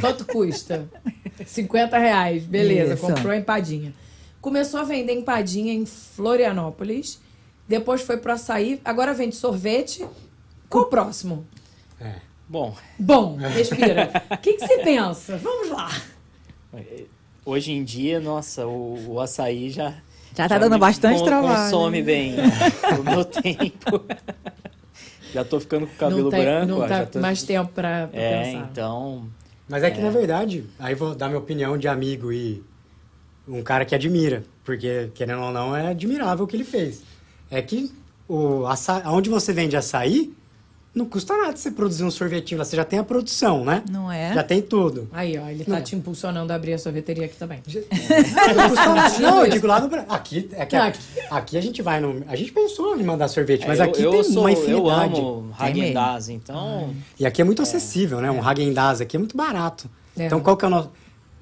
Quanto 0.00 0.24
custa? 0.24 0.88
50 1.46 1.96
reais. 1.98 2.42
Beleza, 2.42 2.94
Isso. 2.94 3.06
comprou 3.06 3.30
a 3.32 3.36
empadinha. 3.36 3.94
Começou 4.40 4.80
a 4.80 4.82
vender 4.82 5.12
empadinha 5.12 5.72
em 5.72 5.86
Florianópolis. 5.86 7.20
Depois 7.68 8.00
foi 8.02 8.16
pro 8.16 8.32
açaí. 8.32 8.80
Agora 8.84 9.14
vende 9.14 9.36
sorvete. 9.36 10.04
Qual 10.68 10.84
o 10.84 10.86
próximo? 10.88 11.46
É. 12.00 12.14
Bom, 12.48 12.74
Bom, 12.98 13.36
respira. 13.36 14.22
O 14.30 14.36
que, 14.38 14.52
que 14.54 14.66
você 14.66 14.78
pensa? 14.78 15.36
Vamos 15.38 15.68
lá. 15.70 15.90
hoje 17.44 17.72
em 17.72 17.82
dia, 17.82 18.20
nossa, 18.20 18.66
o, 18.66 19.14
o 19.14 19.20
açaí 19.20 19.70
já. 19.70 19.94
Já 20.36 20.48
tá 20.48 20.58
dando 20.58 20.74
me 20.74 20.78
bastante 20.78 21.18
con- 21.20 21.24
trabalho. 21.24 21.70
Consome 21.70 22.02
bem 22.02 22.34
o 23.00 23.02
meu 23.02 23.24
tempo. 23.26 24.04
já 25.32 25.44
tô 25.44 25.58
ficando 25.58 25.86
com 25.86 25.94
o 25.94 25.96
cabelo 25.96 26.22
não 26.24 26.30
tem, 26.30 26.40
branco. 26.42 26.66
não 26.66 26.78
ó, 26.78 26.88
tá 26.88 26.98
já 26.98 27.06
tô... 27.06 27.18
mais 27.20 27.42
tempo 27.42 27.72
pra, 27.72 28.06
pra 28.08 28.20
É, 28.20 28.44
pensar. 28.44 28.68
então. 28.70 29.26
Mas 29.68 29.82
é 29.82 29.90
que, 29.90 30.00
na 30.00 30.10
verdade, 30.10 30.64
aí 30.78 30.94
vou 30.94 31.14
dar 31.14 31.26
minha 31.28 31.38
opinião 31.40 31.76
de 31.76 31.88
amigo 31.88 32.30
e 32.32 32.62
um 33.48 33.62
cara 33.62 33.84
que 33.84 33.94
admira. 33.94 34.44
Porque, 34.62 35.10
querendo 35.14 35.42
ou 35.42 35.50
não, 35.52 35.74
é 35.76 35.88
admirável 35.88 36.44
o 36.44 36.48
que 36.48 36.54
ele 36.54 36.64
fez. 36.64 37.02
É 37.50 37.60
que 37.62 37.92
o 38.28 38.66
aça... 38.66 39.02
onde 39.06 39.28
você 39.30 39.52
vende 39.52 39.76
açaí, 39.76 40.32
não 40.96 41.04
custa 41.04 41.36
nada 41.36 41.54
você 41.56 41.70
produzir 41.70 42.02
um 42.04 42.10
sorvetinho 42.10 42.58
lá. 42.58 42.64
Você 42.64 42.74
já 42.74 42.84
tem 42.84 42.98
a 42.98 43.04
produção, 43.04 43.64
né? 43.64 43.84
Não 43.90 44.10
é? 44.10 44.32
Já 44.32 44.42
tem 44.42 44.62
tudo. 44.62 45.06
Aí, 45.12 45.38
ó, 45.38 45.46
ele 45.48 45.62
tá 45.64 45.72
Não. 45.74 45.82
te 45.82 45.94
impulsionando 45.94 46.50
a 46.52 46.56
abrir 46.56 46.72
a 46.72 46.78
sorveteria 46.78 47.26
aqui 47.26 47.36
também. 47.36 47.62
Não, 48.56 48.68
custa 48.70 48.94
nada. 48.94 49.18
não, 49.18 49.44
eu 49.44 49.50
digo 49.50 49.66
lá 49.66 49.78
no 49.78 49.88
Brasil. 49.88 50.10
Aqui, 50.10 50.48
é 50.52 50.64
que 50.64 50.74
Aqui. 50.74 50.98
aqui 51.30 51.58
a 51.58 51.60
gente 51.60 51.82
vai 51.82 52.00
no. 52.00 52.24
A 52.26 52.34
gente 52.34 52.50
pensou 52.50 52.98
em 52.98 53.02
mandar 53.04 53.28
sorvete, 53.28 53.66
mas 53.68 53.78
é, 53.78 53.82
aqui 53.82 54.02
eu, 54.02 54.10
tem 54.10 54.20
eu 54.20 54.24
sou, 54.24 54.42
uma 54.42 54.50
Eu 54.52 54.58
infinidade. 54.58 55.20
amo 55.20 55.54
Tem 55.58 55.66
mesmo. 55.74 55.82
Häagen-Dazs, 55.82 56.28
então. 56.30 56.94
E 57.20 57.26
aqui 57.26 57.42
é 57.42 57.44
muito 57.44 57.60
acessível, 57.60 58.20
né? 58.20 58.30
Um 58.30 58.40
Häagen-Dazs 58.42 59.02
aqui 59.02 59.16
é 59.16 59.18
muito 59.18 59.36
barato. 59.36 59.90
É. 60.18 60.24
Então, 60.26 60.40
qual 60.40 60.56
que 60.56 60.64
é 60.64 60.68
o 60.68 60.70
nosso... 60.70 60.90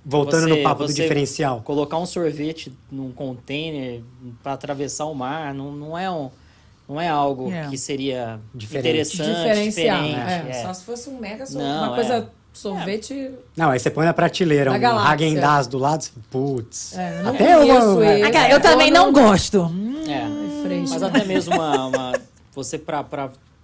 Voltando 0.05 0.49
Você- 0.49 0.57
no 0.57 0.63
papo 0.63 0.85
do 0.85 0.93
diferencial. 0.93 1.63
Colocar 1.63 1.97
um 1.97 2.05
sorvete 2.05 2.71
num 2.91 3.11
container 3.13 4.03
para 4.43 4.53
atravessar 4.53 5.07
o 5.07 5.15
mar 5.15 5.55
não, 5.55 5.73
não 5.73 5.97
é 5.97 6.11
um. 6.11 6.29
Não 6.89 7.01
é 7.01 7.09
algo 7.09 7.51
É. 7.51 7.69
que 7.69 7.79
seria 7.79 8.39
Diferente. 8.55 8.89
interessante, 8.89 9.29
Diferencial. 9.37 10.03
diferente. 10.03 10.31
é, 10.31 10.51
é. 10.51 10.63
Só 10.63 10.75
se 10.75 10.85
fosse 10.85 11.09
um 11.09 11.19
mega 11.19 11.47
sor- 11.47 11.63
Não, 11.63 11.85
uma 11.89 11.95
coisa 11.95 12.15
é. 12.17 12.27
sorvete. 12.53 13.31
Não, 13.57 13.71
aí 13.71 13.79
você 13.81 13.91
põe 13.91 14.05
na 14.05 14.13
prateleira 14.13 14.71
Da 14.71 14.77
um 14.77 14.81
galáxia. 14.81 15.11
Häagen-Dazs 15.27 15.67
do 15.69 15.79
lado, 15.79 16.03
você- 16.03 16.11
putz. 16.31 16.97
É, 16.99 17.19
eu 17.21 17.23
não 17.25 17.35
Até 17.35 17.55
eu, 17.55 18.03
é. 18.03 18.15
esse. 18.19 18.23
Aquela- 18.27 18.51
Eu 18.51 18.61
também 18.61 18.91
não 18.91 19.13
gosto. 19.13 19.71
É. 20.07 20.13
É 20.13 20.63
fresco. 20.63 20.91
Mas 20.91 21.03
até 21.03 21.25
mesmo 21.25 21.55
uma, 21.55 21.87
uma- 21.87 22.21
você 22.55 22.79
para 22.79 23.03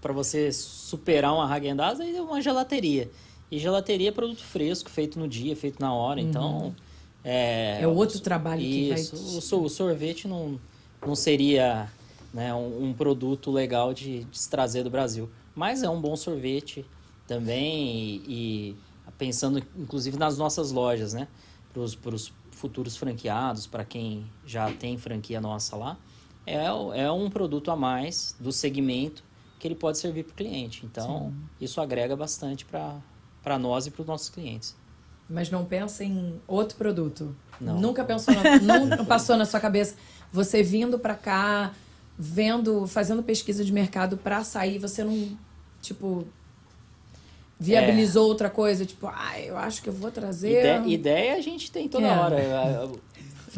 para 0.00 0.14
você 0.14 0.50
superar 0.50 1.34
uma 1.34 1.46
Häagen-Dazs, 1.54 2.00
aí 2.00 2.16
é 2.16 2.22
uma 2.22 2.40
gelateria. 2.40 3.10
E 3.50 3.58
gelateria 3.58 4.08
é 4.08 4.12
produto 4.12 4.42
fresco, 4.42 4.88
feito 4.88 5.18
no 5.18 5.28
dia, 5.28 5.54
feito 5.54 5.78
na 5.78 5.92
hora. 5.92 6.18
Então, 6.22 6.74
é... 7.22 7.80
É 7.82 7.86
outro 7.86 8.18
trabalho 8.20 8.62
que 8.62 8.88
vai... 8.88 8.98
Isso, 8.98 9.56
o 9.58 9.64
o 9.64 9.68
sorvete 9.68 10.26
não, 10.26 10.58
não 11.06 11.14
seria 11.14 11.86
né, 12.32 12.54
um, 12.54 12.88
um 12.88 12.92
produto 12.92 13.50
legal 13.50 13.92
de, 13.92 14.24
de 14.24 14.38
se 14.38 14.48
trazer 14.48 14.82
do 14.82 14.90
Brasil. 14.90 15.28
Mas 15.54 15.82
é 15.82 15.88
um 15.88 16.00
bom 16.00 16.16
sorvete 16.16 16.84
também 17.26 17.86
e, 17.86 18.22
e 18.26 18.76
pensando 19.18 19.62
inclusive 19.76 20.16
nas 20.16 20.38
nossas 20.38 20.72
lojas, 20.72 21.12
né? 21.12 21.28
Para 21.72 21.82
os 21.82 22.32
futuros 22.50 22.96
franqueados, 22.96 23.66
para 23.66 23.84
quem 23.84 24.26
já 24.46 24.70
tem 24.72 24.98
franquia 24.98 25.40
nossa 25.40 25.76
lá, 25.76 25.96
é, 26.46 26.64
é 26.64 27.10
um 27.10 27.30
produto 27.30 27.70
a 27.70 27.76
mais 27.76 28.34
do 28.38 28.52
segmento 28.52 29.22
que 29.58 29.68
ele 29.68 29.74
pode 29.74 29.98
servir 29.98 30.24
para 30.24 30.32
o 30.32 30.36
cliente. 30.36 30.84
Então, 30.86 31.32
isso 31.60 31.80
agrega 31.80 32.16
bastante 32.16 32.64
para 32.64 33.58
nós 33.58 33.86
e 33.86 33.90
para 33.90 34.02
os 34.02 34.08
nossos 34.08 34.28
clientes. 34.30 34.74
Mas 35.28 35.50
não 35.50 35.64
pensa 35.64 36.02
em 36.02 36.40
outro 36.48 36.76
produto. 36.76 37.36
Não. 37.60 37.78
Nunca 37.78 38.04
pensou, 38.04 38.34
na, 38.34 38.58
nunca 38.80 39.04
passou 39.04 39.36
na 39.36 39.44
sua 39.44 39.60
cabeça. 39.60 39.94
Você 40.32 40.62
vindo 40.62 40.98
pra 40.98 41.14
cá, 41.14 41.72
vendo, 42.22 42.86
fazendo 42.86 43.22
pesquisa 43.22 43.64
de 43.64 43.72
mercado 43.72 44.18
pra 44.18 44.44
sair, 44.44 44.78
você 44.78 45.02
não, 45.02 45.38
tipo, 45.80 46.26
viabilizou 47.58 48.28
outra 48.28 48.50
coisa, 48.50 48.84
tipo, 48.84 49.06
ah, 49.06 49.40
eu 49.40 49.56
acho 49.56 49.82
que 49.82 49.88
eu 49.88 49.92
vou 49.92 50.10
trazer. 50.10 50.80
Ide- 50.80 50.90
ideia 50.90 51.34
a 51.36 51.40
gente 51.40 51.70
tem 51.72 51.88
toda 51.88 52.06
É. 52.06 52.18
hora. 52.18 52.90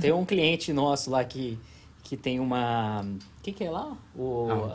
Tem 0.01 0.13
um 0.13 0.25
cliente 0.25 0.73
nosso 0.73 1.11
lá 1.11 1.25
que, 1.25 1.59
que 2.05 2.17
tem 2.17 2.39
uma. 2.41 3.03
O 3.03 3.43
que, 3.43 3.53
que 3.53 3.65
é 3.65 3.71
lá? 3.71 3.97
O, 4.17 4.49
Aonde? 4.51 4.75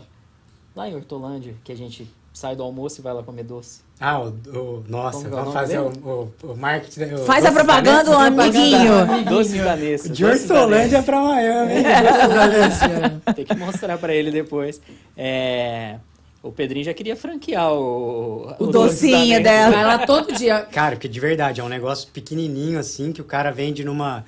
lá 0.76 0.90
em 0.90 0.96
Hortolândia, 0.96 1.56
que 1.64 1.72
a 1.72 1.76
gente 1.76 2.08
sai 2.38 2.56
do 2.56 2.62
almoço 2.64 3.02
e 3.02 3.04
vai 3.04 3.14
lá 3.14 3.24
comer 3.24 3.44
doce. 3.44 3.80
Ah, 4.00 4.20
o, 4.20 4.28
o- 4.28 4.84
nossa, 4.88 5.26
é 5.26 5.28
o 5.28 5.32
vamos 5.32 5.46
nome 5.46 5.54
fazer 5.54 5.80
o, 5.80 5.88
o, 5.88 6.34
o 6.52 6.56
marketing. 6.56 7.14
o 7.16 7.18
Faz 7.26 7.44
a 7.44 7.52
propaganda, 7.52 8.04
da 8.04 8.18
o 8.18 8.30
Nessa. 8.30 8.44
amiguinho. 8.44 9.26
Doces 9.28 9.64
da 9.64 9.76
Nessa. 9.76 10.10
De 10.10 10.24
Hortolândia 10.24 11.02
pra 11.02 11.20
Miami. 11.20 11.74
hein? 11.78 11.84
Nessa. 11.84 13.34
Tem 13.34 13.44
que 13.46 13.56
mostrar 13.56 13.98
pra 13.98 14.14
ele 14.14 14.30
depois. 14.30 14.80
É, 15.16 15.96
O 16.44 16.52
Pedrinho 16.52 16.86
já 16.86 16.94
queria 16.94 17.16
franquear 17.16 17.74
o... 17.74 18.54
O 18.60 18.68
Doces 18.68 19.02
docinho 19.02 19.42
dela. 19.42 19.72
Vai 19.74 19.84
lá 19.86 20.06
todo 20.06 20.32
dia. 20.32 20.62
Cara, 20.72 20.96
porque 20.96 21.08
de 21.08 21.20
verdade, 21.20 21.60
é 21.60 21.64
um 21.64 21.70
negócio 21.70 22.08
pequenininho 22.14 22.78
assim, 22.80 23.12
que 23.12 23.20
o 23.22 23.26
cara 23.26 23.52
vende 23.52 23.84
numa... 23.84 24.24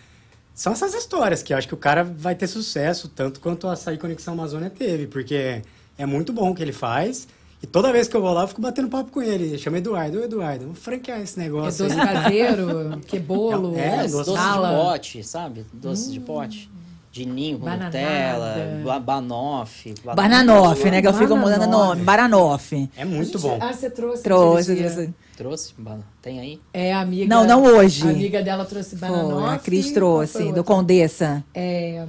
São 0.55 0.73
essas 0.73 0.93
histórias 0.95 1.41
que 1.43 1.53
eu 1.53 1.57
acho 1.57 1.67
que 1.67 1.73
o 1.75 1.77
cara 1.77 2.03
vai 2.03 2.33
ter 2.35 2.47
sucesso, 2.47 3.07
tanto 3.07 3.39
quanto 3.39 3.67
a 3.67 3.73
Açaí 3.73 3.97
Conexão 3.99 4.33
Amazônia 4.33 4.69
teve, 4.69 5.05
porque 5.07 5.61
é 5.97 6.05
muito 6.05 6.33
bom 6.33 6.49
o 6.49 6.55
que 6.55 6.61
ele 6.63 6.73
faz. 6.73 7.27
E 7.61 7.67
toda 7.67 7.91
vez 7.91 8.07
que 8.07 8.15
eu 8.15 8.21
vou 8.21 8.31
lá, 8.33 8.43
eu 8.43 8.47
fico 8.47 8.61
batendo 8.61 8.87
papo 8.87 9.11
com 9.11 9.21
ele. 9.21 9.57
Chama 9.57 9.79
Eduardo. 9.79 10.19
Ô, 10.19 10.23
Eduardo, 10.23 10.63
vamos 10.65 10.79
franquear 10.79 11.19
esse 11.21 11.37
É 11.39 11.43
negócio 11.43 11.85
doce 11.87 11.99
aí. 11.99 12.07
caseiro, 12.13 12.99
que 13.05 13.19
bolo. 13.19 13.77
É, 13.77 13.97
É, 14.05 14.07
doce 14.07 14.13
doce 14.31 14.31
de 14.31 14.57
pote, 14.59 15.23
sabe? 15.23 15.65
Doce 15.73 16.11
de 16.11 16.19
pote. 16.21 16.69
De 17.11 17.25
ninho. 17.25 17.57
Nutella, 17.57 18.55
ba- 18.85 18.99
banoffee. 18.99 19.95
ba- 20.05 20.13
Bananoff, 20.13 20.89
né? 20.91 21.01
Que 21.01 21.07
eu 21.07 21.13
fico 21.13 21.35
mudando 21.35 21.63
o 21.63 21.67
nome. 21.69 22.03
Baranoff. 22.03 22.89
É 22.95 23.03
muito 23.03 23.37
bom. 23.39 23.57
Ah, 23.59 23.73
você 23.73 23.89
trouxe. 23.89 24.23
Trouxe. 24.23 24.75
trouxe. 24.75 25.13
Trouxe? 25.35 25.73
Tem 26.21 26.39
aí? 26.39 26.61
É, 26.71 26.93
amiga. 26.93 27.27
Não, 27.27 27.45
não 27.47 27.63
hoje. 27.63 28.07
A 28.07 28.11
amiga 28.11 28.43
dela 28.43 28.63
trouxe 28.63 28.95
bananoff. 28.95 29.41
Foi, 29.47 29.55
a 29.55 29.57
Cris 29.59 29.91
trouxe, 29.91 30.51
do? 30.53 30.63
Condessa. 30.63 31.43
É, 31.53 32.05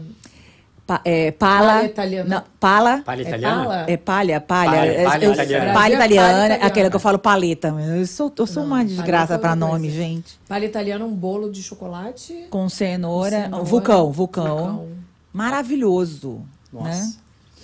Pa, 0.91 1.01
é, 1.05 1.31
pala. 1.31 1.75
Palha 1.75 1.87
italiana. 1.87 2.29
Não, 2.29 2.43
pala. 2.59 3.03
Palha 3.07 3.21
é 3.23 3.29
italiana? 3.29 3.85
É 3.87 3.97
palha, 3.97 4.41
palha. 4.41 4.71
Palha, 4.73 4.91
É, 4.91 5.05
palha 5.05 5.25
eu- 5.25 5.33
italiana. 5.35 5.73
palha 5.73 5.95
italiana, 5.95 6.29
Palha 6.33 6.45
italiana. 6.47 6.67
aquela 6.67 6.91
que 6.91 6.97
eu 6.97 7.01
falo 7.01 7.19
paleta. 7.21 7.69
Eu 7.69 8.07
sou, 8.09 8.33
eu 8.37 8.45
sou 8.45 8.65
Não, 8.65 8.71
uma 8.71 8.77
palha 8.79 8.89
desgraça 8.89 9.35
é 9.35 9.39
pra 9.39 9.51
outra 9.53 9.55
nome, 9.69 9.87
coisa. 9.87 9.95
gente. 10.03 10.41
Palha 10.49 10.65
italiana, 10.67 11.05
um 11.05 11.15
bolo 11.15 11.49
de 11.49 11.63
chocolate. 11.63 12.47
Com 12.51 12.69
cenoura. 12.69 13.31
cenoura, 13.43 13.65
vulcão, 13.65 14.11
vulcão, 14.11 14.47
vulcão. 14.57 14.89
Maravilhoso. 15.33 16.41
Nossa. 16.73 16.89
Né? 16.89 17.13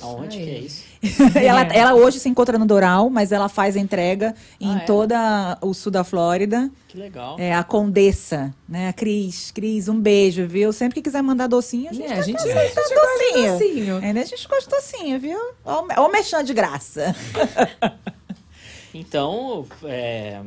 Aonde 0.01 0.37
que 0.39 0.51
é 0.51 0.59
isso? 0.59 0.85
ela, 1.39 1.63
É. 1.73 1.79
ela 1.79 1.95
hoje 1.95 2.19
se 2.21 2.29
encontra 2.29 2.59
no 2.59 2.67
Doral, 2.67 3.09
mas 3.09 3.33
ela 3.33 3.49
faz 3.49 3.77
entrega 3.77 4.35
em 4.61 4.75
Ah, 4.75 4.79
é? 4.79 4.81
toda 4.81 5.59
o 5.63 5.73
sul 5.73 5.91
da 5.91 6.05
Flórida. 6.05 6.71
Que 6.89 6.99
legal. 6.99 7.37
É 7.39 7.55
a 7.55 7.65
Condessa, 7.65 8.55
né? 8.69 8.89
A 8.89 8.93
Cris. 8.93 9.51
Cris, 9.53 9.89
um 9.89 9.99
beijo, 10.01 10.47
viu? 10.47 10.73
Sempre 10.73 10.97
que 10.97 11.03
quiser 11.03 11.23
mandar 11.23 11.47
docinho, 11.47 11.89
a 11.91 11.93
gente, 11.93 12.05
É, 12.05 12.09
tá 12.15 12.21
a 12.21 12.23
gente, 12.23 12.37
a 12.37 12.41
aceitando 12.43 12.89
gente 12.89 12.95
gosta 12.99 13.19
de 13.19 13.33
docinho. 13.33 13.53
docinho. 13.53 13.97
É, 14.05 14.13
né? 14.13 14.21
A 14.21 14.25
gente 14.25 14.49
gosta 14.49 14.65
de 14.71 14.77
docinho, 14.77 15.21
viu? 15.21 15.39
Ó, 15.65 15.85
o 16.07 16.09
mexão 16.13 16.43
de 16.43 16.53
graça. 16.55 17.15
Então, 18.95 19.67
é, 19.85 20.41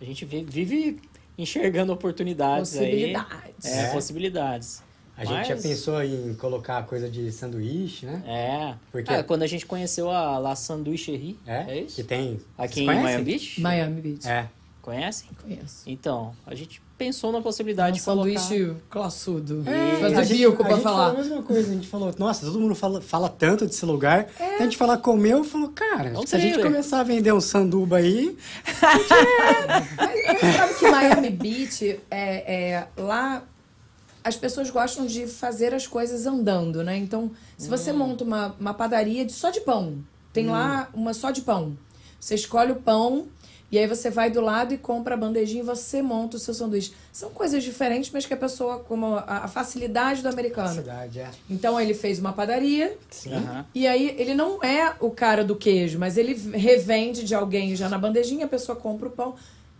a 0.00 0.04
gente 0.04 0.24
vi- 0.24 0.44
vive 0.44 1.00
enxergando 1.38 1.92
oportunidades 1.92 2.76
aí. 2.76 2.86
Possibilidades. 3.14 3.64
É, 3.64 3.80
É. 3.84 3.90
possibilidades. 3.92 4.82
A 5.16 5.24
gente 5.24 5.48
já 5.48 5.54
Mas- 5.54 5.62
pensou 5.62 6.02
em 6.02 6.34
colocar 6.34 6.82
coisa 6.84 7.08
de 7.08 7.32
sanduíche, 7.32 8.04
né? 8.04 8.22
É. 8.26 8.74
Porque- 8.92 9.12
Ah, 9.12 9.22
quando 9.22 9.42
a 9.42 9.46
gente 9.46 9.64
conheceu 9.64 10.10
a 10.10 10.36
La 10.38 10.54
Sanduicherie, 10.54 11.38
é, 11.46 11.80
isso? 11.80 11.96
Que 11.96 12.02
tem... 12.02 12.38
Aqui 12.58 12.74
Vocês 12.74 12.82
em 12.82 12.86
conhecem? 12.86 13.02
Miami 13.04 13.24
Beach? 13.24 13.60
Miami 13.60 14.00
Beach. 14.02 14.28
É. 14.28 14.48
Conhecem? 14.82 15.28
Conheço. 15.42 15.82
Então, 15.86 16.32
a 16.46 16.54
gente 16.54 16.80
pensou 16.96 17.32
na 17.32 17.40
possibilidade 17.40 17.96
Um 17.96 17.98
de 17.98 18.04
colocar... 18.04 18.38
sanduíche 18.40 18.76
classudo. 18.88 19.64
É, 19.66 19.96
Fazer 20.00 20.16
a 20.16 20.22
gente, 20.22 20.38
bico 20.48 20.52
a 20.62 20.64
pra 20.66 20.74
gente 20.74 20.82
falar. 20.84 20.96
falou 21.08 21.12
a 21.20 21.24
mesma 21.24 21.42
coisa, 21.42 21.70
a 21.70 21.74
gente 21.74 21.88
falou, 21.88 22.14
nossa, 22.18 22.46
todo 22.46 22.60
mundo 22.60 22.74
fala, 22.74 23.00
fala 23.00 23.28
tanto 23.28 23.66
desse 23.66 23.84
lugar. 23.84 24.28
A 24.38 24.62
gente 24.62 24.76
fala 24.76 24.96
comeu, 24.96 25.42
falou, 25.44 25.70
cara, 25.70 26.10
Não 26.10 26.26
se 26.26 26.36
a 26.36 26.40
sei, 26.40 26.52
gente 26.52 26.62
começar 26.62 27.00
a 27.00 27.02
vender 27.02 27.32
um 27.32 27.40
sanduba 27.40 27.96
aí, 27.96 28.36
Mas 29.96 30.40
você 30.40 30.52
sabe 30.52 30.74
que 30.74 30.88
Miami 30.90 31.30
Beach, 31.30 32.00
é, 32.10 32.70
é, 32.70 32.86
lá 32.96 33.42
as 34.26 34.36
pessoas 34.36 34.70
gostam 34.70 35.06
de 35.06 35.26
fazer 35.26 35.72
as 35.72 35.86
coisas 35.86 36.26
andando, 36.26 36.82
né? 36.82 36.96
Então, 36.96 37.30
se 37.56 37.68
você 37.68 37.92
Hum. 37.92 37.98
monta 37.98 38.24
uma, 38.24 38.56
uma 38.58 38.74
padaria 38.74 39.24
de 39.24 39.32
só 39.32 39.50
de 39.50 39.60
pão, 39.60 39.98
tem 40.32 40.46
lá 40.48 40.88
uma 40.92 41.14
só 41.14 41.30
de 41.30 41.42
pão. 41.42 41.76
Você 42.18 42.34
escolhe 42.34 42.72
o 42.72 42.76
pão 42.76 43.28
e 43.70 43.78
aí 43.78 43.86
você 43.86 44.10
vai 44.10 44.28
do 44.30 44.40
lado 44.40 44.74
e 44.74 44.78
compra 44.78 45.14
a 45.14 45.16
bandejinha 45.16 45.62
e 45.62 45.66
você 45.66 46.02
monta 46.02 46.36
o 46.36 46.40
seu 46.40 46.52
sanduíche. 46.54 46.92
São 47.12 47.30
coisas 47.30 47.62
diferentes, 47.62 48.10
mas 48.12 48.26
que 48.26 48.34
a 48.34 48.36
pessoa, 48.36 48.80
como 48.80 49.14
a, 49.14 49.44
a 49.44 49.48
facilidade 49.48 50.22
do 50.22 50.28
americano. 50.28 50.74
cidade, 50.74 51.20
é. 51.20 51.30
Então, 51.48 51.80
ele 51.80 51.94
fez 51.94 52.18
uma 52.18 52.32
padaria, 52.32 52.96
Sim. 53.10 53.32
Aham. 53.32 53.64
e 53.74 53.86
aí, 53.86 54.14
ele 54.18 54.34
não 54.34 54.62
é 54.62 54.94
o 55.00 55.10
cara 55.10 55.44
do 55.44 55.54
queijo, 55.54 55.98
mas 56.00 56.16
ele 56.16 56.34
revende 56.56 57.22
de 57.24 57.34
alguém 57.34 57.74
já 57.76 57.88
na 57.88 57.96
bandejinha, 57.98 58.46
a 58.46 58.48
pessoa 58.48 58.74
compra 58.76 59.08
o 59.08 59.12
pão. 59.12 59.34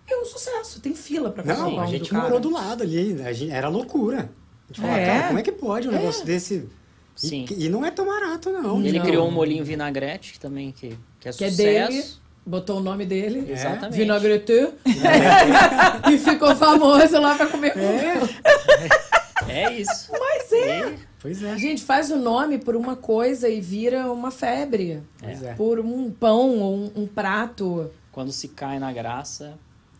É 0.08 0.16
um 0.16 0.24
sucesso, 0.24 0.80
tem 0.80 0.94
fila 0.94 1.30
pra 1.30 1.42
Não, 1.44 1.80
a 1.80 1.86
gente 1.86 2.04
do 2.04 2.08
cara. 2.10 2.22
morou 2.24 2.38
do 2.40 2.50
lado 2.50 2.82
ali, 2.82 3.20
a 3.22 3.32
gente- 3.32 3.52
era 3.52 3.68
loucura. 3.68 4.30
A 4.68 4.72
gente 4.72 4.80
falava, 4.80 5.00
É? 5.00 5.06
cara, 5.06 5.26
como 5.28 5.38
é 5.38 5.42
que 5.42 5.52
pode 5.52 5.88
um 5.88 5.92
negócio 5.92 6.24
desse? 6.24 6.54
E- 7.22 7.26
Sim. 7.28 7.44
E, 7.56 7.68
não 7.68 7.84
é 7.84 7.90
tão 7.90 8.04
barato, 8.06 8.50
não. 8.50 8.80
Ele 8.84 8.98
Não. 8.98 9.06
criou 9.06 9.26
um 9.26 9.30
molinho 9.30 9.64
vinagrete 9.64 10.34
que 10.34 10.38
também 10.40 10.70
que, 10.70 10.96
que 11.18 11.28
é 11.28 11.32
Que 11.32 11.44
é 11.44 11.50
sucesso. 11.50 11.90
dele, 11.90 12.04
botou 12.44 12.76
o 12.78 12.80
nome 12.80 13.06
dele, 13.06 13.50
Exatamente. 13.50 13.96
Vinagrete, 13.96 14.52
e 16.12 16.18
ficou 16.18 16.54
famoso 16.54 17.18
lá 17.20 17.34
pra 17.34 17.46
comer. 17.46 17.72
É 19.48 19.72
isso. 19.72 20.10
Mas 20.12 20.52
é. 20.52 20.94
Pois 21.20 21.42
é. 21.42 21.56
Gente, 21.58 21.82
faz 21.82 22.10
o 22.10 22.16
nome 22.16 22.58
por 22.58 22.76
uma 22.76 22.96
coisa 22.96 23.48
e 23.48 23.60
vira 23.60 24.12
uma 24.12 24.30
febre. 24.30 25.02
Pois 25.18 25.42
é. 25.42 25.54
Por 25.54 25.80
um 25.80 26.10
pão 26.10 26.58
ou 26.60 26.76
um, 26.76 26.92
um 27.02 27.06
prato. 27.06 27.90
quando 28.12 28.32
se 28.32 28.48
cai 28.48 28.78
na 28.78 28.92
graça, 28.92 29.58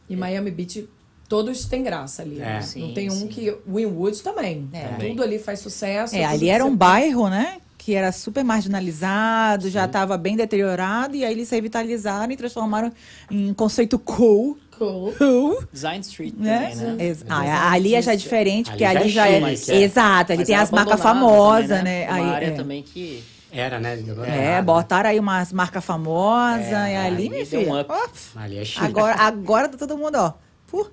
E 0.08 0.14
Miami 0.16 0.50
Beach, 0.50 0.88
todos 1.28 1.64
têm 1.64 1.82
graça 1.82 2.22
ali. 2.22 2.36
É. 2.36 2.44
né? 2.44 2.60
Sim, 2.62 2.80
Não 2.88 2.94
tem 2.94 3.08
um 3.08 3.12
sim. 3.20 3.26
que. 3.28 3.54
Winwood 3.66 4.22
também. 4.22 4.68
É. 4.72 4.80
Também. 4.88 5.10
Tudo 5.10 5.22
ali 5.22 5.38
faz 5.38 5.60
sucesso. 5.60 6.14
É, 6.14 6.24
ali 6.24 6.48
era 6.48 6.64
você- 6.64 6.70
um 6.70 6.76
bairro, 6.76 7.28
né? 7.28 7.58
Que 7.78 7.94
era 7.94 8.10
super 8.10 8.42
marginalizado, 8.42 9.70
já 9.70 9.84
estava 9.84 10.16
bem 10.18 10.36
deteriorado, 10.36 11.14
e 11.14 11.24
aí 11.24 11.32
eles 11.32 11.48
revitalizaram 11.50 12.32
e 12.32 12.36
transformaram 12.36 12.92
em 13.30 13.52
conceito 13.54 13.98
cool. 13.98 14.58
Cool. 14.76 15.14
Cool, 15.16 15.64
Design 15.72 16.00
Street 16.02 16.34
né? 16.36 16.68
também, 16.74 16.96
né? 17.14 17.16
Ah, 17.30 17.72
ali 17.72 17.94
é 17.94 18.02
já 18.02 18.14
diferente, 18.14 18.68
porque 18.70 18.84
Ali 18.84 18.98
ali 18.98 19.08
já 19.08 19.22
já 19.24 19.28
é 19.30 19.40
é. 19.52 19.56
chique, 19.56 19.70
é. 19.72 19.82
Exato, 19.82 20.32
ali 20.32 20.38
Mas 20.40 20.46
tem 20.48 20.56
é 20.56 20.58
as 20.58 20.70
marcas 20.70 21.00
famosas, 21.00 21.68
também, 21.78 21.84
né? 21.84 22.06
Uma 22.08 22.14
Aí, 22.14 22.22
área 22.34 22.46
é. 22.46 22.50
também 22.50 22.82
que 22.82 23.24
Era, 23.52 23.78
né? 23.81 23.94
Agora 24.10 24.28
É, 24.28 24.51
nada. 24.51 24.62
botaram 24.62 25.10
aí 25.10 25.18
umas 25.20 25.52
marcas 25.52 25.85
famosas, 25.85 26.66
É, 26.66 26.93
e 26.93 26.97
ali, 26.97 27.06
ali 27.06 27.28
minha 27.31 27.44
um 27.70 28.40
Ali 28.40 28.59
é 28.59 28.64
chique. 28.64 28.85
agora, 28.85 29.14
agora 29.20 29.68
tá 29.68 29.78
todo 29.78 29.97
mundo, 29.97 30.16
ó. 30.16 30.32
Pô, 30.66 30.86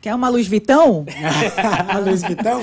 quer 0.00 0.14
uma 0.14 0.28
Luz 0.28 0.46
Vitão? 0.46 1.04
a 1.88 1.98
Luiz 1.98 2.22
Vitão? 2.22 2.60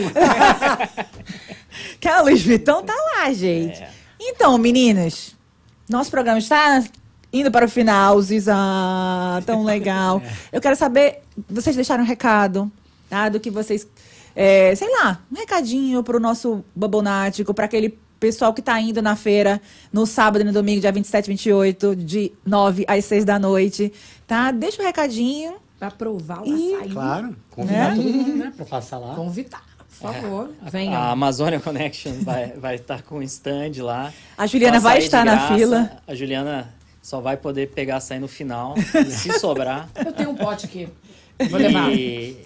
Quer 2.00 2.14
uma 2.14 2.22
Luz 2.22 2.42
Vitão? 2.42 2.84
Tá 2.84 2.94
lá, 3.16 3.32
gente. 3.34 3.82
É. 3.82 3.90
Então, 4.20 4.58
meninos, 4.58 5.36
nosso 5.90 6.10
programa 6.10 6.40
está 6.40 6.84
indo 7.32 7.52
para 7.52 7.66
o 7.66 7.70
final, 7.70 8.22
Ziza. 8.22 8.56
Tão 9.46 9.64
legal. 9.64 10.22
Eu 10.52 10.62
quero 10.62 10.76
saber, 10.76 11.22
vocês 11.50 11.76
deixaram 11.76 12.04
um 12.04 12.08
recado, 12.08 12.72
tá? 13.10 13.28
Do 13.30 13.40
que 13.40 13.50
vocês. 13.50 13.88
é, 14.36 14.74
sei 14.76 14.90
lá, 14.90 15.20
um 15.32 15.36
recadinho 15.36 16.02
pro 16.04 16.20
nosso 16.20 16.64
babonático, 16.76 17.54
para 17.54 17.66
aquele 17.66 17.98
Pessoal 18.24 18.54
que 18.54 18.62
tá 18.62 18.80
indo 18.80 19.02
na 19.02 19.18
feira 19.18 19.62
no 19.92 20.06
sábado 20.06 20.44
e 20.44 20.44
no 20.46 20.54
domingo, 20.54 20.80
dia 20.80 20.94
27 20.94 21.26
e 21.26 21.30
28, 21.32 21.94
de 21.98 22.32
9 22.46 22.86
às 22.88 23.04
6 23.04 23.26
da 23.26 23.38
noite, 23.38 23.92
tá? 24.26 24.50
Deixa 24.50 24.82
um 24.82 24.86
recadinho. 24.86 25.56
Pra 25.78 25.92
provar 25.92 26.42
o 26.42 26.46
Ih, 26.48 26.74
açaí. 26.76 26.90
Claro, 26.92 27.36
convidar 27.52 27.90
Né? 27.90 27.96
todo 28.02 28.14
mundo, 28.14 28.36
né, 28.38 28.54
pra 28.56 28.66
passar 28.66 28.98
lá. 28.98 29.14
Convidar, 29.14 29.62
por 29.78 30.14
favor. 30.14 30.50
A 30.66 30.70
Venha. 30.70 30.98
Amazônia 31.00 31.60
Connection 31.60 32.14
vai 32.22 32.46
estar 32.46 32.60
vai 32.62 32.76
estar 32.76 33.02
com 33.02 33.18
um 33.18 33.22
stand 33.24 33.72
lá. 33.84 34.14
A 34.38 34.48
Juliana 34.48 34.80
vai 34.80 35.00
estar 35.00 35.26
na 35.26 35.54
fila. 35.54 35.92
A 36.08 36.16
Juliana 36.16 36.74
só 37.02 37.20
vai 37.20 37.36
poder 37.36 37.72
pegar 37.72 37.98
açaí 37.98 38.20
no 38.22 38.30
final, 38.30 38.74
se 39.12 39.38
sobrar. 39.38 39.90
Eu 39.98 40.14
tenho 40.14 40.30
um 40.30 40.36
pote 40.36 40.66
aqui. 40.66 40.88
Vou 41.50 41.60
levar. 41.60 41.92
E, 41.92 42.38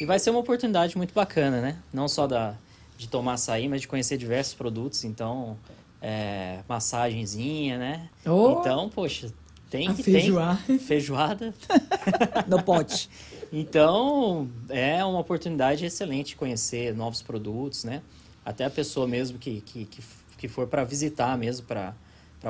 e 0.00 0.04
vai 0.04 0.18
ser 0.18 0.30
uma 0.30 0.40
oportunidade 0.40 0.96
muito 0.96 1.14
bacana, 1.14 1.60
né? 1.60 1.76
Não 1.92 2.08
só 2.08 2.26
da, 2.26 2.54
de 3.00 3.08
tomar 3.08 3.32
açaí, 3.32 3.66
mas 3.66 3.80
de 3.80 3.88
conhecer 3.88 4.18
diversos 4.18 4.52
produtos. 4.52 5.04
Então, 5.04 5.56
é, 6.02 6.60
massagenzinha, 6.68 7.78
né? 7.78 8.10
Oh. 8.26 8.58
Então, 8.60 8.90
poxa, 8.90 9.32
tem 9.70 9.94
que 9.94 10.02
feijoada. 10.02 10.60
tem 10.66 10.78
feijoada. 10.78 11.54
No 12.46 12.62
pote. 12.62 13.08
Então, 13.50 14.50
é 14.68 15.02
uma 15.02 15.18
oportunidade 15.18 15.84
excelente 15.84 16.28
de 16.28 16.36
conhecer 16.36 16.94
novos 16.94 17.22
produtos, 17.22 17.84
né? 17.84 18.02
Até 18.44 18.66
a 18.66 18.70
pessoa 18.70 19.06
mesmo 19.06 19.38
que, 19.38 19.62
que, 19.62 19.86
que, 19.86 20.02
que 20.36 20.48
for 20.48 20.66
para 20.66 20.84
visitar 20.84 21.38
mesmo, 21.38 21.66
para 21.66 21.94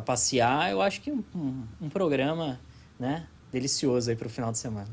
passear, 0.04 0.72
eu 0.72 0.82
acho 0.82 1.00
que 1.00 1.12
um, 1.12 1.22
um, 1.32 1.62
um 1.82 1.88
programa, 1.88 2.58
né? 2.98 3.24
Delicioso 3.52 4.10
aí 4.10 4.16
para 4.16 4.26
o 4.26 4.30
final 4.30 4.50
de 4.50 4.58
semana. 4.58 4.88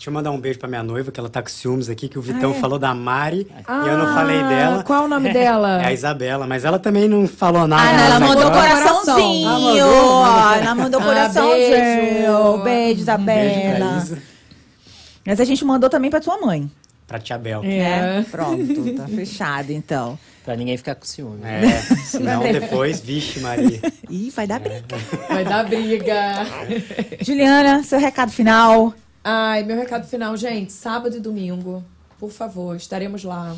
Deixa 0.00 0.08
eu 0.08 0.14
mandar 0.14 0.30
um 0.30 0.40
beijo 0.40 0.58
pra 0.58 0.66
minha 0.66 0.82
noiva, 0.82 1.12
que 1.12 1.20
ela 1.20 1.28
tá 1.28 1.42
com 1.42 1.50
ciúmes 1.50 1.90
aqui, 1.90 2.08
que 2.08 2.18
o 2.18 2.22
Vitão 2.22 2.52
Ah, 2.52 2.56
é? 2.56 2.58
falou 2.58 2.78
da 2.78 2.94
Mari 2.94 3.46
Ah, 3.68 3.82
e 3.84 3.88
eu 3.90 3.98
não 3.98 4.14
falei 4.14 4.42
dela. 4.44 4.82
Qual 4.82 5.04
o 5.04 5.08
nome 5.08 5.30
dela? 5.30 5.82
É 5.82 5.88
a 5.88 5.92
Isabela, 5.92 6.46
mas 6.46 6.64
ela 6.64 6.78
também 6.78 7.06
não 7.06 7.28
falou 7.28 7.68
nada. 7.68 7.82
Ah, 7.82 7.92
não, 7.92 7.98
ela 8.04 8.14
Ela 8.16 8.20
mandou 8.26 8.46
agora- 8.46 8.68
coraçãozinho. 8.70 9.46
Ah, 9.50 9.58
mandou? 9.58 10.24
Ah, 10.24 10.56
ela 10.58 10.74
mandou 10.74 11.00
Ah, 11.00 11.04
coraçãozinho. 11.04 11.70
beijo. 11.70 11.82
Beijo, 11.82 12.64
Beijo 12.64 13.00
Isabela. 13.02 13.76
pra 13.76 13.96
Isa. 13.98 14.18
Mas 15.26 15.38
a 15.38 15.44
gente 15.44 15.64
mandou 15.66 15.90
também 15.90 16.10
pra 16.10 16.18
tua 16.18 16.38
mãe. 16.40 16.70
Pra 17.06 17.18
tia 17.18 17.36
Bel. 17.36 17.60
É. 17.62 17.66
né? 17.66 18.26
Pronto, 18.30 18.94
tá 18.96 19.06
fechado 19.06 19.70
então. 19.70 20.18
Para 20.46 20.56
ninguém 20.56 20.78
ficar 20.78 20.94
com 20.94 21.04
ciúme. 21.04 21.42
É, 21.44 21.78
senão 22.06 22.40
depois, 22.40 23.00
vixe 23.00 23.38
Maria. 23.40 23.82
Ih, 24.08 24.30
vai 24.34 24.46
dar 24.46 24.60
briga. 24.60 24.96
Vai 25.28 25.44
dar 25.44 25.62
briga. 25.68 26.46
Juliana, 27.20 27.82
seu 27.82 27.98
recado 27.98 28.32
final. 28.32 28.94
Ai, 29.22 29.62
meu 29.64 29.76
recado 29.76 30.06
final, 30.06 30.34
gente. 30.34 30.72
Sábado 30.72 31.14
e 31.14 31.20
domingo, 31.20 31.84
por 32.18 32.30
favor, 32.30 32.74
estaremos 32.74 33.22
lá 33.22 33.54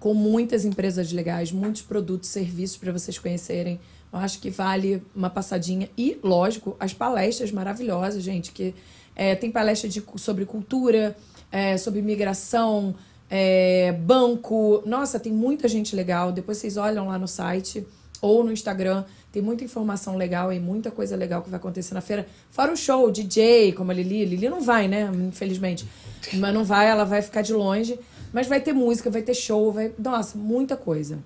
com 0.00 0.12
muitas 0.12 0.64
empresas 0.64 1.12
legais, 1.12 1.52
muitos 1.52 1.82
produtos, 1.82 2.28
serviços 2.28 2.76
para 2.76 2.90
vocês 2.90 3.16
conhecerem. 3.16 3.78
Eu 4.12 4.18
acho 4.18 4.40
que 4.40 4.50
vale 4.50 5.00
uma 5.14 5.30
passadinha. 5.30 5.88
E, 5.96 6.18
lógico, 6.24 6.76
as 6.80 6.92
palestras 6.92 7.52
maravilhosas, 7.52 8.20
gente, 8.20 8.50
que 8.50 8.74
é, 9.14 9.36
tem 9.36 9.52
palestra 9.52 9.88
de, 9.88 10.02
sobre 10.16 10.44
cultura, 10.44 11.16
é, 11.52 11.76
sobre 11.76 12.02
migração, 12.02 12.92
é, 13.30 13.92
banco. 13.92 14.82
Nossa, 14.84 15.20
tem 15.20 15.32
muita 15.32 15.68
gente 15.68 15.94
legal. 15.94 16.32
Depois 16.32 16.58
vocês 16.58 16.76
olham 16.76 17.06
lá 17.06 17.16
no 17.16 17.28
site 17.28 17.86
ou 18.20 18.42
no 18.42 18.50
Instagram. 18.50 19.04
Tem 19.32 19.40
muita 19.40 19.62
informação 19.62 20.16
legal 20.16 20.52
e 20.52 20.58
muita 20.58 20.90
coisa 20.90 21.14
legal 21.14 21.40
que 21.42 21.48
vai 21.48 21.58
acontecer 21.58 21.94
na 21.94 22.00
feira. 22.00 22.26
Fora 22.50 22.72
o 22.72 22.76
show, 22.76 23.08
DJ, 23.12 23.70
como 23.72 23.92
a 23.92 23.94
Lili. 23.94 24.24
Lili 24.24 24.48
não 24.48 24.60
vai, 24.60 24.88
né? 24.88 25.08
Infelizmente. 25.28 25.86
Mas 26.34 26.52
não 26.52 26.64
vai, 26.64 26.88
ela 26.88 27.04
vai 27.04 27.22
ficar 27.22 27.42
de 27.42 27.52
longe. 27.52 27.96
Mas 28.32 28.48
vai 28.48 28.60
ter 28.60 28.72
música, 28.72 29.08
vai 29.08 29.22
ter 29.22 29.34
show, 29.34 29.70
vai. 29.72 29.92
Nossa, 29.98 30.36
muita 30.36 30.76
coisa. 30.76 31.20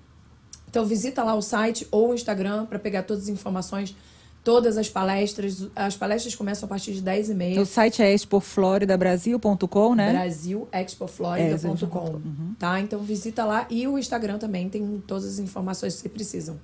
Então 0.69 0.85
visita 0.85 1.23
lá 1.23 1.33
o 1.33 1.41
site 1.41 1.87
ou 1.89 2.09
o 2.09 2.13
Instagram 2.13 2.65
para 2.65 2.77
pegar 2.77 3.01
todas 3.03 3.23
as 3.23 3.29
informações, 3.29 3.95
todas 4.43 4.77
as 4.77 4.89
palestras. 4.89 5.67
As 5.75 5.95
palestras 5.95 6.35
começam 6.35 6.67
a 6.67 6.69
partir 6.69 6.93
de 6.93 7.01
10h30. 7.01 7.59
O 7.59 7.65
site 7.65 8.03
é 8.03 8.13
expofloridabrasil.com, 8.13 9.95
né? 9.95 10.11
brasilexpoflorida.com, 10.11 12.21
tá? 12.59 12.79
Então 12.79 12.99
visita 12.99 13.43
lá 13.45 13.65
e 13.69 13.87
o 13.87 13.97
Instagram 13.97 14.37
também 14.37 14.69
tem 14.69 15.01
todas 15.07 15.25
as 15.25 15.39
informações 15.39 15.95
que 15.95 16.01
você 16.01 16.09
precisam. 16.09 16.59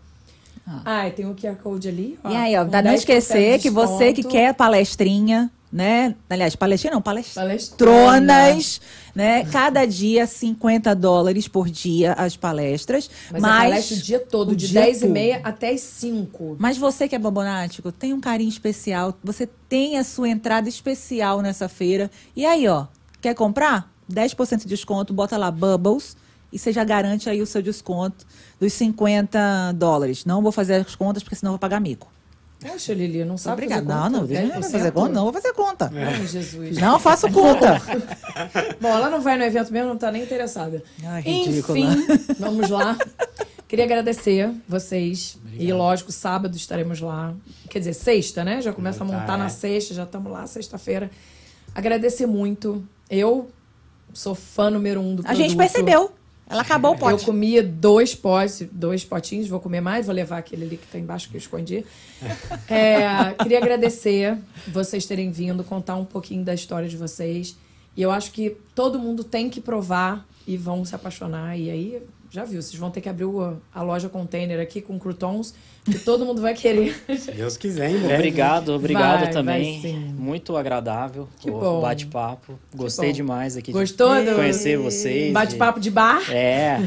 Ah, 0.86 1.08
e 1.08 1.12
tem 1.12 1.26
o 1.26 1.36
QR 1.36 1.56
Code 1.56 1.90
ali. 1.90 2.18
ó, 2.24 2.30
E 2.30 2.36
aí, 2.36 2.56
ó, 2.56 2.64
pra 2.66 2.82
não 2.82 2.92
10% 2.92 2.96
esquecer 2.96 3.60
que 3.60 3.70
você 3.70 4.14
que 4.14 4.24
quer 4.24 4.54
palestrinha, 4.54 5.52
né? 5.72 6.16
Aliás, 6.30 6.56
palestrinha 6.56 6.94
não, 6.94 7.02
Palestrona. 7.02 7.48
palestranas, 7.48 8.82
né? 9.16 9.46
Cada 9.46 9.86
dia 9.86 10.28
50 10.28 10.94
dólares 10.96 11.48
por 11.48 11.70
dia 11.70 12.14
as 12.14 12.36
palestras. 12.38 13.10
Mas, 13.32 13.42
Mas, 13.42 13.64
palestra 13.64 13.98
o 13.98 14.00
dia 14.02 14.20
todo, 14.20 14.52
o 14.52 14.56
de 14.56 14.68
dia 14.68 14.82
10h30 14.86 15.34
todo. 15.36 15.42
até 15.48 15.70
as 15.72 15.82
5. 15.82 16.56
Mas 16.60 16.78
você 16.78 17.08
que 17.08 17.16
é 17.16 17.20
babonático, 17.20 17.92
tem 17.92 18.14
um 18.14 18.20
carinho 18.20 18.50
especial, 18.50 19.18
você 19.24 19.48
tem 19.68 19.98
a 19.98 20.04
sua 20.04 20.30
entrada 20.30 20.68
especial 20.70 21.42
nessa 21.42 21.68
feira. 21.70 22.10
E 22.36 22.46
aí, 22.46 22.68
ó, 22.68 22.86
quer 23.22 23.34
comprar? 23.34 23.90
10% 24.12 24.60
de 24.60 24.68
desconto, 24.68 25.14
bota 25.14 25.38
lá 25.38 25.50
Bubbles 25.50 26.18
e 26.52 26.60
você 26.60 26.72
já 26.72 26.84
garante 26.84 27.30
aí 27.30 27.42
o 27.42 27.46
seu 27.46 27.62
desconto 27.62 28.26
dos 28.60 28.74
50 28.74 29.74
dólares. 29.74 30.26
Não 30.26 30.42
vou 30.42 30.52
fazer 30.52 30.76
as 30.76 30.96
contas 30.96 31.24
porque 31.24 31.36
senão 31.36 31.52
eu 31.52 31.54
vou 31.54 31.60
pagar 31.60 31.80
mico. 31.80 32.12
Poxa, 32.60 32.94
Lili, 32.94 33.26
não 33.26 33.38
sabe 33.38 33.54
Obrigada. 33.64 33.82
fazer 33.82 33.94
Não, 33.96 34.04
conta? 34.04 34.18
não, 34.20 34.40
eu 34.40 34.48
não 34.50 34.62
10%? 34.62 34.72
fazer 34.72 34.92
conta, 34.92 35.14
não 35.14 35.24
vou 35.24 35.34
fazer 35.34 35.54
conta. 35.54 35.92
Ai, 35.96 36.28
Jesus. 36.28 36.78
Não 36.78 37.00
faço 37.00 37.32
conta. 37.32 37.82
Bom, 38.80 38.88
ela 38.88 39.10
não 39.10 39.20
vai 39.20 39.36
no 39.36 39.44
evento 39.44 39.74
mesmo, 39.74 39.90
não 39.90 39.98
tá 39.98 40.12
nem 40.12 40.22
interessada. 40.22 40.84
Ai, 41.04 41.22
ridícula. 41.22 41.80
Enfim, 41.80 42.06
vamos 42.38 42.70
lá. 42.70 42.96
Queria 43.68 43.86
agradecer 43.86 44.52
vocês. 44.68 45.40
E 45.58 45.74
lógico, 45.74 46.12
sábado 46.12 46.56
estaremos 46.56 47.00
lá. 47.02 47.34
Quer 47.68 47.80
dizer, 47.80 47.94
sexta, 47.94 48.44
né? 48.44 48.62
Já 48.62 48.72
começa 48.74 49.04
a 49.04 49.08
montar 49.08 49.36
é. 49.36 49.38
na 49.38 49.50
sexta, 49.50 49.94
já 49.96 50.04
estamos 50.04 50.32
lá 50.32 50.46
sexta-feira. 50.46 51.10
Agradecer 51.74 52.28
muito. 52.28 52.84
Eu 53.10 53.50
sou 54.14 54.36
fã 54.36 54.70
número 54.70 55.00
um 55.02 55.16
do 55.16 55.24
A 55.26 55.34
gente 55.34 55.56
produto. 55.56 55.58
percebeu. 55.58 56.12
Ela 56.52 56.62
acabou 56.64 56.92
o 56.92 56.96
Eu 56.96 57.00
pote. 57.00 57.26
comi 57.26 57.62
dois 57.62 58.14
potes, 58.14 58.68
dois 58.72 59.04
potinhos, 59.06 59.48
vou 59.48 59.60
comer 59.60 59.82
mais, 59.82 60.06
vou 60.06 60.14
levar 60.14 60.38
aquele 60.40 60.66
ali 60.66 60.78
que 60.78 60.86
tá 60.88 61.00
embaixo 61.00 61.30
que 61.30 61.36
eu 61.36 61.40
escondi. 61.40 61.86
É, 62.70 63.34
queria 63.42 63.58
agradecer 63.58 64.38
vocês 64.68 65.06
terem 65.06 65.32
vindo, 65.32 65.64
contar 65.64 65.96
um 65.96 66.06
pouquinho 66.06 66.44
da 66.44 66.54
história 66.54 66.88
de 66.88 66.96
vocês. 66.98 67.58
E 67.98 68.02
eu 68.02 68.12
acho 68.12 68.32
que 68.32 68.56
todo 68.74 68.98
mundo 69.00 69.24
tem 69.24 69.50
que 69.50 69.60
provar 69.60 70.26
e 70.48 70.56
vão 70.56 70.86
se 70.86 70.96
apaixonar. 70.96 71.58
E 71.58 71.70
aí, 71.70 72.02
já 72.32 72.44
viu, 72.46 72.62
vocês 72.62 72.80
vão 72.80 72.90
ter 72.90 73.02
que 73.02 73.10
abrir 73.10 73.26
o- 73.26 73.58
a 73.76 73.82
loja 73.84 74.08
container 74.10 74.60
aqui 74.60 74.80
com 74.82 74.98
croutons, 74.98 75.54
que 75.84 76.00
todo 76.00 76.26
mundo 76.26 76.42
vai 76.42 76.54
querer. 76.54 76.96
Se 77.20 77.32
Deus 77.32 77.58
quiser, 77.58 77.90
breve. 77.92 78.14
Obrigado, 78.16 78.70
obrigado 78.70 79.24
Vai, 79.24 79.32
também. 79.32 79.82
vai. 79.82 79.92
Muito 80.18 80.56
agradável 80.56 81.28
Que 81.40 81.50
o 81.50 81.60
bom. 81.60 81.82
bate-papo. 81.82 82.54
Gostei 82.74 83.10
bom. 83.10 83.16
demais 83.16 83.58
aqui 83.58 83.72
Gostou 83.74 84.16
de 84.16 84.30
do 84.30 84.36
conhecer 84.36 84.78
vocês. 84.78 85.34
Bate-papo 85.34 85.80
de 85.80 85.92
bar? 85.92 86.24
de- 86.24 86.34
É. 86.34 86.78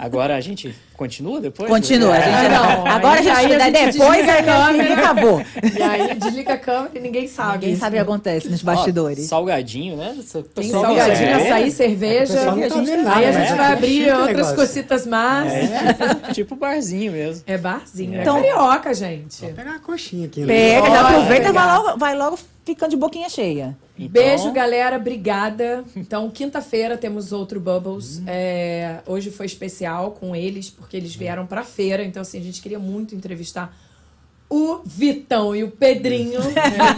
Agora 0.00 0.36
a 0.36 0.40
gente 0.40 0.74
continua 0.96 1.40
depois? 1.40 1.68
Continua, 1.68 2.14
a 2.14 2.18
É. 2.18 2.22
gente 2.22 2.54
Ah, 2.54 2.76
não. 2.76 2.86
Agora 2.86 3.18
a 3.20 3.22
gente 3.22 3.30
aí 3.36 3.54
a 3.54 3.58
gente 3.70 3.92
depois 3.92 4.16
desliga 4.18 4.32
a 4.38 4.42
câmera. 4.44 4.84
filha 4.84 4.94
acabou. 4.98 5.42
E 5.78 5.82
aí 5.82 6.14
desliga 6.14 6.52
a 6.54 6.58
câmera 6.58 6.90
e 6.94 7.00
ninguém 7.00 7.26
sabe. 7.28 7.58
Ninguém 7.66 7.76
sabe 7.76 7.96
o 7.96 7.98
que 7.98 8.02
acontece 8.02 8.48
nos 8.48 8.62
bastidores. 8.62 9.24
Ó, 9.26 9.28
salgadinho, 9.36 9.96
né? 9.96 10.16
Tem 10.54 10.70
salgadinho, 10.70 11.32
consegue- 11.32 11.48
açaí, 11.50 11.70
cerveja. 11.72 12.34
Pessoal 12.34 12.56
não 12.56 12.68
tá 12.68 12.74
vendo 12.80 13.02
nada, 13.02 13.16
Aí 13.16 13.26
a 13.26 13.32
né? 13.32 13.46
gente 13.46 13.56
vai 13.56 13.70
É 13.70 13.72
abrir 13.72 14.12
outras 14.12 14.28
negócio. 14.28 14.56
Cositas 14.66 15.06
mais. 15.06 15.52
É, 15.52 15.94
tipo, 15.94 16.32
tipo 16.32 16.56
barzinho 16.56 17.12
mesmo. 17.12 17.44
É 17.46 17.56
barzinho. 17.58 18.16
É 18.18 18.22
Então- 18.22 18.36
carioca, 18.36 18.94
gente. 18.94 19.40
Vou 19.40 19.52
pegar 19.52 19.70
uma 19.72 19.78
coxinha 19.80 20.26
aqui. 20.26 20.40
né? 20.40 20.46
Pega, 20.46 20.86
já 20.90 21.00
aproveita 21.08 21.48
e 21.48 21.52
vai 21.52 21.76
logo, 21.76 21.98
vai 21.98 22.16
logo 22.16 22.38
ficando 22.64 22.90
de 22.90 22.96
boquinha 22.96 23.28
cheia. 23.28 23.76
Então, 23.98 24.10
Beijo, 24.22 24.50
galera. 24.52 24.96
Obrigada. 24.96 25.84
Então, 25.94 26.30
quinta-feira 26.30 26.96
temos 26.96 27.32
outro 27.32 27.60
Bubbles. 27.60 28.18
Uhum. 28.18 28.24
É, 28.26 29.00
hoje 29.06 29.30
foi 29.30 29.46
especial 29.46 30.12
com 30.12 30.34
eles, 30.34 30.70
porque 30.70 30.96
eles 30.96 31.14
vieram 31.14 31.46
pra 31.46 31.62
feira. 31.62 32.02
Então, 32.04 32.22
assim, 32.22 32.38
a 32.38 32.42
gente 32.42 32.60
queria 32.62 32.78
muito 32.78 33.14
entrevistar 33.14 33.76
o 34.48 34.80
Vitão 34.84 35.54
e 35.56 35.64
o 35.64 35.70
Pedrinho. 35.70 36.40
Eu 36.40 36.42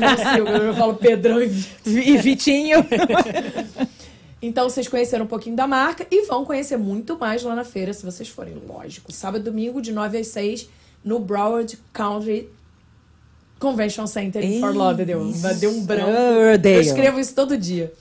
não 0.01 0.16
consigo, 0.16 0.49
eu 0.49 0.74
falo 0.74 0.95
Pedrão 0.95 1.41
e. 1.41 1.47
E 1.86 2.16
Vitinho. 2.19 2.78
Então, 4.47 4.69
vocês 4.69 4.87
conheceram 4.89 5.25
um 5.25 5.29
pouquinho 5.29 5.57
da 5.57 5.66
marca 5.66 6.07
e 6.11 6.27
vão 6.27 6.45
conhecer 6.45 6.77
muito 6.77 7.19
mais 7.19 7.43
lá 7.43 7.55
na 7.55 7.65
feira, 7.65 7.93
se 7.93 8.05
vocês 8.05 8.29
forem, 8.29 8.55
lógico. 8.66 9.11
Sábado 9.12 9.41
e 9.41 9.45
domingo, 9.45 9.81
de 9.81 9.93
9 9.93 10.19
às 10.19 10.29
6, 10.29 10.69
no 11.03 11.19
Broward 11.19 11.79
Country 11.93 12.51
Convention 13.59 14.07
Center 14.07 14.45
em 14.45 14.61
Fort 14.61 14.77
Lauderdale. 14.77 15.33
Deu 15.59 15.71
um 15.71 15.85
branco. 15.85 16.11
Eu 16.11 16.81
escrevo 16.81 17.19
isso 17.19 17.35
todo 17.35 17.57
dia. 17.57 17.93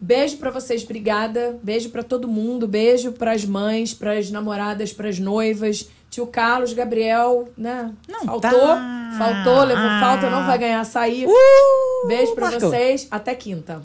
Beijo 0.00 0.36
pra 0.36 0.50
vocês, 0.50 0.84
obrigada. 0.84 1.58
Beijo 1.62 1.90
pra 1.90 2.02
todo 2.02 2.28
mundo. 2.28 2.68
Beijo 2.68 3.12
pras 3.12 3.44
mães, 3.44 3.94
pras 3.94 4.30
namoradas, 4.30 4.92
pras 4.92 5.18
noivas. 5.18 5.88
Tio 6.10 6.26
Carlos, 6.26 6.72
Gabriel, 6.72 7.48
né? 7.56 7.92
Não 8.08 8.20
faltou, 8.20 8.50
tá. 8.50 9.14
faltou, 9.18 9.64
levou 9.64 9.88
falta, 10.00 10.30
não 10.30 10.46
vai 10.46 10.58
ganhar 10.58 10.80
açaí. 10.80 11.26
Uh, 11.26 12.06
Beijo 12.06 12.34
pra 12.34 12.50
Marcou. 12.50 12.70
vocês. 12.70 13.06
Até 13.10 13.34
quinta. 13.34 13.82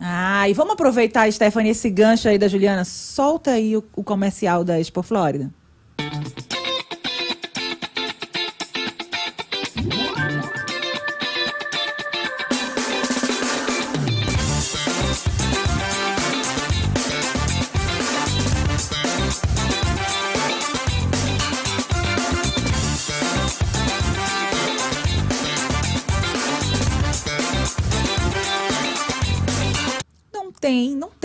Ah, 0.00 0.48
e 0.48 0.54
vamos 0.54 0.74
aproveitar, 0.74 1.30
Stephanie, 1.32 1.70
esse 1.70 1.88
gancho 1.88 2.28
aí 2.28 2.38
da 2.38 2.48
Juliana. 2.48 2.84
Solta 2.84 3.52
aí 3.52 3.76
o, 3.76 3.84
o 3.96 4.04
comercial 4.04 4.64
da 4.64 4.78
Expo 4.78 5.02
Flórida. 5.02 5.50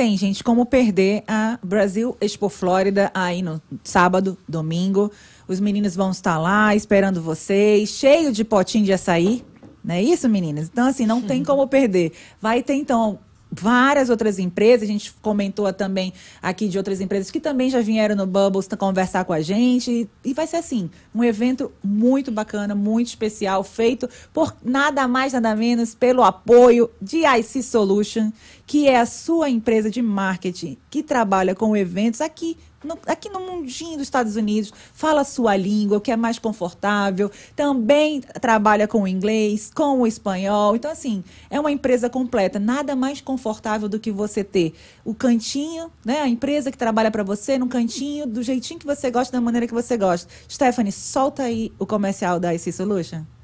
Tem, 0.10 0.18
gente, 0.18 0.44
como 0.44 0.65
perder 0.65 1.23
a 1.27 1.60
Brasil 1.61 2.18
Expo 2.19 2.49
Flórida 2.49 3.11
aí 3.14 3.44
no 3.44 3.61
sábado, 3.84 4.36
domingo. 4.48 5.11
Os 5.48 5.60
meninos 5.60 5.95
vão 5.95 6.10
estar 6.10 6.40
lá 6.40 6.76
esperando 6.76 7.22
vocês, 7.22 7.90
cheio 7.90 8.31
de 8.31 8.44
potinho 8.44 8.86
de 8.86 8.91
açaí. 8.91 9.45
Não 9.84 9.94
é 9.94 10.02
isso, 10.02 10.27
meninas? 10.27 10.68
Então, 10.68 10.88
assim, 10.88 11.06
não 11.06 11.22
tem 11.22 11.44
como 11.45 11.68
perder. 11.68 12.11
Vai 12.41 12.64
ter, 12.64 12.73
então, 12.73 13.19
várias 13.52 14.10
outras 14.10 14.38
empresas, 14.38 14.88
a 14.88 14.92
gente 14.92 15.14
comentou 15.22 15.72
também 15.74 16.14
aqui 16.42 16.68
de 16.68 16.78
outras 16.78 17.02
empresas 17.02 17.32
que 17.32 17.40
também 17.40 17.70
já 17.70 17.82
vieram 17.82 18.16
no 18.16 18.26
Bubbles 18.26 18.68
conversar 18.78 19.26
com 19.26 19.34
a 19.34 19.42
gente. 19.42 20.10
E 20.24 20.34
vai 20.34 20.46
ser 20.46 20.58
assim, 20.58 20.90
um 21.14 21.24
evento 21.24 21.72
muito 21.84 22.32
bacana, 22.32 22.76
muito 22.76 23.08
especial, 23.08 23.64
feito 23.64 24.10
por 24.34 24.56
nada 24.64 25.08
mais, 25.08 25.34
nada 25.34 25.56
menos 25.56 25.96
pelo 25.96 26.24
apoio 26.24 26.90
de 27.02 27.26
IC 27.26 27.64
Solution, 27.64 28.32
que 28.66 28.88
é 28.88 29.00
a 29.00 29.06
sua 29.06 29.50
empresa 29.50 29.90
de 29.90 30.02
marketing 30.02 30.78
que 30.90 31.02
trabalha 31.02 31.56
com 31.56 31.76
eventos 31.76 32.22
aqui 32.22 32.58
no, 32.84 32.97
aqui 33.06 33.30
no 33.30 33.39
mundinho 33.39 33.97
dos 33.97 34.03
Estados 34.03 34.35
Unidos, 34.35 34.72
fala 34.93 35.22
a 35.22 35.23
sua 35.23 35.56
língua, 35.56 35.97
o 35.97 36.01
que 36.01 36.11
é 36.11 36.15
mais 36.15 36.39
confortável, 36.39 37.31
também 37.56 38.22
trabalha 38.22 38.88
com 38.88 39.03
o 39.03 39.07
inglês, 39.07 39.72
com 39.73 40.01
o 40.01 40.07
espanhol. 40.07 40.76
Então, 40.76 40.91
assim, 40.91 41.23
é 41.49 41.60
uma 41.60 41.72
empresa 41.72 42.10
completa. 42.10 42.60
Nada 42.60 42.95
mais 42.95 43.22
confortável 43.22 43.89
do 43.89 43.99
que 43.99 44.11
você 44.11 44.43
ter 44.43 44.73
o 45.03 45.14
cantinho, 45.14 45.91
né? 46.06 46.22
A 46.22 46.27
empresa 46.27 46.72
que 46.72 46.77
trabalha 46.77 47.11
para 47.11 47.23
você 47.23 47.57
no 47.57 47.68
cantinho, 47.68 48.26
do 48.26 48.41
jeitinho 48.41 48.80
que 48.80 48.85
você 48.85 49.11
gosta, 49.11 49.31
da 49.31 49.41
maneira 49.41 49.68
que 49.68 49.73
você 49.73 49.97
gosta. 49.97 50.30
Stephanie, 50.47 50.91
solta 50.91 51.43
aí 51.43 51.72
o 51.77 51.85
comercial 51.85 52.39
da 52.39 52.53
IC 52.53 52.72
Solution. 52.72 53.39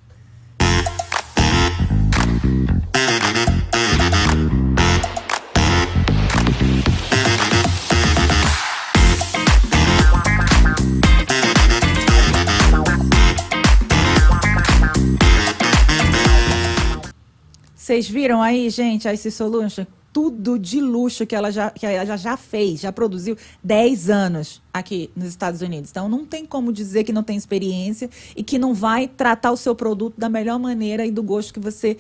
Vocês 17.86 18.10
viram 18.10 18.42
aí, 18.42 18.68
gente, 18.72 19.08
a 19.08 19.14
IC 19.14 19.30
Solution? 19.30 19.86
Tudo 20.12 20.58
de 20.58 20.82
luxo 20.82 21.24
que 21.24 21.36
ela, 21.36 21.52
já, 21.52 21.70
que 21.70 21.86
ela 21.86 22.18
já 22.18 22.36
fez, 22.36 22.80
já 22.80 22.92
produziu 22.92 23.38
10 23.64 24.10
anos 24.10 24.60
aqui 24.74 25.12
nos 25.16 25.28
Estados 25.28 25.62
Unidos. 25.62 25.92
Então, 25.92 26.10
não 26.10 26.26
tem 26.26 26.48
como 26.48 26.74
dizer 26.74 27.04
que 27.04 27.14
não 27.14 27.22
tem 27.22 27.38
experiência 27.38 28.10
e 28.36 28.42
que 28.42 28.58
não 28.58 28.74
vai 28.74 29.08
tratar 29.08 29.52
o 29.52 29.56
seu 29.56 29.76
produto 29.76 30.20
da 30.20 30.28
melhor 30.28 30.58
maneira 30.58 31.06
e 31.06 31.12
do 31.12 31.22
gosto 31.22 31.54
que 31.54 31.60
você 31.60 31.96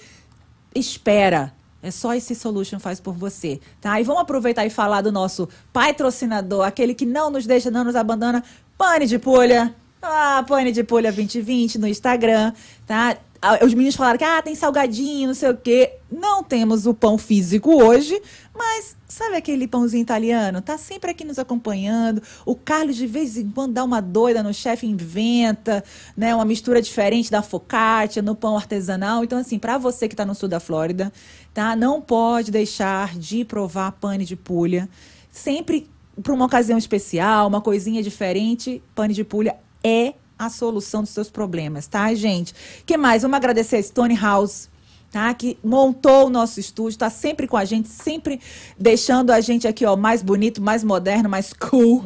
espera. 0.73 1.53
É 1.83 1.91
só 1.91 2.15
esse 2.15 2.33
Solution 2.33 2.79
faz 2.79 2.99
por 2.99 3.13
você, 3.13 3.59
tá? 3.79 4.01
E 4.01 4.03
vamos 4.03 4.23
aproveitar 4.23 4.65
e 4.65 4.71
falar 4.71 5.01
do 5.01 5.11
nosso 5.11 5.47
patrocinador, 5.71 6.65
aquele 6.65 6.95
que 6.95 7.05
não 7.05 7.29
nos 7.29 7.45
deixa, 7.45 7.69
não 7.69 7.83
nos 7.83 7.95
abandona, 7.95 8.43
Pane 8.75 9.05
de 9.05 9.19
Pulha. 9.19 9.75
Ah, 10.01 10.43
Pane 10.47 10.71
de 10.71 10.83
Pulha 10.83 11.11
2020 11.11 11.77
no 11.77 11.87
Instagram, 11.87 12.53
tá? 12.87 13.17
Os 13.63 13.73
meninos 13.73 13.95
falaram 13.95 14.17
que 14.17 14.23
ah, 14.23 14.41
tem 14.41 14.55
salgadinho, 14.55 15.27
não 15.27 15.33
sei 15.33 15.49
o 15.49 15.57
quê. 15.57 15.93
Não 16.11 16.43
temos 16.43 16.85
o 16.85 16.93
pão 16.93 17.17
físico 17.17 17.83
hoje, 17.83 18.19
mas 18.53 18.95
sabe 19.07 19.35
aquele 19.35 19.67
pãozinho 19.67 20.01
italiano? 20.01 20.61
Tá 20.61 20.77
sempre 20.77 21.11
aqui 21.11 21.23
nos 21.23 21.37
acompanhando. 21.37 22.21
O 22.45 22.55
Carlos 22.55 22.95
de 22.95 23.05
vez 23.05 23.37
em 23.37 23.49
quando 23.49 23.73
dá 23.73 23.83
uma 23.83 24.01
doida 24.01 24.41
no 24.41 24.53
chefe 24.53 24.87
inventa, 24.87 25.83
né, 26.15 26.33
uma 26.33 26.45
mistura 26.45 26.81
diferente 26.81 27.29
da 27.29 27.41
focaccia 27.41 28.21
no 28.21 28.35
pão 28.35 28.55
artesanal. 28.55 29.23
Então 29.23 29.37
assim, 29.37 29.59
para 29.59 29.77
você 29.77 30.07
que 30.07 30.13
está 30.13 30.25
no 30.25 30.33
sul 30.33 30.49
da 30.49 30.59
Flórida, 30.59 31.11
tá? 31.53 31.75
Não 31.75 32.01
pode 32.01 32.51
deixar 32.51 33.17
de 33.17 33.45
provar 33.45 33.91
pane 33.93 34.25
de 34.25 34.35
pulha. 34.35 34.89
Sempre 35.29 35.89
para 36.23 36.33
uma 36.33 36.45
ocasião 36.45 36.77
especial, 36.77 37.47
uma 37.47 37.61
coisinha 37.61 38.01
diferente, 38.01 38.81
pane 38.95 39.13
de 39.13 39.23
pulha 39.23 39.55
é 39.83 40.13
a 40.37 40.49
solução 40.49 41.01
dos 41.01 41.11
seus 41.11 41.29
problemas, 41.29 41.87
tá, 41.87 42.13
gente? 42.13 42.53
que 42.85 42.97
mais? 42.97 43.21
Vamos 43.21 43.37
agradecer 43.37 43.77
a 43.77 43.83
Stone 43.83 44.15
House, 44.15 44.69
tá? 45.11 45.33
Que 45.33 45.57
montou 45.63 46.27
o 46.27 46.29
nosso 46.29 46.59
estúdio, 46.59 46.95
está 46.95 47.09
sempre 47.09 47.47
com 47.47 47.57
a 47.57 47.65
gente, 47.65 47.87
sempre 47.87 48.39
deixando 48.77 49.31
a 49.31 49.39
gente 49.39 49.67
aqui, 49.67 49.85
ó, 49.85 49.95
mais 49.95 50.21
bonito, 50.21 50.61
mais 50.61 50.83
moderno, 50.83 51.29
mais 51.29 51.53
cool, 51.53 52.05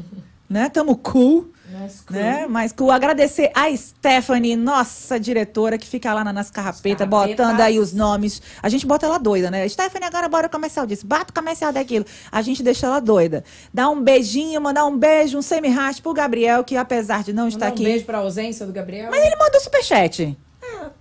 né? 0.49 0.69
Tamo 0.69 0.95
cool. 0.95 1.49
Né? 2.09 2.47
Mais 2.47 2.71
cool. 2.71 2.91
Agradecer 2.91 3.51
a 3.55 3.75
Stephanie, 3.75 4.55
nossa 4.55 5.19
diretora, 5.19 5.77
que 5.77 5.87
fica 5.87 6.13
lá 6.13 6.23
nas 6.23 6.49
carrapetas, 6.49 7.07
botando 7.07 7.61
aí 7.61 7.79
os 7.79 7.93
nomes. 7.93 8.41
A 8.61 8.69
gente 8.69 8.85
bota 8.85 9.05
ela 9.05 9.17
doida, 9.17 9.49
né? 9.49 9.67
Stephanie, 9.67 10.07
agora 10.07 10.27
bora 10.27 10.47
o 10.47 10.49
comercial 10.49 10.85
disso. 10.85 11.05
Bata 11.05 11.31
o 11.31 11.33
comercial 11.33 11.71
daquilo. 11.71 12.05
A 12.31 12.41
gente 12.41 12.61
deixa 12.63 12.87
ela 12.87 12.99
doida. 12.99 13.43
Dá 13.73 13.89
um 13.89 14.01
beijinho, 14.01 14.59
mandar 14.61 14.85
um 14.85 14.97
beijo, 14.97 15.37
um 15.37 15.41
semi-raste 15.41 16.01
pro 16.01 16.13
Gabriel, 16.13 16.63
que 16.63 16.75
apesar 16.75 17.23
de 17.23 17.33
não 17.33 17.47
estar 17.47 17.67
aqui. 17.67 17.83
Um 17.83 17.85
beijo 17.85 18.05
pra 18.05 18.19
ausência 18.19 18.65
do 18.65 18.73
Gabriel. 18.73 19.09
Mas 19.09 19.23
ele 19.23 19.35
mandou 19.35 19.59
superchat. 19.59 20.37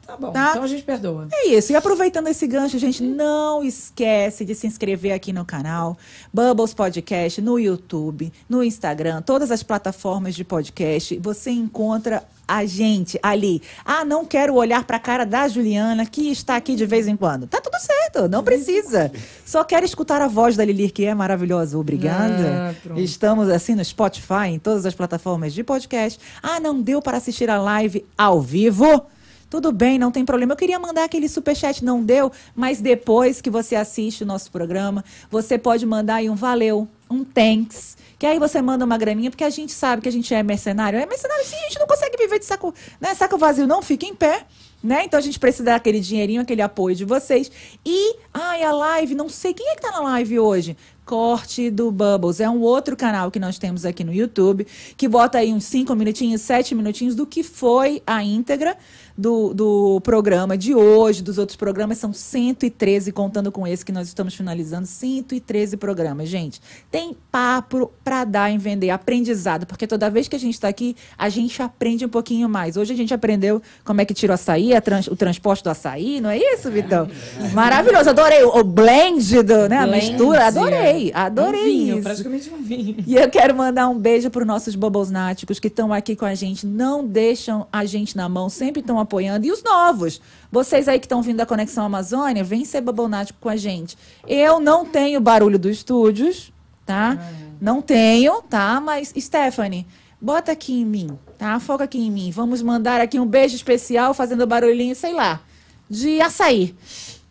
Tá 0.07 0.17
bom, 0.17 0.33
tá? 0.33 0.51
então 0.51 0.63
a 0.63 0.67
gente 0.67 0.83
perdoa. 0.83 1.29
É 1.33 1.49
isso. 1.49 1.73
E 1.73 1.77
aproveitando 1.77 2.29
esse 2.29 2.47
gancho, 2.47 2.79
gente, 2.79 3.03
não 3.03 3.63
esquece 3.63 4.45
de 4.45 4.55
se 4.55 4.67
inscrever 4.67 5.13
aqui 5.13 5.33
no 5.33 5.45
canal 5.45 5.97
Bubbles 6.33 6.75
Podcast, 6.75 7.41
no 7.41 7.59
YouTube, 7.59 8.33
no 8.49 8.63
Instagram, 8.65 9.23
todas 9.23 9.51
as 9.51 9.63
plataformas 9.63 10.35
de 10.35 10.45
podcast. 10.45 11.19
Você 11.19 11.51
encontra 11.51 12.25
a 12.49 12.65
gente 12.65 13.21
ali. 13.23 13.61
Ah, 13.85 14.07
não 14.07 14.25
quero 14.25 14.55
olhar 14.55 14.83
para 14.85 14.97
a 14.97 15.01
cara 15.01 15.27
da 15.27 15.47
Juliana, 15.47 16.07
que 16.07 16.31
está 16.31 16.57
aqui 16.57 16.75
de 16.75 16.87
vez 16.87 17.07
em 17.07 17.15
quando. 17.15 17.47
Tá 17.47 17.61
tudo 17.61 17.79
certo, 17.79 18.27
não 18.27 18.43
precisa. 18.43 19.13
Só 19.45 19.63
quero 19.63 19.85
escutar 19.85 20.23
a 20.23 20.27
voz 20.29 20.57
da 20.57 20.65
Lilir, 20.65 20.91
que 20.91 21.05
é 21.05 21.15
maravilhosa. 21.15 21.79
Obrigada. 21.79 22.75
Ah, 22.91 22.99
Estamos 22.99 23.51
assim 23.51 23.75
no 23.75 23.85
Spotify, 23.85 24.49
em 24.49 24.59
todas 24.59 24.87
as 24.87 24.95
plataformas 24.95 25.53
de 25.53 25.63
podcast. 25.63 26.19
Ah, 26.43 26.59
não 26.59 26.81
deu 26.81 27.03
para 27.03 27.19
assistir 27.19 27.51
a 27.51 27.61
live 27.61 28.07
ao 28.17 28.41
vivo? 28.41 29.07
Tudo 29.51 29.73
bem, 29.73 29.99
não 29.99 30.11
tem 30.11 30.25
problema. 30.25 30.53
Eu 30.53 30.57
queria 30.57 30.79
mandar 30.79 31.05
aquele 31.05 31.29
superchat, 31.29 31.83
não 31.83 32.03
deu, 32.03 32.31
mas 32.55 32.81
depois 32.81 33.41
que 33.41 33.49
você 33.49 33.75
assiste 33.75 34.23
o 34.23 34.27
nosso 34.27 34.51
programa, 34.51 35.03
você 35.31 35.57
pode 35.57 35.87
mandar 35.87 36.17
aí 36.17 36.29
um 36.29 36.35
valeu, 36.35 36.87
um 37.11 37.25
thanks. 37.25 37.97
Que 38.19 38.27
aí 38.27 38.39
você 38.39 38.61
manda 38.61 38.85
uma 38.85 38.99
graninha, 38.99 39.31
porque 39.31 39.45
a 39.45 39.51
gente 39.51 39.73
sabe 39.73 40.03
que 40.03 40.09
a 40.09 40.13
gente 40.13 40.35
é 40.35 40.43
mercenário. 40.43 40.99
É 40.99 41.07
mercenário 41.07 41.45
sim, 41.47 41.57
a 41.57 41.69
gente 41.69 41.79
não 41.79 41.87
consegue 41.87 42.17
viver 42.19 42.39
de 42.39 42.45
saco, 42.45 42.75
né? 43.01 43.15
Saco 43.15 43.39
vazio 43.39 43.67
não 43.67 43.81
fica 43.81 44.05
em 44.05 44.15
pé. 44.15 44.45
Né? 44.83 45.05
Então 45.05 45.19
a 45.19 45.21
gente 45.21 45.41
precisa 45.41 45.65
daquele 45.65 45.99
dinheirinho, 45.99 46.41
aquele 46.41 46.63
apoio 46.63 46.95
de 46.95 47.05
vocês. 47.05 47.51
E, 47.85 48.15
ai, 48.33 48.63
a 48.63 48.71
live, 48.71 49.15
não 49.15 49.29
sei 49.29 49.53
quem 49.53 49.69
é 49.71 49.75
que 49.75 49.83
tá 49.83 49.91
na 49.91 50.01
live 50.01 50.39
hoje. 50.39 50.77
Corte 51.09 51.71
do 51.71 51.91
Bubbles. 51.91 52.39
É 52.39 52.51
um 52.51 52.61
outro 52.61 52.95
canal 52.95 53.31
que 53.31 53.41
nós 53.41 53.57
temos 53.57 53.87
aqui 53.87 54.05
no 54.05 54.13
YouTube, 54.13 54.67
que 54.95 55.09
bota 55.09 55.39
aí 55.39 55.51
uns 55.55 55.65
5 55.65 55.95
minutinhos, 55.95 56.43
7 56.43 56.75
minutinhos 56.75 57.15
do 57.15 57.25
que 57.25 57.43
foi 57.43 58.03
a 58.07 58.23
íntegra 58.23 58.77
do, 59.19 59.53
do 59.53 60.01
programa 60.03 60.57
de 60.57 60.77
hoje, 60.77 61.25
dos 61.25 61.39
outros 61.39 61.57
programas, 61.57 61.99
são 61.99 62.13
113, 62.13 63.11
contando 63.11 63.51
com 63.51 63.67
esse 63.67 63.85
que 63.85 63.91
nós 63.91 64.07
estamos 64.07 64.33
finalizando, 64.33 64.87
113 64.87 65.77
programas, 65.77 66.29
gente. 66.29 66.61
Tem 66.89 67.17
papo 67.33 67.91
para 68.05 68.25
dar 68.25 68.51
em 68.51 68.59
vender, 68.59 68.91
aprendizado, 68.91 69.67
porque 69.67 69.89
toda 69.89 70.09
vez 70.09 70.29
que 70.29 70.37
a 70.37 70.39
gente 70.39 70.55
está 70.55 70.69
aqui, 70.69 70.95
a 71.17 71.29
gente 71.29 71.61
aprende 71.61 72.07
um 72.07 72.09
pouquinho 72.09 72.49
mais. 72.49 72.77
Hoje 72.77 72.93
a 72.93 72.97
gente 72.97 73.13
aprendeu 73.13 73.61
como 73.85 74.01
é 74.01 74.05
que 74.05 74.15
tira 74.15 74.33
o 74.33 74.35
açaí, 74.35 74.81
trans, 74.81 75.09
o 75.09 75.17
transporte 75.17 75.65
do 75.65 75.71
açaí, 75.71 76.21
não 76.21 76.31
é 76.31 76.39
isso, 76.39 76.71
Vitão? 76.71 77.09
Maravilhoso, 77.53 78.11
adorei 78.11 78.45
o, 78.45 78.57
o 78.57 78.63
blend, 78.63 79.43
do, 79.43 79.69
né, 79.69 79.79
a 79.79 79.87
mistura, 79.87 80.47
adorei, 80.47 80.98
adorei 81.15 81.61
um 81.61 81.65
vinho, 81.65 81.95
isso. 81.95 82.03
praticamente 82.03 82.51
um 82.51 82.63
vinho. 82.63 82.97
E 83.07 83.17
eu 83.17 83.29
quero 83.31 83.55
mandar 83.55 83.89
um 83.89 83.99
beijo 83.99 84.31
para 84.31 84.41
os 84.41 84.47
nossos 84.47 84.75
bobos 84.75 85.11
náticos 85.11 85.59
que 85.59 85.69
estão 85.69 85.93
aqui 85.93 86.15
com 86.15 86.25
a 86.25 86.35
gente, 86.35 86.67
não 86.67 87.07
deixam 87.07 87.67
a 87.73 87.85
gente 87.85 88.17
na 88.17 88.29
mão, 88.29 88.49
sempre 88.49 88.81
estão 88.81 88.99
apoiando. 88.99 89.47
E 89.47 89.53
os 89.53 89.63
novos. 89.63 90.21
Vocês 90.51 90.89
aí 90.89 90.99
que 90.99 91.07
estão 91.07 91.23
vindo 91.23 91.37
da 91.37 91.47
Conexão 91.47 91.85
Amazônia, 91.85 92.43
vem 92.43 92.65
ser 92.65 92.81
babonático 92.81 93.39
com 93.41 93.49
a 93.49 93.57
gente. 93.57 93.97
Eu 94.27 94.61
não 94.61 94.85
tenho 94.85 95.21
barulho 95.21 95.59
dos 95.59 95.73
estúdios, 95.73 96.53
tá? 96.85 97.19
Ah, 97.21 97.31
é. 97.45 97.49
Não 97.61 97.83
tenho, 97.83 98.43
tá? 98.43 98.81
Mas, 98.81 99.13
Stephanie, 99.19 99.87
bota 100.21 100.53
aqui 100.53 100.81
em 100.81 100.85
mim, 100.85 101.19
tá? 101.37 101.59
Foca 101.61 101.85
aqui 101.85 101.99
em 101.99 102.11
mim. 102.11 102.31
Vamos 102.31 102.63
mandar 102.63 103.01
aqui 103.01 103.19
um 103.19 103.27
beijo 103.27 103.57
especial 103.57 104.15
fazendo 104.15 104.47
barulhinho, 104.47 104.95
sei 104.95 105.13
lá, 105.13 105.41
de 105.89 106.21
açaí. 106.21 106.75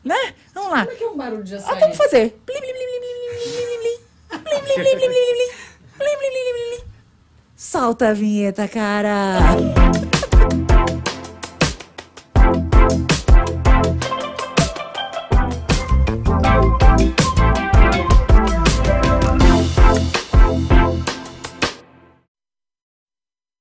Né? 0.08 0.34
Vamos 0.54 0.72
lá. 0.72 0.86
Como 0.86 0.92
é 0.92 0.96
que 0.96 1.04
é 1.04 1.08
um 1.10 1.18
barulho 1.18 1.44
de 1.44 1.56
açaí? 1.56 1.76
Ah, 1.76 1.80
vamos 1.80 1.98
fazer. 1.98 2.40
Solta 7.58 8.10
a 8.10 8.14
vinheta, 8.14 8.68
cara. 8.68 9.40